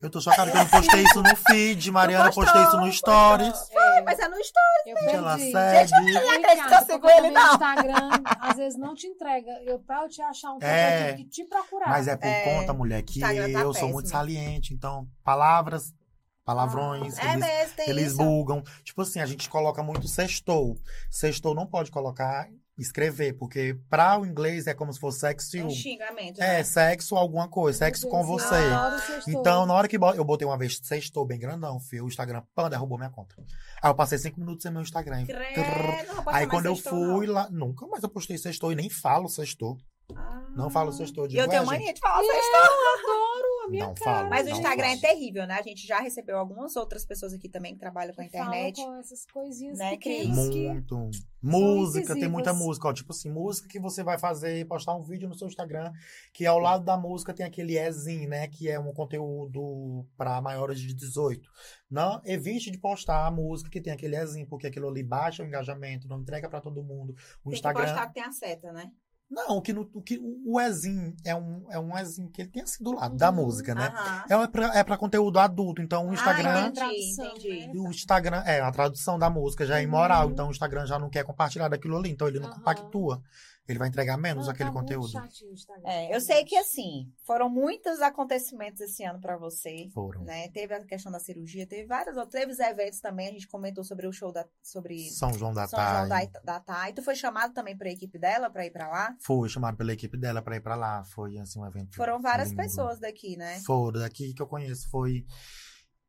Eu 0.00 0.08
tô 0.10 0.20
chocada 0.20 0.50
que 0.50 0.56
eu 0.56 0.62
não 0.62 0.70
postei 0.70 1.02
isso 1.04 1.22
no 1.22 1.36
feed. 1.36 1.90
Mariana, 1.90 2.26
eu 2.30 2.32
postou, 2.32 2.44
postei 2.44 2.62
isso 2.62 2.76
no 2.80 2.92
Stories. 2.92 3.68
Foi, 3.70 4.00
mas 4.02 4.18
é 4.18 4.28
no 4.28 4.38
story. 4.38 4.60
Eu 4.86 4.96
Gente, 4.96 5.14
ela 5.14 5.38
segue. 5.38 6.12
não 6.12 6.30
acredito 6.30 6.68
que 6.68 6.74
eu 6.74 6.84
sigo 6.86 7.08
ele, 7.10 7.30
não. 7.30 7.52
Instagram, 7.52 8.10
às 8.40 8.56
vezes, 8.56 8.78
não 8.78 8.94
te 8.94 9.06
entrega. 9.06 9.50
Eu, 9.64 9.78
pra 9.80 10.02
eu 10.04 10.08
te 10.08 10.22
achar 10.22 10.48
um 10.50 10.58
pouco, 10.58 10.64
É. 10.66 11.10
eu 11.10 11.16
tive 11.16 11.24
que 11.24 11.30
te 11.30 11.44
procurar. 11.44 11.88
Mas 11.88 12.08
é 12.08 12.16
por 12.16 12.26
É, 12.26 12.44
conta, 12.60 12.72
mulher, 12.72 13.02
que 13.02 13.20
tá 13.20 13.32
eu 13.34 13.74
sou 13.74 13.88
muito 13.88 14.04
péssimo. 14.06 14.18
saliente. 14.18 14.72
Então, 14.74 15.06
palavras, 15.22 15.92
palavrões, 16.54 17.18
É 17.18 17.32
eles, 17.32 17.40
mesmo, 17.46 17.76
tem 17.76 17.88
eles 17.90 18.06
isso. 18.08 18.16
bugam. 18.16 18.62
Tipo 18.84 19.02
assim, 19.02 19.20
a 19.20 19.26
gente 19.26 19.48
coloca 19.48 19.82
muito 19.82 20.06
sextou. 20.08 20.76
Sextou 21.10 21.54
não 21.54 21.66
pode 21.66 21.90
colocar, 21.90 22.48
escrever, 22.78 23.34
porque 23.34 23.76
pra 23.88 24.18
o 24.18 24.24
inglês 24.26 24.66
é 24.66 24.74
como 24.74 24.92
se 24.92 24.98
fosse 24.98 25.20
sexo. 25.20 25.56
É 25.56 25.64
um 25.64 25.70
xingamento, 25.70 26.40
É, 26.42 26.58
né? 26.58 26.64
sexo 26.64 27.14
alguma 27.14 27.46
coisa, 27.48 27.78
sexo 27.78 28.08
com 28.08 28.22
você. 28.24 28.54
sextou. 29.06 29.34
Então, 29.40 29.66
na 29.66 29.74
hora 29.74 29.86
que 29.86 29.96
eu 29.96 30.24
botei 30.24 30.46
uma 30.46 30.56
vez 30.58 30.80
sextou 30.82 31.24
bem 31.26 31.38
grandão, 31.38 31.78
filho, 31.80 32.04
o 32.04 32.08
Instagram, 32.08 32.42
pã, 32.54 32.68
derrubou 32.70 32.96
minha 32.98 33.10
conta. 33.10 33.34
Aí 33.82 33.90
eu 33.90 33.94
passei 33.94 34.18
cinco 34.18 34.40
minutos 34.40 34.62
sem 34.62 34.72
meu 34.72 34.82
Instagram. 34.82 35.24
Credo, 35.26 35.64
Aí 36.26 36.46
quando 36.46 36.66
eu 36.66 36.74
sextou, 36.74 37.16
fui 37.16 37.26
não. 37.26 37.34
lá, 37.34 37.48
nunca 37.50 37.86
mais 37.86 38.02
eu 38.02 38.08
postei 38.08 38.38
sextou 38.38 38.72
e 38.72 38.74
nem 38.74 38.88
falo 38.90 39.28
sextou. 39.28 39.76
Ah. 40.16 40.40
Não 40.56 40.68
falo 40.68 40.90
sextou, 40.92 41.26
E 41.26 41.28
digo, 41.28 41.40
eu 41.42 41.48
tenho 41.48 41.60
"Ué, 41.62 41.66
mania 41.66 41.86
gente, 41.86 41.94
de 41.96 42.00
falar 42.00 42.20
sextou. 42.24 43.19
Não 43.78 43.94
cara. 43.94 44.16
falo, 44.18 44.30
Mas 44.30 44.46
o 44.46 44.50
não 44.50 44.56
Instagram 44.56 44.86
é 44.86 44.90
falo. 44.96 45.00
terrível, 45.00 45.46
né? 45.46 45.54
A 45.54 45.62
gente 45.62 45.86
já 45.86 46.00
recebeu 46.00 46.38
algumas 46.38 46.76
outras 46.76 47.04
pessoas 47.04 47.32
aqui 47.32 47.48
também 47.48 47.74
que 47.74 47.80
trabalham 47.80 48.14
com 48.14 48.20
a 48.20 48.24
internet. 48.24 48.76
com 48.82 48.94
essas 48.96 49.24
coisinhas 49.26 49.78
Né, 49.78 49.90
pequenas 49.90 50.48
que... 50.48 50.68
Muito. 50.68 51.10
Música, 51.42 52.14
tem 52.14 52.28
muita 52.28 52.52
música, 52.52 52.88
ó. 52.88 52.92
Tipo 52.92 53.12
assim, 53.12 53.30
música 53.30 53.66
que 53.68 53.80
você 53.80 54.02
vai 54.02 54.18
fazer, 54.18 54.66
postar 54.66 54.94
um 54.94 55.02
vídeo 55.02 55.28
no 55.28 55.34
seu 55.34 55.46
Instagram, 55.48 55.90
que 56.34 56.44
ao 56.44 56.58
lado 56.58 56.84
da 56.84 56.96
música 56.98 57.32
tem 57.32 57.46
aquele 57.46 57.78
ezinho, 57.78 58.28
né? 58.28 58.46
Que 58.48 58.68
é 58.68 58.78
um 58.78 58.92
conteúdo 58.92 60.06
para 60.16 60.40
maiores 60.42 60.78
de 60.80 60.92
18. 60.94 61.48
Não, 61.90 62.20
evite 62.24 62.70
de 62.70 62.78
postar 62.78 63.26
a 63.26 63.30
música 63.30 63.70
que 63.70 63.80
tem 63.80 63.92
aquele 63.92 64.16
ezinho, 64.16 64.46
porque 64.46 64.66
aquilo 64.66 64.88
ali 64.88 65.02
baixa 65.02 65.42
o 65.42 65.46
engajamento, 65.46 66.06
não 66.08 66.20
entrega 66.20 66.48
para 66.48 66.60
todo 66.60 66.82
mundo. 66.82 67.14
O 67.44 67.50
Tem 67.50 67.54
Instagram. 67.54 67.84
que 67.84 67.90
postar 67.90 68.06
que 68.08 68.14
tem 68.14 68.22
a 68.22 68.32
seta, 68.32 68.72
né? 68.72 68.90
Não, 69.30 69.58
o 69.58 69.62
que, 69.62 69.72
no, 69.72 69.88
o, 69.94 70.02
que 70.02 70.20
o 70.44 70.60
ezinho 70.60 71.14
é 71.24 71.34
um, 71.36 71.64
é 71.70 71.78
um 71.78 71.96
ezinho 71.96 72.28
que 72.30 72.42
ele 72.42 72.50
tem 72.50 72.62
assim 72.64 72.82
do 72.82 72.92
lado 72.92 73.16
da 73.16 73.30
Uhum. 73.30 73.36
música, 73.36 73.74
né? 73.76 73.86
Aham. 73.94 74.24
É 74.44 74.46
pra, 74.48 74.78
é 74.78 74.82
pra 74.84 74.96
conteúdo 74.96 75.38
adulto, 75.38 75.80
então 75.80 76.08
o 76.08 76.12
Instagram. 76.12 76.50
Ah, 76.50 76.66
entendi, 76.66 77.12
entendi. 77.12 77.66
né? 77.68 77.72
O 77.76 77.88
Instagram, 77.90 78.42
é, 78.44 78.60
a 78.60 78.72
tradução 78.72 79.16
da 79.20 79.30
música 79.30 79.64
já 79.64 79.78
é 79.78 79.82
imoral, 79.84 80.26
Uhum. 80.26 80.32
então 80.32 80.48
o 80.48 80.50
Instagram 80.50 80.84
já 80.84 80.98
não 80.98 81.08
quer 81.08 81.22
compartilhar 81.24 81.68
daquilo 81.68 81.96
ali, 81.96 82.10
então 82.10 82.26
ele 82.26 82.40
não 82.40 82.50
compactua. 82.50 83.22
Ele 83.70 83.78
vai 83.78 83.88
entregar 83.88 84.16
menos 84.16 84.46
Não, 84.46 84.52
aquele 84.52 84.68
tá 84.68 84.74
muito 84.74 84.94
conteúdo. 84.94 85.12
É, 85.84 86.14
eu 86.14 86.20
sei 86.20 86.44
que 86.44 86.56
assim, 86.56 87.08
foram 87.24 87.48
muitos 87.48 88.00
acontecimentos 88.00 88.80
esse 88.80 89.04
ano 89.04 89.20
pra 89.20 89.36
você. 89.36 89.88
Foram. 89.94 90.24
Né? 90.24 90.48
Teve 90.48 90.74
a 90.74 90.84
questão 90.84 91.12
da 91.12 91.20
cirurgia, 91.20 91.66
teve 91.68 91.86
vários 91.86 92.16
outros, 92.16 92.32
teve 92.32 92.50
os 92.50 92.58
eventos 92.58 93.00
também, 93.00 93.28
a 93.28 93.32
gente 93.32 93.46
comentou 93.46 93.84
sobre 93.84 94.08
o 94.08 94.12
show 94.12 94.32
da 94.32 94.44
sobre 94.60 95.08
São 95.10 95.32
João 95.32 95.54
da 95.54 95.68
São 95.68 95.78
João 95.78 96.08
da, 96.08 96.24
da 96.42 96.60
Thay. 96.60 96.92
Tu 96.94 97.02
foi 97.02 97.14
chamado 97.14 97.54
também 97.54 97.76
pra 97.76 97.88
equipe 97.88 98.18
dela 98.18 98.50
pra 98.50 98.66
ir 98.66 98.72
pra 98.72 98.88
lá? 98.88 99.16
Foi 99.20 99.48
chamado 99.48 99.76
pela 99.76 99.92
equipe 99.92 100.16
dela 100.16 100.42
pra 100.42 100.56
ir 100.56 100.60
pra 100.60 100.74
lá. 100.74 101.04
Foi 101.04 101.38
assim 101.38 101.60
um 101.60 101.66
evento. 101.66 101.94
Foram 101.94 102.20
várias 102.20 102.48
lindo. 102.48 102.60
pessoas 102.60 102.98
daqui, 102.98 103.36
né? 103.36 103.60
Foram, 103.60 104.00
daqui 104.00 104.34
que 104.34 104.42
eu 104.42 104.48
conheço. 104.48 104.90
Foi 104.90 105.24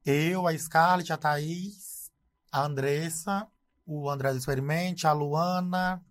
eu, 0.04 0.48
a 0.48 0.58
Scarlett, 0.58 1.14
a 1.14 1.18
Thaís, 1.18 2.12
a 2.52 2.64
Andressa, 2.66 3.48
o 3.86 4.10
André 4.10 4.32
do 4.32 4.40
Experimente, 4.40 5.06
a 5.06 5.14
Luana, 5.14 6.04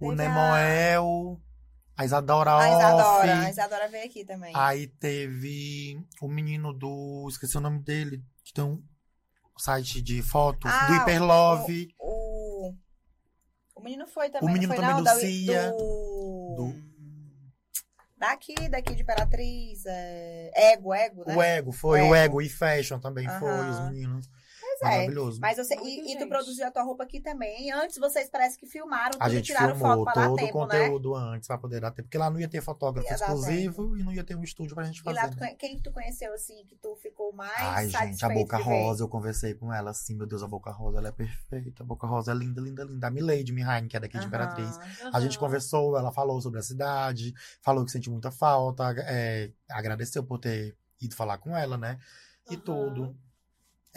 o 0.00 0.10
Teve 0.10 0.22
a- 0.22 0.28
Nemoel, 0.28 1.40
a 1.96 2.04
Isadora 2.04 2.56
A 2.58 2.68
Isadora, 2.68 3.34
a 3.34 3.40
Off. 3.40 3.50
Isadora 3.50 3.88
veio 3.88 4.04
aqui 4.06 4.24
também. 4.24 4.52
Aí 4.54 4.86
teve 4.86 5.98
o 6.20 6.28
menino 6.28 6.72
do. 6.72 7.26
Esqueci 7.28 7.56
o 7.56 7.60
nome 7.60 7.80
dele, 7.82 8.22
que 8.44 8.52
tem 8.52 8.64
um 8.64 8.82
site 9.58 10.02
de 10.02 10.22
fotos, 10.22 10.70
Ah, 10.70 10.86
do 10.86 10.94
Hiperlove. 10.96 11.88
O, 11.98 12.74
o 13.74 13.80
menino 13.82 14.06
foi 14.06 14.28
também. 14.28 14.48
O 14.48 14.52
menino 14.52 14.74
foi, 14.74 14.76
também 14.76 14.90
não, 14.94 15.00
do 15.00 15.04
da- 15.04 15.14
Cia, 15.16 15.70
Do... 15.70 16.54
do- 16.56 16.96
Daqui, 18.18 18.54
daqui 18.70 18.94
de 18.94 19.02
Imperatriz. 19.02 19.84
É... 19.84 20.72
Ego, 20.72 20.94
Ego, 20.94 21.22
né? 21.26 21.36
O 21.36 21.42
Ego, 21.42 21.70
foi. 21.72 22.00
O 22.00 22.04
O 22.04 22.14
Ego. 22.14 22.40
Ego 22.40 22.42
e 22.42 22.48
Fashion 22.48 22.98
também 22.98 23.28
foi, 23.38 23.68
os 23.70 23.80
meninos. 23.90 24.26
É. 24.82 24.90
Maravilhoso. 24.90 25.40
Mas 25.40 25.56
você, 25.56 25.74
e, 25.76 26.00
e 26.00 26.02
tu 26.14 26.20
gente. 26.20 26.28
produziu 26.28 26.66
a 26.66 26.70
tua 26.70 26.82
roupa 26.82 27.04
aqui 27.04 27.20
também. 27.20 27.70
Antes 27.72 27.98
vocês 27.98 28.28
parece 28.28 28.58
que 28.58 28.66
filmaram 28.66 29.12
tudo 29.12 29.22
A 29.22 29.28
e 29.28 29.32
gente 29.32 29.46
tiraram 29.46 29.74
filmou 29.74 30.04
foto 30.04 30.14
todo 30.14 30.32
o 30.32 30.36
tempo, 30.36 30.66
né? 30.66 30.80
conteúdo 30.80 31.14
antes 31.14 31.46
pra 31.46 31.58
poder 31.58 31.80
dar 31.80 31.90
tempo. 31.90 32.04
Porque 32.08 32.18
lá 32.18 32.28
não 32.30 32.38
ia 32.38 32.48
ter 32.48 32.60
fotógrafo 32.60 33.08
Ia 33.08 33.14
exclusivo 33.14 33.96
e 33.96 34.02
não 34.02 34.12
ia 34.12 34.22
ter 34.24 34.36
um 34.36 34.42
estúdio 34.42 34.74
pra 34.74 34.84
gente 34.84 35.00
E 35.00 35.04
fazer. 35.04 35.16
lá, 35.16 35.28
tu 35.28 35.40
né? 35.40 35.54
quem 35.54 35.78
tu 35.80 35.90
conheceu, 35.90 36.32
assim, 36.34 36.64
que 36.66 36.76
tu 36.76 36.94
ficou 36.96 37.32
mais 37.32 37.54
Ai, 37.58 37.88
gente, 37.88 38.24
a 38.24 38.28
Boca? 38.28 38.56
Rosa, 38.58 39.02
eu 39.02 39.08
conversei 39.08 39.54
com 39.54 39.72
ela 39.72 39.90
assim, 39.90 40.14
meu 40.14 40.26
Deus, 40.26 40.42
a 40.42 40.46
Boca 40.46 40.70
Rosa, 40.70 40.98
ela 40.98 41.08
é 41.08 41.12
perfeita. 41.12 41.82
A 41.82 41.86
Boca 41.86 42.06
Rosa 42.06 42.32
é 42.32 42.34
linda, 42.34 42.60
linda, 42.60 42.84
linda. 42.84 43.06
A 43.06 43.10
Milady 43.10 43.52
Mihain, 43.52 43.88
que 43.88 43.96
é 43.96 44.00
daqui 44.00 44.14
de 44.14 44.18
Aham. 44.18 44.28
Imperatriz. 44.28 44.76
Aham. 44.78 45.10
A 45.12 45.20
gente 45.20 45.38
conversou, 45.38 45.96
ela 45.96 46.12
falou 46.12 46.40
sobre 46.40 46.58
a 46.58 46.62
cidade, 46.62 47.32
falou 47.62 47.84
que 47.84 47.90
sentiu 47.90 48.12
muita 48.12 48.30
falta, 48.30 48.94
é, 49.06 49.50
agradeceu 49.70 50.22
por 50.24 50.38
ter 50.38 50.76
ido 51.00 51.14
falar 51.14 51.38
com 51.38 51.56
ela, 51.56 51.76
né? 51.78 51.98
E 52.50 52.54
Aham. 52.54 52.62
tudo. 52.64 53.16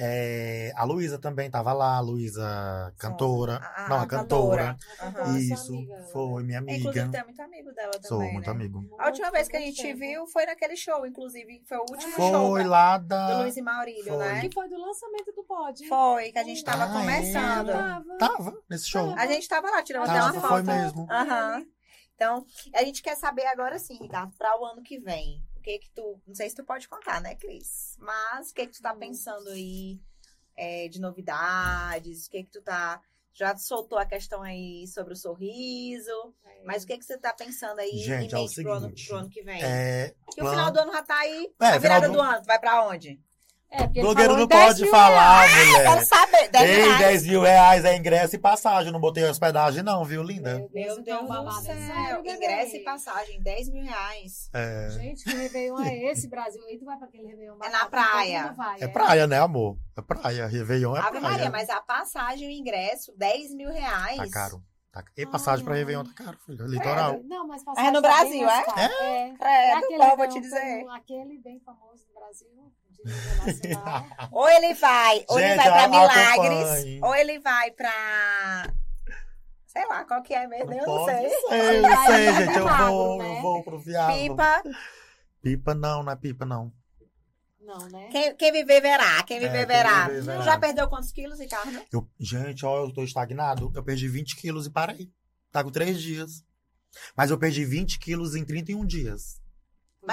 É, 0.02 0.72
a 0.78 0.86
Luísa 0.86 1.20
também 1.20 1.52
tava 1.52 1.74
lá, 1.74 1.98
a 1.98 2.00
Luísa 2.00 2.94
cantora. 2.98 3.58
A- 3.58 3.86
a- 3.86 3.90
não, 3.90 3.98
a 3.98 4.02
a 4.04 4.08
cantora. 4.08 4.78
Aham. 5.02 5.38
Isso, 5.38 5.74
amiga, 5.74 6.04
foi 6.14 6.44
minha 6.44 6.60
amiga. 6.60 6.78
Inclusive, 6.78 7.18
é 7.18 7.24
muito 7.26 7.42
amigo 7.42 7.72
dela 7.74 7.92
também, 7.92 8.08
Sou 8.08 8.20
né? 8.20 8.32
muito 8.32 8.50
amigo. 8.50 8.96
A 8.98 9.08
última 9.08 9.30
vez 9.30 9.50
que 9.50 9.58
a 9.58 9.60
gente 9.60 9.82
tempo. 9.82 10.00
viu 10.00 10.26
foi 10.28 10.46
naquele 10.46 10.78
show, 10.78 11.06
inclusive. 11.06 11.62
Foi 11.68 11.78
o 11.78 11.82
último 11.82 12.14
Foi 12.14 12.30
show 12.32 12.48
Foi 12.52 12.64
da- 12.64 12.70
lá 12.70 12.98
do 12.98 13.08
da. 13.10 13.42
Luiz 13.42 13.58
e 13.58 13.62
Maurílio, 13.62 14.04
Foi. 14.06 14.18
né? 14.18 14.40
Que 14.42 14.54
foi 14.54 14.70
do 14.70 14.78
lançamento 14.78 15.34
do 15.36 15.44
pod. 15.44 15.86
Foi, 15.88 16.32
que 16.32 16.40
a 16.40 16.44
gente 16.44 16.64
tava 16.64 16.86
Ah, 16.86 16.88
é? 16.88 16.94
começando. 17.02 17.68
Tava. 17.68 18.18
Tava 18.18 18.64
nesse 18.70 18.88
show. 18.88 19.14
A 19.18 19.28
gente 19.28 19.50
tava 19.50 19.70
lá, 19.70 19.84
tiramos 19.84 20.10
até 20.10 20.22
uma 20.22 20.32
foi 20.34 20.42
foto. 20.50 20.66
mesmo. 20.66 21.08
Aham. 21.12 21.66
Então, 22.16 22.46
a 22.76 22.84
gente 22.84 23.02
quer 23.02 23.16
saber 23.16 23.46
agora 23.48 23.80
sim, 23.80 23.98
Ricardo, 23.98 24.34
para 24.38 24.60
o 24.60 24.66
ano 24.66 24.82
que 24.82 24.98
vem. 25.00 25.42
O 25.70 25.72
que 25.72 25.80
que 25.86 25.92
tu. 25.92 26.20
Não 26.26 26.34
sei 26.34 26.50
se 26.50 26.56
tu 26.56 26.64
pode 26.64 26.88
contar, 26.90 27.22
né, 27.22 27.36
Cris? 27.36 27.96
Mas 28.00 28.50
o 28.50 28.54
que 28.56 28.66
que 28.66 28.74
tu 28.74 28.82
tá 28.82 28.92
Hum. 28.92 28.98
pensando 28.98 29.50
aí 29.50 30.00
é, 30.58 30.88
de 30.88 31.00
novidades? 31.00 32.26
O 32.26 32.32
que 32.32 32.44
que 32.44 32.50
tu 32.50 32.60
tá. 32.62 33.00
Já 33.34 33.56
soltou 33.56 34.00
a 34.00 34.06
questão 34.06 34.42
aí 34.42 34.88
sobre 34.88 35.14
o 35.14 35.16
sorriso. 35.16 36.34
É. 36.44 36.64
Mas 36.66 36.84
o 36.84 36.88
que 36.88 36.98
que 36.98 37.06
você 37.06 37.20
tá 37.20 37.32
pensando 37.34 37.80
aí 37.80 38.00
Gente, 38.00 38.32
em 38.32 38.36
é 38.36 38.38
o 38.40 38.42
mente 38.42 38.62
pro, 38.64 38.74
ano, 38.74 38.92
pro 39.08 39.16
ano 39.18 39.30
que 39.30 39.44
vem? 39.44 39.64
É, 39.64 40.16
Porque 40.26 40.42
o 40.42 40.50
final 40.50 40.72
do 40.72 40.80
ano 40.80 40.92
já 40.92 41.04
tá 41.04 41.20
aí. 41.20 41.54
É, 41.62 41.66
a 41.68 41.78
virada 41.78 42.08
do- 42.08 42.14
do 42.16 42.22
ano, 42.22 42.42
tu 42.42 42.46
vai 42.48 42.60
pra 42.60 42.84
onde? 42.88 43.22
É, 43.72 43.86
blogueiro 43.88 44.36
não 44.36 44.44
em 44.44 44.48
10 44.48 44.80
pode 44.80 44.90
falar, 44.90 45.48
Quero 45.48 45.68
mulher. 45.68 46.06
saber. 46.06 46.50
10 46.50 46.70
Ei, 46.70 46.76
reais. 46.82 46.98
10 47.00 47.28
mil 47.28 47.42
reais 47.42 47.86
é 47.86 47.96
ingresso 47.96 48.36
e 48.36 48.40
passagem. 48.40 48.92
Não 48.92 49.00
botei 49.00 49.24
hospedagem, 49.26 49.84
não, 49.84 50.04
viu, 50.04 50.24
linda? 50.24 50.56
Meu 50.56 50.70
Deus, 50.70 50.96
Meu 50.98 51.04
Deus 51.04 51.64
do 51.64 51.72
é 51.72 51.76
céu. 51.76 52.24
bebê? 52.24 52.36
Ingresso 52.36 52.76
e 52.78 52.80
passagem, 52.84 53.40
10 53.42 53.70
mil 53.70 53.84
reais. 53.84 54.50
É, 54.54 54.90
Gente, 54.92 55.24
que 55.24 55.36
Réveillon 55.36 55.80
é 55.82 56.12
esse, 56.12 56.28
Brasil? 56.28 56.64
Aí 56.66 56.80
tu 56.80 56.86
vai 56.86 56.98
pra 56.98 57.08
aquele 57.08 57.28
Réveillon 57.28 57.58
É 57.64 57.70
na 57.70 57.86
praia. 57.86 58.54
vai, 58.54 58.82
é 58.82 58.88
praia, 58.88 59.28
né, 59.28 59.38
amor? 59.40 59.78
É 59.96 60.02
praia. 60.02 60.48
Réveillon 60.48 60.96
é 60.96 61.00
Ave 61.00 61.20
praia. 61.20 61.22
Maria, 61.22 61.50
mas 61.52 61.70
a 61.70 61.80
passagem 61.80 62.50
e 62.50 62.56
o 62.56 62.60
ingresso, 62.60 63.14
10 63.18 63.54
mil 63.54 63.70
reais. 63.72 64.18
Tá 64.18 64.30
caro. 64.32 64.64
Tá... 64.92 65.04
E 65.16 65.24
passagem 65.28 65.64
pra 65.64 65.76
Réveillon 65.76 66.04
tá 66.04 66.24
caro, 66.24 66.38
filho. 66.44 66.66
Litoral. 66.66 67.20
Não, 67.24 67.48
mas 67.48 67.62
É 67.62 67.66
passagem 67.66 67.92
no 67.92 68.02
tá 68.02 68.08
bem 68.10 68.18
Brasil, 68.18 68.46
mais 68.48 68.60
é? 68.62 68.64
caro. 68.66 68.94
É. 68.94 69.30
É 69.30 69.34
Credo, 69.38 69.78
aquele 69.86 70.10
pô, 70.10 70.18
vou 70.18 70.28
te 70.30 70.40
dizer. 70.42 70.86
Aquele 70.90 71.38
bem 71.38 71.60
famoso 71.64 72.08
no 72.08 72.20
Brasil. 72.20 72.48
Ou 74.32 74.50
ele 74.50 74.74
vai, 74.76 75.24
ou 75.28 75.40
ele 75.40 75.48
Gente, 75.50 75.58
vai 75.58 75.66
pra 75.70 75.84
a- 75.84 75.88
Milagres, 75.88 76.60
acompanhe. 76.60 77.00
ou 77.04 77.16
ele 77.16 77.40
vai 77.40 77.72
pra. 77.72 78.74
Sei 79.68 79.86
lá, 79.88 80.04
qual 80.04 80.22
que 80.24 80.34
é 80.34 80.48
mesmo, 80.48 80.74
eu 80.74 80.86
não 80.86 81.06
sei. 81.06 81.30
ser, 81.30 81.82
não 81.82 82.06
sei, 82.06 82.32
Vai 82.32 82.34
gente. 82.46 82.58
Eu 82.58 82.68
vou, 82.88 83.18
né? 83.18 83.38
eu 83.38 83.42
vou 83.42 83.64
pro 83.64 83.80
viado. 83.80 84.14
Pipa. 84.14 84.64
Pipa 85.42 85.76
não, 85.76 86.04
não 86.04 86.12
é 86.12 86.16
pipa, 86.16 86.46
não. 86.46 86.74
Não, 87.62 87.88
né? 87.90 88.08
Quem, 88.12 88.36
quem 88.36 88.52
viver 88.52 88.82
verá, 88.82 89.22
quem 89.24 89.40
viver 89.40 89.58
É, 89.62 89.66
quem 89.66 89.76
verá. 89.76 90.08
viver 90.08 90.22
verá. 90.24 90.42
Já 90.42 90.58
perdeu 90.60 90.88
quantos 90.90 91.12
quilos, 91.12 91.40
Ricardo? 91.40 91.80
Eu, 91.94 92.10
gente, 92.20 92.66
ó, 92.66 92.80
eu 92.84 92.92
tô 92.92 93.04
estagnado. 93.04 93.72
Eu 93.76 93.84
perdi 93.84 94.08
20 94.08 94.36
quilos 94.36 94.66
e 94.66 94.72
parei. 94.72 95.10
Tá 95.52 95.64
com 95.64 95.70
3 95.70 96.02
dias. 96.02 96.44
Mas 97.16 97.30
eu 97.30 97.38
perdi 97.38 97.64
20 97.64 98.00
quilos 98.00 98.36
em 98.36 98.44
31 98.44 98.84
dias. 98.86 99.39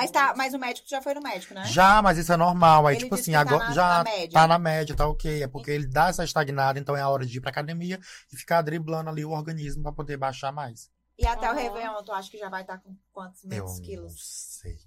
Mas, 0.00 0.10
tá, 0.10 0.34
mas 0.36 0.54
o 0.54 0.58
médico 0.58 0.88
já 0.88 1.00
foi 1.02 1.14
no 1.14 1.20
médico, 1.22 1.54
né? 1.54 1.64
Já, 1.64 2.00
mas 2.02 2.18
isso 2.18 2.32
é 2.32 2.36
normal. 2.36 2.86
Aí, 2.86 2.96
Ele 2.96 3.04
tipo 3.04 3.14
assim, 3.14 3.32
tá 3.32 3.40
agora 3.40 3.68
na- 3.68 3.72
já 3.74 3.88
na 3.98 4.04
média. 4.04 4.30
tá 4.40 4.46
na 4.46 4.58
média, 4.58 4.94
tá 4.96 5.06
ok. 5.08 5.42
É 5.42 5.48
porque 5.48 5.70
ele 5.70 5.86
dá 5.86 6.08
essa 6.08 6.24
estagnada, 6.24 6.78
então 6.78 6.96
é 6.96 7.00
a 7.00 7.08
hora 7.08 7.24
de 7.26 7.38
ir 7.38 7.40
pra 7.40 7.50
academia 7.50 7.98
e 8.32 8.36
ficar 8.36 8.62
driblando 8.62 9.10
ali 9.10 9.24
o 9.24 9.30
organismo 9.30 9.82
pra 9.82 9.92
poder 9.92 10.16
baixar 10.16 10.52
mais. 10.52 10.90
E 11.18 11.26
até 11.26 11.46
o 11.48 11.52
Aham. 11.52 11.60
Réveillon, 11.60 12.02
tu 12.04 12.12
acha 12.12 12.30
que 12.30 12.38
já 12.38 12.48
vai 12.48 12.62
estar 12.62 12.78
com 12.78 12.94
quantos 13.12 13.42
Eu 13.44 13.48
menos 13.50 13.78
não 13.78 13.84
quilos? 13.84 14.14
sei. 14.62 14.78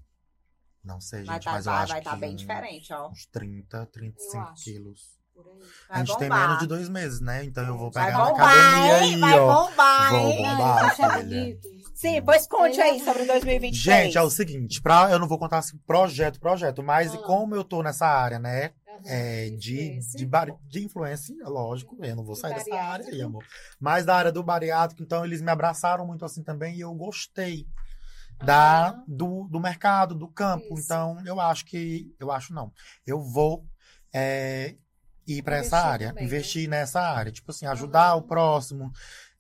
Não 0.83 1.01
sei, 1.01 1.23
Vai 1.25 1.35
gente, 1.35 1.43
tá, 1.43 1.51
mas 1.51 1.65
eu 1.65 1.71
vai 1.73 1.83
acho 1.83 1.91
vai 1.93 2.01
que 2.01 2.09
tá 2.09 2.15
bem 2.15 2.33
um- 2.33 2.35
diferente, 2.35 2.93
ó. 2.93 3.09
uns 3.09 3.25
30, 3.25 3.85
35 3.87 4.37
acho. 4.51 4.63
quilos. 4.63 5.18
Por 5.43 5.51
aí. 5.51 5.59
a 5.89 5.93
Vai 5.97 6.05
gente 6.05 6.17
tem 6.17 6.29
bombar. 6.29 6.47
menos 6.47 6.59
de 6.59 6.67
dois 6.67 6.89
meses, 6.89 7.19
né? 7.21 7.43
Então 7.43 7.65
eu 7.65 7.77
vou 7.77 7.91
Vai 7.91 8.05
pegar 8.07 8.17
na 8.19 8.25
bombar, 8.31 8.47
academia 8.49 9.03
hein? 9.03 9.13
aí, 9.15 9.19
Vai 9.21 9.39
ó. 9.39 9.65
bombar, 9.65 10.09
Vou 10.11 10.19
hein? 10.19 10.37
bombar, 10.43 10.95
filha. 10.95 11.57
Sim, 11.93 12.21
pois 12.21 12.47
conte 12.47 12.79
aí 12.79 12.99
sobre 13.03 13.25
2023. 13.25 13.75
Gente, 14.03 14.17
é 14.17 14.21
o 14.21 14.29
seguinte, 14.29 14.81
pra, 14.81 15.11
eu 15.11 15.19
não 15.19 15.27
vou 15.27 15.37
contar 15.37 15.57
assim, 15.57 15.77
projeto, 15.85 16.39
projeto, 16.39 16.81
mas 16.81 17.13
Ah. 17.13 17.17
como 17.17 17.55
eu 17.55 17.63
tô 17.63 17.83
nessa 17.83 18.07
área, 18.07 18.39
né? 18.39 18.71
É, 19.05 19.49
de, 19.51 19.97
de, 20.15 20.25
bar- 20.25 20.57
de 20.67 20.83
influência, 20.83 21.33
é 21.41 21.47
lógico, 21.47 21.97
eu 22.03 22.15
não 22.17 22.23
vou 22.23 22.35
sair 22.35 22.53
dessa 22.53 22.75
área 22.75 23.05
aí, 23.07 23.21
amor. 23.21 23.45
Mas 23.79 24.05
da 24.05 24.15
área 24.15 24.31
do 24.31 24.43
bariátrico, 24.43 25.01
então 25.01 25.23
eles 25.23 25.41
me 25.41 25.49
abraçaram 25.49 26.05
muito 26.05 26.25
assim 26.25 26.43
também 26.43 26.75
e 26.75 26.81
eu 26.81 26.93
gostei 26.93 27.65
da, 28.43 29.01
do, 29.07 29.47
do 29.49 29.59
mercado, 29.59 30.15
do 30.15 30.27
campo. 30.27 30.65
Isso. 30.73 30.83
Então 30.83 31.21
eu 31.25 31.39
acho 31.39 31.65
que, 31.65 32.13
eu 32.19 32.31
acho 32.31 32.53
não, 32.53 32.71
eu 33.05 33.21
vou 33.21 33.65
é, 34.13 34.75
ir 35.37 35.43
para 35.43 35.57
essa 35.57 35.77
área, 35.77 36.09
também, 36.09 36.23
né? 36.23 36.27
investir 36.27 36.67
nessa 36.69 37.01
área, 37.01 37.31
tipo 37.31 37.51
assim, 37.51 37.65
ajudar 37.65 38.09
Aham. 38.09 38.15
o 38.15 38.21
próximo 38.23 38.91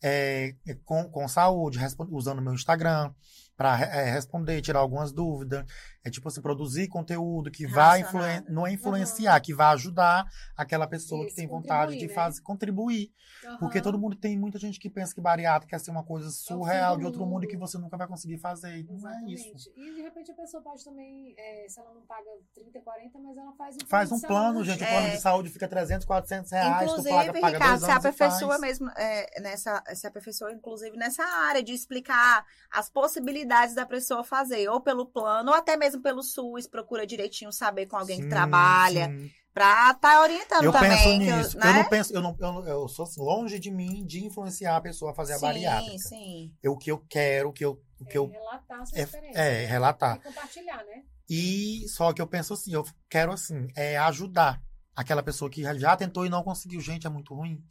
é, 0.01 0.55
com, 0.85 1.03
com 1.09 1.27
saúde, 1.27 1.79
usando 2.09 2.41
meu 2.41 2.53
Instagram 2.53 3.11
para 3.57 3.75
responder, 3.75 4.61
tirar 4.61 4.79
algumas 4.79 5.11
dúvidas, 5.11 5.65
é 6.03 6.09
tipo 6.09 6.27
assim, 6.27 6.41
produzir 6.41 6.87
conteúdo 6.87 7.51
que 7.51 7.67
vai 7.67 8.01
influen 8.01 8.43
não 8.49 8.65
é 8.65 8.71
influenciar, 8.73 9.39
que 9.41 9.53
vai 9.53 9.73
ajudar 9.73 10.25
aquela 10.55 10.87
pessoa 10.87 11.21
que 11.21 11.27
Isso, 11.27 11.35
tem 11.35 11.47
vontade 11.47 11.93
de 11.97 12.07
contribuir, 12.07 12.09
né? 12.09 12.15
fazer, 12.15 12.41
contribuir. 12.41 13.11
Porque 13.59 13.77
Aham. 13.79 13.83
todo 13.83 13.99
mundo 13.99 14.15
tem 14.15 14.37
muita 14.37 14.57
gente 14.57 14.79
que 14.79 14.89
pensa 14.89 15.13
que 15.13 15.21
bariátrica 15.21 15.75
é 15.75 15.79
ser 15.79 15.91
uma 15.91 16.03
coisa 16.03 16.29
surreal 16.29 16.95
do 16.95 16.99
de 16.99 17.05
outro 17.05 17.25
mundo 17.25 17.43
e 17.43 17.47
que 17.47 17.57
você 17.57 17.77
nunca 17.77 17.97
vai 17.97 18.07
conseguir 18.07 18.37
fazer. 18.37 18.77
E 18.79 18.83
Não 18.83 18.95
é 19.09 19.23
isso. 19.25 19.47
Exatamente. 19.47 19.71
E 19.75 19.95
de 19.95 20.01
repente 20.01 20.31
a 20.31 20.35
pessoa 20.35 20.61
pode 20.63 20.83
também, 20.83 21.33
é, 21.37 21.65
se 21.67 21.79
ela 21.79 21.93
não 21.93 22.01
paga 22.05 22.29
30, 22.53 22.79
40, 22.81 23.19
mas 23.19 23.37
ela 23.37 23.51
faz 23.53 23.75
um 23.75 23.79
Faz 23.87 24.09
plano 24.09 24.15
um 24.17 24.19
de 24.21 24.27
plano, 24.27 24.63
gente. 24.63 24.83
O 24.83 24.85
É. 24.85 24.89
plano 24.89 25.09
de 25.09 25.19
saúde 25.21 25.49
fica 25.49 25.67
300, 25.67 26.05
400 26.05 26.51
reais. 26.51 26.77
tu 26.77 26.83
Inclusive, 26.99 27.15
paga, 27.15 27.33
paga 27.33 27.47
Ricardo, 27.57 27.85
se 27.85 27.91
aperfeiçoa 27.91 28.49
faz. 28.49 28.61
mesmo 28.61 28.89
é, 28.95 29.41
nessa, 29.41 29.83
se 29.93 30.07
aperfeiçoa, 30.07 30.51
inclusive, 30.53 30.95
nessa 30.97 31.23
área 31.23 31.63
de 31.63 31.73
explicar 31.73 32.45
as 32.71 32.89
possibilidades 32.89 33.73
da 33.75 33.85
pessoa 33.85 34.23
fazer, 34.23 34.69
ou 34.69 34.79
pelo 34.81 35.05
plano, 35.05 35.49
ou 35.51 35.57
até 35.57 35.75
mesmo 35.75 35.88
pelo 35.97 36.21
SUS, 36.21 36.67
procura 36.67 37.07
direitinho 37.07 37.51
saber 37.51 37.85
com 37.87 37.95
alguém 37.97 38.17
que 38.17 38.23
Sim, 38.23 38.29
trabalha, 38.29 39.07
sim. 39.07 39.31
pra 39.53 39.93
tá 39.95 40.21
orientando 40.21 40.63
Eu 40.63 40.71
também. 40.71 40.89
penso 40.91 41.03
que 41.09 41.17
nisso. 41.17 41.57
né? 41.57 41.69
Eu 41.69 41.73
não 41.73 41.89
penso, 41.89 42.13
eu 42.13 42.21
não, 42.21 42.35
eu, 42.39 42.53
não- 42.53 42.67
eu 42.67 42.87
sou 42.87 43.03
assim, 43.03 43.21
longe 43.21 43.57
de 43.59 43.71
mim 43.71 44.05
de 44.05 44.23
influenciar 44.25 44.75
a 44.75 44.81
pessoa 44.81 45.11
a 45.11 45.15
fazer 45.15 45.33
a 45.33 45.35
sim, 45.37 45.41
bariátrica. 45.41 45.97
sim. 45.97 46.53
Eu, 46.61 46.73
o 46.73 46.77
que 46.77 46.91
eu 46.91 46.99
quero, 47.09 47.49
o 47.49 47.53
que 47.53 47.65
eu, 47.65 47.81
o 47.99 48.05
que 48.05 48.17
É, 48.17 48.19
eu 48.19 48.27
relatar 48.29 48.81
a 48.81 48.85
sua 48.85 48.99
é, 48.99 49.01
experiência. 49.03 49.39
é, 49.39 49.65
relatar. 49.65 50.17
E 50.17 50.19
compartilhar, 50.21 50.83
né? 50.85 51.03
E 51.29 51.85
só 51.89 52.11
que 52.13 52.21
eu 52.21 52.27
penso 52.27 52.53
assim, 52.53 52.73
eu 52.73 52.83
quero 53.09 53.31
assim, 53.31 53.67
é 53.75 53.97
ajudar 53.97 54.61
aquela 54.95 55.23
pessoa 55.23 55.49
que 55.49 55.61
já 55.79 55.95
tentou 55.95 56.25
e 56.25 56.29
não 56.29 56.43
conseguiu. 56.43 56.81
Gente, 56.81 57.07
é 57.07 57.09
muito 57.09 57.33
ruim. 57.33 57.63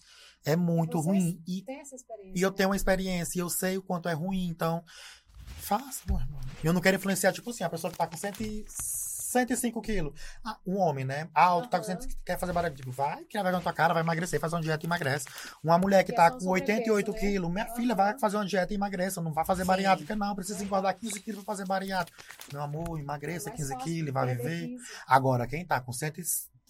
É 0.45 0.55
muito 0.55 1.03
Vocês 1.03 1.07
ruim. 1.07 1.43
E, 1.47 1.63
Tem 1.65 1.81
essa 1.81 1.97
experiência. 1.97 2.39
e 2.39 2.41
eu 2.43 2.51
né? 2.51 2.57
tenho 2.57 2.69
uma 2.69 2.77
experiência 2.77 3.37
e 3.39 3.43
eu 3.43 3.51
sei 3.51 3.77
o 3.77 3.83
quanto 3.83 4.09
é 4.09 4.13
ruim, 4.13 4.47
então 4.47 4.85
faça, 5.59 6.03
meu 6.07 6.19
irmão. 6.19 6.41
Eu 6.63 6.73
não 6.73 6.81
quero 6.81 6.97
influenciar, 6.97 7.33
tipo 7.33 7.51
assim, 7.51 7.65
a 7.65 7.69
pessoa 7.71 7.91
que 7.91 7.99
tá 7.99 8.07
com 8.07 8.17
100, 8.17 8.33
e- 8.41 8.65
105 8.69 9.83
quilos. 9.83 10.19
Ah, 10.43 10.59
um 10.67 10.79
homem, 10.79 11.05
né? 11.05 11.29
Alto, 11.35 11.69
tá 11.69 11.79
com 11.79 11.85
Aham. 11.91 12.01
100, 12.01 12.17
quer 12.25 12.39
fazer 12.39 12.53
bariátrica. 12.53 12.83
Tipo, 12.83 12.97
vai, 12.97 13.23
criar 13.25 13.43
vergonha 13.43 13.59
na 13.59 13.63
tua 13.63 13.73
cara, 13.75 13.93
vai 13.93 14.03
emagrecer, 14.03 14.41
faz 14.41 14.53
uma 14.55 14.61
dieta 14.63 14.85
e 14.85 14.89
emagrece. 14.89 15.27
Uma 15.63 15.77
mulher 15.79 16.03
que 16.03 16.13
Que 16.13 16.13
é 16.13 16.17
tá 16.17 16.31
com 16.31 16.47
88 16.47 17.07
sobrepeso, 17.07 17.13
né? 17.27 17.33
quilos, 17.33 17.51
minha 17.53 17.65
Aham. 17.67 17.75
filha 17.75 17.95
vai 17.95 18.19
fazer 18.19 18.37
uma 18.39 18.47
dieta 18.47 18.73
e 18.73 18.77
emagreça. 18.77 19.21
Não 19.21 19.33
vai 19.33 19.45
fazer 19.45 19.63
Sim. 19.63 19.69
bariátrica, 19.69 20.17
não. 20.17 20.35
Precisa 20.35 20.65
engordar 20.65 20.97
15 20.99 21.21
quilos 21.21 21.45
pra 21.45 21.53
fazer 21.53 21.67
bariátrica. 21.67 22.19
Meu 22.53 22.63
amor, 22.63 22.99
É 22.99 23.03
emagreça 23.03 23.51
mais 23.51 23.57
15 23.61 23.73
fácil 23.75 23.85
quilos 23.85 24.15
vai 24.15 24.35
viver. 24.35 24.67
15. 24.69 24.85
Agora, 25.07 25.47
quem 25.47 25.65
tá 25.67 25.79
com 25.81 25.93
100 25.93 26.13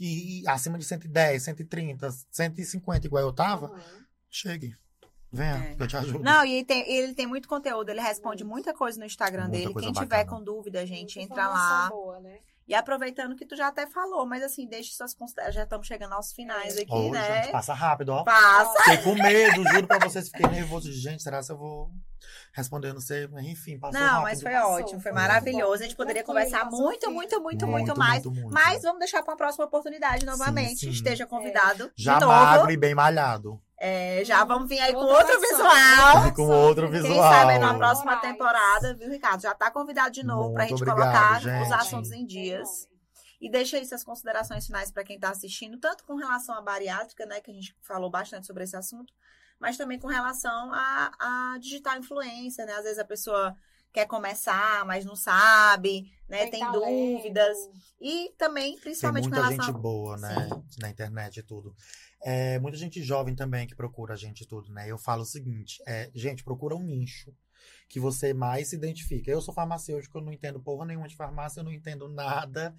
e, 0.00 0.42
acima 0.48 0.76
de 0.78 0.84
110, 0.84 1.42
130, 1.44 2.08
150, 2.30 3.06
igual 3.06 3.22
eu 3.22 3.32
tava, 3.32 3.66
Aham. 3.66 3.80
chegue. 4.28 4.76
Venha, 5.30 5.56
É. 5.70 5.74
que 5.74 5.82
eu 5.82 5.86
te 5.86 5.96
ajudo. 5.96 6.24
Não, 6.24 6.44
e 6.44 6.64
tem- 6.64 6.90
ele 6.90 7.14
tem 7.14 7.26
muito 7.26 7.48
conteúdo, 7.48 7.90
ele 7.90 8.00
responde 8.00 8.44
muita 8.44 8.72
coisa 8.72 8.98
no 8.98 9.04
Instagram 9.04 9.48
Muita 9.48 9.58
dele. 9.58 9.74
Quem 9.74 9.92
tiver 9.92 10.24
bacana. 10.24 10.38
com 10.38 10.42
dúvida, 10.44 10.86
gente, 10.86 11.20
entra 11.20 11.48
lá. 11.48 11.88
Boa, 11.90 12.18
né? 12.20 12.38
E 12.66 12.74
aproveitando 12.74 13.34
que 13.34 13.46
tu 13.46 13.56
já 13.56 13.68
até 13.68 13.86
falou, 13.86 14.26
mas 14.26 14.42
assim, 14.42 14.66
deixe 14.66 14.92
suas 14.92 15.14
considerações. 15.14 15.54
Já 15.54 15.62
estamos 15.64 15.86
chegando 15.86 16.12
aos 16.12 16.32
finais 16.32 16.76
É. 16.76 16.82
aqui, 16.82 16.92
Ô, 16.92 17.10
né? 17.10 17.42
gente, 17.44 17.52
passa 17.52 17.72
rápido, 17.72 18.10
ó. 18.10 18.24
Passa. 18.24 18.82
Fiquei 18.84 18.98
com 18.98 19.14
medo, 19.14 19.64
juro 19.70 19.86
pra 19.86 19.98
vocês, 19.98 20.28
fiquei 20.28 20.46
nervoso. 20.50 20.92
Gente, 20.92 21.22
será 21.22 21.42
que 21.42 21.50
eu 21.50 21.56
vou 21.56 21.90
responder? 22.52 22.92
Não 22.92 23.00
sei, 23.00 23.26
mas 23.28 23.44
enfim, 23.46 23.78
passou 23.78 24.00
Não, 24.00 24.06
rápido. 24.08 24.22
mas 24.24 24.42
foi 24.42 24.52
Passou, 24.52 24.70
ótimo, 24.72 25.00
foi 25.00 25.12
maravilhoso. 25.12 25.74
A 25.82 25.86
gente 25.86 25.96
poderia 25.96 26.24
conversar 26.24 26.64
muito, 26.66 27.10
muito, 27.10 27.40
muito, 27.40 27.40
Muito, 27.40 27.66
muito 27.66 27.98
mais. 27.98 28.24
muito, 28.24 28.40
muito. 28.40 28.52
Mas 28.54 28.82
vamos 28.82 28.98
deixar 28.98 29.22
para 29.22 29.32
uma 29.32 29.36
próxima 29.36 29.64
oportunidade 29.64 30.24
novamente. 30.26 30.80
sim. 30.80 30.90
Esteja 30.90 31.26
convidado 31.26 31.90
Já 31.96 32.14
de 32.14 32.20
novo. 32.20 32.32
magro 32.32 32.70
e 32.70 32.76
bem 32.76 32.94
malhado. 32.94 33.60
É, 33.80 34.24
já 34.24 34.42
vamos 34.44 34.68
vir 34.68 34.80
aí 34.80 34.92
com 34.92 34.98
Outra 34.98 35.18
outro 35.34 35.40
visual. 35.40 36.26
E 36.26 36.32
com 36.34 36.48
outro 36.48 36.90
Quem 36.90 37.00
visual. 37.00 37.32
sabe 37.32 37.58
na 37.58 37.74
próxima 37.74 38.16
temporada, 38.16 38.92
viu, 38.94 39.08
Ricardo? 39.08 39.40
Já 39.40 39.54
tá 39.54 39.70
convidado 39.70 40.10
de 40.10 40.24
novo 40.24 40.52
pra 40.52 40.64
Muito 40.66 40.78
gente 40.78 40.90
obrigado, 40.90 41.12
colocar 41.12 41.40
gente. 41.40 41.62
os 41.66 41.72
assuntos 41.72 42.10
em 42.10 42.16
Tem 42.18 42.26
dias. 42.26 42.88
E 43.40 43.48
deixa 43.48 43.76
aí 43.76 43.86
suas 43.86 44.02
considerações 44.02 44.66
finais 44.66 44.90
para 44.90 45.04
quem 45.04 45.14
está 45.14 45.30
assistindo, 45.30 45.78
tanto 45.78 46.04
com 46.04 46.16
relação 46.16 46.56
à 46.56 46.60
bariátrica, 46.60 47.24
né, 47.24 47.40
que 47.40 47.52
a 47.52 47.54
gente 47.54 47.72
falou 47.82 48.10
bastante 48.10 48.48
sobre 48.48 48.64
esse 48.64 48.74
assunto, 48.76 49.14
mas 49.60 49.76
também 49.76 49.98
com 49.98 50.08
relação 50.08 50.72
à, 50.72 51.12
à 51.18 51.58
digital 51.58 51.98
influência, 51.98 52.64
né? 52.64 52.72
Às 52.72 52.84
vezes 52.84 52.98
a 52.98 53.04
pessoa 53.04 53.56
quer 53.92 54.06
começar, 54.06 54.84
mas 54.84 55.04
não 55.04 55.16
sabe, 55.16 56.12
né? 56.28 56.46
Tem, 56.46 56.60
talento. 56.60 56.84
dúvidas. 56.84 57.56
E 58.00 58.32
também, 58.38 58.72
Tem 58.72 58.80
principalmente 58.80 59.28
com 59.28 59.34
muita 59.34 59.48
relação 59.48 59.66
gente 59.72 59.82
boa, 59.82 60.16
né? 60.16 60.48
Na 60.78 60.90
internet 60.90 61.38
e 61.38 61.42
tudo. 61.42 61.74
É, 62.22 62.58
muita 62.58 62.76
gente 62.76 63.02
jovem 63.02 63.34
também 63.34 63.66
que 63.66 63.74
procura 63.74 64.14
a 64.14 64.16
gente 64.16 64.42
e 64.42 64.46
tudo, 64.46 64.72
né? 64.72 64.90
Eu 64.90 64.98
falo 64.98 65.22
o 65.22 65.26
seguinte, 65.26 65.82
é, 65.86 66.10
gente, 66.14 66.44
procura 66.44 66.76
um 66.76 66.82
nicho 66.82 67.32
que 67.88 67.98
você 67.98 68.34
mais 68.34 68.68
se 68.68 68.76
identifica. 68.76 69.30
Eu 69.30 69.40
sou 69.40 69.54
farmacêutico, 69.54 70.18
eu 70.18 70.22
não 70.22 70.32
entendo 70.32 70.60
porra 70.60 70.84
nenhuma 70.84 71.08
de 71.08 71.16
farmácia, 71.16 71.60
eu 71.60 71.64
não 71.64 71.72
entendo 71.72 72.08
nada 72.08 72.74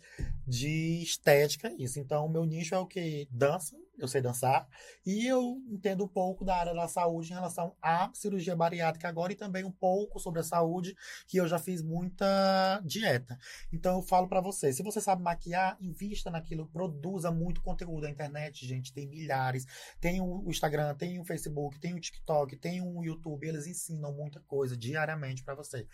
de 0.48 1.02
estética, 1.02 1.74
isso. 1.78 2.00
Então, 2.00 2.26
o 2.26 2.30
meu 2.30 2.46
nicho 2.46 2.76
é 2.76 2.80
o 2.80 2.86
que? 2.86 3.28
Dança, 3.32 3.76
eu 3.98 4.08
sei 4.08 4.22
dançar, 4.22 4.68
e 5.06 5.28
eu 5.28 5.58
entendo 5.68 6.06
um 6.06 6.08
pouco 6.08 6.46
da 6.46 6.56
área 6.56 6.74
da 6.74 6.88
saúde 6.88 7.32
em 7.32 7.34
relação 7.34 7.76
à 7.82 8.10
cirurgia 8.14 8.56
bariátrica 8.56 9.10
agora 9.10 9.34
e 9.34 9.36
também 9.36 9.66
um 9.66 9.72
pouco 9.72 10.20
sobre 10.20 10.40
a 10.40 10.44
saúde, 10.44 10.96
que 11.28 11.38
eu 11.38 11.48
já 11.48 11.60
fiz 11.60 11.82
muita 11.82 12.80
dieta. 12.86 13.38
Então, 13.74 13.98
eu 13.98 14.02
falo 14.02 14.28
pra 14.28 14.40
você, 14.40 14.72
se 14.72 14.84
você 14.84 15.02
sabe 15.02 15.22
maquiar, 15.22 15.76
invista 15.82 16.30
naquilo, 16.30 16.68
produza 16.68 17.32
muito 17.32 17.62
conteúdo. 17.62 18.06
A 18.06 18.10
internet, 18.10 18.66
gente, 18.66 18.94
tem 18.94 19.08
milhares. 19.08 19.66
Tem 20.00 20.22
o 20.22 20.50
Instagram, 20.50 20.96
tem 20.96 21.20
o 21.20 21.26
Facebook, 21.26 21.80
tem 21.80 21.94
o 21.94 22.00
TikTok, 22.00 22.56
tem 22.56 22.82
o 22.82 23.04
YouTube, 23.04 23.48
eles 23.48 23.68
ensinam 23.68 24.14
muita 24.14 24.40
coisa 24.42 24.78
diariamente 24.78 24.99
pra 25.44 25.56
você. 25.56 25.88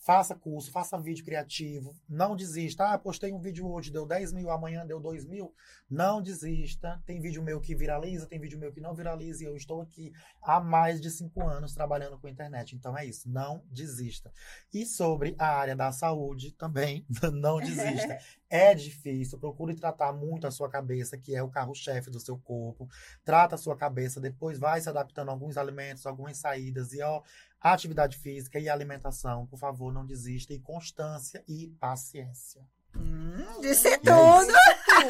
Faça 0.00 0.34
curso, 0.34 0.70
faça 0.70 0.96
vídeo 0.96 1.24
criativo, 1.24 1.94
não 2.08 2.36
desista. 2.36 2.92
Ah, 2.92 2.98
postei 2.98 3.32
um 3.32 3.40
vídeo 3.40 3.68
hoje, 3.68 3.90
deu 3.90 4.06
10 4.06 4.32
mil, 4.32 4.48
amanhã 4.48 4.86
deu 4.86 5.00
2 5.00 5.26
mil. 5.26 5.52
Não 5.90 6.22
desista. 6.22 7.02
Tem 7.04 7.20
vídeo 7.20 7.42
meu 7.42 7.60
que 7.60 7.74
viraliza, 7.74 8.26
tem 8.26 8.38
vídeo 8.38 8.58
meu 8.58 8.72
que 8.72 8.80
não 8.80 8.94
viraliza, 8.94 9.42
e 9.42 9.46
eu 9.46 9.56
estou 9.56 9.82
aqui 9.82 10.12
há 10.40 10.60
mais 10.60 11.00
de 11.00 11.10
5 11.10 11.44
anos 11.44 11.74
trabalhando 11.74 12.16
com 12.16 12.28
internet. 12.28 12.76
Então 12.76 12.96
é 12.96 13.04
isso, 13.04 13.28
não 13.28 13.64
desista. 13.70 14.32
E 14.72 14.86
sobre 14.86 15.34
a 15.36 15.48
área 15.48 15.74
da 15.74 15.90
saúde 15.90 16.52
também, 16.52 17.04
não 17.34 17.58
desista. 17.58 18.18
É 18.48 18.74
difícil, 18.74 19.38
procure 19.38 19.74
tratar 19.74 20.12
muito 20.12 20.46
a 20.46 20.50
sua 20.50 20.70
cabeça, 20.70 21.18
que 21.18 21.34
é 21.34 21.42
o 21.42 21.50
carro-chefe 21.50 22.08
do 22.08 22.20
seu 22.20 22.38
corpo. 22.38 22.88
Trata 23.24 23.56
a 23.56 23.58
sua 23.58 23.76
cabeça, 23.76 24.20
depois 24.20 24.58
vai 24.58 24.80
se 24.80 24.88
adaptando 24.88 25.28
a 25.28 25.32
alguns 25.32 25.58
alimentos, 25.58 26.06
algumas 26.06 26.38
saídas. 26.38 26.92
E 26.92 27.02
ó, 27.02 27.22
a 27.60 27.72
atividade 27.72 28.16
física 28.18 28.58
e 28.58 28.68
a 28.68 28.72
alimentação, 28.72 29.46
por 29.46 29.58
favor, 29.58 29.92
não 29.92 30.06
desista. 30.06 30.52
E 30.52 30.60
constância 30.60 31.42
e 31.48 31.68
paciência. 31.80 32.62
Hum, 32.96 33.60
disse 33.60 33.88
E 33.88 33.92
é 33.92 33.98
tudo. 33.98 34.52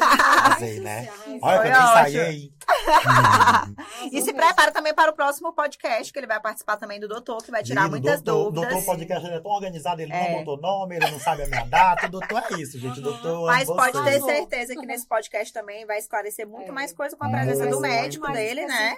Arrasei, 0.01 0.79
né? 0.79 1.09
Olha, 1.41 1.61
que 1.61 1.67
eu 1.67 1.71
ensaiei. 1.73 2.53
E 4.11 4.21
se 4.21 4.31
prepara 4.33 4.71
também 4.71 4.93
para 4.93 5.09
o 5.11 5.13
próximo 5.13 5.51
podcast, 5.53 6.11
que 6.13 6.19
ele 6.19 6.27
vai 6.27 6.39
participar 6.39 6.77
também 6.77 6.99
do 6.99 7.07
doutor, 7.07 7.43
que 7.43 7.49
vai 7.51 7.63
tirar 7.63 7.81
Lindo, 7.83 7.91
muitas 7.91 8.21
doutor, 8.21 8.51
dúvidas. 8.51 8.69
doutor 8.75 8.85
podcast 8.85 9.25
ele 9.27 9.35
é 9.35 9.39
tão 9.39 9.51
organizado, 9.51 10.01
ele 10.01 10.13
É. 10.13 10.31
não 10.31 10.39
botou 10.43 10.57
nome, 10.61 10.95
ele 10.95 11.09
não 11.11 11.19
sabe 11.19 11.43
a 11.43 11.47
minha 11.47 11.65
data. 11.65 12.05
O 12.07 12.09
doutor 12.09 12.43
é 12.51 12.61
isso, 12.61 12.79
gente. 12.79 12.99
O 12.99 13.03
doutor. 13.03 13.47
Mas 13.47 13.65
pode 13.67 14.03
ter 14.03 14.21
certeza 14.21 14.75
que 14.75 14.85
nesse 14.85 15.07
podcast 15.07 15.51
também 15.53 15.85
vai 15.85 15.97
esclarecer 15.97 16.47
muito 16.47 16.69
É. 16.69 16.71
mais 16.71 16.93
coisa 16.93 17.15
com 17.17 17.23
a 17.25 17.29
presença 17.29 17.63
do 17.65 17.69
Muito 17.71 17.81
médico 17.81 18.23
mais 18.27 18.37
dele, 18.37 18.65
né? 18.65 18.97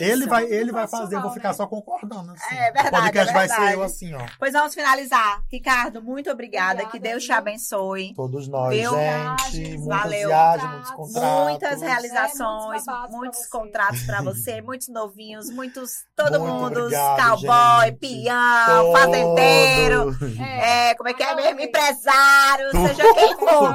Ele 0.00 0.26
vai, 0.26 0.44
ele 0.44 0.66
do 0.66 0.72
vai 0.72 0.86
fazer, 0.86 1.16
eu 1.16 1.20
vou 1.20 1.30
profissional, 1.30 1.34
ficar 1.34 1.48
né? 1.48 1.54
só 1.54 1.66
concordando. 1.66 2.32
Assim. 2.32 2.54
É 2.54 2.72
verdade, 2.72 2.88
O 2.88 2.90
podcast 2.90 3.30
é 3.30 3.32
vai 3.34 3.48
ser 3.48 3.54
verdade. 3.56 3.74
eu 3.74 3.82
assim, 3.82 4.14
ó. 4.14 4.26
Pois 4.38 4.52
vamos 4.52 4.74
finalizar. 4.74 5.42
Ricardo, 5.50 6.02
muito 6.02 6.30
obrigada. 6.30 6.46
Obrigada, 6.74 6.90
que 6.90 6.98
Deus 6.98 7.24
te 7.24 7.32
abençoe. 7.32 8.14
Todos 8.14 8.46
nós, 8.48 8.74
Viu? 8.76 8.90
gente. 8.92 9.78
Muito 9.78 9.88
Valeu. 10.02 10.68
muitos 10.68 10.90
Contratos. 10.90 11.42
Muitas 11.50 11.80
realizações, 11.82 12.64
muitos 12.66 12.84
babados 12.86 13.08
pra 13.10 13.18
muitos 13.18 13.40
você. 13.40 13.48
contratos 13.50 14.02
pra 14.02 14.22
você, 14.22 14.60
muitos 14.62 14.88
novinhos, 14.88 15.50
muitos. 15.50 15.90
Todo 16.14 16.38
Muito 16.40 16.52
mundo, 16.54 16.80
obrigado, 16.80 17.40
cowboy, 17.40 17.86
gente. 17.86 17.98
peão, 17.98 18.92
fazendeiro. 18.92 20.04
Todo. 20.18 20.42
É, 20.42 20.94
como 20.94 21.08
é 21.08 21.14
que 21.14 21.22
é 21.22 21.34
mesmo? 21.34 21.60
Empresário, 21.60 22.70
Tudo. 22.70 22.88
seja 22.88 23.14
quem 23.14 23.36
for. 23.36 23.74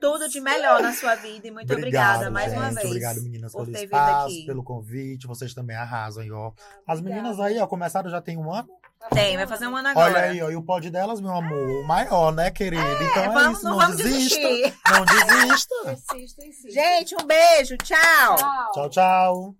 Tudo 0.00 0.28
de 0.28 0.40
melhor 0.40 0.80
na 0.82 0.92
sua 0.92 1.14
vida 1.16 1.48
e 1.48 1.50
muito 1.50 1.72
obrigada 1.72 2.30
mais 2.30 2.52
uma 2.52 2.70
vez. 2.70 2.86
Obrigado, 2.86 3.22
meninas, 3.22 3.52
por 3.52 3.64
pelo 3.64 3.72
ter 3.72 3.80
vindo 3.86 3.96
espaço, 3.96 4.26
aqui. 4.26 4.46
pelo 4.46 4.62
convite. 4.64 5.26
Vocês 5.26 5.52
também 5.54 5.76
arrasam, 5.76 6.22
aí, 6.22 6.30
ó. 6.30 6.52
As 6.86 7.00
meninas 7.00 7.38
aí, 7.40 7.58
ó, 7.58 7.66
começaram 7.66 8.10
já 8.10 8.20
tem 8.20 8.36
um 8.38 8.52
ano. 8.52 8.68
Tem, 9.08 9.36
vai 9.36 9.46
fazer 9.46 9.66
um 9.66 9.76
ano 9.76 9.88
agora. 9.88 10.12
Olha 10.12 10.20
aí, 10.22 10.42
ó, 10.42 10.50
e 10.50 10.56
o 10.56 10.62
pod 10.62 10.88
delas, 10.90 11.20
meu 11.20 11.32
amor, 11.32 11.68
o 11.68 11.86
maior, 11.86 12.32
né, 12.32 12.50
querida? 12.50 12.82
então 13.02 13.24
é 13.24 13.28
vamos, 13.30 13.58
isso, 13.58 13.64
não 13.64 13.72
não, 13.72 13.78
vamos 13.78 13.96
desista. 13.96 14.38
desistir. 14.38 14.74
Não 14.90 15.04
desista. 15.04 16.70
Gente, 16.70 17.14
um 17.14 17.26
beijo. 17.26 17.76
Tchau. 17.78 18.36
Tchau. 18.36 18.72
Tchau, 18.72 18.90
tchau. 18.90 19.54